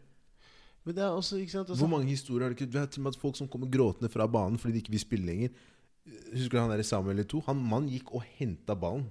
Men 0.84 0.94
det 0.94 1.02
er 1.04 1.12
også, 1.12 1.36
ikke 1.40 1.52
sant 1.52 1.68
altså, 1.68 1.80
Hvor 1.84 1.90
mange 1.90 2.08
historier 2.08 2.46
har 2.46 2.52
du 2.52 2.56
ikke 2.56 2.70
Vi 2.72 2.78
har 2.78 2.86
til 2.86 3.00
og 3.00 3.04
med 3.04 3.12
hatt 3.12 3.20
folk 3.20 3.36
som 3.36 3.48
kommer 3.48 3.68
gråtende 3.68 4.08
fra 4.08 4.26
banen 4.26 4.56
fordi 4.56 4.72
de 4.72 4.80
ikke 4.82 4.94
vil 4.94 5.00
spille 5.00 5.26
lenger. 5.26 5.50
Husker 6.32 6.56
du 6.56 6.60
han 6.60 6.70
der 6.70 6.82
Samuel 6.82 7.24
2? 7.24 7.40
Han 7.48 7.56
mann 7.56 7.88
gikk 7.88 8.12
og 8.14 8.22
henta 8.38 8.74
ballen 8.74 9.04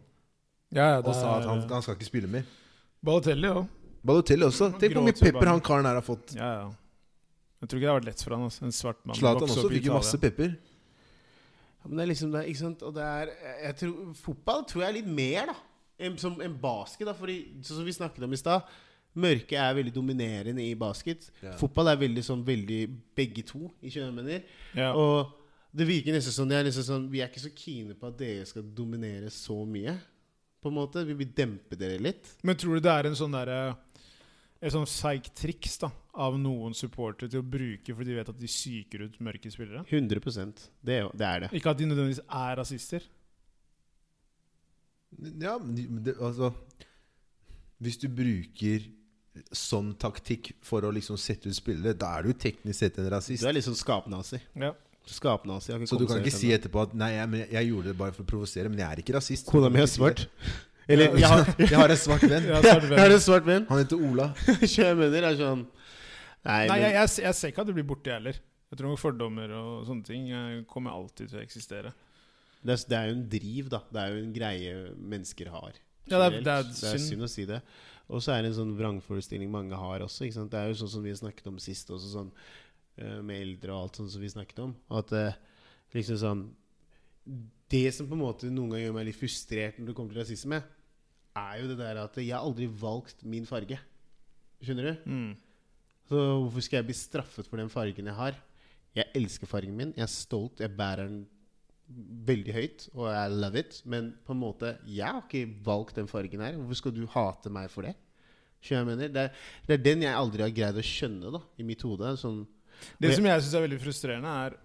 Ja, 0.73 0.97
ja, 0.97 1.01
og 1.01 1.13
sa 1.15 1.37
at 1.37 1.45
han, 1.47 1.61
han 1.69 1.81
skal 1.81 1.95
ikke 1.95 2.09
spille 2.09 2.27
mer. 2.27 2.43
Balotelli 3.05 3.47
òg. 3.47 3.67
Balotelli 4.07 4.47
også. 4.47 4.71
Han 4.71 4.81
Tenk 4.81 4.95
hvor 4.97 5.05
mye 5.07 5.17
pepper 5.17 5.39
bare. 5.41 5.53
han 5.55 5.63
karen 5.69 5.89
her 5.89 5.99
har 5.99 6.05
fått. 6.05 6.35
Ja, 6.37 6.49
ja. 6.61 6.67
Jeg 7.57 7.69
tror 7.69 7.79
ikke 7.79 7.85
det 7.87 7.91
har 7.91 7.99
vært 7.99 8.09
lett 8.11 8.23
for 8.23 8.35
han 8.35 8.47
altså. 8.47 8.65
En 8.67 8.75
svart 8.75 8.99
mann. 9.03 9.17
Zlatan 9.17 9.49
også 9.49 9.69
fikk 9.73 9.87
jo 9.89 9.95
masse 9.97 10.19
pepper. 10.21 10.51
Ja, 11.77 11.87
men 11.89 11.97
det 11.99 12.03
er 12.05 12.11
liksom 12.11 12.33
det, 12.35 12.43
ikke 12.51 12.61
sant? 12.61 12.83
Og 12.85 12.93
det 12.97 13.05
er 13.05 13.31
jeg 13.63 13.79
tror, 13.81 13.95
Fotball 14.19 14.65
tror 14.69 14.83
jeg 14.83 14.91
er 14.91 14.97
litt 14.99 15.09
mer 15.19 15.51
da 15.53 15.57
enn 16.07 16.17
som 16.21 16.35
en 16.43 16.57
basket. 16.61 17.07
da 17.09 17.15
Fordi, 17.17 17.37
sånn 17.65 17.81
som 17.81 17.87
vi 17.87 17.95
snakket 17.95 18.27
om 18.27 18.35
i 18.35 18.39
stad 18.39 18.75
Mørket 19.17 19.57
er 19.57 19.73
veldig 19.73 19.93
dominerende 19.95 20.61
i 20.61 20.75
basket. 20.77 21.31
Ja. 21.41 21.55
Fotball 21.57 21.89
er 21.89 21.97
veldig 21.97 22.21
sånn 22.21 22.43
veldig 22.45 22.81
begge 23.17 23.41
to, 23.49 23.63
i 23.81 23.89
kjønner. 23.89 24.43
Ja. 24.77 24.91
Og 24.93 25.31
det 25.73 25.87
virker 25.89 26.13
nesten 26.13 26.35
sånn, 26.35 26.51
det 26.51 26.59
er 26.59 26.67
nesten 26.67 26.85
sånn 26.85 27.07
Vi 27.09 27.23
er 27.23 27.31
ikke 27.31 27.41
så 27.47 27.49
kine 27.55 27.97
på 27.97 28.11
at 28.11 28.19
dere 28.19 28.45
skal 28.45 28.67
dominere 28.77 29.31
så 29.33 29.57
mye. 29.65 29.95
På 30.61 30.69
en 30.69 30.77
måte 30.77 31.01
Vi 31.07 31.17
vil 31.17 31.33
dempe 31.33 31.79
dere 31.79 31.97
litt. 31.97 32.29
Men 32.45 32.59
tror 32.61 32.77
du 32.77 32.85
det 32.85 32.93
er 32.93 33.09
en 33.09 33.17
sånn 33.17 33.33
derre 33.33 33.73
Et 34.61 34.73
sånn 34.73 34.87
seigt 34.89 35.35
triks 35.37 35.75
da 35.83 35.91
av 36.17 36.33
noen 36.41 36.73
supportere 36.73 37.29
til 37.29 37.43
å 37.43 37.45
bruke 37.45 37.93
fordi 37.93 38.09
de 38.09 38.15
vet 38.17 38.29
at 38.31 38.39
de 38.41 38.47
psyker 38.49 39.03
ut 39.05 39.19
mørke 39.21 39.51
spillere? 39.53 39.83
100 39.85 40.71
Det, 40.83 40.95
er 40.95 41.01
jo- 41.05 41.11
det 41.13 41.27
er 41.27 41.39
det. 41.45 41.49
Ikke 41.53 41.69
at 41.69 41.77
de 41.77 41.85
nødvendigvis 41.85 42.23
er 42.25 42.55
rasister. 42.57 43.01
Ja, 45.39 45.57
men 45.57 46.03
det, 46.03 46.15
altså 46.19 46.51
Hvis 47.81 47.97
du 48.01 48.07
bruker 48.09 48.83
sånn 49.53 49.91
taktikk 50.01 50.55
for 50.65 50.81
å 50.81 50.89
liksom 50.91 51.17
sette 51.21 51.45
ut 51.47 51.53
spillere, 51.55 51.93
da 51.93 52.15
er 52.17 52.23
du 52.23 52.33
teknisk 52.33 52.79
sett 52.79 52.97
en 52.97 53.07
rasist. 53.13 53.43
Du 53.43 53.47
er 53.47 53.53
liksom 53.53 53.75
skapnazi. 53.77 54.39
Ja. 54.57 54.71
Skapnazi 55.05 55.71
har 55.71 55.85
Så 55.85 55.99
du 55.99 56.07
kan 56.09 56.17
ikke 56.19 56.33
si 56.33 56.49
etterpå 56.51 56.81
at 56.81 56.95
Nei, 56.97 57.11
jeg, 57.13 57.51
jeg 57.53 57.69
gjorde 57.69 57.91
det 57.91 57.97
bare 57.99 58.15
for 58.15 58.25
å 58.25 58.27
provosere, 58.27 58.67
men 58.73 58.79
jeg 58.81 58.89
er 58.89 59.03
ikke 59.03 59.13
rasist. 59.15 59.45
Kona 59.45 59.69
mi 59.69 59.85
si 59.85 59.99
svart. 59.99 60.25
Eller 60.87 61.17
jeg 61.19 61.27
har, 61.27 61.49
Jeg 61.59 61.75
har 61.75 61.91
en 61.93 61.99
svart 62.05 62.23
venn. 62.31 62.45
Jeg 62.47 62.99
har 63.01 63.11
en 63.11 63.23
svart 63.23 63.45
venn. 63.47 63.65
Han 63.69 63.81
heter 63.81 64.03
Ola. 64.07 64.29
Kjømønner 64.75 65.25
er 65.31 65.39
sånn 65.39 65.65
Nei, 66.47 66.61
Nei, 66.69 66.77
men, 66.77 66.83
jeg, 66.85 66.93
jeg, 66.95 67.09
jeg 67.25 67.35
ser 67.35 67.51
ikke 67.51 67.63
at 67.65 67.67
det 67.67 67.73
blir 67.75 67.87
borte, 67.89 68.07
jeg 68.07 68.21
heller. 68.21 68.37
Jeg 68.71 68.79
tror 68.79 68.99
fordommer 69.01 69.51
og 69.57 69.81
sånne 69.87 70.05
ting 70.07 70.29
eh, 70.31 70.61
kommer 70.69 70.93
alltid 70.95 71.31
til 71.33 71.39
å 71.39 71.43
eksistere. 71.43 71.91
det, 72.61 72.71
er, 72.77 72.85
det 72.87 72.97
er 73.01 73.09
jo 73.09 73.15
en 73.17 73.25
driv, 73.33 73.67
da. 73.73 73.81
Det 73.91 73.99
er 74.03 74.13
jo 74.13 74.21
en 74.23 74.31
greie 74.35 74.75
mennesker 75.15 75.49
har. 75.51 75.75
Ja, 76.07 76.21
det 76.21 76.27
er- 76.27 76.37
det 76.45 76.53
er 76.53 76.69
det 76.69 76.91
er 76.93 77.01
synd. 77.03 77.25
å 77.25 77.29
si 77.31 77.43
det. 77.49 77.59
Og 78.07 78.23
så 78.23 78.31
er 78.37 78.45
det 78.45 78.53
en 78.53 78.57
sånn 78.61 78.71
vrangforestilling 78.79 79.51
mange 79.51 79.75
har 79.75 80.05
også. 80.05 80.23
Ikke 80.29 80.37
sant? 80.37 80.51
Det 80.53 80.61
er 80.61 80.71
jo 80.71 80.79
sånn 80.85 80.93
som 80.93 81.03
vi 81.03 81.11
snakket 81.19 81.49
om 81.51 81.57
sist, 81.59 81.91
også 81.91 82.13
sånn 82.13 82.31
eh, 83.01 83.17
med 83.19 83.41
eldre 83.43 83.73
og 83.75 83.81
alt 83.89 83.99
sånn 83.99 84.07
som 84.13 84.23
vi 84.23 84.31
snakket 84.31 84.63
om. 84.63 84.71
At 85.01 85.11
eh, 85.19 85.35
liksom 85.97 86.21
sånn 86.23 86.45
Det 87.67 87.89
som 87.91 88.07
på 88.07 88.15
en 88.15 88.23
måte 88.23 88.47
noen 88.47 88.71
ganger 88.71 88.85
gjør 88.85 88.95
meg 88.95 89.09
litt 89.09 89.19
frustrert 89.19 89.79
når 89.81 89.89
det 89.91 89.95
kommer 89.97 90.15
til 90.15 90.21
rasisme, 90.23 90.61
er 91.37 91.61
jo 91.61 91.69
det 91.71 91.77
der 91.79 92.01
at 92.03 92.17
jeg 92.21 92.33
har 92.33 92.45
aldri 92.45 92.67
valgt 92.81 93.23
min 93.27 93.45
farge. 93.49 93.79
Skjønner 94.63 94.89
du? 94.89 95.09
Mm. 95.09 95.31
Så 96.07 96.19
hvorfor 96.41 96.63
skal 96.63 96.79
jeg 96.81 96.87
bli 96.89 96.97
straffet 96.97 97.47
for 97.49 97.59
den 97.61 97.71
fargen 97.71 98.09
jeg 98.09 98.17
har? 98.17 98.37
Jeg 98.97 99.11
elsker 99.17 99.49
fargen 99.49 99.75
min. 99.77 99.93
Jeg 99.97 100.05
er 100.07 100.11
stolt. 100.11 100.61
Jeg 100.63 100.73
bærer 100.77 101.09
den 101.09 101.25
veldig 102.27 102.53
høyt, 102.55 102.85
og 102.95 103.07
jeg 103.13 103.35
love 103.37 103.61
it. 103.61 103.79
Men 103.85 104.11
på 104.25 104.35
en 104.35 104.41
måte, 104.41 104.73
jeg 104.87 105.07
har 105.07 105.23
ikke 105.23 105.45
valgt 105.65 105.99
den 105.99 106.09
fargen 106.11 106.43
her. 106.43 106.57
Hvorfor 106.59 106.81
skal 106.81 106.95
du 106.95 107.03
hate 107.13 107.51
meg 107.53 107.69
for 107.71 107.87
det? 107.87 107.93
Skjønner 108.63 108.83
jeg 108.83 108.89
mener? 108.89 109.11
Det 109.13 109.25
er, 109.27 109.43
det 109.67 109.75
er 109.77 109.83
den 109.85 110.05
jeg 110.07 110.17
aldri 110.17 110.43
har 110.43 110.55
greid 110.55 110.79
å 110.81 110.85
skjønne 110.85 111.33
da, 111.37 111.43
i 111.59 111.65
mitt 111.67 111.83
hode. 111.85 112.15
Sånn, 112.19 112.41
Det 112.97 113.13
som 113.15 113.27
jeg 113.29 113.43
syns 113.43 113.57
er 113.59 113.67
veldig 113.67 113.81
frustrerende, 113.83 114.33
er 114.47 114.57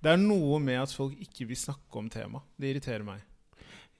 Det 0.00 0.12
er 0.14 0.20
noe 0.22 0.60
med 0.62 0.78
at 0.80 0.94
folk 0.96 1.18
ikke 1.20 1.48
vil 1.50 1.58
snakke 1.60 1.98
om 2.00 2.08
temaet. 2.08 2.46
Det 2.56 2.70
irriterer 2.70 3.04
meg. 3.04 3.24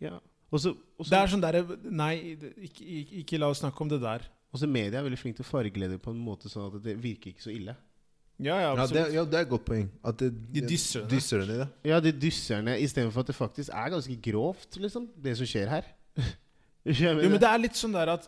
ja. 0.00 0.18
Og 0.50 0.58
så 0.62 0.72
Det 1.06 1.16
er 1.16 1.30
sånn 1.30 1.42
derre 1.42 1.62
Nei, 1.86 2.14
ikke, 2.66 2.82
ikke, 2.84 3.20
ikke 3.22 3.38
la 3.38 3.50
oss 3.52 3.60
snakke 3.62 3.84
om 3.84 3.90
det 3.92 4.00
der. 4.02 4.24
Også 4.50 4.66
media 4.66 4.98
er 4.98 5.06
veldig 5.06 5.18
flink 5.20 5.38
til 5.38 5.46
å 5.46 5.50
fargelede 5.50 6.00
på 6.02 6.10
en 6.10 6.18
måte 6.26 6.50
sånn 6.50 6.66
at 6.72 6.82
det 6.82 6.96
virker 6.98 7.30
ikke 7.30 7.44
så 7.44 7.52
ille. 7.54 7.76
Ja, 8.40 8.56
ja, 8.56 8.70
Ja, 8.74 8.86
det, 8.88 9.02
ja, 9.12 9.22
det 9.28 9.36
er 9.36 9.44
et 9.44 9.50
godt 9.52 9.66
poeng. 9.68 9.86
At 10.02 10.18
det, 10.18 10.30
De 10.54 10.62
dysser 10.64 11.04
ned 11.44 11.60
det. 11.60 11.68
Ja. 11.86 12.00
de 12.00 12.12
dysser 12.16 12.62
ned 12.64 12.80
istedenfor 12.80 13.22
at 13.22 13.30
det 13.30 13.36
faktisk 13.36 13.70
er 13.70 13.92
ganske 13.92 14.16
grovt, 14.24 14.78
liksom, 14.80 15.10
det 15.14 15.36
som 15.38 15.48
skjer 15.48 15.68
her. 15.70 15.90
Jo, 16.80 17.10
men 17.12 17.36
det 17.36 17.44
er 17.44 17.60
litt 17.60 17.76
sånn 17.76 17.92
der 17.92 18.08
at 18.08 18.24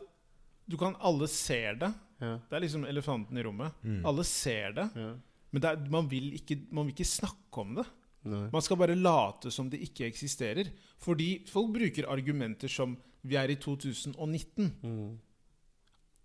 du 0.68 0.74
kan 0.76 0.92
Alle 1.00 1.24
ser 1.32 1.78
det. 1.80 1.88
ja, 2.20 2.34
Det 2.50 2.56
er 2.58 2.60
liksom 2.66 2.84
elefanten 2.84 3.38
i 3.40 3.44
rommet. 3.46 3.72
Mm. 3.80 4.02
Alle 4.10 4.24
ser 4.28 4.74
det, 4.76 4.84
ja. 4.94 5.14
men 5.50 5.64
det 5.64 5.70
er, 5.70 5.86
man, 5.90 6.10
vil 6.10 6.34
ikke, 6.36 6.58
man 6.70 6.84
vil 6.84 6.92
ikke 6.92 7.08
snakke 7.08 7.64
om 7.64 7.72
det. 7.80 7.86
Nei. 8.24 8.46
Man 8.52 8.62
skal 8.62 8.78
bare 8.78 8.94
late 8.94 9.50
som 9.50 9.70
det 9.70 9.80
ikke 9.82 10.06
eksisterer. 10.06 10.70
Fordi 11.02 11.44
folk 11.50 11.72
bruker 11.74 12.08
argumenter 12.08 12.68
som 12.68 12.96
'vi 13.22 13.34
er 13.34 13.50
i 13.50 13.56
2019'. 13.56 14.70
Mm. 14.82 15.18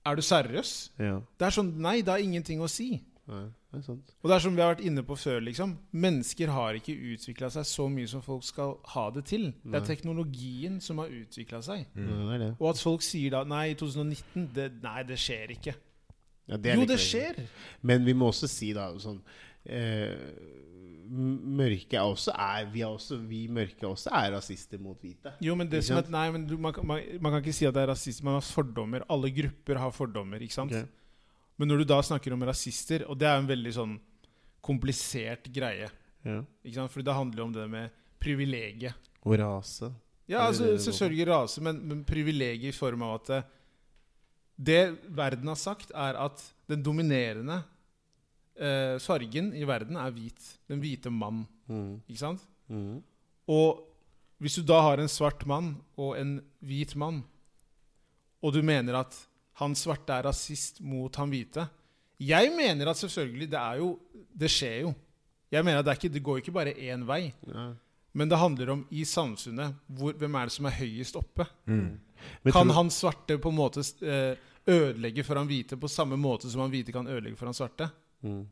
Er 0.06 0.16
du 0.16 0.22
seriøs? 0.22 0.92
Ja. 1.00 1.20
Det 1.40 1.46
er 1.46 1.50
sånn 1.50 1.74
Nei, 1.78 2.02
det 2.02 2.14
har 2.14 2.24
ingenting 2.24 2.62
å 2.62 2.70
si. 2.70 3.04
Nei, 3.28 3.44
det 3.72 3.80
er 3.80 3.82
sant. 3.84 4.14
Og 4.24 4.30
det 4.30 4.36
er 4.36 4.40
som 4.40 4.56
vi 4.56 4.62
har 4.62 4.76
vært 4.76 4.86
inne 4.88 5.04
på 5.04 5.16
før, 5.20 5.42
liksom. 5.44 5.78
Mennesker 5.92 6.48
har 6.48 6.78
ikke 6.80 6.96
utvikla 6.96 7.50
seg 7.52 7.66
så 7.68 7.90
mye 7.92 8.08
som 8.08 8.22
folk 8.24 8.46
skal 8.48 8.78
ha 8.94 9.10
det 9.12 9.26
til. 9.26 9.50
Det 9.64 9.82
er 9.82 9.86
teknologien 9.90 10.80
som 10.82 10.98
har 11.04 11.12
utvikla 11.12 11.60
seg. 11.62 11.86
Mm. 11.94 12.08
Nei, 12.08 12.38
det 12.38 12.40
det. 12.46 12.54
Og 12.60 12.70
at 12.70 12.80
folk 12.80 13.04
sier 13.04 13.36
da 13.36 13.44
Nei, 13.44 13.66
i 13.74 13.76
2019 13.76 14.48
det, 14.56 14.70
Nei, 14.84 15.04
det 15.04 15.20
skjer 15.20 15.52
ikke. 15.58 15.76
Ja, 16.48 16.56
det 16.56 16.78
Jo, 16.78 16.86
det 16.88 17.00
skjer. 17.04 17.42
Men 17.82 18.06
vi 18.06 18.16
må 18.16 18.32
også 18.32 18.48
si 18.48 18.72
da 18.74 18.88
sånn 19.04 19.20
Mørke 21.08 21.96
er 21.96 22.04
også 22.04 22.34
er 22.36 22.66
Vi, 22.72 22.82
er 22.84 22.92
også, 22.92 23.18
vi 23.30 23.46
mørke 23.52 23.88
også 23.88 24.12
er 24.12 24.32
rasister 24.36 24.80
mot 24.84 25.00
hvite. 25.02 25.32
Jo, 25.44 25.56
men 25.56 25.70
det 25.72 25.84
som 25.88 26.00
at, 26.02 26.10
Nei, 26.12 26.26
men 26.36 26.46
du, 26.50 26.58
man, 26.60 26.76
man, 26.84 27.04
man 27.24 27.32
kan 27.36 27.42
ikke 27.44 27.56
si 27.56 27.68
at 27.68 27.76
det 27.76 27.84
er 27.86 27.92
rasisme. 27.94 28.28
Man 28.28 28.40
har 28.40 28.46
fordommer. 28.48 29.06
Alle 29.10 29.32
grupper 29.32 29.80
har 29.80 29.94
fordommer, 29.96 30.44
ikke 30.44 30.58
sant? 30.58 30.74
Okay. 30.76 30.88
Men 31.58 31.72
når 31.72 31.82
du 31.82 31.88
da 31.90 32.02
snakker 32.06 32.36
om 32.36 32.44
rasister, 32.46 33.06
og 33.10 33.18
det 33.18 33.28
er 33.30 33.40
en 33.40 33.48
veldig 33.50 33.72
sånn 33.80 33.96
komplisert 34.68 35.48
greie, 35.54 35.88
Ja. 36.28 36.42
ikke 36.66 36.76
sant? 36.76 36.92
Fordi 36.92 37.06
det 37.08 37.16
handler 37.16 37.40
jo 37.42 37.46
om 37.48 37.54
det 37.56 37.70
med 37.72 37.96
privilegiet. 38.22 38.94
Og 39.24 39.38
rase. 39.40 39.90
Ja, 40.28 40.44
altså, 40.50 40.74
selvfølgelig 40.84 41.28
rase, 41.30 41.62
men, 41.64 41.80
men 41.88 42.04
privilegiet 42.06 42.74
i 42.76 42.78
form 42.78 43.06
av 43.08 43.14
at 43.22 43.30
det, 43.32 43.40
det 44.70 44.82
verden 45.16 45.48
har 45.48 45.56
sagt, 45.60 45.94
er 45.96 46.20
at 46.20 46.44
den 46.68 46.84
dominerende 46.84 47.62
eh, 48.60 48.98
fargen 49.04 49.52
i 49.56 49.66
verden 49.68 49.98
er 50.00 50.14
hvit. 50.16 50.52
Den 50.70 50.82
hvite 50.84 51.12
mann. 51.14 51.46
Mm. 51.70 52.02
Ikke 52.08 52.22
sant? 52.22 52.44
Mm. 52.68 53.02
Og 53.48 53.84
hvis 54.42 54.60
du 54.60 54.66
da 54.68 54.82
har 54.86 55.02
en 55.02 55.10
svart 55.10 55.46
mann 55.50 55.76
og 55.98 56.18
en 56.20 56.38
hvit 56.66 56.94
mann, 57.00 57.24
og 58.44 58.54
du 58.54 58.62
mener 58.66 59.00
at 59.00 59.16
han 59.58 59.74
svarte 59.74 60.14
er 60.14 60.28
rasist 60.28 60.78
mot 60.86 61.16
han 61.18 61.32
hvite 61.34 61.64
Jeg 62.22 62.52
mener 62.54 62.92
at 62.92 63.00
selvfølgelig, 63.00 63.48
det 63.50 63.58
er 63.58 63.80
jo 63.82 63.88
Det 64.14 64.50
skjer 64.54 64.82
jo. 64.86 64.92
Jeg 65.50 65.66
mener 65.66 65.80
at 65.80 65.86
det, 65.86 65.92
er 65.92 65.98
ikke, 65.98 66.14
det 66.14 66.24
går 66.24 66.42
ikke 66.42 66.54
bare 66.54 66.74
én 66.76 67.06
vei. 67.08 67.32
Ja. 67.48 67.72
Men 68.18 68.30
det 68.30 68.38
handler 68.38 68.70
om 68.74 68.84
i 68.92 69.06
samfunnet 69.06 69.78
hvor, 69.88 70.14
hvem 70.14 70.36
er 70.36 70.50
det 70.50 70.54
som 70.54 70.68
er 70.68 70.76
høyest 70.78 71.18
oppe. 71.18 71.46
Mm. 71.66 71.98
Kan 72.52 72.74
han 72.74 72.90
svarte 72.94 73.38
på 73.42 73.50
en 73.50 73.58
måte 73.58 73.84
eh, 74.06 74.38
ødelegge 74.68 75.24
for 75.24 75.40
han 75.40 75.48
hvite 75.50 75.78
på 75.80 75.90
samme 75.90 76.18
måte 76.20 76.50
som 76.52 76.62
han 76.66 76.74
hvite 76.74 76.94
kan 76.94 77.08
ødelegge 77.08 77.40
for 77.40 77.50
han 77.50 77.58
svarte? 77.58 77.90
Mm. 78.26 78.46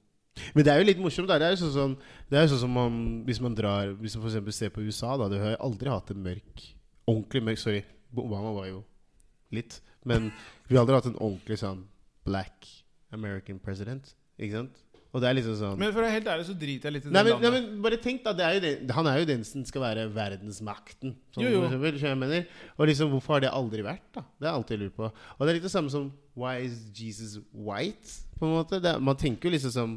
Men 0.54 0.66
det 0.68 0.72
er 0.74 0.82
jo 0.82 0.88
litt 0.90 1.00
morsomt. 1.00 1.30
Det 1.32 1.48
er 1.48 1.56
jo 1.56 1.70
sånn 1.72 1.96
det 2.30 2.38
er 2.38 2.44
jo 2.46 2.52
sånn 2.54 2.64
som 2.66 2.74
man, 2.76 2.96
Hvis 3.28 3.40
man 3.42 3.56
drar 3.56 3.94
Hvis 3.96 4.18
man 4.18 4.26
for 4.26 4.32
eksempel 4.34 4.54
ser 4.54 4.74
på 4.76 4.84
USA, 4.84 5.16
da. 5.18 5.30
Du 5.32 5.38
har 5.40 5.56
jo 5.56 5.62
aldri 5.70 5.90
hatt 5.94 6.12
en 6.12 6.20
mørk 6.26 6.66
Ordentlig 7.08 7.44
mørk 7.48 7.62
Sorry, 7.62 7.84
Obama 8.16 8.52
var 8.58 8.68
jo 8.68 8.82
litt. 9.56 9.78
Men 10.04 10.32
vi 10.68 10.76
har 10.76 10.84
aldri 10.84 10.98
hatt 10.98 11.08
en 11.08 11.20
ordentlig 11.22 11.60
sånn 11.62 11.86
black 12.26 12.68
American 13.16 13.62
president. 13.64 14.10
Ikke 14.36 14.58
sant? 14.58 14.82
Og 15.16 15.22
det 15.24 15.30
er 15.30 15.38
liksom 15.38 15.56
sånn 15.56 15.78
Men 15.80 15.94
for 15.96 16.02
å 16.02 16.08
være 16.10 16.18
helt 16.18 16.28
ærlig 16.28 16.48
så 16.50 16.56
driter 16.60 16.90
jeg 16.90 16.96
litt 16.98 17.06
i 17.06 17.08
det 17.08 17.16
Nei 17.16 17.22
men, 17.24 17.38
nei, 17.40 17.52
men 17.54 17.84
bare 17.86 18.00
tenk 18.04 18.26
da 18.26 18.34
det 18.36 18.44
er 18.44 18.58
jo 18.58 18.64
den, 18.66 18.90
Han 18.98 19.08
er 19.08 19.22
jo 19.22 19.28
den 19.30 19.46
som 19.48 19.64
skal 19.64 19.86
være 19.86 20.04
verdensmakten. 20.12 21.14
Sånn, 21.32 21.46
Jo, 21.46 21.54
jo. 21.54 21.62
eksempel, 21.70 22.00
jeg 22.02 22.20
mener. 22.20 22.50
Og 22.76 22.90
liksom, 22.90 23.14
hvorfor 23.14 23.38
har 23.38 23.46
det 23.46 23.54
aldri 23.56 23.86
vært? 23.86 24.04
da? 24.18 24.26
Det 24.36 24.50
har 24.50 24.52
jeg 24.52 24.60
alltid 24.60 24.84
lurt 24.84 24.98
på. 24.98 25.08
Og 25.08 25.46
det 25.46 25.54
er 25.54 25.60
litt 25.62 25.70
det 25.70 25.72
samme 25.72 25.94
som 25.94 26.10
Why 26.36 26.66
is 26.66 26.82
Jesus 26.92 27.38
white? 27.54 28.25
På 28.40 28.46
en 28.46 28.52
måte. 28.52 28.80
Det, 28.84 29.00
man 29.00 29.16
tenker 29.18 29.50
jo 29.50 29.54
liksom 29.56 29.72
som 29.72 29.96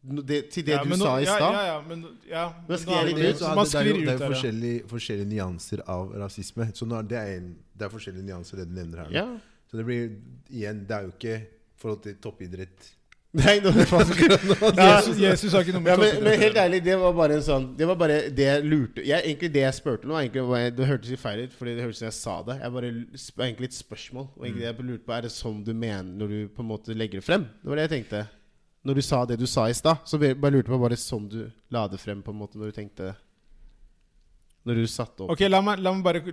det, 0.00 0.50
Til 0.50 0.64
det 0.64 0.72
Ja, 0.72 0.82
du 0.84 0.90
nå- 0.94 0.96
sa 0.96 1.18
i 1.20 1.24
ja, 1.26 1.34
stad. 1.36 1.52
Ja, 1.54 1.64
ja, 1.66 1.80
men, 1.88 2.04
ja, 2.28 2.44
men 2.68 2.78
sklir 2.78 2.94
nå 2.94 3.00
er 3.00 3.04
det 3.04 3.34
ut, 3.34 3.40
man 3.40 3.64
det, 3.64 3.72
det 3.72 3.80
er 3.80 3.88
jo, 3.88 3.96
det 4.00 4.12
er 4.12 4.20
jo 4.20 4.30
forskjellige, 4.32 4.84
forskjellige 4.88 5.28
nyanser 5.28 5.82
av 5.86 6.14
rasisme. 6.22 6.68
Så 6.74 6.88
nå 6.88 6.96
er 6.98 7.08
det, 7.10 7.18
er 7.18 7.34
en, 7.40 7.50
det 7.76 7.84
er 7.84 7.92
forskjellige 7.92 8.24
nyanser 8.30 8.62
det 8.62 8.68
du 8.70 8.74
nevner 8.78 9.04
her. 9.04 9.10
Ja. 9.12 9.26
Så 9.70 9.76
det 9.76 9.84
blir 9.86 10.06
igjen 10.50 10.86
Det 10.88 10.96
er 10.96 11.02
jo 11.06 11.12
ikke 11.14 11.36
forhold 11.80 12.02
til 12.06 12.16
toppidrett. 12.16 12.88
Nei, 13.38 13.60
nå, 13.62 13.70
Jesus, 13.70 15.18
Jesus 15.22 15.52
har 15.54 15.62
ikke 15.62 15.76
noe 15.76 15.84
med 15.84 15.92
ja, 15.92 15.96
men, 16.00 16.16
men 16.26 16.40
helt 16.40 16.56
ærlig, 16.58 16.80
det 16.82 16.96
var 16.98 17.12
bare 17.14 17.36
en 17.38 17.44
sånn 17.46 17.66
Det 17.78 17.86
var 17.86 17.94
bare 18.00 18.16
det 18.34 18.46
jeg 18.48 18.64
lurte 18.66 19.04
jeg, 19.06 19.22
Egentlig 19.22 19.50
det 19.54 19.62
jeg 19.62 19.76
spurte 19.76 20.08
nå, 20.10 20.16
egentlig 20.18 20.72
Det 20.74 20.88
hørtes 20.88 21.12
litt 21.14 21.22
feil 21.22 21.44
ut, 21.44 21.54
Fordi 21.54 21.74
det 21.76 21.84
hørtes 21.84 22.00
ut 22.00 22.02
som 22.02 22.08
jeg 22.08 22.16
sa 22.16 22.34
det. 22.48 22.56
Jeg 22.58 22.74
bare 22.74 22.90
egentlig 23.46 23.68
et 23.70 23.76
spørsmål. 23.78 24.26
Og 24.34 24.42
egentlig 24.48 24.64
det 24.64 24.68
jeg 24.72 24.88
lurte 24.88 25.06
på 25.06 25.14
Er 25.14 25.22
det 25.28 25.30
sånn 25.36 25.62
du 25.62 25.70
mener 25.78 26.10
når 26.10 26.34
du 26.34 26.40
på 26.56 26.64
en 26.66 26.70
måte 26.72 26.98
legger 26.98 27.22
det 27.22 27.26
frem? 27.28 27.46
Det 27.62 27.70
var 27.70 27.78
det 27.78 27.86
jeg 27.86 27.94
tenkte. 27.94 28.24
Når 28.90 28.98
du 28.98 29.02
sa 29.12 29.22
det 29.30 29.38
du 29.38 29.46
sa 29.46 29.68
i 29.70 29.78
stad, 29.78 30.02
så 30.10 30.18
bare 30.18 30.34
bare 30.34 30.56
lurte 30.58 30.74
på 30.74 30.82
Var 30.82 30.96
det 30.96 31.00
sånn 31.06 31.30
du 31.30 31.40
la 31.70 31.86
det 31.94 32.02
frem 32.02 32.26
på 32.26 32.34
en 32.34 32.42
måte 32.42 32.58
når 32.58 32.74
du 32.74 32.78
tenkte 32.82 33.14
Når 34.66 34.82
du 34.82 34.86
satte 34.90 35.22
opp 35.22 35.36
Ok, 35.36 35.46
la 35.46 35.62
meg, 35.62 35.78
la 35.86 35.94
meg 35.94 36.02
bare 36.10 36.24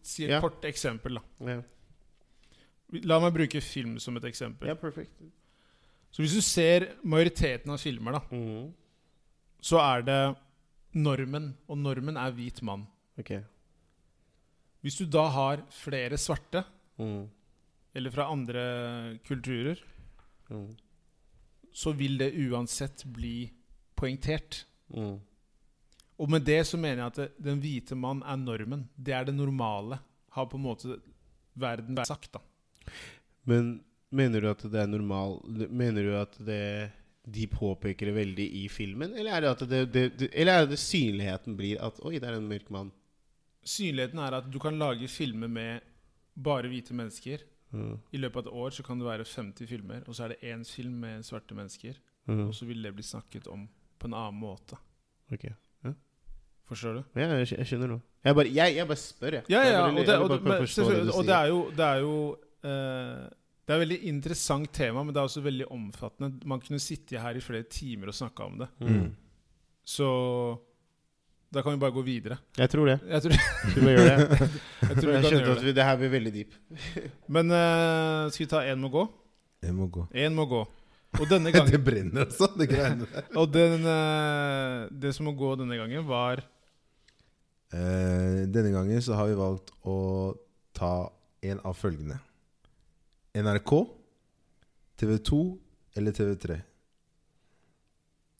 si 0.00 0.24
et 0.24 0.38
Ja. 0.38 0.40
kort 0.40 0.64
eksempel. 0.64 1.20
da 1.20 1.52
Ja, 1.52 1.60
La 3.04 3.20
meg 3.20 3.34
bruke 3.36 3.60
film 3.60 3.98
som 4.00 4.16
et 4.16 4.24
eksempel. 4.24 4.68
ja 4.72 4.74
perfekt. 4.78 5.12
Så 6.16 6.24
hvis 6.24 6.32
du 6.32 6.40
ser 6.40 6.86
majoriteten 7.04 7.68
av 7.74 7.76
filmer, 7.76 8.16
da 8.16 8.22
mm. 8.32 8.68
så 9.60 9.80
er 9.82 10.04
det 10.06 10.20
normen, 10.96 11.50
og 11.68 11.76
normen 11.76 12.16
er 12.16 12.32
hvit 12.32 12.62
mann. 12.64 12.86
Okay. 13.20 13.42
Hvis 14.80 14.96
du 14.96 15.04
da 15.12 15.26
har 15.34 15.60
flere 15.76 16.16
svarte, 16.16 16.62
mm. 16.96 17.20
eller 18.00 18.14
fra 18.14 18.30
andre 18.32 18.64
kulturer, 19.28 19.82
mm. 20.48 20.70
så 21.76 21.92
vil 22.00 22.16
det 22.22 22.32
uansett 22.46 23.04
bli 23.12 23.50
poengtert. 23.96 24.62
Mhm. 24.94 25.18
Og 26.16 26.30
med 26.32 26.46
det 26.48 26.62
så 26.64 26.78
mener 26.80 27.02
jeg 27.02 27.12
at 27.12 27.18
det, 27.20 27.28
den 27.44 27.58
hvite 27.60 27.96
mann 27.98 28.22
er 28.24 28.38
normen. 28.40 28.86
Det 28.96 29.12
er 29.12 29.26
det 29.28 29.34
normale. 29.36 29.98
Har 30.32 30.46
på 30.48 30.56
en 30.56 30.64
måte 30.64 30.96
verden 31.52 31.98
sagt, 32.08 32.30
da. 32.32 32.40
Men 33.44 33.74
mener 34.14 34.40
du 34.40 34.50
at 34.50 34.62
det 34.70 34.78
er 34.80 34.86
normal 34.90 35.40
Mener 35.70 36.06
du 36.06 36.14
at 36.20 36.38
det 36.46 36.62
de 37.26 37.42
påpeker 37.50 38.06
det 38.06 38.14
veldig 38.14 38.44
i 38.60 38.68
filmen? 38.70 39.16
Eller 39.18 39.34
er 39.34 39.42
det 39.42 39.48
at 39.50 39.62
det, 39.66 39.80
det, 39.90 40.04
det, 40.20 40.28
eller 40.30 40.60
er 40.62 40.68
det 40.70 40.78
synligheten 40.78 41.56
blir 41.58 41.80
at 41.82 41.98
Oi, 42.06 42.20
det 42.22 42.28
er 42.28 42.36
en 42.38 42.46
mørk 42.46 42.68
mann? 42.70 42.92
Synligheten 43.66 44.20
er 44.22 44.36
at 44.38 44.46
du 44.46 44.60
kan 44.62 44.78
lage 44.78 45.08
filmer 45.10 45.50
med 45.50 45.80
bare 46.38 46.70
hvite 46.70 46.94
mennesker. 46.94 47.42
Mm. 47.74 47.96
I 48.14 48.20
løpet 48.22 48.44
av 48.44 48.46
et 48.46 48.60
år 48.62 48.76
så 48.76 48.84
kan 48.86 49.00
det 49.00 49.08
være 49.08 49.26
50 49.26 49.66
filmer, 49.66 50.04
og 50.06 50.14
så 50.14 50.28
er 50.28 50.36
det 50.36 50.52
én 50.52 50.62
film 50.62 51.00
med 51.02 51.26
svarte 51.26 51.56
mennesker. 51.58 51.98
Mm. 52.30 52.44
Og 52.46 52.54
så 52.54 52.68
vil 52.68 52.86
det 52.86 52.94
bli 52.94 53.02
snakket 53.02 53.50
om 53.50 53.66
på 53.98 54.06
en 54.06 54.14
annen 54.14 54.38
måte. 54.38 54.78
Ok. 55.34 55.48
Forstår 56.66 56.96
du? 56.98 57.02
Ja, 57.14 57.28
jeg, 57.38 57.52
jeg 57.54 57.66
skjønner 57.68 57.92
nå. 57.94 57.96
Jeg 58.26 58.48
jeg, 58.50 58.74
jeg 58.74 58.86
bare 58.88 58.98
spør, 58.98 59.36
jeg. 59.38 59.44
Ja, 59.52 59.60
ja, 59.62 59.82
bare- 59.82 59.92
og 59.92 60.06
det, 60.06 60.16
og, 60.18 60.30
og 61.14 61.26
det 61.28 61.34
er 61.34 61.46
jo, 61.52 61.60
det 61.76 61.84
er 61.86 62.00
jo 62.02 62.14
eh, 62.66 63.26
Det 63.66 63.74
er 63.74 63.80
et 63.80 63.82
veldig 63.82 63.98
interessant 64.06 64.70
tema, 64.70 65.02
men 65.02 65.10
det 65.10 65.18
er 65.18 65.26
også 65.26 65.42
veldig 65.42 65.66
omfattende. 65.74 66.46
Man 66.46 66.60
kunne 66.62 66.78
sitte 66.78 67.18
her 67.18 67.34
i 67.34 67.42
flere 67.42 67.66
timer 67.66 68.12
og 68.12 68.14
snakke 68.14 68.44
om 68.46 68.60
det. 68.60 68.68
Mm. 68.78 69.08
Så 69.82 70.06
da 71.50 71.62
kan 71.62 71.74
vi 71.74 71.80
bare 71.82 71.94
gå 71.94 72.02
videre. 72.06 72.38
Jeg 72.58 72.70
tror 72.70 72.86
det. 72.92 72.96
Jeg 73.10 73.22
tror, 73.24 73.32
Du 73.74 73.80
må 73.82 73.90
gjøre 73.90 74.06
det. 74.06 74.38
jeg 74.82 74.96
tror 74.96 75.10
Jeg 75.14 75.22
kan 75.22 75.30
skjønte 75.30 75.42
gjøre 75.42 75.50
at 75.50 75.58
det. 75.58 75.66
vi, 75.66 75.72
det 75.78 75.86
her 75.88 75.98
blir 75.98 76.12
veldig 76.14 76.32
deep. 76.34 76.54
Men 77.38 77.50
uh, 77.54 78.30
skal 78.30 78.44
vi 78.44 78.48
ta 78.50 78.62
én 78.70 78.82
må 78.82 78.90
gå? 78.94 79.04
Én 79.66 79.74
må 79.78 79.88
gå. 79.90 80.06
En 80.14 80.36
må 80.38 80.46
gå. 80.50 80.62
Og 81.16 81.30
denne 81.30 81.50
Det 81.72 81.80
brenner, 81.82 82.26
også, 82.26 82.50
det 82.58 82.68
greiene 82.70 83.06
der. 83.10 83.26
Og 83.34 83.50
den, 83.50 83.82
uh, 83.82 84.86
det 84.90 85.14
som 85.16 85.26
må 85.26 85.34
gå 85.38 85.54
denne 85.58 85.78
gangen, 85.78 86.06
var 86.06 86.44
uh, 87.74 88.40
denne 88.46 88.70
gangen 88.74 89.02
så 89.02 89.18
har 89.18 89.30
vi 89.30 89.38
valgt 89.42 89.74
å 89.82 89.98
ta 90.76 90.94
en 91.46 91.62
av 91.66 91.74
følgende. 91.78 92.18
NRK, 93.36 93.72
TV2 94.96 95.58
eller 96.00 96.12
TV3. 96.12 96.60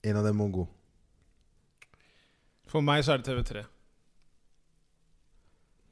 En 0.09 0.17
av 0.17 0.25
dem 0.25 0.37
må 0.39 0.47
gå. 0.53 0.63
For 2.67 2.81
meg 2.83 3.03
så 3.05 3.13
er 3.13 3.21
det 3.21 3.29
TV3. 3.29 3.63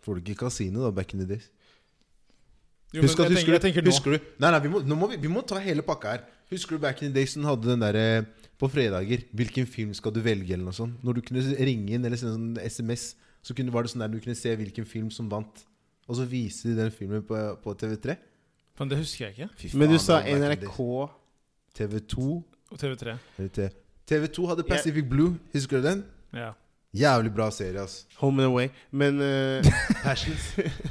Får 0.06 0.18
du 0.18 0.24
ikke 0.24 0.46
kasino 0.46 0.82
da, 0.86 0.92
back 0.94 1.14
in 1.14 1.22
the 1.22 1.28
days? 1.30 1.52
Jo, 2.94 3.04
Husk 3.04 3.20
at, 3.20 3.30
jeg, 3.30 3.38
husker, 3.38 3.58
tenker, 3.58 3.58
jeg 3.58 3.62
du, 3.62 3.66
tenker 3.66 3.88
husker 3.90 4.14
du 4.16 4.42
Nei, 4.42 4.50
nei, 4.54 4.60
vi 4.64 4.70
må, 4.72 4.80
må 4.96 5.08
vi, 5.12 5.18
vi 5.20 5.30
må 5.32 5.42
ta 5.46 5.60
hele 5.60 5.84
pakka 5.86 6.14
her. 6.14 6.26
Husker 6.54 6.78
du 6.78 6.84
back 6.84 7.02
in 7.02 7.10
the 7.10 7.18
days 7.18 7.34
Som 7.34 7.44
hadde 7.50 7.68
den 7.68 7.82
derre 7.82 8.04
på 8.62 8.70
fredager 8.72 9.26
Hvilken 9.36 9.66
film 9.68 9.92
skal 9.98 10.14
du 10.16 10.22
velge, 10.24 10.54
eller 10.54 10.70
noe 10.70 10.78
sånt? 10.78 11.02
Når 11.04 11.18
du 11.18 11.24
kunne 11.26 11.44
ringe 11.68 11.98
inn 11.98 12.06
eller 12.06 12.22
sende 12.22 12.38
sånn 12.38 12.62
SMS, 12.62 13.10
så 13.46 13.58
kunne, 13.58 13.74
var 13.74 13.86
det 13.86 13.94
sånn 13.94 14.06
der 14.06 14.14
du 14.14 14.22
kunne 14.22 14.38
se 14.38 14.54
hvilken 14.58 14.88
film 14.90 15.10
som 15.14 15.28
vant. 15.30 15.66
Og 16.06 16.18
så 16.18 16.26
vise 16.30 16.70
de 16.70 16.78
den 16.78 16.94
filmen 16.94 17.26
på, 17.26 17.42
på 17.62 17.76
TV3. 17.82 18.16
Men 18.80 18.90
det 18.92 18.98
husker 19.00 19.26
jeg 19.26 19.38
ikke. 19.38 19.50
Fy 19.58 19.78
Men 19.78 19.90
du 19.94 19.98
sa 20.02 20.20
NRK. 20.22 20.78
TV2 21.76 22.20
Og 22.72 22.80
TV3. 22.82 23.16
TV 23.38 23.70
TV2 24.06 24.48
hadde 24.52 24.64
Pacific 24.68 25.06
Blue. 25.10 25.38
Husker 25.54 25.82
du 25.82 25.88
den? 25.88 26.06
Ja. 26.34 26.52
Jævlig 26.96 27.32
bra 27.36 27.50
serie, 27.52 27.82
ass. 27.82 28.06
Home 28.22 28.44
and 28.44 28.52
away. 28.52 28.68
Men 28.92 29.18
uh, 29.20 29.66
Passions. 30.06 30.46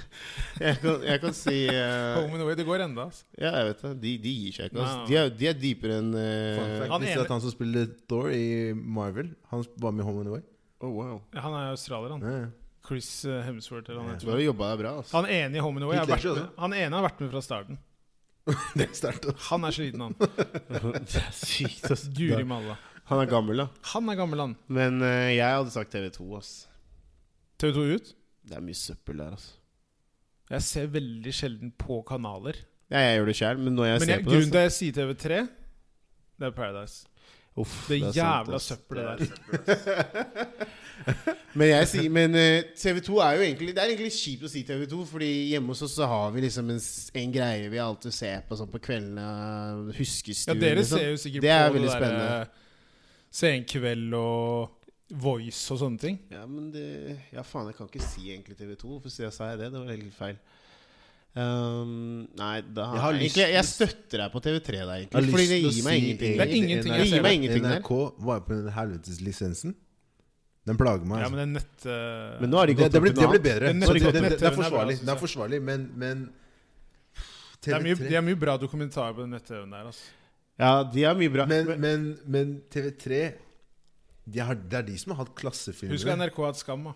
jeg, 0.61 0.77
kan, 0.83 0.99
jeg 1.07 1.21
kan 1.23 1.33
si 1.37 1.55
uh, 1.69 2.19
Home 2.19 2.35
and 2.37 2.43
Away, 2.45 2.57
det 2.59 2.67
går 2.67 2.83
enda. 2.85 3.07
ass. 3.09 3.23
Ja, 3.39 3.55
jeg 3.57 3.71
vet 3.71 3.83
det. 3.87 3.93
De, 4.03 4.13
de 4.27 4.35
gir 4.35 4.57
seg 4.59 4.69
ikke. 4.69 4.83
ass. 4.85 4.99
De 5.09 5.17
er, 5.17 5.31
de 5.39 5.49
er 5.49 5.57
dypere 5.63 6.01
enn 6.03 6.11
uh, 6.13 6.25
Fun 6.59 6.75
fact, 6.75 6.91
Han 6.93 7.05
Visste 7.07 7.15
ene- 7.17 7.25
at 7.25 7.33
han 7.37 7.45
som 7.47 7.55
spiller 7.55 7.87
Thor 8.11 8.29
i 8.37 8.45
Marvel, 8.75 9.31
han 9.53 9.65
var 9.81 9.97
med 9.97 10.05
i 10.05 10.09
Home 10.11 10.25
and 10.27 10.33
Away? 10.35 10.45
Oh, 10.85 10.91
wow. 10.93 11.17
Han 11.41 11.57
er 11.57 11.71
australier, 11.73 12.13
han. 12.19 12.27
Ja, 12.29 12.37
ja. 12.45 12.53
Chris 12.85 13.09
eh, 13.25 13.41
Hemsworth. 13.47 13.91
Eller 13.91 14.01
han, 14.03 14.15
Ja. 14.15 14.21
Du 14.21 14.31
har 14.31 14.43
jobba 14.45 14.71
deg 14.73 14.83
bra. 14.85 14.95
Altså. 15.01 15.17
han 15.17 15.29
ene 15.31 15.57
i 15.59 15.65
Home 15.65 15.81
and 15.81 15.89
Away 15.89 15.99
har 16.03 16.09
vært 16.11 16.27
med, 16.29 16.49
han 16.61 16.77
ene 16.77 16.99
har 16.99 17.07
vært 17.09 17.23
med 17.25 17.31
fra 17.33 17.43
starten. 17.45 17.79
Det 18.77 18.85
er 18.91 18.97
sterkt. 18.99 19.31
Han 19.49 19.65
er 19.65 19.73
sliten, 19.73 20.03
han. 20.05 20.17
det 21.09 21.23
er 21.23 21.31
sykt. 21.33 21.87
ass. 21.95 22.05
Guri 22.13 22.45
malla. 22.45 22.77
Han 23.09 23.21
er 23.23 23.29
gammel, 23.29 23.63
da. 23.65 23.67
Han 23.95 24.09
er 24.13 24.19
gammel, 24.21 24.43
han. 24.43 24.53
Men 24.69 25.01
uh, 25.01 25.31
jeg 25.33 25.45
hadde 25.45 25.73
sagt 25.73 25.95
TV2. 25.97 26.27
ass 26.37 26.53
TV2 27.61 27.87
ut. 27.97 28.13
Det 28.45 28.59
er 28.59 28.65
mye 28.65 28.77
søppel 28.77 29.23
der. 29.23 29.37
ass 29.39 29.49
Jeg 30.53 30.67
ser 30.69 30.93
veldig 30.93 31.33
sjelden 31.33 31.73
på 31.81 32.03
kanaler. 32.09 32.61
Ja, 32.93 33.01
jeg 33.01 33.19
gjør 33.19 33.31
det 33.31 33.37
sjøl, 33.41 33.61
men 33.65 33.77
når 33.79 33.89
jeg 33.89 34.01
Men 34.01 34.07
ser 34.07 34.13
jeg, 34.13 34.25
på 34.25 34.31
det 34.31 34.37
grunnen 34.37 34.53
til 34.53 34.61
at 34.61 34.69
jeg 34.69 34.77
sier 34.77 34.97
TV3, 34.99 35.41
det 36.35 36.49
er 36.51 36.57
Paradise. 36.57 37.14
Uff, 37.57 37.75
Det 37.89 38.01
er 38.03 38.17
jævla 38.17 38.59
søppelet 38.59 39.05
der. 39.05 39.27
er- 39.63 40.47
Men 41.59 41.69
jeg 41.71 41.87
sier 41.91 42.11
Men 42.11 42.35
eh, 42.35 42.65
TV2 42.75 43.19
er 43.23 43.37
jo 43.37 43.43
egentlig 43.45 43.69
Det 43.77 43.83
er 43.83 43.93
egentlig 43.93 44.11
kjipt 44.17 44.47
å 44.47 44.51
si 44.51 44.65
TV2, 44.67 45.05
Fordi 45.07 45.29
hjemme 45.53 45.71
hos 45.75 45.83
oss 45.87 45.95
så 46.01 46.09
har 46.11 46.33
vi 46.35 46.43
liksom 46.47 46.71
en, 46.75 46.81
en 47.23 47.35
greie 47.35 47.69
vi 47.71 47.79
alltid 47.83 48.15
ser 48.17 48.43
på 48.49 48.59
sånn 48.59 48.71
på 48.73 48.81
kveldene. 48.83 49.93
Huskestue. 49.99 50.51
Ja, 50.55 50.59
dere 50.65 50.81
liksom. 50.81 50.99
ser 50.99 51.13
jo 51.13 51.21
sikkert 51.27 51.47
Det 51.47 51.53
er 51.55 51.69
på 51.69 51.77
veldig 51.79 51.93
det 51.93 52.01
derre 52.09 52.49
Senkveld 53.35 54.15
og 54.19 54.81
Voice 55.25 55.63
og 55.75 55.79
sånne 55.83 56.01
ting. 56.01 56.19
Ja, 56.33 56.45
men 56.49 56.71
det 56.75 56.85
Ja, 57.35 57.43
faen, 57.47 57.67
jeg 57.71 57.77
kan 57.79 57.87
ikke 57.91 58.03
si 58.03 58.29
egentlig 58.33 58.57
TV2. 58.59 58.83
Hvorfor 58.97 59.13
sier 59.13 59.27
jeg 59.29 59.35
sa 59.37 59.51
jeg 59.53 59.61
det? 59.63 59.71
Det 59.75 59.81
var 59.83 59.91
helt 59.95 60.15
feil. 60.19 60.39
Um, 61.35 62.29
nei, 62.39 62.61
da 62.63 62.85
Jeg 62.95 63.01
har 63.03 63.13
lyst- 63.17 63.37
egentlig, 63.37 63.55
jeg 63.57 63.65
støtter 63.67 64.21
deg 64.23 64.33
på 64.33 64.41
TV3 64.45 64.67
der, 64.71 64.91
egentlig. 65.01 65.31
Fordi 65.35 65.47
det 65.51 65.57
gir 65.65 65.83
meg 65.83 65.97
si 65.97 66.03
ingenting. 66.05 66.37
Det 66.39 66.45
er 66.45 66.53
ingenting 66.55 66.93
jeg 66.95 67.09
ser 67.09 67.17
Det 67.17 67.23
meg 67.27 67.35
ingenting. 67.41 67.65
NRK 67.65 67.91
var 68.23 68.41
på 68.47 68.55
den 68.55 68.69
helveteslisensen. 68.77 69.75
Den 70.65 70.77
plager 70.79 71.05
meg. 71.05 71.19
Ja, 71.19 71.25
Altså. 71.27 71.35
men 71.35 71.41
det 71.41 71.45
er 71.45 71.55
nett... 71.59 71.87
Uh, 71.87 72.41
Men 72.41 72.51
nå 72.51 72.57
har 72.61 72.67
de 72.67 72.75
gått 72.79 72.93
det, 72.93 72.97
opp 73.01 73.03
blir, 73.03 73.13
det 73.19 73.29
blir 73.35 73.43
bedre. 73.43 73.73
Det, 73.73 73.81
det, 73.81 74.13
det, 74.15 74.39
det, 74.39 74.47
er 74.49 74.55
forsvarlig, 74.55 75.01
det 75.01 75.09
er 75.13 75.19
forsvarlig 75.21 75.61
men, 75.63 75.91
men 75.97 76.23
det, 77.65 77.73
er 77.75 77.83
mye, 77.83 77.97
det 77.99 78.15
er 78.17 78.25
mye 78.25 78.39
bra 78.39 78.55
dokumentarer 78.57 79.17
på 79.17 79.25
den 79.27 79.35
nett-TV-en 79.35 79.75
der. 79.75 79.91
Altså. 79.91 80.05
Ja, 80.61 80.71
de 80.87 81.05
er 81.05 81.19
mye 81.19 81.33
bra. 81.35 81.47
Men, 81.51 81.81
men, 81.81 82.07
men 82.25 82.55
TV3 82.71 83.33
de 84.25 84.41
har, 84.41 84.55
Det 84.55 84.79
er 84.79 84.87
de 84.87 84.97
som 84.97 85.13
har 85.13 85.25
hatt 85.25 85.35
klassefilmer. 85.37 85.99
Husk 85.99 86.09
NRK 86.09 86.39
har 86.41 86.53
hatt 86.55 86.63
Skam. 86.63 86.87
da 86.89 86.95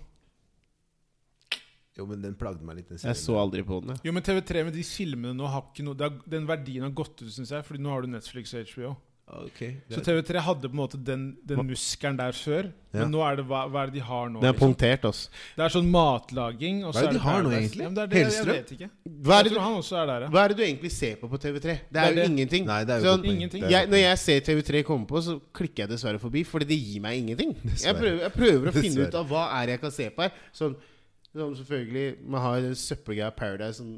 Jo, 1.99 2.07
men 2.07 2.23
den 2.23 2.37
plagde 2.39 2.63
meg 2.65 2.79
litt. 2.79 2.89
Den 2.93 3.01
jeg 3.03 3.19
så 3.19 3.37
aldri 3.41 3.65
på 3.67 3.81
den. 3.83 3.99
Jo, 4.07 4.15
men 4.15 4.23
TV3 4.23 4.65
med 4.69 4.77
de 4.79 4.87
filmene 4.87 5.35
nå 5.35 5.51
har 5.51 5.67
ikke 5.67 5.87
noe 5.87 5.99
har, 5.99 6.15
Den 6.31 6.47
verdien 6.47 6.87
har 6.87 6.95
gått 6.95 7.19
ut, 7.25 7.31
syns 7.35 7.51
jeg. 7.51 7.67
Fordi 7.67 7.83
nå 7.83 7.91
har 7.91 8.07
du 8.07 8.13
Netflix 8.15 8.55
og 8.55 8.71
HBO. 8.71 8.97
Ok, 9.29 9.59
Så 9.93 10.01
TV3 10.01 10.41
hadde 10.41 10.69
på 10.71 10.73
en 10.73 10.79
måte 10.81 10.97
den, 11.05 11.25
den 11.45 11.59
muskelen 11.69 12.17
der 12.17 12.33
før. 12.33 12.71
Ja. 12.95 13.03
Men 13.03 13.11
nå 13.13 13.21
er 13.27 13.37
det 13.37 13.43
hva, 13.45 13.67
hva 13.69 13.83
er 13.83 13.91
det 13.91 13.99
de 13.99 14.05
har 14.07 14.31
nå? 14.33 14.41
Det 14.41 14.49
er 14.49 14.55
liksom? 14.55 14.63
punktert, 14.63 15.05
altså. 15.05 15.35
Det 15.59 15.65
er 15.67 15.75
sånn 15.75 15.91
matlaging. 15.93 16.79
Og 16.89 16.95
Hva 16.97 17.03
er 17.03 17.11
det 17.11 17.19
de 17.19 17.23
har 17.27 17.45
nå, 17.45 17.51
egentlig? 17.59 17.85
Ja, 17.85 17.91
det 17.99 18.05
er 18.07 18.11
det, 18.15 18.23
jeg 18.39 18.47
vet 18.49 18.73
ikke. 18.79 18.89
Hva 19.29 19.37
er, 19.43 19.51
det 19.51 19.61
også 19.61 19.99
er 20.01 20.09
der, 20.09 20.25
ja. 20.25 20.31
hva 20.33 20.45
er 20.47 20.55
det 20.55 20.57
du 20.57 20.65
egentlig 20.65 20.93
ser 20.97 21.21
på 21.21 21.29
på 21.29 21.41
TV3? 21.45 21.61
Det 21.61 21.77
Det 21.93 22.01
er 22.01 22.07
er 22.07 22.15
jo 22.15 22.21
det. 22.23 22.27
ingenting. 22.33 22.69
Nei, 22.73 22.81
det 22.89 22.95
er 22.97 23.05
jo 23.05 23.13
Sånn, 23.13 23.29
ingenting. 23.35 23.67
Er 23.69 23.75
jeg, 23.77 23.91
når 23.93 24.03
jeg 24.07 24.23
ser 24.25 24.41
TV3 24.49 24.83
komme 24.89 25.11
på, 25.13 25.21
så 25.29 25.37
klikker 25.61 25.85
jeg 25.85 25.93
dessverre 25.93 26.23
forbi, 26.25 26.47
Fordi 26.49 26.71
det 26.73 26.81
gir 26.81 27.05
meg 27.05 27.21
ingenting. 27.21 27.53
Jeg 27.85 27.99
prøver, 28.01 28.23
jeg 28.25 28.33
prøver 28.39 28.73
å 28.73 28.79
finne 28.81 29.11
ut 29.11 29.19
av 29.21 29.29
hva 29.29 29.45
er 29.61 29.75
jeg 29.77 29.85
kan 29.85 29.93
se 29.93 30.09
på 30.09 30.25
her. 30.25 30.33
Sånn, 30.57 30.79
sånn 31.39 31.55
selvfølgelig 31.61 32.05
Man 32.35 32.43
har 32.45 32.61
den 32.65 32.75
søppelgreia 32.79 33.31
Paradise 33.35 33.79
som 33.81 33.95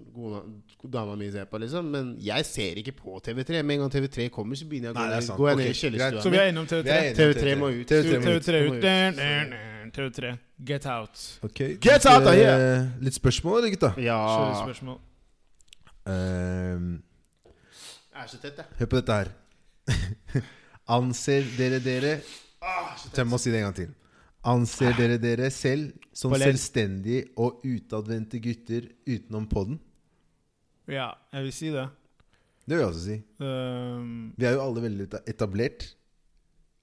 dama 0.92 1.16
mi 1.18 1.30
ser 1.32 1.48
på, 1.50 1.58
liksom. 1.62 1.88
Men 1.92 2.12
jeg 2.22 2.46
ser 2.48 2.78
ikke 2.82 2.94
på 2.98 3.18
TV3. 3.26 3.62
Med 3.62 3.76
en 3.78 3.84
gang 3.86 3.92
TV3 3.94 4.28
kommer, 4.34 4.56
så 4.60 4.68
begynner 4.70 4.90
jeg 4.92 4.96
å 4.96 5.00
Nei, 5.00 5.40
gå, 5.40 5.50
ned 5.58 5.72
i 5.72 5.74
kjellerstua. 5.80 6.22
Så 6.24 6.32
vi 6.32 6.40
er 6.40 6.52
innom 6.52 6.68
er 6.68 6.72
TV3. 6.76 6.96
enige 7.00 7.10
om 7.10 7.20
TV3 7.20 7.58
må 7.60 7.72
ut. 7.74 7.84
TV3 7.90 8.22
må 8.22 8.36
ut. 8.36 8.48
TV3 8.48 8.62
ut. 8.64 8.72
ut. 8.76 8.82
Der, 8.82 9.12
der, 9.18 9.52
der. 9.52 9.66
TV3. 9.90 10.32
Get 10.64 10.86
out. 10.86 11.22
Ok, 11.42 11.58
Get 11.80 12.06
out 12.06 12.22
of 12.22 12.34
eh, 12.34 12.38
here! 12.38 12.92
Litt 13.00 13.16
spørsmål, 13.16 13.58
eller, 13.58 13.72
gutta? 13.74 13.92
Ja 14.00 14.18
spørsmål. 14.62 14.98
Ehm, 16.06 17.02
Jeg 18.14 18.22
er 18.24 18.28
så 18.28 18.38
tett, 18.42 18.56
jeg. 18.58 18.66
hør 18.78 18.86
på 18.92 19.00
dette 19.00 19.12
her. 19.20 19.30
Anser 20.96 21.46
dere 21.58 21.80
dere 21.82 22.20
Ah, 22.60 22.92
Så 22.98 23.08
jeg 23.16 23.26
må 23.26 23.38
si 23.40 23.48
det 23.50 23.62
en 23.62 23.70
gang 23.70 23.76
til. 23.78 23.88
Anser 24.40 24.94
dere 24.96 25.18
dere 25.20 25.50
selv 25.52 25.90
som 26.16 26.32
selvstendige 26.32 27.26
og 27.36 27.60
utadvendte 27.66 28.40
gutter 28.40 28.86
utenom 29.04 29.44
podden? 29.50 29.80
Ja, 30.88 31.10
jeg 31.34 31.44
vil 31.44 31.52
si 31.52 31.68
det. 31.74 31.88
Det 32.64 32.72
vil 32.76 32.80
jeg 32.80 32.88
også 32.88 33.02
si. 33.04 33.16
Um, 33.44 34.32
Vi 34.38 34.46
er 34.48 34.56
jo 34.56 34.62
alle 34.64 34.84
veldig 34.86 35.08
etablert. 35.28 35.90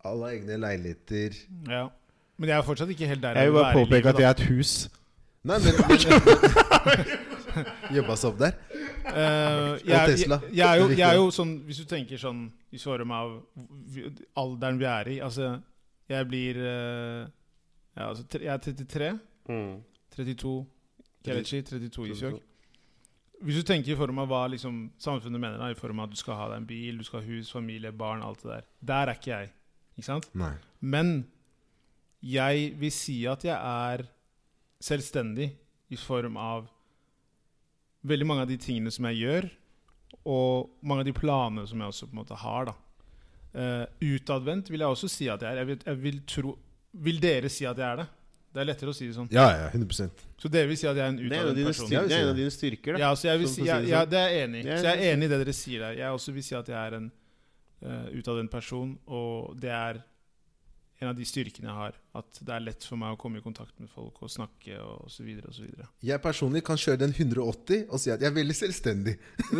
Alle 0.06 0.30
har 0.30 0.36
egne 0.38 0.60
leiligheter. 0.62 1.40
ja. 1.70 1.88
Men 2.38 2.50
jeg 2.50 2.58
er 2.58 2.62
fortsatt 2.62 2.90
ikke 2.94 3.08
helt 3.10 3.22
der 3.24 3.34
Jeg 3.34 3.50
vil 3.50 3.56
bare 3.58 3.74
påpeke 3.74 4.10
at 4.10 4.20
jeg 4.20 4.28
er 4.28 4.36
et 4.36 4.42
hus. 4.46 4.90
Nei, 5.44 5.56
men, 5.58 5.74
men 5.90 5.98
Jobba 7.98 8.18
seg 8.20 8.30
opp 8.30 8.38
der? 8.38 8.60
Uh, 9.08 9.74
jeg, 9.82 10.12
Tesla. 10.12 10.38
Jeg, 10.44 10.54
jeg, 10.54 10.68
er 10.68 10.76
jo, 10.76 10.90
jeg 10.92 11.08
er 11.08 11.16
jo 11.18 11.32
sånn 11.34 11.54
Hvis 11.66 11.80
du 11.82 11.88
tenker 11.90 12.20
sånn 12.22 12.44
i 12.70 12.78
form 12.82 13.14
av 13.16 13.32
alderen 14.38 14.78
vi 14.78 14.90
er 14.92 15.10
i 15.10 15.18
Altså, 15.26 15.56
jeg 16.12 16.28
blir 16.30 16.60
eh, 16.62 17.26
ja, 17.98 18.10
altså, 18.10 18.24
Jeg 18.38 18.54
er 18.54 18.58
33. 18.58 19.12
Mm. 19.50 19.80
32 20.16 20.66
Kelechi, 21.26 21.62
32 21.66 22.12
Isjok. 22.14 22.44
Hvis 23.46 23.60
du 23.60 23.68
tenker 23.68 23.94
i 23.94 23.98
form 23.98 24.24
av 24.24 24.30
hva 24.32 24.46
liksom, 24.50 24.80
samfunnet 25.02 25.42
mener, 25.42 25.60
da, 25.62 25.70
i 25.70 25.78
form 25.78 26.00
av 26.02 26.08
at 26.08 26.16
du 26.16 26.18
skal 26.18 26.40
ha 26.40 26.48
deg 26.52 26.62
en 26.62 26.70
bil, 26.70 26.98
du 26.98 27.06
skal 27.06 27.22
ha 27.22 27.28
hus, 27.28 27.52
familie, 27.54 27.92
barn, 27.94 28.24
alt 28.26 28.42
det 28.42 28.50
der 28.50 28.70
Der 28.90 29.12
er 29.12 29.20
ikke 29.20 29.34
jeg. 29.34 29.52
Ikke 29.98 30.08
sant? 30.08 30.30
Nei. 30.38 30.54
Men 30.82 31.12
jeg 32.26 32.72
vil 32.80 32.94
si 32.94 33.20
at 33.30 33.46
jeg 33.46 33.54
er 33.58 34.08
selvstendig 34.82 35.52
i 35.94 36.00
form 36.00 36.38
av 36.42 36.66
veldig 38.08 38.28
mange 38.28 38.46
av 38.46 38.50
de 38.50 38.58
tingene 38.62 38.92
som 38.94 39.06
jeg 39.10 39.22
gjør, 39.22 39.50
og 40.28 40.74
mange 40.82 41.04
av 41.04 41.10
de 41.10 41.16
planene 41.16 41.66
som 41.70 41.82
jeg 41.82 41.94
også 41.94 42.10
på 42.10 42.16
en 42.16 42.22
måte 42.22 42.42
har. 42.42 42.72
da. 42.72 42.76
Eh, 43.58 43.86
utadvendt 44.14 44.70
vil 44.70 44.84
jeg 44.84 44.96
også 44.96 45.10
si 45.10 45.30
at 45.32 45.42
jeg 45.42 45.50
er. 45.50 45.62
Jeg 45.62 45.70
vil, 45.70 45.80
jeg 45.86 46.02
vil, 46.04 46.20
tro, 46.30 46.56
vil 47.04 47.20
dere 47.24 47.50
si 47.54 47.64
at 47.70 47.78
jeg 47.78 47.86
er 47.88 47.98
det? 48.04 48.08
Det 48.58 48.62
er 48.64 48.68
lettere 48.72 48.90
å 48.90 48.96
si 48.96 49.06
det 49.06 49.14
sånn. 49.14 49.28
Ja, 49.30 49.44
ja, 49.54 49.66
100% 49.70 50.22
Så 50.42 50.50
dere 50.50 50.66
vil 50.72 50.78
si 50.80 50.88
at 50.90 50.98
jeg 50.98 51.04
er 51.04 51.12
en 51.12 51.20
utadvendt 51.22 51.68
person? 51.68 51.88
styr, 51.92 52.08
det 52.10 52.16
er 52.16 52.24
en 52.24 52.32
av 52.32 52.38
dine 52.40 52.54
styrker, 52.56 52.92
da. 52.96 53.00
Ja, 53.04 53.10
jeg 53.30 53.38
vil 53.44 53.50
Sånn 53.52 53.58
si, 53.60 53.66
ja, 53.68 53.76
det 53.84 53.90
ja, 53.92 54.00
sånn. 54.02 54.10
det 54.14 54.20
er 54.22 54.30
jeg 54.34 54.40
enig 54.48 54.60
i. 54.64 54.66
Så 54.72 54.86
jeg 54.88 54.96
er 54.98 55.02
enig 55.14 55.24
i 55.28 55.30
det 55.34 55.40
dere 55.44 55.54
sier 55.60 55.80
der. 55.86 55.94
Jeg 56.00 56.10
også 56.18 56.30
vil 56.38 56.46
si 56.48 56.54
at 56.58 56.68
jeg 56.74 56.80
er 56.80 56.92
en 56.98 57.08
uh, 57.12 58.08
utadvendt 58.18 58.52
person, 58.56 58.90
og 59.06 59.30
det 59.62 59.74
er 59.76 59.96
en 60.98 61.08
av 61.12 61.16
de 61.20 61.26
styrkene 61.30 61.68
jeg 61.70 61.78
har. 61.78 61.94
At 62.18 62.30
det 62.42 62.54
er 62.56 62.62
lett 62.66 62.82
for 62.90 62.98
meg 62.98 63.10
å 63.14 63.20
komme 63.22 63.38
i 63.38 63.44
kontakt 63.46 63.76
med 63.78 63.90
folk 63.94 64.18
og 64.26 64.30
snakke 64.34 64.74
og 64.82 65.06
så 65.14 65.22
videre 65.28 65.46
og 65.52 65.56
så 65.60 65.64
videre. 65.68 65.86
Jeg 66.02 66.18
personlig 66.24 66.64
kan 66.66 66.78
kjøre 66.82 66.98
den 67.04 67.14
180 67.14 67.86
og 67.92 67.98
si 68.02 68.10
at 68.16 68.20
jeg 68.26 68.30
er 68.32 68.38
veldig 68.40 68.58
selvstendig 68.58 69.14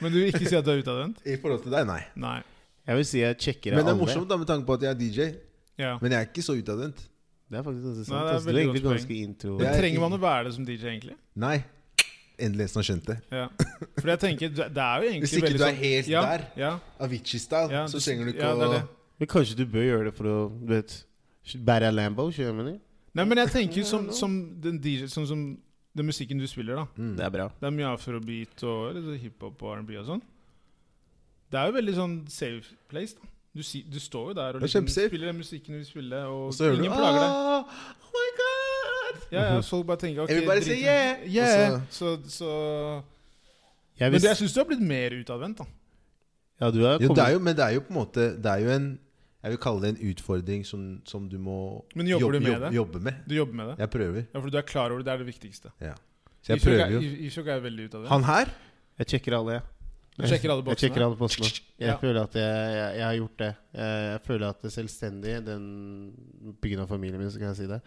Men 0.00 0.08
du 0.12 0.16
vil 0.22 0.30
ikke 0.32 0.48
si 0.48 0.56
at 0.56 0.64
du 0.64 0.72
er 0.72 0.80
utadvendt? 0.80 1.20
i 1.28 1.36
forhold 1.40 1.60
til 1.66 1.72
deg. 1.76 1.84
Nei. 1.92 2.00
Nei. 2.16 2.40
Jeg 2.84 3.00
vil 3.00 3.06
si 3.08 3.20
jeg 3.22 3.36
sjekker 3.40 3.76
Men 3.76 3.86
det 3.86 3.92
er 3.94 3.98
morsomt 3.98 4.28
da 4.28 4.36
med 4.40 4.48
tanke 4.48 4.68
på 4.68 4.76
at 4.76 4.86
jeg 4.86 4.92
er 4.92 4.98
DJ. 5.00 5.28
Ja. 5.80 5.94
Men 6.02 6.12
jeg 6.12 6.20
er 6.20 6.28
ikke 6.28 6.44
så 6.44 6.56
utadvendt. 6.58 7.00
Det 7.50 7.58
er 7.60 7.64
faktisk 7.64 7.86
ganske 7.86 8.04
sant. 8.04 8.14
Nei, 8.14 8.20
det 8.24 8.28
er 8.28 8.34
altså, 8.34 8.44
du 8.44 8.50
er 8.50 8.52
veldig 8.52 8.64
egentlig 8.64 8.82
godt 8.84 8.96
ganske 8.98 9.16
intro. 9.28 9.54
Men 9.58 9.68
er 9.68 9.80
trenger 9.80 10.04
man 10.04 10.16
å 10.16 10.20
være 10.20 10.44
det 10.48 10.52
som 10.56 10.66
DJ, 10.68 10.84
egentlig? 10.90 11.16
Nei. 11.44 11.56
Endelig 12.44 12.64
en 12.64 12.70
som 12.72 12.80
har 12.80 12.86
skjønt 12.88 13.08
det. 13.10 13.16
Ja. 13.30 13.44
For 14.00 14.10
jeg 14.10 14.20
tenker, 14.24 14.54
det 14.58 14.84
er 14.84 15.02
jo 15.04 15.10
egentlig 15.10 15.28
Hvis 15.28 15.36
ikke 15.38 15.52
du 15.52 15.58
er 15.60 15.64
sånn- 15.64 15.82
helt 15.82 16.08
sånn, 16.08 16.30
der, 16.30 16.46
Ja, 16.58 16.70
Avicii-style, 17.06 17.70
ja, 17.70 17.84
så 17.86 18.00
trenger 18.02 18.26
du 18.26 18.32
ikke 18.32 18.42
ja, 18.42 18.54
det 18.58 18.66
å 18.66 18.72
det. 18.72 18.82
Men 19.22 19.30
kanskje 19.30 19.58
du 19.60 19.64
bør 19.70 19.86
gjøre 19.86 20.04
det 20.08 20.14
for 20.16 20.30
å 20.32 20.38
du 20.50 20.72
vet, 20.72 20.96
bære 21.68 21.92
Lambo? 21.94 22.26
Nei, 23.14 23.24
men 23.24 23.38
jeg 23.38 23.52
tenker 23.54 23.86
som, 23.86 24.08
som 24.10 24.34
den 24.60 24.80
DJ 24.82 25.06
Sånn 25.06 25.28
som 25.30 25.44
den 25.94 26.08
musikken 26.08 26.40
du 26.42 26.46
spiller, 26.50 26.80
da. 26.82 26.86
mm. 26.98 27.12
Det 27.20 27.22
er 27.22 27.30
bra. 27.30 27.46
Det 27.60 27.68
er 27.68 27.74
mye 27.76 27.90
afrobeat 27.94 28.64
og 28.66 28.96
hiphop 29.22 29.62
og 29.62 29.76
R&B 29.78 29.94
og 30.00 30.08
sånn. 30.08 30.22
Det 31.54 31.60
er 31.60 31.70
jo 31.70 31.74
veldig 31.76 31.92
sånn 31.94 32.14
safe 32.34 32.74
place. 32.90 33.14
da 33.14 33.30
Du, 33.54 33.62
si, 33.62 33.84
du 33.86 34.00
står 34.02 34.32
jo 34.32 34.34
der 34.34 34.56
og 34.58 34.64
liksom 34.64 34.88
spiller 34.90 35.28
den 35.30 35.36
musikken 35.38 35.76
du 35.76 35.78
vil 35.78 35.86
spille, 35.86 36.24
og, 36.26 36.48
Og 36.50 36.54
så 36.56 36.64
hører 36.66 36.80
du 36.82 36.88
plager 36.90 37.20
deg. 37.20 37.28
«Ah, 37.30 37.84
Oh 38.02 38.16
my 38.16 38.30
god! 38.40 39.20
Ja, 39.30 39.44
ja, 39.54 39.60
folk 39.62 39.86
bare 39.86 40.00
tenker 40.02 40.24
okay, 40.24 40.34
Everybody 40.40 40.66
say 40.66 40.80
yeah! 40.82 41.22
Yeah. 41.30 41.80
Så, 41.90 42.16
så 42.30 42.50
Jeg 44.00 44.10
Men 44.10 44.20
det, 44.20 44.28
jeg 44.32 44.40
syns 44.42 44.54
du 44.56 44.60
har 44.60 44.66
blitt 44.72 44.82
mer 44.82 45.14
utadvendt, 45.20 45.62
da. 45.62 45.66
ja, 46.60 46.70
du 46.74 46.80
er 46.82 46.98
Jo, 47.02 47.14
det 47.14 47.24
er 47.24 47.36
jo, 47.36 47.38
men 47.46 47.56
det 47.56 47.64
er 47.64 47.76
jo 47.76 47.84
på 47.86 47.94
en 47.94 47.98
måte 48.00 48.26
Det 48.42 48.50
er 48.50 48.64
jo 48.64 48.70
en 48.74 48.88
Jeg 49.44 49.54
vil 49.54 49.60
kalle 49.62 49.82
det 49.84 49.92
en 49.94 50.10
utfordring 50.10 50.66
som, 50.66 50.82
som 51.06 51.28
du 51.30 51.38
må 51.38 51.58
Men 51.94 52.10
jobber 52.10 52.32
du 52.32 52.40
med 52.40 52.50
jobbe, 52.50 52.66
det? 52.66 52.74
jobbe 52.80 53.00
med. 53.06 53.22
Du 53.28 53.34
jobber 53.34 53.54
med 53.60 53.66
det. 53.70 53.74
Jeg 53.84 53.90
prøver. 53.90 54.22
Ja, 54.34 54.40
For 54.40 54.50
du 54.50 54.58
er 54.58 54.66
klar 54.66 54.90
over 54.90 54.98
det. 55.02 55.06
Det 55.06 55.12
er 55.12 55.18
det 55.22 55.26
viktigste. 55.26 55.72
Så 55.78 56.52
jeg 56.52 56.56
Ishok 56.56 56.64
prøver 56.66 56.84
er, 56.84 56.90
jo. 56.94 57.00
Ishok 57.28 57.46
er 57.46 57.60
veldig 57.60 57.84
utadvendt. 57.90 58.10
Han 58.10 58.24
her 58.24 58.50
Jeg 58.98 59.06
sjekker 59.10 59.36
alle, 59.38 59.52
jeg. 59.58 59.62
Du 60.14 60.22
sjekker 60.30 60.52
alle 60.54 60.62
Jeg 60.70 60.78
sjekker 60.84 61.02
alle 61.08 61.16
postene. 61.18 61.48
Jeg 61.80 61.88
Ja. 61.90 61.96
føler 61.98 62.22
at 62.22 62.34
jeg, 62.38 62.44
jeg, 62.76 62.90
jeg 63.00 63.04
har 63.04 63.16
gjort 63.18 63.36
det. 63.40 63.48
Jeg, 63.74 64.04
jeg 64.12 64.20
føler 64.28 64.46
at 64.48 64.60
det 64.62 64.70
selvstendig, 64.72 65.32
den 65.46 65.64
byggen 66.62 66.82
av 66.84 66.88
familien 66.92 67.18
min, 67.18 67.30
så 67.34 67.38
kan 67.42 67.50
jeg 67.50 67.56
si 67.64 67.66
det, 67.66 67.80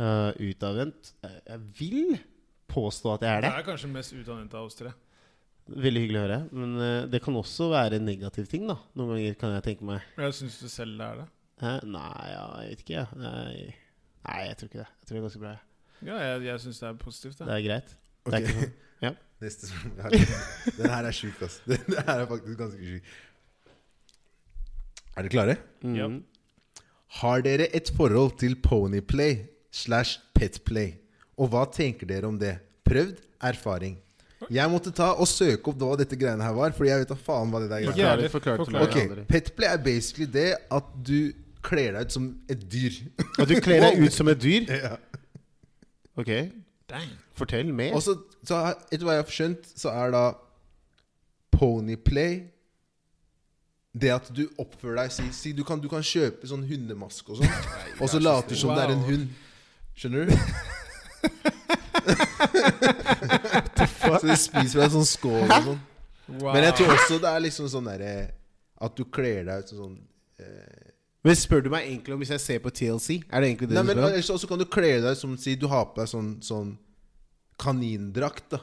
uh, 0.00 0.32
utadvendt 0.42 1.12
Jeg 1.22 1.42
jeg 1.46 1.60
vil 1.78 2.18
påstå 2.72 3.14
at 3.14 3.20
jeg 3.26 3.30
er 3.36 3.40
Det 3.42 3.50
det. 3.52 3.58
er 3.60 3.68
kanskje 3.70 3.92
mest 3.92 4.12
utadvendt 4.16 4.54
av 4.58 4.64
oss 4.66 4.74
tre. 4.80 4.90
Veldig 5.68 6.00
hyggelig 6.02 6.18
å 6.18 6.24
høre. 6.26 6.40
Men 6.50 6.74
uh, 6.80 7.06
det 7.06 7.22
kan 7.22 7.36
også 7.38 7.68
være 7.70 8.00
en 8.00 8.06
negativ 8.10 8.46
ting, 8.50 8.66
da. 8.66 8.76
Noen 8.98 9.14
ganger 9.14 9.34
kan 9.38 9.54
jeg 9.54 9.62
tenke 9.70 9.84
meg. 9.86 10.02
Jeg 10.18 10.34
syns 10.40 10.58
du 10.58 10.68
selv 10.68 10.98
det 10.98 11.06
er 11.06 11.20
det. 11.22 11.28
Hæ? 11.62 11.76
Nei, 11.86 12.26
ja, 12.32 12.46
jeg 12.64 12.70
vet 12.72 12.80
ikke, 12.82 12.94
jeg. 12.96 13.06
Nei. 13.22 13.74
Nei, 14.26 14.40
jeg 14.48 14.56
tror 14.58 14.66
ikke 14.72 14.80
det. 14.82 14.88
Jeg 14.98 15.06
tror 15.06 15.14
det 15.14 15.20
er 15.20 15.26
ganske 15.28 15.42
bra. 15.44 15.52
Ja, 16.02 16.16
jeg, 16.26 16.42
jeg 16.48 16.60
syns 16.64 16.80
det 16.82 16.88
er 16.88 16.96
positivt. 16.98 17.38
Det 17.38 17.46
Det. 17.46 17.54
er 17.54 17.66
greit. 17.68 17.92
Ok. 18.26 18.32
Det 18.32 18.34
er 18.34 18.48
ikke 18.48 18.56
sånn. 18.58 18.72
Neste 19.42 19.68
spørsmål. 19.68 20.12
Den 20.78 20.90
her 20.92 21.08
er 21.08 21.16
sjuk, 21.16 21.40
ass. 21.42 21.58
Den 21.70 21.96
her 21.98 22.22
er 22.22 22.28
faktisk 22.30 22.58
ganske 22.60 22.92
sjuk. 22.92 23.12
Er 25.12 25.26
dere 25.26 25.32
klare? 25.34 25.56
Mm. 25.82 25.96
Ja. 25.98 26.08
Har 27.20 27.42
dere 27.44 27.66
et 27.76 27.90
forhold 27.96 28.38
til 28.40 28.54
ponyplay 28.64 29.42
slash 29.74 30.20
petplay? 30.36 30.94
Og 31.36 31.50
hva 31.52 31.66
tenker 31.74 32.08
dere 32.08 32.30
om 32.30 32.38
det? 32.40 32.54
Prøvd? 32.86 33.18
Erfaring? 33.42 33.98
Jeg 34.50 34.70
måtte 34.70 34.90
ta 34.94 35.12
og 35.18 35.28
søke 35.30 35.70
opp 35.70 35.78
hva 35.78 35.94
dette 36.00 36.16
greiene 36.18 36.42
her 36.42 36.54
var, 36.56 36.72
Fordi 36.74 36.90
jeg 36.90 37.02
vet 37.02 37.10
da 37.12 37.16
faen 37.18 37.50
hva 37.52 37.60
det 37.62 37.68
der 37.70 37.84
greiene 37.84 38.08
er. 38.16 38.22
jeg 38.24 38.32
Forklar, 38.32 38.56
heller. 38.58 38.64
forklar 38.64 38.96
til 38.96 39.12
meg 39.12 39.22
Ok. 39.22 39.28
Petplay 39.30 39.68
er 39.70 39.82
basically 39.84 40.26
det 40.34 40.48
at 40.78 40.88
du 41.06 41.18
kler 41.62 41.94
deg 41.98 42.08
ut 42.08 42.14
som 42.16 42.26
et 42.50 42.64
dyr. 42.72 42.96
At 43.38 43.50
du 43.50 43.54
kler 43.62 43.84
deg 43.86 44.02
ut 44.02 44.14
som 44.16 44.30
et 44.32 44.40
dyr? 44.42 44.66
ja. 44.86 44.96
Ok, 46.18 46.30
Dang. 46.92 47.08
fortell 47.38 47.72
mer. 47.72 47.94
Og 47.96 48.02
så, 48.04 48.14
så 48.44 48.58
har- 48.66 48.80
etter 48.92 49.06
hva 49.08 49.14
jeg 49.16 49.24
har 49.24 49.32
skjønt, 49.36 49.70
så 49.80 49.92
er 49.96 50.12
da 50.14 50.24
ponyplay 51.52 52.42
det 53.94 54.10
at 54.14 54.28
du 54.32 54.46
oppfører 54.60 55.02
deg 55.02 55.12
Si, 55.12 55.24
si 55.36 55.50
du, 55.56 55.64
kan, 55.68 55.80
du 55.80 55.88
kan 55.92 56.00
kjøpe 56.04 56.48
sånn 56.48 56.62
hundemaske 56.68 57.32
og 57.34 57.42
sånn, 57.42 57.56
og 58.00 58.08
så 58.08 58.20
later 58.22 58.56
som 58.56 58.72
det 58.76 58.84
er 58.86 58.92
en 58.94 59.02
Wow. 59.02 59.10
hund. 59.10 59.28
Skjønner 59.96 60.30
du? 60.30 60.36
så 64.02 64.26
de 64.26 64.36
spiser 64.40 64.76
fra 64.78 64.86
en 64.88 64.94
sånn 64.96 65.08
skål 65.08 65.42
og 65.44 65.52
sånn. 65.66 65.80
Wow. 66.38 66.52
Men 66.54 66.64
jeg 66.68 66.74
tror 66.78 66.94
også 66.94 67.18
det 67.22 67.30
er 67.32 67.42
liksom 67.44 67.66
sånn 67.68 67.88
derre 67.90 68.12
At 68.82 68.94
du 68.96 69.02
kler 69.12 69.42
deg 69.48 69.64
ut 69.64 69.68
som 69.72 69.78
sånn 69.82 69.96
eh, 70.40 70.81
Men 71.24 71.36
spør 71.38 71.62
du 71.62 71.68
meg 71.70 71.84
egentlig 71.86 72.14
om 72.14 72.18
hvis 72.18 72.32
jeg 72.34 72.40
ser 72.42 72.58
på 72.64 72.70
TLC? 72.74 73.20
Er 73.30 73.40
det 73.44 73.48
egentlig 73.52 73.68
det 73.70 73.76
Nei, 73.76 73.82
du 73.82 73.86
men 73.86 73.96
spør 73.96 74.04
om? 74.08 74.12
ellers 74.12 74.30
også 74.34 74.48
kan 74.50 74.58
du 74.58 74.64
kle 74.66 75.00
deg 75.04 75.16
som 75.16 75.36
Si 75.38 75.54
du 75.54 75.68
har 75.70 75.84
på 75.92 76.00
deg 76.02 76.08
sånn, 76.10 76.30
sånn 76.42 76.72
kanindrakt, 77.62 78.48
da. 78.50 78.58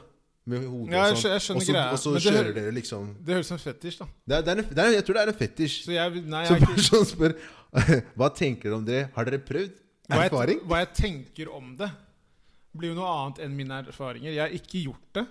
Med 0.50 0.64
hodet 0.66 0.92
Ja, 0.94 1.04
jeg 1.06 1.12
og 1.14 1.18
skjø- 1.20 1.22
sånn. 1.22 1.32
jeg 1.32 1.42
skjønner 1.44 1.66
greia. 1.72 1.92
og 1.92 1.98
så 2.00 2.10
Men 2.10 2.20
det 2.20 2.32
kjører 2.32 2.54
dere 2.54 2.72
liksom 2.74 3.08
Det 3.24 3.34
høres 3.34 3.46
ut 3.46 3.48
som 3.52 3.58
fetisj, 3.60 3.98
da. 4.00 4.06
det 4.26 4.36
er, 4.36 4.42
det 4.42 4.48
er 4.50 4.58
en, 4.58 4.68
det 4.74 4.78
er, 4.84 4.90
Jeg 4.96 5.04
tror 5.04 5.14
det 5.14 5.22
er 5.22 5.28
en 5.32 5.38
fetisj. 5.40 5.74
Så 5.84 5.92
jeg, 5.92 6.24
nei, 6.26 6.44
Så 6.46 6.52
jeg, 6.54 6.60
har 6.60 6.66
ikke- 6.66 6.76
personen 6.76 7.06
spør 7.06 7.34
Hva 8.18 8.28
tenker 8.34 8.62
dere 8.70 8.74
om 8.80 8.84
det? 8.84 9.10
Har 9.14 9.24
dere 9.24 9.38
prøvd? 9.38 9.72
hva, 10.10 10.16
jeg, 10.24 10.30
Erfaring? 10.32 10.60
hva 10.66 10.78
jeg 10.80 10.88
tenker 10.94 11.48
om 11.54 11.76
det, 11.76 11.90
blir 12.74 12.88
jo 12.90 12.94
noe 12.96 13.06
annet 13.14 13.38
enn 13.44 13.54
mine 13.56 13.76
erfaringer. 13.86 14.32
Jeg 14.32 14.40
har 14.42 14.50
ikke 14.50 14.80
gjort 14.84 15.12
det. 15.14 15.26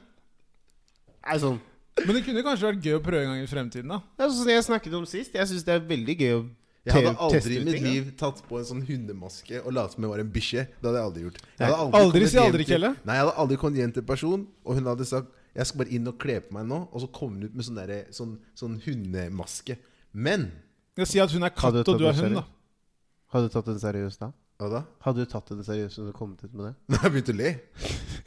Er 1.27 1.37
sånn. 1.39 1.59
Men 2.05 2.15
det 2.15 2.23
kunne 2.23 2.43
kanskje 2.45 2.69
vært 2.69 2.81
gøy 2.85 2.95
å 2.95 3.03
prøve 3.03 3.25
en 3.25 3.33
gang 3.33 3.43
i 3.43 3.49
fremtiden. 3.51 3.89
da 3.91 3.99
Det 4.15 4.23
er 4.23 4.29
sånn 4.29 4.39
som 4.39 4.47
jeg 4.53 4.63
snakket 4.63 4.93
om 4.95 5.05
sist. 5.05 5.33
Jeg 5.35 5.47
syns 5.51 5.65
det 5.67 5.73
er 5.75 5.83
veldig 5.83 6.15
gøy 6.17 6.31
å 6.37 6.45
Jeg 6.87 6.95
hadde 6.95 7.11
aldri 7.25 7.57
i 7.59 7.63
mitt 7.65 7.81
liv 7.83 8.11
tatt 8.17 8.39
på 8.47 8.59
en 8.59 8.65
sånn 8.69 8.81
hundemaske 8.87 9.59
og 9.65 9.73
latt 9.75 9.93
som 9.93 10.05
jeg 10.05 10.11
var 10.13 10.21
en 10.23 10.31
bikkje. 10.31 10.63
Det 10.79 10.87
hadde 10.87 11.01
jeg 11.01 11.07
aldri 11.09 11.23
gjort. 11.25 11.41
Jeg 11.43 11.65
hadde 11.67 11.79
aldri 11.83 11.99
aldri 12.05 12.29
si 12.31 12.39
aldri, 12.41 12.65
Kelle. 12.69 12.91
Nei, 13.03 13.17
jeg 13.19 13.25
hadde 13.25 13.35
aldri 13.43 13.57
kommet 13.61 13.81
hjem 13.83 13.93
til 13.97 14.03
en 14.05 14.09
person, 14.13 14.47
og 14.63 14.79
hun 14.79 14.89
hadde 14.93 15.07
sagt 15.09 15.35
Jeg 15.57 15.65
skal 15.65 15.81
bare 15.81 15.91
inn 15.97 16.07
og 16.07 16.17
kle 16.21 16.35
på 16.45 16.53
meg 16.55 16.67
nå, 16.69 16.77
og 16.93 17.01
så 17.03 17.07
kom 17.11 17.33
hun 17.35 17.47
ut 17.49 17.55
med 17.57 17.65
sånn, 17.67 17.79
der, 17.81 18.05
sånn, 18.15 18.35
sånn 18.55 18.77
hundemaske. 18.85 19.75
Men 20.13 20.51
Jeg 20.99 21.09
sier 21.09 21.25
at 21.25 21.33
hun 21.35 21.43
er 21.43 21.51
katt, 21.55 21.81
og 21.83 21.97
du 21.99 22.05
er 22.07 22.15
hund, 22.15 22.37
da. 22.37 22.45
Hadde 23.33 23.49
du 23.49 23.53
tatt 23.57 23.67
den 23.69 23.81
seriøst 23.81 24.21
da? 24.23 24.31
Hva 24.59 24.69
da? 24.71 24.79
Hadde 25.05 25.23
du 25.25 25.29
tatt 25.31 25.49
den 25.51 25.63
seriøst 25.65 25.99
og 26.03 26.13
kommet 26.17 26.41
ut 26.43 26.53
med 26.53 26.69
det? 26.69 26.73
Nei, 26.93 27.01
jeg 27.03 27.11
begynte 27.15 27.35
å 27.35 27.39
le. 27.39 27.51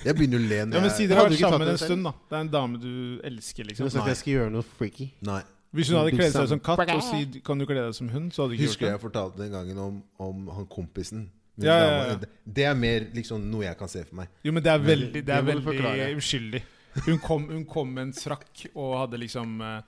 Jeg 0.02 0.18
begynner 0.18 0.42
å 0.42 0.46
le 0.50 0.60
når 0.66 0.76
Ja, 0.78 0.84
men 0.84 0.94
Si 0.98 1.06
dere 1.08 1.22
har 1.22 1.30
vært 1.30 1.42
sammen 1.42 1.72
en 1.72 1.80
stund, 1.80 2.06
da. 2.08 2.12
Det 2.28 2.36
er 2.38 2.44
en 2.46 2.52
dame 2.52 2.78
du 2.82 2.92
elsker, 3.28 3.66
liksom. 3.68 3.88
Du 3.88 3.92
sagt 3.92 4.02
ikke 4.02 4.14
jeg 4.14 4.20
skal 4.22 4.32
gjøre 4.36 4.52
noe 4.54 4.68
freaky. 4.78 5.08
Nei. 5.28 5.40
Hvis 5.72 5.88
hun 5.88 5.96
hadde 5.98 6.10
Du 6.10 6.16
kledd 6.16 6.32
seg 6.32 6.42
ut 6.42 6.48
som 6.52 6.60
katt 6.60 6.78
og 6.94 7.02
si 7.02 7.40
'kan 7.40 7.58
du 7.58 7.64
kle 7.66 7.74
deg 7.86 7.94
som 7.94 8.08
hund', 8.10 8.30
så 8.32 8.42
hadde 8.42 8.50
du 8.50 8.58
ikke 8.58 8.66
Husker 8.68 8.86
gjort 8.86 8.92
jeg 8.92 9.00
fortalte 9.00 9.38
den 9.42 9.52
gangen 9.52 9.78
om, 9.78 10.02
om 10.18 10.48
han 10.48 10.66
kompisen? 10.66 11.30
Min 11.56 11.66
Ja, 11.66 11.78
ja, 11.78 12.06
ja. 12.08 12.14
Det- 12.16 12.28
Det 12.54 12.64
er 12.64 12.74
mer 12.74 13.00
liksom 13.14 13.40
noe 13.50 13.62
jeg 13.64 13.76
kan 13.78 13.88
se 13.88 14.04
for 14.04 14.14
meg. 14.16 14.28
Jo, 14.44 14.52
men 14.52 14.62
det 14.62 14.72
er 14.72 14.78
veldig, 14.78 15.12
det 15.12 15.26
det 15.26 15.34
er 15.34 15.42
må 15.42 15.46
du 15.46 15.52
veldig 15.52 15.64
forklare. 15.64 16.16
uskyldig. 16.16 16.62
Hun 17.06 17.18
kom, 17.18 17.48
hun 17.48 17.64
kom 17.64 17.88
med 17.88 18.02
en 18.02 18.12
frakk 18.12 18.66
og 18.76 18.98
hadde 19.00 19.18
liksom 19.20 19.60
eh, 19.62 19.80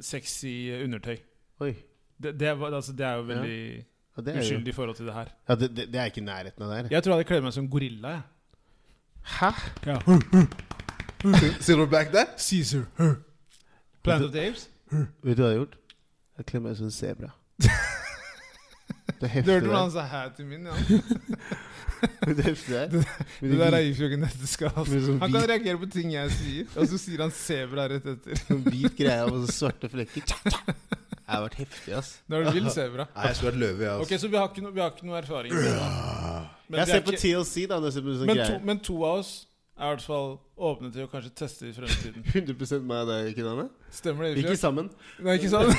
sexy 0.00 0.70
undertøy. 0.84 1.18
Oi. 1.60 1.74
Det, 2.20 2.38
det, 2.38 2.58
var, 2.58 2.70
altså, 2.72 2.92
det 2.92 3.06
er 3.06 3.14
jo 3.16 3.22
veldig 3.22 3.84
Ja, 4.16 4.22
det 4.22 4.28
er 4.28 4.34
jo 4.34 4.40
uskyldig 4.42 4.68
i 4.68 4.72
forhold 4.72 4.96
til 4.96 5.06
det 5.06 5.14
her. 5.14 5.28
ja, 5.48 5.54
det, 5.54 5.76
det, 5.76 5.92
det 5.92 6.00
er 6.00 6.04
ikke 6.10 6.20
i 6.20 6.24
nærheten 6.24 6.62
av 6.62 6.68
det 6.70 6.76
her. 6.82 6.88
Jeg 6.90 7.02
tror 7.02 7.10
jeg 7.12 7.16
hadde 7.18 7.28
kledd 7.28 7.42
meg 7.42 7.52
som 7.52 7.68
gorilla. 7.68 8.08
jeg. 8.08 8.22
Hæ? 9.22 9.50
Ja. 9.86 9.98
Silverback 11.60 12.12
der? 12.12 12.24
Caesar. 12.36 12.84
Planet 14.04 14.24
of 14.26 14.32
the 14.32 14.40
Apes. 14.48 14.68
Vet 14.90 15.36
du 15.36 15.42
hva 15.42 15.48
jeg 15.50 15.58
har 15.58 15.58
gjort? 15.62 15.76
Jeg 16.38 16.46
kler 16.52 16.60
meg 16.64 16.76
som 16.78 16.86
en 16.88 16.94
sebra. 16.94 17.30
Det 19.18 19.26
Du 19.44 19.50
hørte 19.50 19.66
hvordan 19.66 19.80
han 19.82 19.90
sa 19.90 20.02
hæ 20.06 20.20
til 20.36 20.46
min? 20.46 20.66
Ja. 20.68 20.74
Det 22.28 22.38
er 22.38 22.42
heftig 22.52 22.74
det. 22.78 22.90
Det- 22.92 23.50
Det 23.50 23.58
der 23.58 23.74
er 23.74 23.82
giftig 23.88 24.18
nøtteskall. 24.22 24.70
altså. 24.76 25.00
sånn 25.06 25.18
Han 25.24 25.32
kan 25.34 25.48
reagere 25.50 25.78
på 25.82 25.88
ting 25.90 26.12
jeg 26.14 26.30
sier, 26.36 26.66
og 26.76 26.86
så 26.86 26.98
sier 27.02 27.22
han 27.24 27.32
sebra 27.34 27.88
rett 27.90 28.06
etter. 28.06 28.38
sånn 28.46 28.62
hvit 28.68 28.94
greie 28.96 29.24
og 29.26 29.40
så 29.48 29.56
svarte 29.56 29.90
flekker. 29.90 30.22
Jeg 30.28 31.34
har 31.34 31.42
vært 31.44 31.58
heftig, 31.58 31.92
ass. 31.98 32.12
Nå 32.30 32.38
er 32.38 32.46
du 32.46 32.52
vill 32.60 32.70
sebra. 32.72 33.08
Nei, 33.16 33.26
jeg 33.26 33.36
skulle 33.40 33.50
vært 33.52 33.60
løve, 33.64 33.82
jeg. 33.84 34.04
Ok. 34.06 34.14
Så 34.22 34.30
vi 34.32 34.36
har 34.38 34.48
ikke, 34.52 34.62
no, 34.64 34.70
vi 34.70 34.80
har 34.80 34.94
ikke 34.94 35.08
noe 35.10 35.18
erfaring. 35.18 35.52
med 35.54 35.64
det, 35.66 35.74
da. 35.74 36.38
Men, 36.68 36.78
Jeg 36.78 36.86
ser 36.86 36.94
er 36.94 37.04
på 37.08 37.16
TLC, 37.18 37.66
da. 37.68 37.80
Men, 37.80 38.38
to, 38.46 38.58
men 38.70 38.78
to 38.80 38.96
av 39.04 39.18
oss 39.18 39.32
er 39.78 39.84
i 39.86 39.90
hvert 39.94 40.02
fall 40.02 40.32
åpne 40.58 40.88
til 40.90 41.04
å 41.04 41.10
kanskje 41.10 41.30
teste 41.38 41.68
i 41.68 41.72
fremtiden. 41.76 42.24
100 42.34 42.82
meg 42.82 42.98
og 43.04 43.10
deg, 43.12 43.28
ikke 43.32 43.44
Danne? 43.46 43.66
Stemmer 43.94 44.26
det? 44.26 44.32
Ikke 44.42 44.56
sammen. 44.58 44.88
Nei, 45.22 45.36
ikke 45.38 45.50
sammen. 45.52 45.74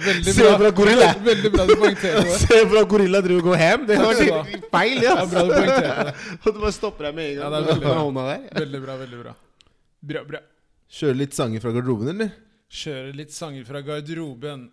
Veldig 0.00 0.34
bra. 0.36 0.50
bra 0.60 0.70
gorilla. 0.70 1.08
Veldig, 1.24 1.50
bra 1.52 1.66
du 1.68 1.74
poengterer 1.80 2.24
det. 2.24 2.36
Sebra 2.44 2.82
gorilla 2.88 3.20
driver 3.24 3.42
og 3.42 3.48
går 3.50 3.62
hjem. 3.62 3.86
Det 3.88 3.98
var 4.00 4.20
feil, 4.74 5.02
Ja, 5.04 5.14
bra 5.28 5.44
du 5.48 5.52
det. 5.54 6.14
Og 6.40 6.48
du 6.54 6.58
bare 6.60 6.74
stopper 6.76 7.08
deg 7.08 7.16
med 7.18 7.30
en 7.30 7.36
gang. 7.36 7.44
Ja, 7.44 7.50
det 7.50 7.60
er 7.60 7.68
veldig 7.70 7.86
bra. 7.86 7.94
hånda 8.00 8.26
der. 8.30 8.44
Veldig 8.60 8.80
bra, 8.84 8.96
veldig 9.04 9.22
bra. 9.22 9.34
Bra, 10.12 10.24
bra. 10.32 10.42
Kjøre 11.00 11.20
litt 11.20 11.36
sanger 11.36 11.62
fra 11.62 11.72
garderoben, 11.76 12.12
eller? 12.14 12.34
Kjøre 12.80 13.14
litt 13.16 13.34
sanger 13.34 13.64
fra 13.68 13.82
garderoben. 13.86 14.68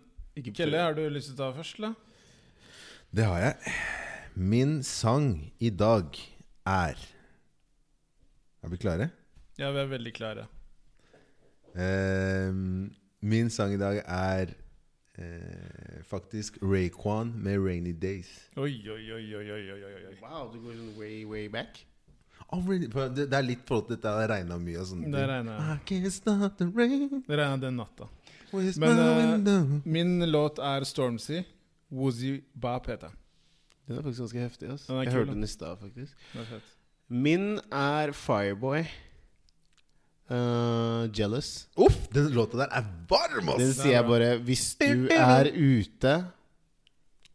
Kelle, 0.54 0.84
har 0.84 0.94
du 0.94 1.02
lyst 1.10 1.32
til 1.32 1.38
å 1.38 1.40
ta 1.40 1.48
først, 1.56 1.80
eller? 1.80 1.96
Det 3.14 3.24
har 3.26 3.40
jeg. 3.48 3.74
Min 4.38 4.84
sang 4.86 5.52
i 5.58 5.66
dag 5.70 6.14
er 6.62 6.98
Er 8.62 8.70
vi 8.70 8.76
klare? 8.78 9.08
Ja, 9.58 9.72
vi 9.74 9.80
er 9.82 9.88
veldig 9.90 10.12
klare. 10.14 10.44
Ehm, 11.74 12.92
min 13.20 13.50
sang 13.50 13.74
i 13.74 13.80
dag 13.80 13.98
er 14.04 14.52
eh, 15.18 16.04
faktisk 16.06 16.60
Rayquan 16.62 17.34
med 17.34 17.58
'Rainy 17.58 17.96
Days'. 17.98 18.30
Oi, 18.56 18.78
oi, 18.86 19.12
oi, 19.12 19.34
oi, 19.34 19.50
oi, 19.50 19.72
oi, 19.74 20.06
oi. 20.06 20.16
Wow, 20.22 20.52
du 20.54 20.62
går 20.62 20.78
sånn 20.78 20.94
way, 21.00 21.24
way 21.26 21.48
back. 21.48 21.82
Oh, 22.52 22.62
really? 22.62 22.86
Det, 22.86 23.26
det 23.26 23.34
er 23.34 23.42
litt 23.42 23.66
forhold 23.66 23.88
til 23.90 23.96
dette 23.96 24.16
det 24.22 24.30
regna 24.36 24.62
mye 24.62 24.78
og 24.78 24.90
sånn. 24.92 25.06
Det 25.10 25.28
regner 25.34 25.58
jeg. 25.58 25.66
I 25.66 25.78
can't 25.90 26.14
stop 26.14 26.58
the 26.62 26.70
rain 26.70 27.24
Det 27.26 27.42
regner 27.42 27.66
den 27.66 27.82
natta. 27.82 28.06
Men, 28.54 29.46
eh. 29.46 29.78
Min 29.84 30.30
låt 30.30 30.62
er 30.62 30.86
'Stormsea'. 30.86 31.42
Woozy 31.90 32.44
Bap 32.54 32.86
heter 32.86 33.08
den. 33.08 33.17
Den 33.88 33.98
er 33.98 34.04
faktisk 34.04 34.26
ganske 34.26 34.42
heftig. 34.44 34.70
ass 34.74 34.88
Jeg 34.88 35.08
kul, 35.08 35.14
hørte 35.14 35.32
den 35.32 35.44
i 35.46 35.48
stad, 35.48 35.78
faktisk. 35.80 36.16
Er. 36.36 36.64
Min 37.08 37.46
er 37.72 38.12
Fireboy. 38.12 38.82
Uh, 40.28 41.08
jealous. 41.16 41.68
Uff, 41.80 41.96
den 42.12 42.28
låta 42.36 42.58
der 42.60 42.68
er 42.76 42.84
varm, 43.08 43.48
Den 43.56 43.70
sier 43.72 43.94
jeg 43.94 44.04
bare 44.04 44.34
Hvis 44.44 44.74
du 44.76 45.06
er 45.08 45.48
ute, 45.56 46.12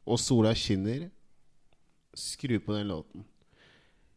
og 0.05 0.19
sola 0.21 0.51
skinner, 0.53 1.07
skru 2.13 2.59
på 2.61 2.75
den 2.75 2.91
låten. 2.91 3.25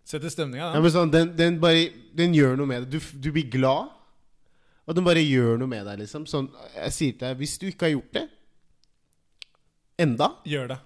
Setter 0.04 0.28
stemninga, 0.28 0.74
Ja, 0.76 0.90
sånn, 0.92 1.10
den, 1.10 1.32
den, 1.38 1.56
bare, 1.62 1.88
den 2.14 2.34
gjør 2.36 2.58
noe 2.60 2.68
med 2.68 2.84
deg. 2.84 2.98
Du, 3.00 3.16
du 3.16 3.30
blir 3.32 3.48
glad, 3.50 3.88
og 4.84 4.94
den 4.98 5.06
bare 5.06 5.24
gjør 5.24 5.56
noe 5.62 5.72
med 5.72 5.88
deg. 5.88 6.02
Liksom. 6.04 6.28
Sånn, 6.30 6.50
jeg 6.76 6.92
sier 6.94 7.16
til 7.16 7.24
deg, 7.24 7.40
hvis 7.40 7.56
du 7.62 7.66
ikke 7.70 7.88
har 7.88 7.96
gjort 7.96 8.12
det 8.20 8.26
enda, 10.04 10.34
Gjør 10.44 10.74
det. 10.74 10.78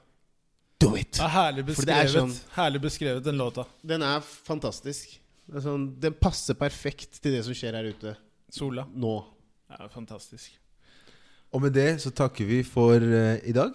Do 0.81 0.95
it! 0.99 1.19
Ja, 1.21 1.29
herlig 1.29 1.65
er 1.65 1.69
beskrevet. 1.71 2.15
sånn- 2.15 2.39
Herlig 2.57 2.81
beskrevet, 2.83 3.25
den 3.25 3.39
låta. 3.39 3.67
Den 3.87 4.03
er 4.03 4.21
fantastisk. 4.21 5.19
Det 5.47 5.57
er 5.57 5.65
sånn, 5.67 5.87
den 6.01 6.15
passer 6.15 6.55
perfekt 6.55 7.21
til 7.21 7.33
det 7.35 7.45
som 7.45 7.55
skjer 7.55 7.75
her 7.75 7.85
ute 7.91 8.17
Sola. 8.51 8.87
nå. 8.95 9.15
Ja, 9.71 9.89
fantastisk. 9.89 10.51
Og 11.53 11.63
med 11.63 11.75
det 11.75 12.01
så 12.01 12.11
takker 12.15 12.47
vi 12.47 12.63
for 12.63 12.95
uh, 12.95 13.39
i 13.43 13.53
dag. 13.53 13.75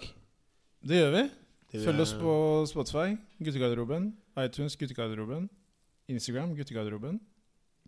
Det 0.86 0.96
gjør 1.02 1.12
vi. 1.12 1.30
Det 1.72 1.84
Følg 1.84 2.00
oss 2.00 2.14
på 2.14 2.32
Spotify, 2.70 3.16
Guttegarderoben, 3.42 4.14
iTunes, 4.38 4.76
Guttegarderoben, 4.76 5.48
Instagram, 6.08 6.54
Guttegarderoben, 6.56 7.20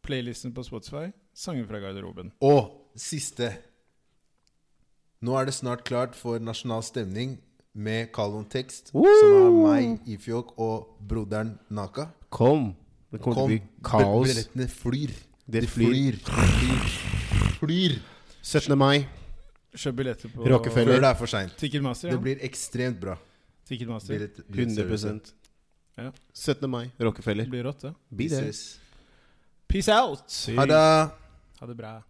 Playlisten 0.03 0.53
på 0.53 0.65
Spotify. 0.67 1.13
Sanger 1.35 1.67
fra 1.69 1.79
garderoben. 1.79 2.33
Og 2.43 2.91
siste 2.99 3.53
Nå 5.23 5.35
er 5.35 5.49
det 5.49 5.55
snart 5.55 5.85
klart 5.87 6.15
for 6.15 6.39
nasjonal 6.39 6.83
stemning 6.87 7.39
med 7.79 8.11
Kalvon 8.15 8.45
Tekst, 8.51 8.91
som 8.93 9.05
er 9.07 9.51
meg, 9.63 10.01
Ifjok 10.11 10.55
og 10.59 10.97
broderen 11.09 11.55
Naka. 11.71 12.09
Kom. 12.35 12.73
Det 13.13 13.21
kommer 13.23 13.35
Kom, 13.35 13.35
til 13.35 13.43
å 13.43 13.47
bli 13.49 13.61
kaos. 13.87 14.27
billettene 14.29 14.67
flyr. 14.69 15.13
Det 15.49 15.63
De 15.65 15.67
flyr. 15.71 16.19
flyr. 16.19 16.91
flyr. 17.61 17.95
17. 18.43 18.77
mai. 18.79 19.07
Kjøp 19.79 19.97
billetter 20.01 20.33
på 20.33 20.45
Rockefeller. 20.49 20.97
Før 20.97 21.01
det 21.05 21.09
er 21.09 21.15
for 21.21 21.27
seint. 21.31 21.55
Ticketmaster. 21.61 22.11
Det 22.11 22.21
blir 22.25 22.43
ekstremt 22.45 22.99
bra. 23.01 23.15
Ticketmaster. 23.69 24.15
Billett- 24.19 24.43
billett, 24.51 24.79
100 24.79 25.33
Ja. 25.99 26.11
17. 26.35 26.69
mai. 26.71 26.91
Det 26.99 27.49
blir 27.51 27.63
rått, 27.65 27.81
det. 27.83 27.95
Be 28.11 28.29
there. 28.29 28.49
ses. 28.49 28.79
Peace 29.69 29.89
out! 29.89 30.33
Ha 30.57 30.65
det. 30.67 31.11
Ha 31.61 31.67
det 31.67 31.77
bra. 31.77 32.03